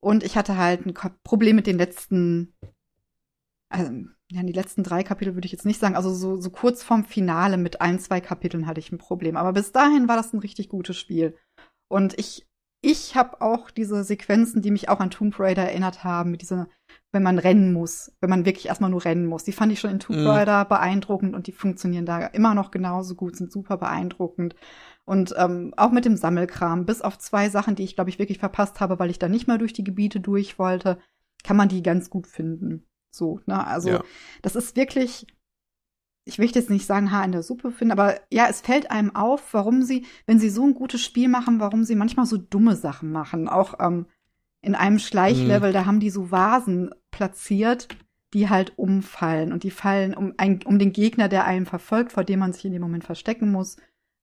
[0.00, 2.54] Und ich hatte halt ein Problem mit den letzten,
[3.70, 3.92] also,
[4.30, 7.04] ja, die letzten drei Kapitel würde ich jetzt nicht sagen, also so, so kurz vorm
[7.04, 9.36] Finale mit ein, zwei Kapiteln hatte ich ein Problem.
[9.36, 11.36] Aber bis dahin war das ein richtig gutes Spiel.
[11.88, 12.47] Und ich,
[12.80, 16.68] ich habe auch diese Sequenzen, die mich auch an Tomb Raider erinnert haben, mit dieser,
[17.10, 19.44] wenn man rennen muss, wenn man wirklich erstmal nur rennen muss.
[19.44, 20.68] Die fand ich schon in Tomb Raider mhm.
[20.68, 24.54] beeindruckend und die funktionieren da immer noch genauso gut, sind super beeindruckend.
[25.04, 28.38] Und ähm, auch mit dem Sammelkram, bis auf zwei Sachen, die ich, glaube ich, wirklich
[28.38, 30.98] verpasst habe, weil ich da nicht mal durch die Gebiete durch wollte,
[31.42, 32.86] kann man die ganz gut finden.
[33.10, 33.66] So, ne?
[33.66, 34.04] Also, ja.
[34.42, 35.26] das ist wirklich,
[36.28, 39.16] ich möchte jetzt nicht sagen, Haar in der Suppe finden, aber ja, es fällt einem
[39.16, 42.76] auf, warum sie, wenn sie so ein gutes Spiel machen, warum sie manchmal so dumme
[42.76, 43.48] Sachen machen.
[43.48, 44.06] Auch ähm,
[44.60, 45.72] in einem Schleichlevel, mhm.
[45.72, 47.88] da haben die so Vasen platziert,
[48.34, 52.24] die halt umfallen und die fallen um, ein, um den Gegner, der einen verfolgt, vor
[52.24, 53.76] dem man sich in dem Moment verstecken muss,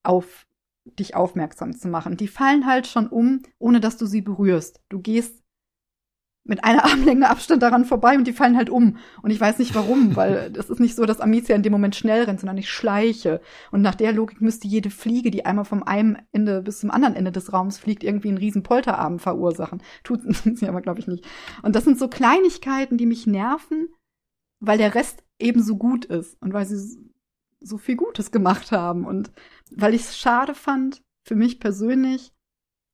[0.03, 0.45] auf
[0.85, 2.17] dich aufmerksam zu machen.
[2.17, 4.79] Die fallen halt schon um, ohne dass du sie berührst.
[4.89, 5.41] Du gehst
[6.45, 8.97] mit einer Armlänge Abstand daran vorbei und die fallen halt um.
[9.21, 11.95] Und ich weiß nicht warum, weil es ist nicht so, dass Amicia in dem Moment
[11.95, 13.41] schnell rennt, sondern ich schleiche.
[13.71, 17.15] Und nach der Logik müsste jede Fliege, die einmal vom einen Ende bis zum anderen
[17.15, 19.81] Ende des Raums fliegt, irgendwie einen riesen Polterabend verursachen.
[20.03, 20.21] Tut
[20.53, 21.25] sie aber, glaube ich, nicht.
[21.63, 23.89] Und das sind so Kleinigkeiten, die mich nerven,
[24.59, 26.97] weil der Rest ebenso gut ist und weil sie
[27.59, 29.05] so viel Gutes gemacht haben.
[29.05, 29.31] Und
[29.71, 32.31] weil ich es schade fand, für mich persönlich,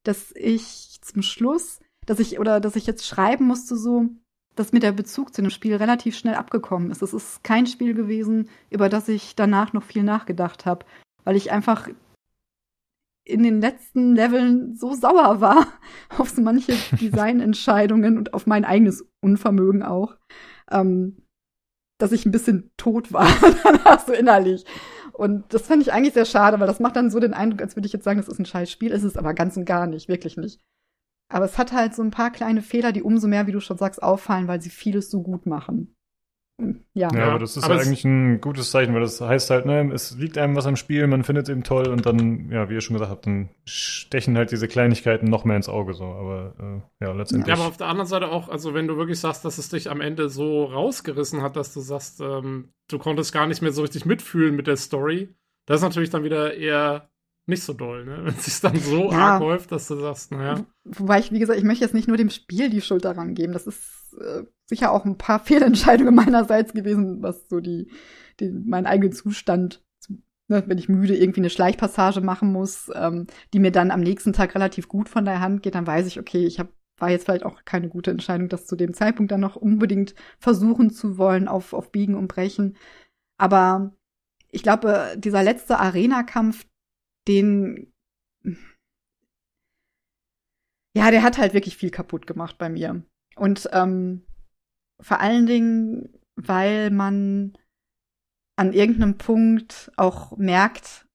[0.04, 1.80] dass ich zum Schluss,
[2.12, 4.10] dass ich, oder dass ich jetzt schreiben musste, so,
[4.58, 7.02] dass mir der Bezug zu dem Spiel relativ schnell abgekommen ist.
[7.02, 10.86] Es ist kein Spiel gewesen, über das ich danach noch viel nachgedacht habe,
[11.24, 11.88] weil ich einfach
[13.24, 15.68] in den letzten Leveln so sauer war
[16.18, 20.18] auf so manche Designentscheidungen und auf mein eigenes Unvermögen auch,
[20.70, 21.24] ähm,
[21.98, 23.30] dass ich ein bisschen tot war
[23.64, 24.66] danach so innerlich.
[25.14, 27.78] Und das fand ich eigentlich sehr schade, weil das macht dann so den Eindruck, als
[27.78, 28.92] würde ich jetzt sagen, das ist ein scheiß Spiel.
[28.92, 30.60] Ist es aber ganz und gar nicht, wirklich nicht.
[31.32, 33.78] Aber es hat halt so ein paar kleine Fehler, die umso mehr, wie du schon
[33.78, 35.96] sagst, auffallen, weil sie vieles so gut machen.
[36.94, 37.10] Ja.
[37.14, 39.92] ja, aber das ist aber ja eigentlich ein gutes Zeichen, weil das heißt halt, ne,
[39.94, 42.76] es liegt einem was am Spiel, man findet es eben toll und dann, ja, wie
[42.76, 46.04] ihr schon gesagt habt, dann stechen halt diese Kleinigkeiten noch mehr ins Auge so.
[46.04, 46.54] Aber
[47.00, 47.48] äh, ja, letztendlich.
[47.48, 49.90] Ja, aber auf der anderen Seite auch, also wenn du wirklich sagst, dass es dich
[49.90, 53.82] am Ende so rausgerissen hat, dass du sagst, ähm, du konntest gar nicht mehr so
[53.82, 55.30] richtig mitfühlen mit der Story,
[55.66, 57.10] das ist natürlich dann wieder eher
[57.46, 58.20] nicht so doll, ne?
[58.24, 59.18] Wenn es sich dann so ja.
[59.18, 60.66] arg häuft, dass du sagst, naja.
[60.84, 63.54] Wobei ich, wie gesagt, ich möchte jetzt nicht nur dem Spiel die Schuld daran geben.
[63.54, 67.92] Das ist äh, sicher auch ein paar Fehlentscheidungen meinerseits gewesen, was so die,
[68.40, 69.84] die meinen eigenen Zustand,
[70.48, 74.34] ne, wenn ich müde irgendwie eine Schleichpassage machen muss, ähm, die mir dann am nächsten
[74.34, 76.70] Tag relativ gut von der Hand geht, dann weiß ich, okay, ich habe
[77.02, 80.92] war jetzt vielleicht auch keine gute Entscheidung, das zu dem Zeitpunkt dann noch unbedingt versuchen
[80.92, 82.78] zu wollen auf, auf Biegen und Brechen.
[83.38, 83.94] Aber
[84.52, 86.68] ich glaube, dieser letzte Arena-Kampf,
[87.28, 87.94] den,
[90.96, 93.04] ja, der hat halt wirklich viel kaputt gemacht bei mir.
[93.36, 94.26] Und ähm,
[95.00, 97.58] vor allen Dingen, weil man
[98.58, 101.08] an irgendeinem Punkt auch merkt,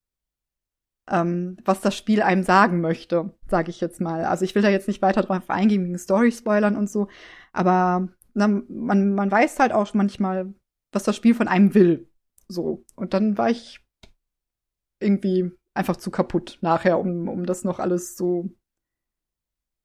[1.09, 4.25] ähm, was das Spiel einem sagen möchte, sage ich jetzt mal.
[4.25, 7.09] Also ich will da jetzt nicht weiter drauf eingehen wegen Story-Spoilern und so,
[7.53, 10.53] aber na, man, man weiß halt auch manchmal,
[10.93, 12.11] was das Spiel von einem will.
[12.49, 12.85] So.
[12.95, 13.81] Und dann war ich
[15.01, 18.51] irgendwie einfach zu kaputt nachher, um, um das noch alles so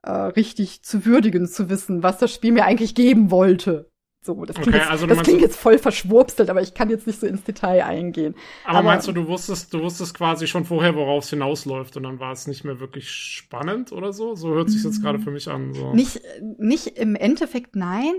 [0.04, 3.92] äh, richtig zu würdigen, zu wissen, was das Spiel mir eigentlich geben wollte.
[4.24, 7.08] So, das klingt, okay, jetzt, also das klingt jetzt voll verschwurbstelt, aber ich kann jetzt
[7.08, 8.36] nicht so ins Detail eingehen.
[8.66, 12.04] Aber, aber, meinst du, du wusstest, du wusstest quasi schon vorher, worauf es hinausläuft und
[12.04, 14.36] dann war es nicht mehr wirklich spannend oder so?
[14.36, 15.74] So hört sich jetzt gerade für mich an.
[15.74, 15.94] So.
[15.94, 16.22] Nicht,
[16.60, 18.14] nicht im Endeffekt nein,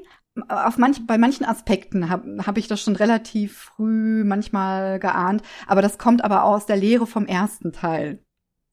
[0.48, 5.82] auf manch, bei manchen Aspekten habe hab ich das schon relativ früh manchmal geahnt, aber
[5.82, 8.22] das kommt aber aus der Lehre vom ersten Teil.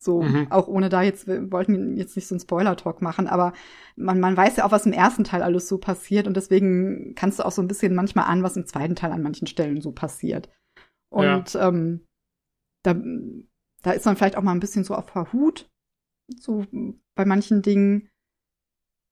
[0.01, 0.49] So, mhm.
[0.49, 3.51] auch ohne da jetzt, wir wollten jetzt nicht so einen Spoiler-Talk machen, aber
[3.97, 7.39] man, man weiß ja auch, was im ersten Teil alles so passiert und deswegen kannst
[7.39, 9.91] du auch so ein bisschen manchmal an, was im zweiten Teil an manchen Stellen so
[9.91, 10.49] passiert.
[11.09, 11.67] Und ja.
[11.67, 12.05] ähm,
[12.83, 12.95] da,
[13.81, 15.69] da ist man vielleicht auch mal ein bisschen so auf der Hut,
[16.33, 16.65] so
[17.15, 18.07] bei manchen Dingen.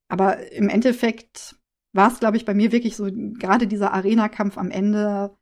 [0.09, 1.56] Aber im Endeffekt
[1.97, 5.35] war es, glaube ich, bei mir wirklich so, gerade dieser Arena-Kampf am Ende,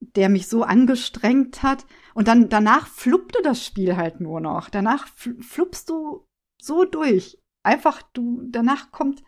[0.00, 1.84] der mich so angestrengt hat.
[2.14, 4.70] Und dann danach fluppte das Spiel halt nur noch.
[4.70, 6.26] Danach fluppst du
[6.62, 7.38] so durch.
[7.62, 9.22] Einfach du, danach kommt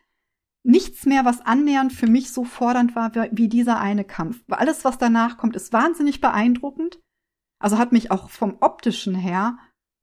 [0.65, 4.43] nichts mehr, was annähernd für mich so fordernd war wie dieser eine Kampf.
[4.49, 7.01] Alles, was danach kommt, ist wahnsinnig beeindruckend.
[7.59, 9.59] Also hat mich auch vom optischen her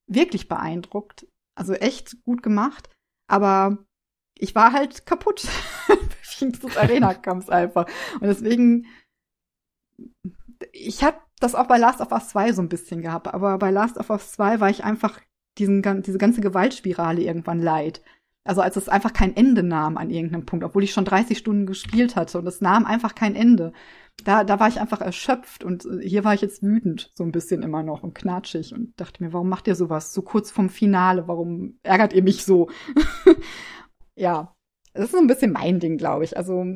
[0.08, 1.28] wirklich beeindruckt.
[1.56, 2.90] Also echt gut gemacht.
[3.28, 3.86] Aber
[4.38, 5.48] ich war halt kaputt
[6.64, 7.88] des Arena-Kampfs einfach.
[8.16, 8.88] Und deswegen,
[10.72, 13.72] ich habe das auch bei Last of Us 2 so ein bisschen gehabt, aber bei
[13.72, 15.20] Last of Us 2 war ich einfach
[15.58, 18.02] diesen, diese ganze Gewaltspirale irgendwann leid.
[18.46, 21.66] Also als es einfach kein Ende nahm an irgendeinem Punkt, obwohl ich schon 30 Stunden
[21.66, 23.74] gespielt hatte und es nahm einfach kein Ende.
[24.24, 27.32] Da, da war ich einfach erschöpft und äh, hier war ich jetzt wütend, so ein
[27.32, 30.70] bisschen immer noch und knatschig und dachte mir, warum macht ihr sowas so kurz vom
[30.70, 31.28] Finale?
[31.28, 32.70] Warum ärgert ihr mich so?
[34.16, 34.56] ja,
[34.94, 36.36] das ist so ein bisschen mein Ding, glaube ich.
[36.38, 36.64] Also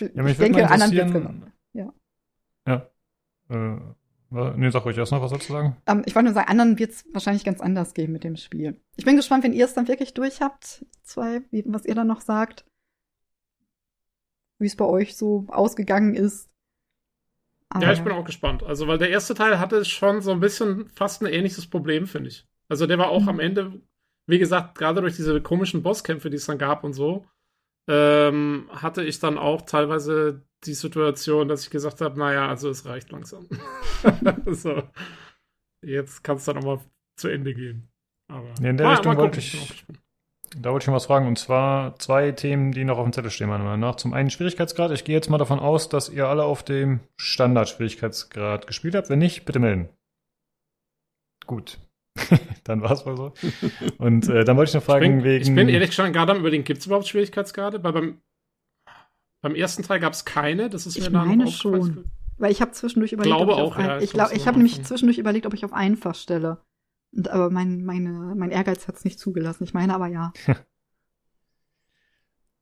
[0.00, 1.52] Ja, ich denke, anderen wird's interessieren- genommen.
[1.72, 1.92] Ja.
[3.50, 3.80] Äh,
[4.30, 5.76] wa- nee, sag ruhig erst noch was dazu sagen.
[5.86, 8.80] Ähm, ich wollte nur sagen, anderen wird es wahrscheinlich ganz anders gehen mit dem Spiel.
[8.96, 12.06] Ich bin gespannt, wenn ihr es dann wirklich durch habt, zwei, wie, was ihr dann
[12.06, 12.64] noch sagt.
[14.58, 16.48] Wie es bei euch so ausgegangen ist.
[17.70, 18.62] Aber Ja, ich bin auch gespannt.
[18.62, 22.28] Also, weil der erste Teil hatte schon so ein bisschen fast ein ähnliches Problem, finde
[22.28, 22.46] ich.
[22.68, 23.28] Also, der war auch Mhm.
[23.28, 23.80] am Ende,
[24.30, 27.26] wie gesagt, gerade durch diese komischen Bosskämpfe, die es dann gab und so,
[27.88, 32.84] ähm, hatte ich dann auch teilweise die Situation, dass ich gesagt habe, naja, also es
[32.86, 33.48] reicht langsam.
[34.46, 34.82] so.
[35.84, 36.80] Jetzt kann es dann auch mal
[37.16, 37.88] zu Ende gehen.
[38.30, 39.84] Aber Ja, in der mal- Richtung wollte ich-.
[40.56, 43.30] Da wollte ich schon was fragen, und zwar zwei Themen, die noch auf dem Zettel
[43.30, 43.94] stehen, meiner Meinung nach.
[43.94, 44.90] Zum einen Schwierigkeitsgrad.
[44.90, 49.08] Ich gehe jetzt mal davon aus, dass ihr alle auf dem Standard-Schwierigkeitsgrad gespielt habt.
[49.10, 49.88] Wenn nicht, bitte melden.
[51.46, 51.78] Gut.
[52.64, 53.32] dann war es wohl so.
[53.98, 55.42] Und äh, dann wollte ich noch Ich fragen, bin, wegen.
[55.42, 57.82] ich bin ehrlich gesagt gerade am überlegen, gibt es überhaupt Schwierigkeitsgrade?
[57.82, 58.20] Weil beim,
[59.42, 60.70] beim ersten Teil gab es keine.
[60.70, 61.94] Das ist Ich mir dann meine aufgefallen.
[61.94, 62.10] schon.
[62.38, 64.32] Weil ich habe zwischendurch überlegt, Glaube ob ich auch, auf ein, ja, ich ich, glaub,
[64.32, 66.58] ich habe nämlich zwischendurch überlegt, ob ich auf einfach stelle.
[67.12, 69.64] Und, aber mein, meine, mein Ehrgeiz hat es nicht zugelassen.
[69.64, 70.32] Ich meine aber ja.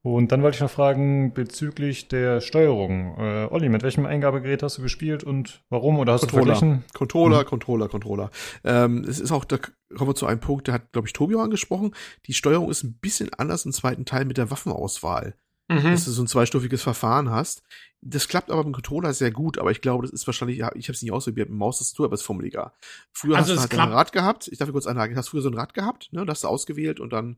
[0.03, 3.17] Und dann wollte ich noch fragen bezüglich der Steuerung.
[3.19, 5.99] Äh, Olli, mit welchem Eingabegerät hast du gespielt und warum?
[5.99, 6.57] Oder hast du Controller.
[6.57, 6.85] verglichen?
[6.95, 7.47] Controller, Mhm.
[7.47, 8.31] Controller, Controller.
[8.65, 11.35] Ähm, es ist auch, da kommen wir zu einem Punkt, der hat, glaube ich, Tobi
[11.35, 11.95] auch angesprochen.
[12.27, 15.35] Die Steuerung ist ein bisschen anders im zweiten Teil mit der Waffenauswahl.
[15.71, 15.83] Mhm.
[15.83, 17.63] dass du so ein zweistufiges Verfahren hast.
[18.01, 20.71] Das klappt aber mit dem Controller sehr gut, aber ich glaube, das ist wahrscheinlich, ja,
[20.75, 22.73] ich habe es nicht ausprobiert, mit Maus Tastatur, aber es ist fummeliger.
[23.13, 25.43] Früher Also hast du halt ein Rad gehabt, ich darf hier kurz einhaken, hast früher
[25.43, 27.37] so ein Rad gehabt, ne, das hast du ausgewählt und dann,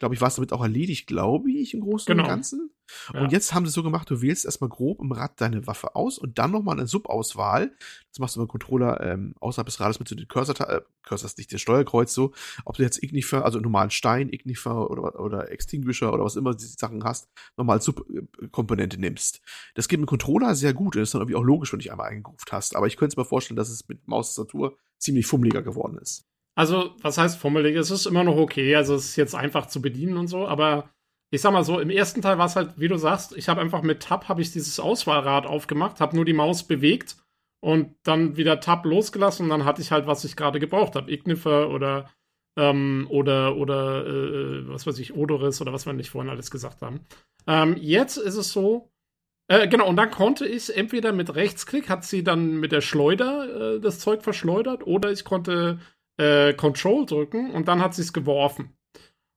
[0.00, 2.24] glaube ich, war es damit auch erledigt, glaube ich, im Großen Genau.
[2.24, 2.70] und Ganzen.
[3.14, 3.20] Ja.
[3.20, 5.94] Und jetzt haben sie es so gemacht, du wählst erstmal grob im Rad deine Waffe
[5.94, 7.70] aus und dann nochmal eine Subauswahl.
[8.08, 10.80] Das machst du mit dem Controller ähm, außerhalb des Rades mit so den Cursor, äh,
[11.04, 12.32] Cursors nicht, der Steuerkreuz so,
[12.64, 16.64] ob du jetzt Ignifer, also normalen Stein, Ignifer oder, oder Extinguisher oder was immer die
[16.64, 19.42] Sachen hast, nochmal als Subkomponente nimmst.
[19.74, 21.82] Das geht mit dem Controller sehr gut und ist dann irgendwie auch logisch, wenn du
[21.84, 22.74] dich einmal eingeruft hast.
[22.74, 26.24] Aber ich könnte mir vorstellen, dass es mit Maustastatur ziemlich fummeliger geworden ist.
[26.56, 27.76] Also, was heißt fummelig?
[27.76, 28.74] Es ist immer noch okay.
[28.76, 30.46] Also, es ist jetzt einfach zu bedienen und so.
[30.46, 30.90] Aber
[31.30, 33.60] ich sag mal so, im ersten Teil war es halt, wie du sagst, ich habe
[33.60, 37.16] einfach mit Tab habe ich dieses Auswahlrad aufgemacht, habe nur die Maus bewegt
[37.60, 41.10] und dann wieder Tab losgelassen und dann hatte ich halt, was ich gerade gebraucht habe.
[41.10, 42.10] Ignifer oder
[42.58, 46.82] ähm, oder oder äh, was weiß ich, Odoris oder was wir nicht vorhin alles gesagt
[46.82, 47.00] haben.
[47.46, 48.90] Ähm, jetzt ist es so,
[49.48, 53.76] äh, genau, und dann konnte ich entweder mit Rechtsklick, hat sie dann mit der Schleuder
[53.76, 55.78] äh, das Zeug verschleudert, oder ich konnte
[56.20, 58.76] äh, Control drücken und dann hat sie es geworfen.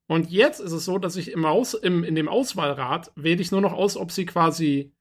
[0.08, 3.52] Und jetzt ist es so, dass ich im Aus, im, in dem Auswahlrad wähle ich
[3.52, 4.94] nur noch aus, ob sie quasi,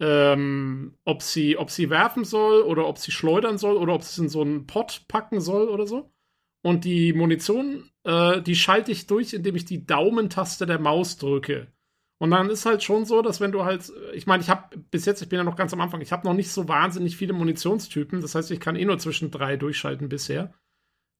[0.00, 4.10] ähm, ob sie, ob sie werfen soll oder ob sie schleudern soll oder ob sie
[4.12, 6.10] es in so einen Pot packen soll oder so.
[6.62, 11.68] Und die Munition, äh, die schalte ich durch, indem ich die Daumentaste der Maus drücke.
[12.20, 15.04] Und dann ist halt schon so, dass wenn du halt, ich meine, ich habe bis
[15.04, 17.34] jetzt, ich bin ja noch ganz am Anfang, ich habe noch nicht so wahnsinnig viele
[17.34, 18.22] Munitionstypen.
[18.22, 20.54] Das heißt, ich kann eh nur zwischen drei durchschalten bisher.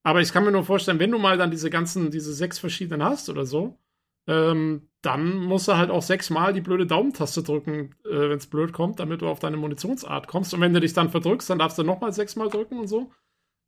[0.09, 3.05] Aber ich kann mir nur vorstellen, wenn du mal dann diese ganzen, diese sechs verschiedenen
[3.05, 3.77] hast oder so,
[4.27, 8.73] ähm, dann musst du halt auch sechsmal die blöde Daumentaste drücken, äh, wenn es blöd
[8.73, 10.55] kommt, damit du auf deine Munitionsart kommst.
[10.55, 13.11] Und wenn du dich dann verdrückst, dann darfst du nochmal sechsmal drücken und so.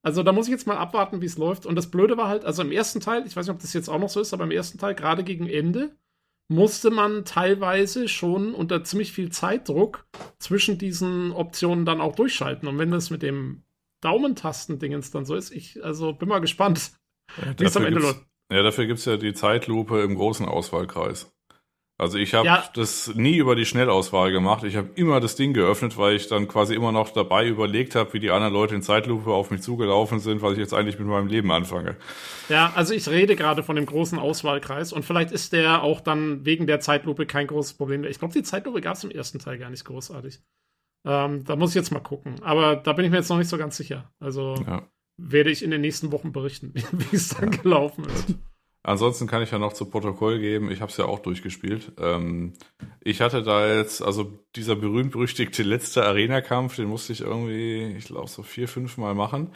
[0.00, 1.66] Also da muss ich jetzt mal abwarten, wie es läuft.
[1.66, 3.90] Und das Blöde war halt, also im ersten Teil, ich weiß nicht, ob das jetzt
[3.90, 5.94] auch noch so ist, aber im ersten Teil, gerade gegen Ende,
[6.48, 10.06] musste man teilweise schon unter ziemlich viel Zeitdruck
[10.38, 12.66] zwischen diesen Optionen dann auch durchschalten.
[12.66, 13.62] Und wenn das mit dem
[14.00, 16.92] Daumentastendingens dann so ist, ich also bin mal gespannt,
[17.58, 18.26] wie es am Dafür Ende läuft.
[18.52, 21.32] Ja, dafür gibt's ja die Zeitlupe im großen Auswahlkreis.
[21.98, 22.64] Also ich habe Ja.
[22.74, 24.64] das nie über die Schnellauswahl gemacht.
[24.64, 28.14] Ich habe immer das Ding geöffnet, weil ich dann quasi immer noch dabei überlegt habe,
[28.14, 31.06] wie die anderen Leute in Zeitlupe auf mich zugelaufen sind, was ich jetzt eigentlich mit
[31.06, 31.96] meinem Leben anfange.
[32.48, 36.46] Ja, also ich rede gerade von dem großen Auswahlkreis und vielleicht ist der auch dann
[36.46, 38.04] wegen der Zeitlupe kein großes Problem.
[38.04, 40.40] Ich glaube, die Zeitlupe gab es im ersten Teil gar nicht großartig.
[41.04, 42.42] Ähm, da muss ich jetzt mal gucken.
[42.42, 44.10] Aber da bin ich mir jetzt noch nicht so ganz sicher.
[44.20, 44.86] Also Ja.
[45.16, 48.34] werde ich in den nächsten Wochen berichten, wie, es dann gelaufen ist.
[48.82, 51.92] Ansonsten kann ich ja noch zu Protokoll geben, ich habe es ja auch durchgespielt.
[51.98, 52.54] Ähm,
[53.02, 58.28] ich hatte da jetzt, also dieser berühmt-berüchtigte letzte Arena-Kampf, den musste ich irgendwie, ich glaube,
[58.28, 59.52] so vier, fünf Mal machen.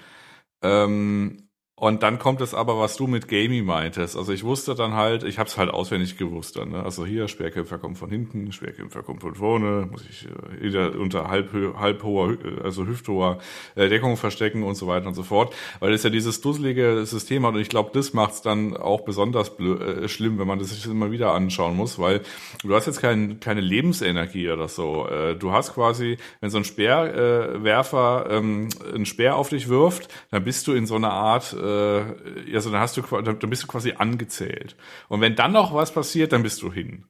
[0.62, 1.43] Ähm,
[1.77, 4.17] Und dann kommt es aber, was du mit Gamey meintest.
[4.17, 6.70] Also ich wusste dann halt, ich habe es halt auswendig gewusst dann.
[6.70, 6.81] Ne?
[6.81, 10.28] Also hier, Speerkämpfer kommt von hinten, Speerkämpfer kommt von vorne, muss ich
[10.62, 13.39] äh, unter halb, halb hoher, also hüfthoher
[13.75, 15.53] äh, Deckung verstecken und so weiter und so fort.
[15.81, 19.01] Weil es ja dieses dusselige System hat und ich glaube, das macht es dann auch
[19.01, 22.20] besonders blöd, äh, schlimm, wenn man das sich immer wieder anschauen muss, weil
[22.62, 25.09] du hast jetzt kein, keine Lebensenergie oder so.
[25.09, 30.07] Äh, du hast quasi, wenn so ein Speerwerfer äh, ähm, einen Speer auf dich wirft,
[30.31, 33.67] dann bist du in so einer Art äh, also dann hast du dann bist du
[33.67, 34.76] quasi angezählt.
[35.09, 37.07] Und wenn dann noch was passiert, dann bist du hin.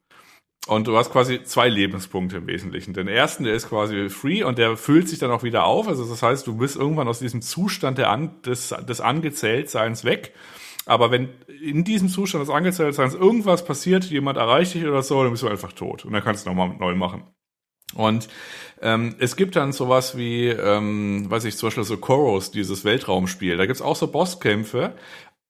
[0.66, 2.94] Und du hast quasi zwei Lebenspunkte im Wesentlichen.
[2.94, 5.88] Den ersten, der ist quasi free und der füllt sich dann auch wieder auf.
[5.88, 10.32] Also das heißt, du bist irgendwann aus diesem Zustand der An des, des Angezähltseins weg.
[10.86, 11.28] Aber wenn
[11.62, 15.48] in diesem Zustand des Angezähltseins irgendwas passiert, jemand erreicht dich oder so, dann bist du
[15.48, 16.04] einfach tot.
[16.04, 17.24] Und dann kannst du nochmal neu machen.
[17.94, 18.28] Und
[18.82, 23.56] ähm, es gibt dann sowas wie, ähm, weiß ich, zum Beispiel so Koros, dieses Weltraumspiel.
[23.56, 24.94] Da gibt's auch so Bosskämpfe,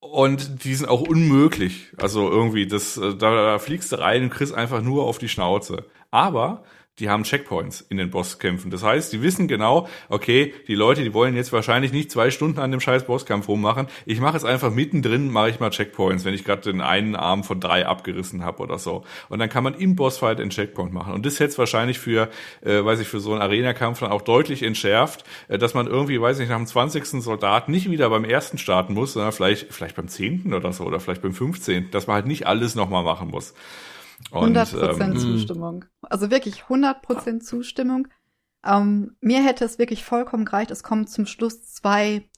[0.04, 1.88] und die sind auch unmöglich.
[1.96, 5.28] Also irgendwie, das, äh, da, da fliegst du rein und kriegst einfach nur auf die
[5.28, 5.86] Schnauze.
[6.10, 6.62] Aber
[7.00, 8.70] die haben Checkpoints in den Bosskämpfen.
[8.70, 12.60] Das heißt, die wissen genau, okay, die Leute, die wollen jetzt wahrscheinlich nicht zwei Stunden
[12.60, 13.88] an dem scheiß Bosskampf rummachen.
[14.06, 17.42] Ich mache es einfach mittendrin, mache ich mal Checkpoints, wenn ich gerade den einen Arm
[17.42, 19.02] von drei abgerissen habe oder so.
[19.28, 21.14] Und dann kann man im Bossfight einen Checkpoint machen.
[21.14, 22.30] Und das jetzt wahrscheinlich für,
[22.62, 26.20] äh, weiß ich, für so einen Arena-Kampf dann auch deutlich entschärft, äh, dass man irgendwie,
[26.20, 27.20] weiß ich, nach dem 20.
[27.22, 30.54] Soldat nicht wieder beim ersten starten muss, sondern vielleicht, vielleicht beim 10.
[30.54, 31.90] oder so oder vielleicht beim 15.
[31.90, 33.52] Dass man halt nicht alles nochmal machen muss.
[34.30, 35.84] 100% ähm, Zustimmung.
[36.02, 38.08] Also wirklich 100% Zustimmung.
[38.64, 40.70] Ähm, mir hätte es wirklich vollkommen gereicht.
[40.70, 42.28] Es kommen zum Schluss zwei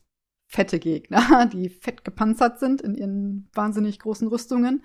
[0.46, 4.84] fette Gegner, die fett gepanzert sind in ihren wahnsinnig großen Rüstungen.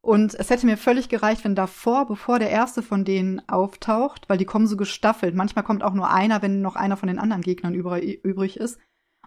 [0.00, 4.38] Und es hätte mir völlig gereicht, wenn davor, bevor der erste von denen auftaucht, weil
[4.38, 5.34] die kommen so gestaffelt.
[5.34, 8.78] Manchmal kommt auch nur einer, wenn noch einer von den anderen Gegnern übrig ist.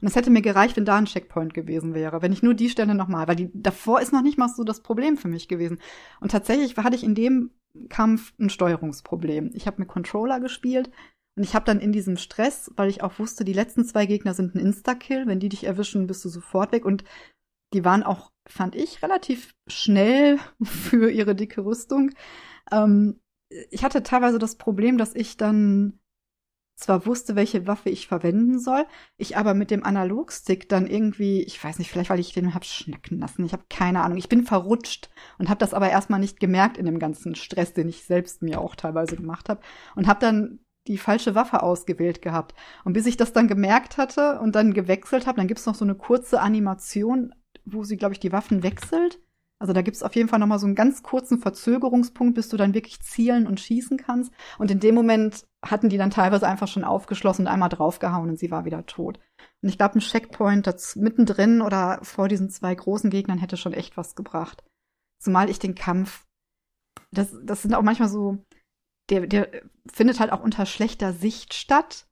[0.01, 2.69] Und es hätte mir gereicht, wenn da ein Checkpoint gewesen wäre, wenn ich nur die
[2.69, 5.79] Stelle nochmal, weil die davor ist noch nicht mal so das Problem für mich gewesen.
[6.19, 7.51] Und tatsächlich hatte ich in dem
[7.89, 9.51] Kampf ein Steuerungsproblem.
[9.53, 10.89] Ich habe mit Controller gespielt
[11.35, 14.33] und ich habe dann in diesem Stress, weil ich auch wusste, die letzten zwei Gegner
[14.33, 16.85] sind ein Insta-Kill, wenn die dich erwischen, bist du sofort weg.
[16.85, 17.03] Und
[17.73, 22.11] die waren auch, fand ich, relativ schnell für ihre dicke Rüstung.
[22.71, 23.19] Ähm,
[23.71, 25.99] ich hatte teilweise das Problem, dass ich dann
[26.79, 28.85] zwar wusste, welche Waffe ich verwenden soll,
[29.17, 32.65] ich aber mit dem Analogstick dann irgendwie, ich weiß nicht, vielleicht weil ich den hab
[32.65, 36.39] schnacken lassen, ich habe keine Ahnung, ich bin verrutscht und habe das aber erstmal nicht
[36.39, 39.61] gemerkt in dem ganzen Stress, den ich selbst mir auch teilweise gemacht habe
[39.95, 42.55] und habe dann die falsche Waffe ausgewählt gehabt.
[42.83, 45.85] Und bis ich das dann gemerkt hatte und dann gewechselt habe, dann gibt's noch so
[45.85, 47.35] eine kurze Animation,
[47.65, 49.19] wo sie, glaube ich, die Waffen wechselt.
[49.61, 52.55] Also da gibt's auf jeden Fall noch mal so einen ganz kurzen Verzögerungspunkt, bis du
[52.55, 54.31] dann wirklich zielen und schießen kannst.
[54.57, 58.39] Und in dem Moment hatten die dann teilweise einfach schon aufgeschlossen und einmal draufgehauen und
[58.39, 59.19] sie war wieder tot.
[59.61, 63.73] Und ich glaube, ein Checkpoint das mittendrin oder vor diesen zwei großen Gegnern hätte schon
[63.73, 64.63] echt was gebracht.
[65.21, 66.25] Zumal ich den Kampf,
[67.11, 68.37] das, das sind auch manchmal so,
[69.09, 69.49] der, der
[69.91, 72.07] findet halt auch unter schlechter Sicht statt,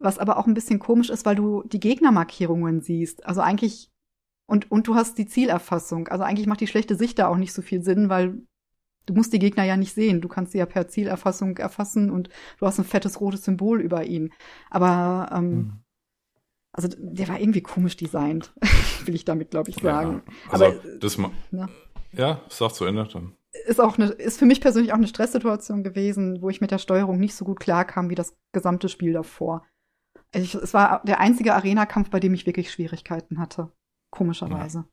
[0.00, 3.24] was aber auch ein bisschen komisch ist, weil du die Gegnermarkierungen siehst.
[3.24, 3.91] Also eigentlich
[4.46, 6.08] und, und du hast die Zielerfassung.
[6.08, 8.42] Also eigentlich macht die schlechte Sicht da auch nicht so viel Sinn, weil
[9.06, 10.20] du musst die Gegner ja nicht sehen.
[10.20, 14.04] Du kannst sie ja per Zielerfassung erfassen und du hast ein fettes rotes Symbol über
[14.04, 14.32] ihn.
[14.70, 15.72] Aber ähm, mhm.
[16.72, 18.52] also der war irgendwie komisch designt,
[19.04, 20.22] will ich damit, glaube ich, sagen.
[20.26, 21.68] Ja, also Aber, das ma ja.
[22.12, 23.34] ja, sag zu Ende dann.
[23.66, 26.78] Ist auch eine, ist für mich persönlich auch eine Stresssituation gewesen, wo ich mit der
[26.78, 29.66] Steuerung nicht so gut klarkam wie das gesamte Spiel davor.
[30.34, 33.70] Ich, es war der einzige Arena-Kampf, bei dem ich wirklich Schwierigkeiten hatte
[34.12, 34.78] komischerweise.
[34.78, 34.84] Ja.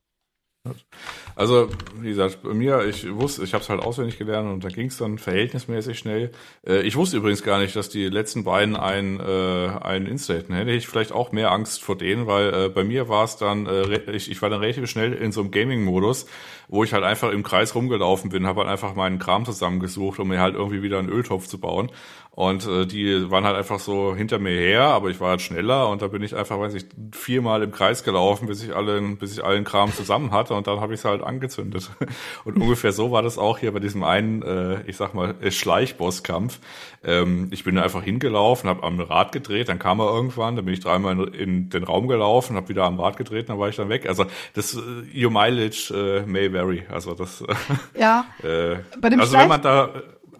[1.36, 1.70] Also,
[2.02, 4.88] wie gesagt, bei mir, ich wusste, ich habe es halt auswendig gelernt und da ging
[4.88, 6.32] es dann verhältnismäßig schnell.
[6.68, 10.54] Äh, ich wusste übrigens gar nicht, dass die letzten beiden ein, äh, einen Insta hätten.
[10.54, 13.68] Hätte ich vielleicht auch mehr Angst vor denen, weil äh, bei mir war es dann,
[13.68, 16.26] äh, ich, ich war dann relativ schnell in so einem Gaming-Modus,
[16.68, 20.28] wo ich halt einfach im Kreis rumgelaufen bin, habe halt einfach meinen Kram zusammengesucht, um
[20.28, 21.90] mir halt irgendwie wieder einen Öltopf zu bauen.
[22.32, 25.90] Und äh, die waren halt einfach so hinter mir her, aber ich war halt schneller
[25.90, 29.34] und da bin ich einfach, weiß ich, viermal im Kreis gelaufen, bis ich allen, bis
[29.34, 31.92] ich allen Kram zusammen hatte und dann habe ich es halt angezündet.
[32.46, 36.60] Und ungefähr so war das auch hier bei diesem einen, äh, ich sag mal, Schleichbosskampf.
[37.04, 40.74] Ähm, ich bin einfach hingelaufen, habe am Rad gedreht, dann kam er irgendwann, dann bin
[40.74, 43.76] ich dreimal in, in den Raum gelaufen, habe wieder am Rad gedreht, dann war ich
[43.76, 44.08] dann weg.
[44.08, 46.86] Also das äh, Your Mileage äh, may vary.
[46.90, 47.44] Also das.
[47.98, 48.26] Ja.
[48.44, 49.90] äh, bei dem also Schleich wenn man da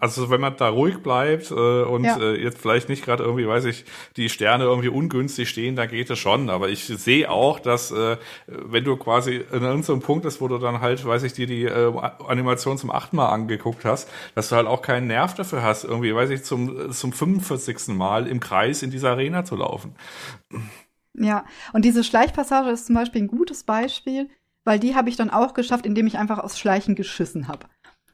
[0.00, 2.18] also wenn man da ruhig bleibt äh, und ja.
[2.18, 3.84] äh, jetzt vielleicht nicht gerade irgendwie, weiß ich,
[4.16, 6.50] die Sterne irgendwie ungünstig stehen, dann geht es schon.
[6.50, 10.58] Aber ich sehe auch, dass äh, wenn du quasi in irgendeinem Punkt ist, wo du
[10.58, 11.92] dann halt, weiß ich, dir die äh,
[12.26, 16.14] Animation zum achten Mal angeguckt hast, dass du halt auch keinen Nerv dafür hast, irgendwie,
[16.14, 17.88] weiß ich, zum, zum 45.
[17.88, 19.94] Mal im Kreis in dieser Arena zu laufen.
[21.14, 24.30] Ja, und diese Schleichpassage ist zum Beispiel ein gutes Beispiel,
[24.64, 27.66] weil die habe ich dann auch geschafft, indem ich einfach aus Schleichen geschissen habe.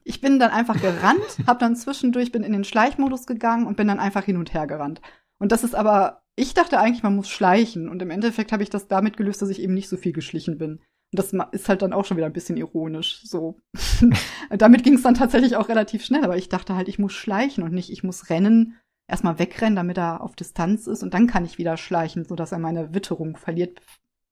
[0.06, 3.88] Ich bin dann einfach gerannt, habe dann zwischendurch bin in den Schleichmodus gegangen und bin
[3.88, 5.00] dann einfach hin und her gerannt.
[5.38, 8.70] Und das ist aber, ich dachte eigentlich, man muss schleichen und im Endeffekt habe ich
[8.70, 10.80] das damit gelöst, dass ich eben nicht so viel geschlichen bin.
[11.12, 13.22] Und das ist halt dann auch schon wieder ein bisschen ironisch.
[13.24, 13.60] So.
[14.50, 17.64] damit ging es dann tatsächlich auch relativ schnell, aber ich dachte halt, ich muss schleichen
[17.64, 18.76] und nicht, ich muss rennen,
[19.08, 22.58] erstmal wegrennen, damit er auf Distanz ist und dann kann ich wieder schleichen, sodass er
[22.58, 23.80] meine Witterung verliert.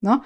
[0.01, 0.21] Ne?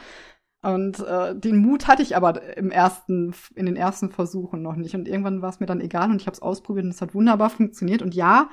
[0.62, 4.94] Und äh, den Mut hatte ich aber im ersten, in den ersten Versuchen noch nicht.
[4.94, 7.14] Und irgendwann war es mir dann egal und ich habe es ausprobiert und es hat
[7.14, 8.02] wunderbar funktioniert.
[8.02, 8.50] Und ja,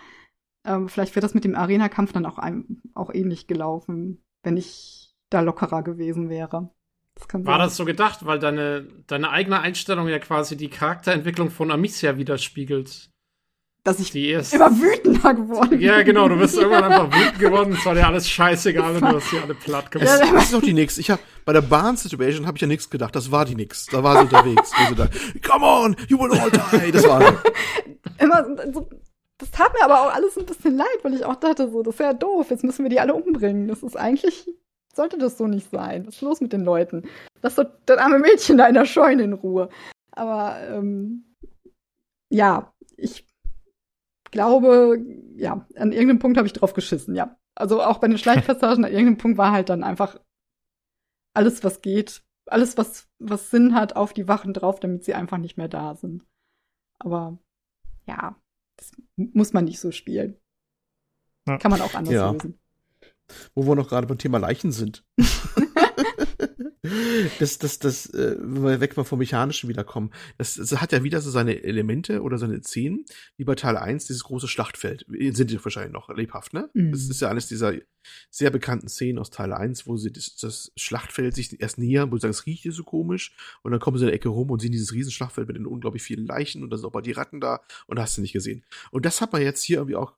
[0.63, 5.17] äh, vielleicht wird das mit dem Arena-Kampf dann auch, einem, auch ähnlich gelaufen, wenn ich
[5.31, 6.71] da lockerer gewesen wäre.
[7.17, 11.71] Das war das so gedacht, weil deine, deine eigene Einstellung ja quasi die Charakterentwicklung von
[11.71, 13.11] Amicia widerspiegelt
[13.87, 15.81] dass ich immer wütender geworden bin.
[15.81, 17.73] Ja, genau, du bist irgendwann einfach wütend geworden.
[17.73, 20.09] Es war dir alles scheißegal und du hast sie alle platt gemacht.
[20.09, 20.99] Ja, das ist doch die Nix.
[20.99, 23.15] Ich hab, bei der Bahn-Situation habe ich ja nichts gedacht.
[23.15, 23.87] Das war die Nix.
[23.87, 24.73] Da war sie unterwegs.
[24.77, 25.09] Also da,
[25.49, 26.91] Come on, you will all die.
[26.91, 27.23] Das war
[28.19, 28.89] immer so,
[29.39, 31.95] das tat mir aber auch alles ein bisschen leid, weil ich auch dachte, so, das
[31.95, 32.51] ist ja doof.
[32.51, 33.69] Jetzt müssen wir die alle umbringen.
[33.69, 34.51] Das ist eigentlich,
[34.93, 36.09] sollte das so nicht sein.
[36.09, 37.05] Was ist los mit den Leuten?
[37.41, 39.69] Lass doch das arme Mädchen da in der Scheune in Ruhe.
[40.11, 41.25] Aber, ähm,
[42.31, 43.26] ja, ich
[44.31, 44.99] glaube,
[45.37, 47.39] ja, an irgendeinem Punkt habe ich drauf geschissen, ja.
[47.55, 50.21] Also auch bei den Schleichpassagen, an irgendeinem Punkt war halt dann einfach
[51.35, 55.39] alles, was geht, alles, was, was Sinn hat, auf die Wachen drauf, damit sie einfach
[55.39, 56.25] nicht mehr da sind.
[56.99, 57.39] Aber
[58.07, 58.37] ja,
[58.77, 60.39] das muss man nicht so spielen.
[61.47, 61.59] Ja.
[61.59, 62.31] Kann man auch anders ja.
[62.31, 62.59] lösen.
[63.55, 65.05] Wo wir noch gerade beim Thema Leichen sind.
[67.39, 71.03] das, das, das, äh, wenn wir weg mal vom Mechanischen wiederkommen, das, das hat ja
[71.03, 73.05] wieder so seine Elemente oder seine Szenen,
[73.37, 75.07] wie bei Teil 1, dieses große Schlachtfeld.
[75.09, 76.69] Sind die wahrscheinlich noch lebhaft, ne?
[76.75, 76.93] Mhm.
[76.93, 77.75] Das ist ja eines dieser
[78.31, 82.17] sehr bekannten Szenen aus Teil 1, wo sie das, das Schlachtfeld sich erst nähern, wo
[82.17, 84.51] sie sagen, es riecht hier so komisch, und dann kommen sie in der Ecke rum
[84.51, 87.13] und sehen dieses Riesenschlachtfeld mit den unglaublich vielen Leichen und da sind auch mal die
[87.13, 88.65] Ratten da und hast du nicht gesehen.
[88.91, 90.15] Und das hat man jetzt hier irgendwie auch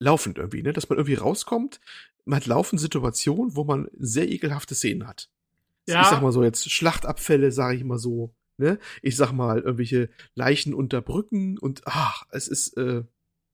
[0.00, 0.72] laufend irgendwie, ne?
[0.72, 1.80] Dass man irgendwie rauskommt,
[2.24, 5.30] man hat laufend Situationen, wo man sehr ekelhafte Szenen hat.
[5.88, 6.02] Ja.
[6.02, 8.34] Ich sag mal so jetzt Schlachtabfälle, sage ich mal so.
[8.60, 8.78] Ne?
[9.02, 13.04] Ich sag mal irgendwelche Leichen unter Brücken und ach, es ist äh,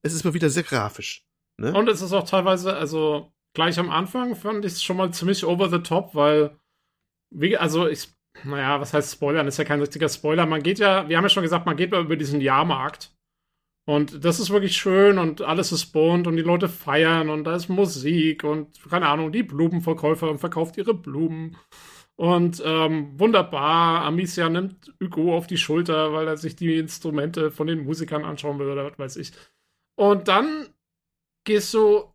[0.02, 1.26] es ist mal wieder sehr grafisch.
[1.58, 1.72] Ne?
[1.72, 5.44] Und es ist auch teilweise, also gleich am Anfang fand ich es schon mal ziemlich
[5.44, 6.58] over the top, weil
[7.30, 8.08] wie, also ich,
[8.44, 9.46] naja, was heißt Spoilern?
[9.46, 10.46] Das ist ja kein richtiger Spoiler.
[10.46, 13.14] Man geht ja, wir haben ja schon gesagt, man geht mal über diesen Jahrmarkt.
[13.86, 17.54] Und das ist wirklich schön und alles ist bunt und die Leute feiern und da
[17.54, 21.58] ist Musik und keine Ahnung, die Blumenverkäuferin verkauft ihre Blumen
[22.16, 27.66] und ähm, wunderbar, Amicia nimmt Hugo auf die Schulter, weil er sich die Instrumente von
[27.66, 29.32] den Musikern anschauen will oder was weiß ich.
[29.96, 30.68] Und dann
[31.44, 32.12] gehst du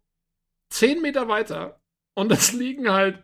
[0.71, 1.81] zehn Meter weiter
[2.15, 3.23] und es liegen halt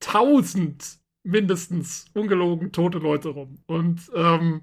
[0.00, 3.58] tausend mindestens ungelogen tote Leute rum.
[3.66, 4.62] Und ähm,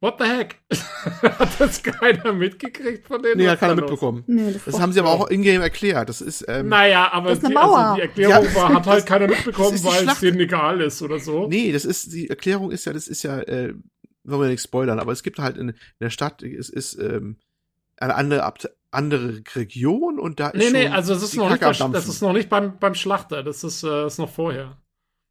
[0.00, 0.60] What the heck?
[1.22, 3.38] hat das keiner mitgekriegt von denen?
[3.38, 4.22] Nee, hat keiner mitbekommen.
[4.28, 6.08] Nee, das, das haben sie aber auch in-game erklärt.
[6.08, 9.82] Das ist, ähm, Naja, aber die, also die, Erklärung ja, war, hat halt keiner mitbekommen,
[9.82, 11.48] weil es denen egal ist oder so.
[11.48, 13.74] Nee, das ist, die Erklärung ist ja, das ist ja, äh,
[14.22, 17.38] wollen wir nicht spoilern, aber es gibt halt in, in der Stadt, es ist, ähm,
[17.96, 18.54] eine andere,
[18.92, 22.32] andere Region und da ist Nee, nee, also es ist noch nicht, das ist noch
[22.32, 24.76] nicht beim, beim Schlachter, das ist, äh, ist noch vorher.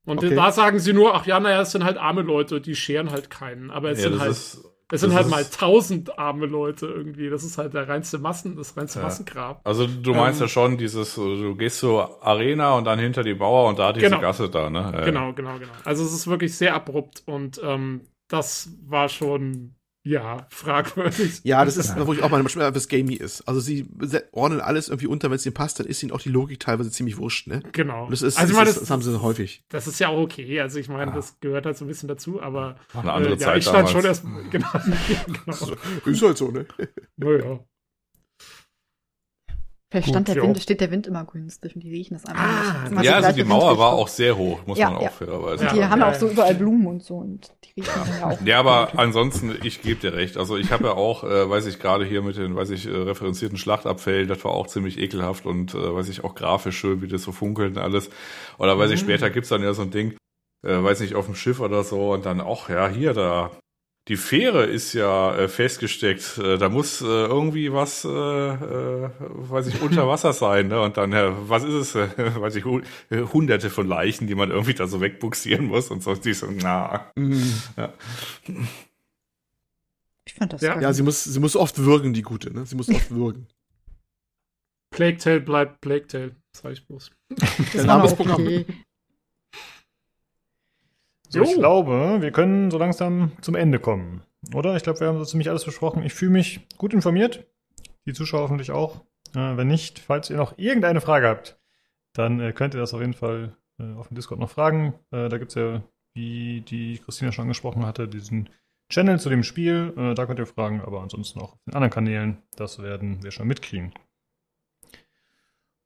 [0.08, 0.36] Und okay.
[0.36, 3.30] da sagen sie nur, ach ja, naja, es sind halt arme Leute, die scheren halt
[3.30, 3.70] keinen.
[3.70, 7.30] Aber es ja, sind halt, ist, es sind halt mal tausend arme Leute irgendwie.
[7.30, 9.06] Das ist halt der reinste Massen, das reinste ja.
[9.06, 9.60] Massengrab.
[9.66, 13.34] Also du meinst ähm, ja schon dieses, du gehst zur Arena und dann hinter die
[13.34, 14.22] Bauer und da diese genau.
[14.22, 15.02] Gasse da, ne?
[15.04, 15.74] Genau, genau, genau.
[15.84, 19.76] Also es ist wirklich sehr abrupt und ähm, das war schon
[20.08, 21.42] ja, fragwürdig.
[21.44, 23.46] Ja, das ist, wo ich auch manchmal was gamey ist.
[23.48, 23.86] Also sie
[24.32, 26.92] ordnen alles irgendwie unter, wenn es ihnen passt, dann ist ihnen auch die Logik teilweise
[26.92, 27.62] ziemlich wurscht, ne?
[27.74, 28.06] Genau.
[28.06, 29.66] Und das ist, also ich meine, das, das, haben sie häufig.
[29.68, 30.62] Das ist ja auch okay.
[30.62, 31.16] Also ich meine, ja.
[31.16, 33.90] das gehört halt so ein bisschen dazu, aber eine andere äh, Zeit ja, ich stand
[33.90, 33.92] damals.
[33.92, 34.68] schon erst, genau.
[35.46, 35.76] genau.
[36.06, 36.66] Ist halt so, ne?
[37.18, 37.60] Naja.
[39.90, 42.90] Vielleicht stand der Wind, steht der Wind immer günstig und die riechen das einfach ah,
[42.90, 43.04] nicht.
[43.06, 45.78] Ja, also die Mauer war auch sehr hoch, muss ja, man auch fairerweise sagen.
[45.78, 48.42] Die haben ja auch so überall Blumen und so und die riechen ja auch.
[48.42, 49.00] Ja, aber gut.
[49.00, 50.36] ansonsten, ich gebe dir recht.
[50.36, 52.90] Also ich habe ja auch, äh, weiß ich, gerade hier mit den, weiß ich, äh,
[52.90, 57.08] referenzierten Schlachtabfällen, das war auch ziemlich ekelhaft und äh, weiß ich, auch grafisch schön, wie
[57.08, 58.10] das so funkelt und alles.
[58.58, 59.06] Oder weiß ich, mhm.
[59.06, 60.18] später gibt's dann ja so ein Ding,
[60.66, 63.52] äh, weiß nicht, auf dem Schiff oder so und dann auch, ja, hier, da
[64.08, 66.38] die Fähre ist ja äh, festgesteckt.
[66.38, 70.70] Äh, da muss äh, irgendwie was, äh, äh, weiß ich, unter Wasser sein.
[70.70, 70.82] Ne?
[70.82, 71.96] Und dann, äh, was ist es?
[71.96, 72.08] Äh,
[72.42, 76.16] weiß ich, hu hunderte von Leichen, die man irgendwie da so wegbuxieren muss und so.
[76.16, 77.12] Die so, na.
[77.16, 77.54] Mhm.
[77.76, 77.94] Ja.
[80.26, 80.80] Ich fand das ja.
[80.80, 82.66] ja, sie muss, sie muss oft würgen, die Gute, ne?
[82.66, 83.48] Sie muss oft würgen.
[84.90, 86.36] Plague Tale bleibt Plague Tale.
[86.56, 87.12] Sag ich bloß.
[87.74, 88.42] Der Name ist Programm.
[88.42, 88.66] okay.
[91.30, 94.24] So, ich glaube, wir können so langsam zum Ende kommen.
[94.54, 94.76] Oder?
[94.76, 96.04] Ich glaube, wir haben so ziemlich alles besprochen.
[96.04, 97.46] Ich fühle mich gut informiert.
[98.06, 99.02] Die Zuschauer hoffentlich auch.
[99.36, 101.60] Äh, wenn nicht, falls ihr noch irgendeine Frage habt,
[102.14, 104.94] dann äh, könnt ihr das auf jeden Fall äh, auf dem Discord noch fragen.
[105.12, 105.84] Äh, da gibt es ja,
[106.14, 108.50] wie die Christina schon angesprochen hatte, diesen
[108.90, 109.94] Channel zu dem Spiel.
[109.98, 112.38] Äh, da könnt ihr fragen, aber ansonsten auch auf den anderen Kanälen.
[112.56, 113.94] Das werden wir schon mitkriegen.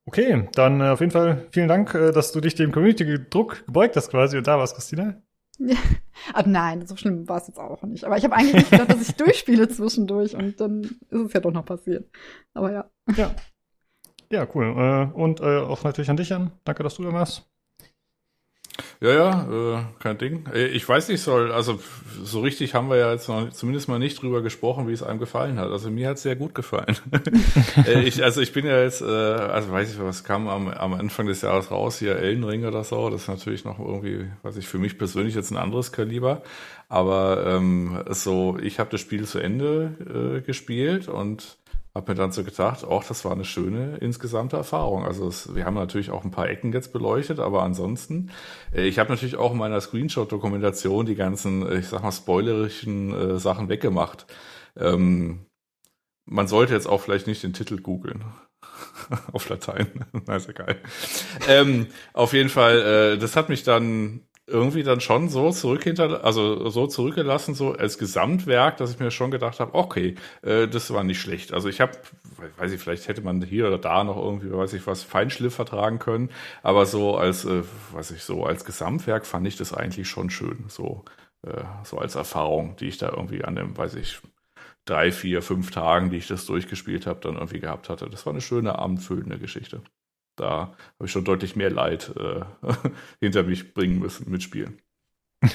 [0.04, 4.10] Okay, dann äh, auf jeden Fall vielen Dank, dass du dich dem Community-Druck gebeugt hast
[4.10, 5.20] quasi und da warst, Christina.
[6.34, 8.04] Aber nein, so schlimm war es jetzt auch nicht.
[8.04, 11.40] Aber ich habe eigentlich nicht gedacht, dass ich durchspiele zwischendurch und dann ist es ja
[11.40, 12.08] doch noch passiert.
[12.54, 12.90] Aber ja.
[13.16, 13.34] Ja.
[14.30, 14.64] Ja, cool.
[14.64, 16.52] Äh, und äh, auch natürlich an dich, Jan.
[16.64, 17.51] Danke, dass du da warst.
[19.02, 20.44] Ja, ja, äh, kein Ding.
[20.54, 21.80] Äh, Ich weiß nicht, soll, also
[22.22, 25.18] so richtig haben wir ja jetzt noch zumindest mal nicht drüber gesprochen, wie es einem
[25.18, 25.70] gefallen hat.
[25.72, 26.96] Also mir hat es sehr gut gefallen.
[27.86, 30.92] Äh, ich, also ich bin ja jetzt, äh, also weiß ich, was kam am, am
[30.94, 33.10] Anfang des Jahres raus, hier Elden Ring oder so.
[33.10, 36.42] Das ist natürlich noch irgendwie, weiß ich, für mich persönlich jetzt ein anderes Kaliber.
[36.88, 41.56] Aber ähm, so, ich habe das Spiel zu Ende äh, gespielt und
[41.94, 45.04] habe mir dann so gedacht, auch das war eine schöne insgesamte Erfahrung.
[45.04, 48.30] Also es, wir haben natürlich auch ein paar Ecken jetzt beleuchtet, aber ansonsten,
[48.74, 53.12] äh, ich habe natürlich auch in meiner Screenshot-Dokumentation die ganzen, äh, ich sag mal, spoilerischen
[53.14, 54.26] äh, Sachen weggemacht.
[54.76, 55.46] Ähm,
[56.24, 58.24] man sollte jetzt auch vielleicht nicht den Titel googeln.
[59.32, 60.06] Auf Latein.
[60.26, 60.76] Na, ist egal.
[61.48, 64.20] Ähm, auf jeden Fall, äh, das hat mich dann
[64.52, 69.10] irgendwie dann schon so zurück hinter, also so zurückgelassen, so als Gesamtwerk, dass ich mir
[69.10, 71.52] schon gedacht habe, okay, äh, das war nicht schlecht.
[71.52, 71.92] Also ich habe,
[72.58, 75.98] weiß ich, vielleicht hätte man hier oder da noch irgendwie, weiß ich was, Feinschliff vertragen
[75.98, 76.30] können,
[76.62, 80.66] aber so als, äh, weiß ich, so als Gesamtwerk fand ich das eigentlich schon schön,
[80.68, 81.04] so,
[81.46, 84.20] äh, so als Erfahrung, die ich da irgendwie an dem, weiß ich,
[84.84, 88.08] drei, vier, fünf Tagen, die ich das durchgespielt habe, dann irgendwie gehabt hatte.
[88.10, 89.82] Das war eine schöne, abendfüllende Geschichte.
[90.36, 92.44] Da habe ich schon deutlich mehr Leid äh,
[93.20, 94.80] hinter mich bringen müssen mit Spielen.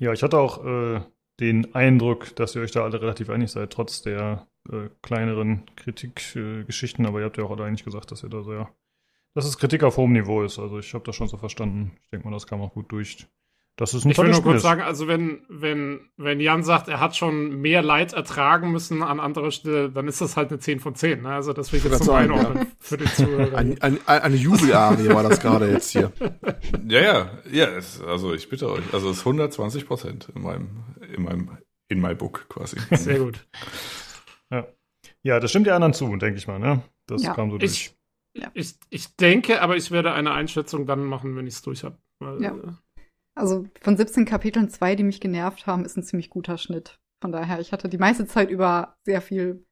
[0.00, 1.00] Ja, ich hatte auch äh,
[1.40, 7.04] den Eindruck, dass ihr euch da alle relativ einig seid, trotz der äh, kleineren Kritikgeschichten.
[7.04, 8.72] Äh, aber ihr habt ja auch alle eigentlich gesagt, dass ihr da sehr,
[9.34, 10.58] dass es Kritik auf hohem Niveau ist.
[10.58, 11.96] Also ich habe das schon so verstanden.
[12.02, 13.26] Ich denke mal, das kam auch gut durch.
[13.78, 14.62] Das ist ein Ich will nur kurz ist.
[14.62, 19.20] sagen, also wenn, wenn, wenn Jan sagt, er hat schon mehr Leid ertragen müssen an
[19.20, 21.22] anderer Stelle, dann ist das halt eine 10 von 10.
[21.22, 21.28] Ne?
[21.28, 23.56] Also das will ich jetzt sagen, einordnen für den Zuhörer.
[23.56, 26.12] Ein, ein, eine Jubelarie war das gerade jetzt hier.
[26.88, 28.82] Ja, ja, ja, es, also ich bitte euch.
[28.92, 30.68] Also es ist 120 Prozent in meinem,
[31.14, 31.58] in meinem,
[31.88, 32.78] in my book quasi.
[32.92, 33.46] Sehr gut.
[35.22, 36.58] Ja, das stimmt die anderen zu, denke ich mal.
[36.58, 36.82] Ne?
[37.06, 37.34] Das Ja.
[37.34, 37.92] kam so durch.
[38.34, 41.84] Ich, ich, ich denke, aber ich werde eine Einschätzung dann machen, wenn ich es durch
[41.84, 41.96] habe.
[42.40, 42.54] Ja.
[43.38, 46.98] Also von 17 Kapiteln zwei, die mich genervt haben, ist ein ziemlich guter Schnitt.
[47.22, 49.64] Von daher, ich hatte die meiste Zeit über sehr viel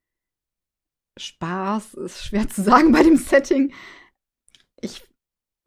[1.19, 1.95] Spaß.
[1.95, 3.73] Ist schwer zu sagen bei dem Setting.
[4.81, 5.03] Ich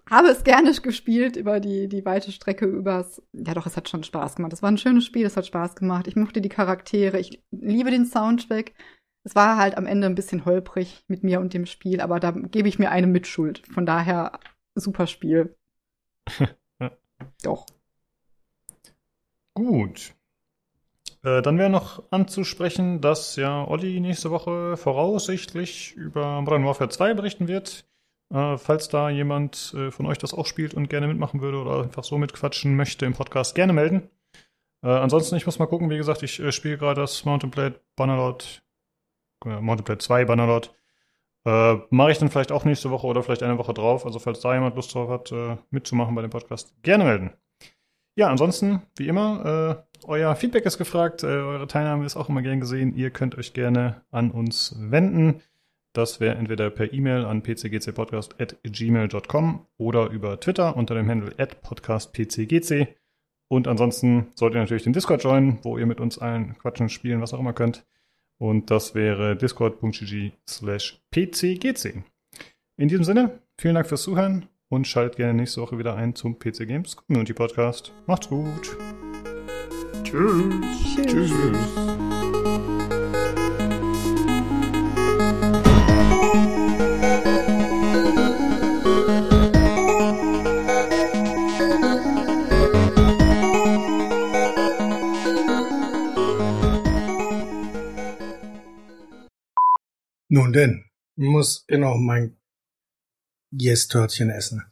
[0.10, 3.22] habe es gerne gespielt über die, die weite Strecke übers.
[3.34, 4.54] Ja, doch, es hat schon Spaß gemacht.
[4.54, 6.08] Es war ein schönes Spiel, es hat Spaß gemacht.
[6.08, 8.74] Ich mochte die Charaktere, ich liebe den Soundtrack.
[9.26, 12.32] Es war halt am Ende ein bisschen holprig mit mir und dem Spiel, aber da
[12.32, 13.68] gebe ich mir eine Mitschuld.
[13.68, 14.40] Von daher,
[14.74, 15.58] super Spiel.
[17.44, 17.66] Doch.
[19.60, 20.16] Gut.
[21.22, 27.14] Äh, dann wäre noch anzusprechen, dass ja Olli nächste Woche voraussichtlich über Modern Warfare 2
[27.14, 27.86] berichten wird.
[28.34, 31.84] Äh, falls da jemand äh, von euch das auch spielt und gerne mitmachen würde oder
[31.84, 34.10] einfach so mitquatschen möchte im Podcast, gerne melden.
[34.82, 37.82] Äh, ansonsten, ich muss mal gucken, wie gesagt, ich äh, spiele gerade das Mountain Blade
[37.98, 38.64] Bannerlord,
[39.46, 40.74] äh, Mountain Blade 2 Bannerlord.
[41.46, 44.06] Äh, Mache ich dann vielleicht auch nächste Woche oder vielleicht eine Woche drauf.
[44.06, 45.34] Also falls da jemand Lust drauf hat,
[45.70, 47.34] mitzumachen bei dem Podcast, gerne melden.
[48.20, 52.42] Ja, ansonsten, wie immer, äh, euer Feedback ist gefragt, äh, eure Teilnahme ist auch immer
[52.42, 52.94] gern gesehen.
[52.94, 55.40] Ihr könnt euch gerne an uns wenden.
[55.94, 61.32] Das wäre entweder per E-Mail an pcgcpodcast.gmail.com oder über Twitter unter dem Handle
[61.62, 62.90] podcastpcgc.
[63.48, 67.22] Und ansonsten solltet ihr natürlich den Discord joinen, wo ihr mit uns allen quatschen, spielen,
[67.22, 67.86] was auch immer könnt.
[68.38, 72.04] Und das wäre discord.gg slash pcgc.
[72.76, 76.40] In diesem Sinne, vielen Dank fürs Zuhören und schaltet gerne nächste Woche wieder ein zum
[76.40, 77.92] PC Games Community Podcast.
[78.06, 78.78] Macht's gut.
[80.04, 80.96] Tschüss.
[81.06, 81.32] Tschüss.
[100.32, 102.39] Nun denn, ich muss ich noch mein
[103.52, 104.66] Yes-Törtchen essen.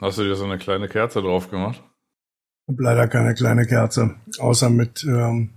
[0.00, 1.82] Hast du dir so eine kleine Kerze drauf gemacht?
[2.68, 5.50] Hab leider keine kleine Kerze, außer mit ähm,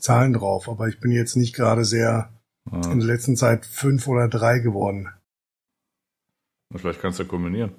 [0.00, 0.68] Zahlen drauf.
[0.68, 2.32] Aber ich bin jetzt nicht gerade sehr
[2.70, 2.80] Ah.
[2.92, 5.08] in der letzten Zeit fünf oder drei geworden.
[6.76, 7.72] Vielleicht kannst du kombinieren.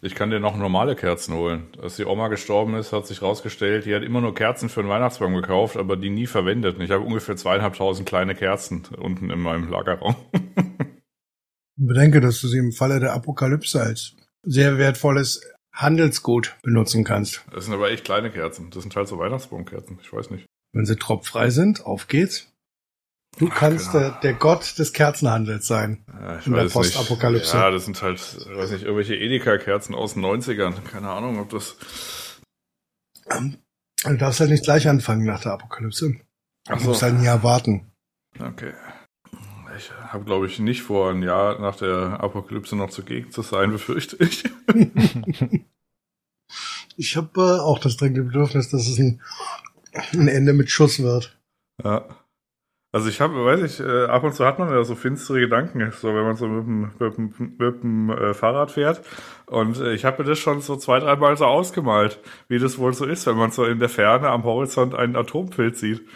[0.00, 1.66] Ich kann dir noch normale Kerzen holen.
[1.80, 4.88] Als die Oma gestorben ist, hat sich rausgestellt, die hat immer nur Kerzen für den
[4.88, 6.76] Weihnachtsbaum gekauft, aber die nie verwendet.
[6.76, 10.16] Und ich habe ungefähr zweieinhalbtausend kleine Kerzen unten in meinem Lagerraum.
[11.76, 17.44] Bedenke, dass du sie im Falle der Apokalypse als sehr wertvolles Handelsgut benutzen kannst.
[17.52, 18.70] Das sind aber echt kleine Kerzen.
[18.70, 19.98] Das sind halt so Weihnachtsbaumkerzen.
[20.02, 20.46] Ich weiß nicht.
[20.72, 22.52] Wenn sie tropffrei sind, auf geht's.
[23.38, 24.10] Du kannst genau.
[24.10, 26.04] der, der Gott des Kerzenhandels sein.
[26.08, 27.54] Ja, In der Postapokalypse.
[27.54, 30.82] Ja, das sind halt, weiß nicht, irgendwelche Edeka-Kerzen aus den 90ern.
[30.90, 31.76] Keine Ahnung, ob das.
[34.04, 36.12] Du darfst halt nicht gleich anfangen nach der Apokalypse.
[36.12, 36.18] Du
[36.68, 36.88] Ach so.
[36.88, 37.92] musst halt ein Jahr warten.
[38.38, 38.72] Okay.
[39.76, 43.70] Ich habe, glaube ich, nicht vor, ein Jahr nach der Apokalypse noch zugegen zu sein,
[43.72, 44.44] befürchte ich.
[46.96, 49.20] Ich habe äh, auch das dringende Bedürfnis, dass es ein,
[50.12, 51.38] ein Ende mit Schuss wird.
[51.82, 52.06] Ja.
[52.92, 55.92] Also ich habe, weiß ich, äh, ab und zu hat man ja so finstere Gedanken,
[55.92, 59.02] so wenn man so mit dem, mit dem, mit dem äh, Fahrrad fährt.
[59.44, 62.94] Und äh, ich habe mir das schon so zwei, dreimal so ausgemalt, wie das wohl
[62.94, 66.08] so ist, wenn man so in der Ferne am Horizont einen Atompilz sieht.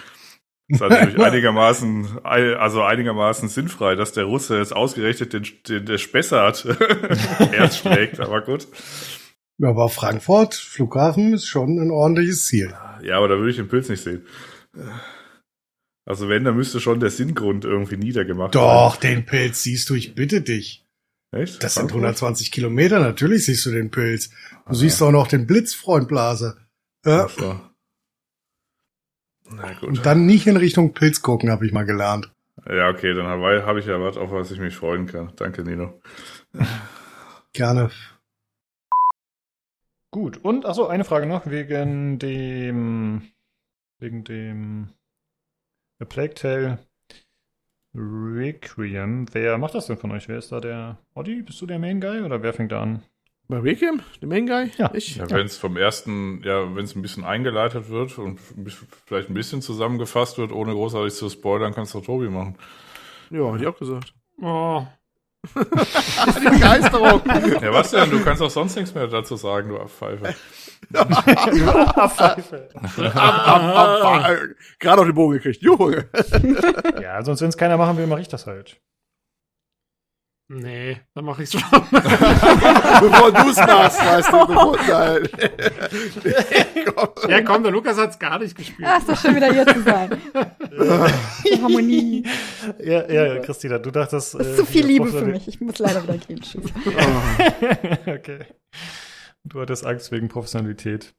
[0.71, 5.87] Das ist natürlich einigermaßen, ei- also einigermaßen sinnfrei, dass der Russe jetzt ausgerechnet den, den
[5.87, 6.65] der Spessart
[7.53, 8.67] erst schlägt, aber gut.
[9.59, 12.75] Ja, aber Frankfurt, Flughafen, ist schon ein ordentliches Ziel.
[13.03, 14.25] Ja, aber da würde ich den Pilz nicht sehen.
[16.07, 20.15] Also wenn, dann müsste schon der Sinngrund irgendwie niedergemacht Doch, den Pilz siehst du, ich
[20.15, 20.87] bitte dich.
[21.33, 21.45] werden.
[21.45, 21.63] Echt?
[21.63, 21.99] Das sind Frankfurt?
[22.03, 24.31] 120 Kilometer, natürlich siehst du den Pilz.
[24.69, 26.57] Du siehst auch noch den Blitzfreund Blase.
[27.07, 27.61] Ja, Ach so.
[29.51, 29.89] Na gut.
[29.89, 32.31] und dann nicht in Richtung Pilz gucken, habe ich mal gelernt.
[32.69, 35.33] ja, okay, dann habe hab ich ja was, auf was ich mich freuen kann.
[35.37, 36.01] Danke, Nino.
[37.53, 37.91] Gerne.
[40.11, 43.23] Gut, und achso, eine Frage noch wegen dem
[43.99, 44.89] wegen dem
[46.01, 46.79] A Plague Tale
[47.95, 49.27] Requiem.
[49.33, 50.29] Wer macht das denn von euch?
[50.29, 51.43] Wer ist da der Oddi?
[51.43, 53.03] Bist du der Main Guy oder wer fängt da an?
[53.51, 54.71] Bei Requiem, der Main Guy?
[54.79, 54.93] Ja.
[54.95, 55.17] Ich?
[55.17, 58.39] Ja, wenn es vom ersten, ja, wenn es ein bisschen eingeleitet wird und
[59.07, 62.57] vielleicht ein bisschen zusammengefasst wird, ohne großartig zu spoilern, kannst du Tobi machen.
[63.31, 64.15] Ja, hätte ich auch gesagt.
[64.41, 64.87] Oh,
[65.57, 67.23] Die Begeisterung.
[67.61, 68.11] Ja, was denn?
[68.11, 70.35] Du kannst auch sonst nichts mehr dazu sagen, du Abpfeife.
[70.95, 71.27] ab,
[71.97, 72.21] ab,
[73.17, 74.37] ab, äh,
[74.79, 75.63] Gerade auf den Bogen gekriegt.
[75.63, 76.09] Junge.
[77.03, 78.81] Ja, sonst, wenn es keiner machen will, mache ich das halt.
[80.51, 81.63] Nee, dann mache ich's schon.
[81.91, 84.47] Bevor du es machst, weißt du.
[84.47, 85.29] Bevor, nein.
[87.29, 88.89] ja, komm, der Lukas hat's gar nicht gespielt.
[88.89, 90.21] Ah, ist doch schön wieder hier zu sein.
[91.45, 92.27] Die Harmonie.
[92.83, 94.35] Ja, ja, Christina, du dachtest.
[94.35, 95.49] Das ist zu viel Liebe für mich.
[95.49, 96.41] Ich muss leider wieder gehen.
[96.41, 96.65] Tschüss.
[98.07, 98.47] okay.
[99.45, 101.15] Du hattest Angst wegen Professionalität.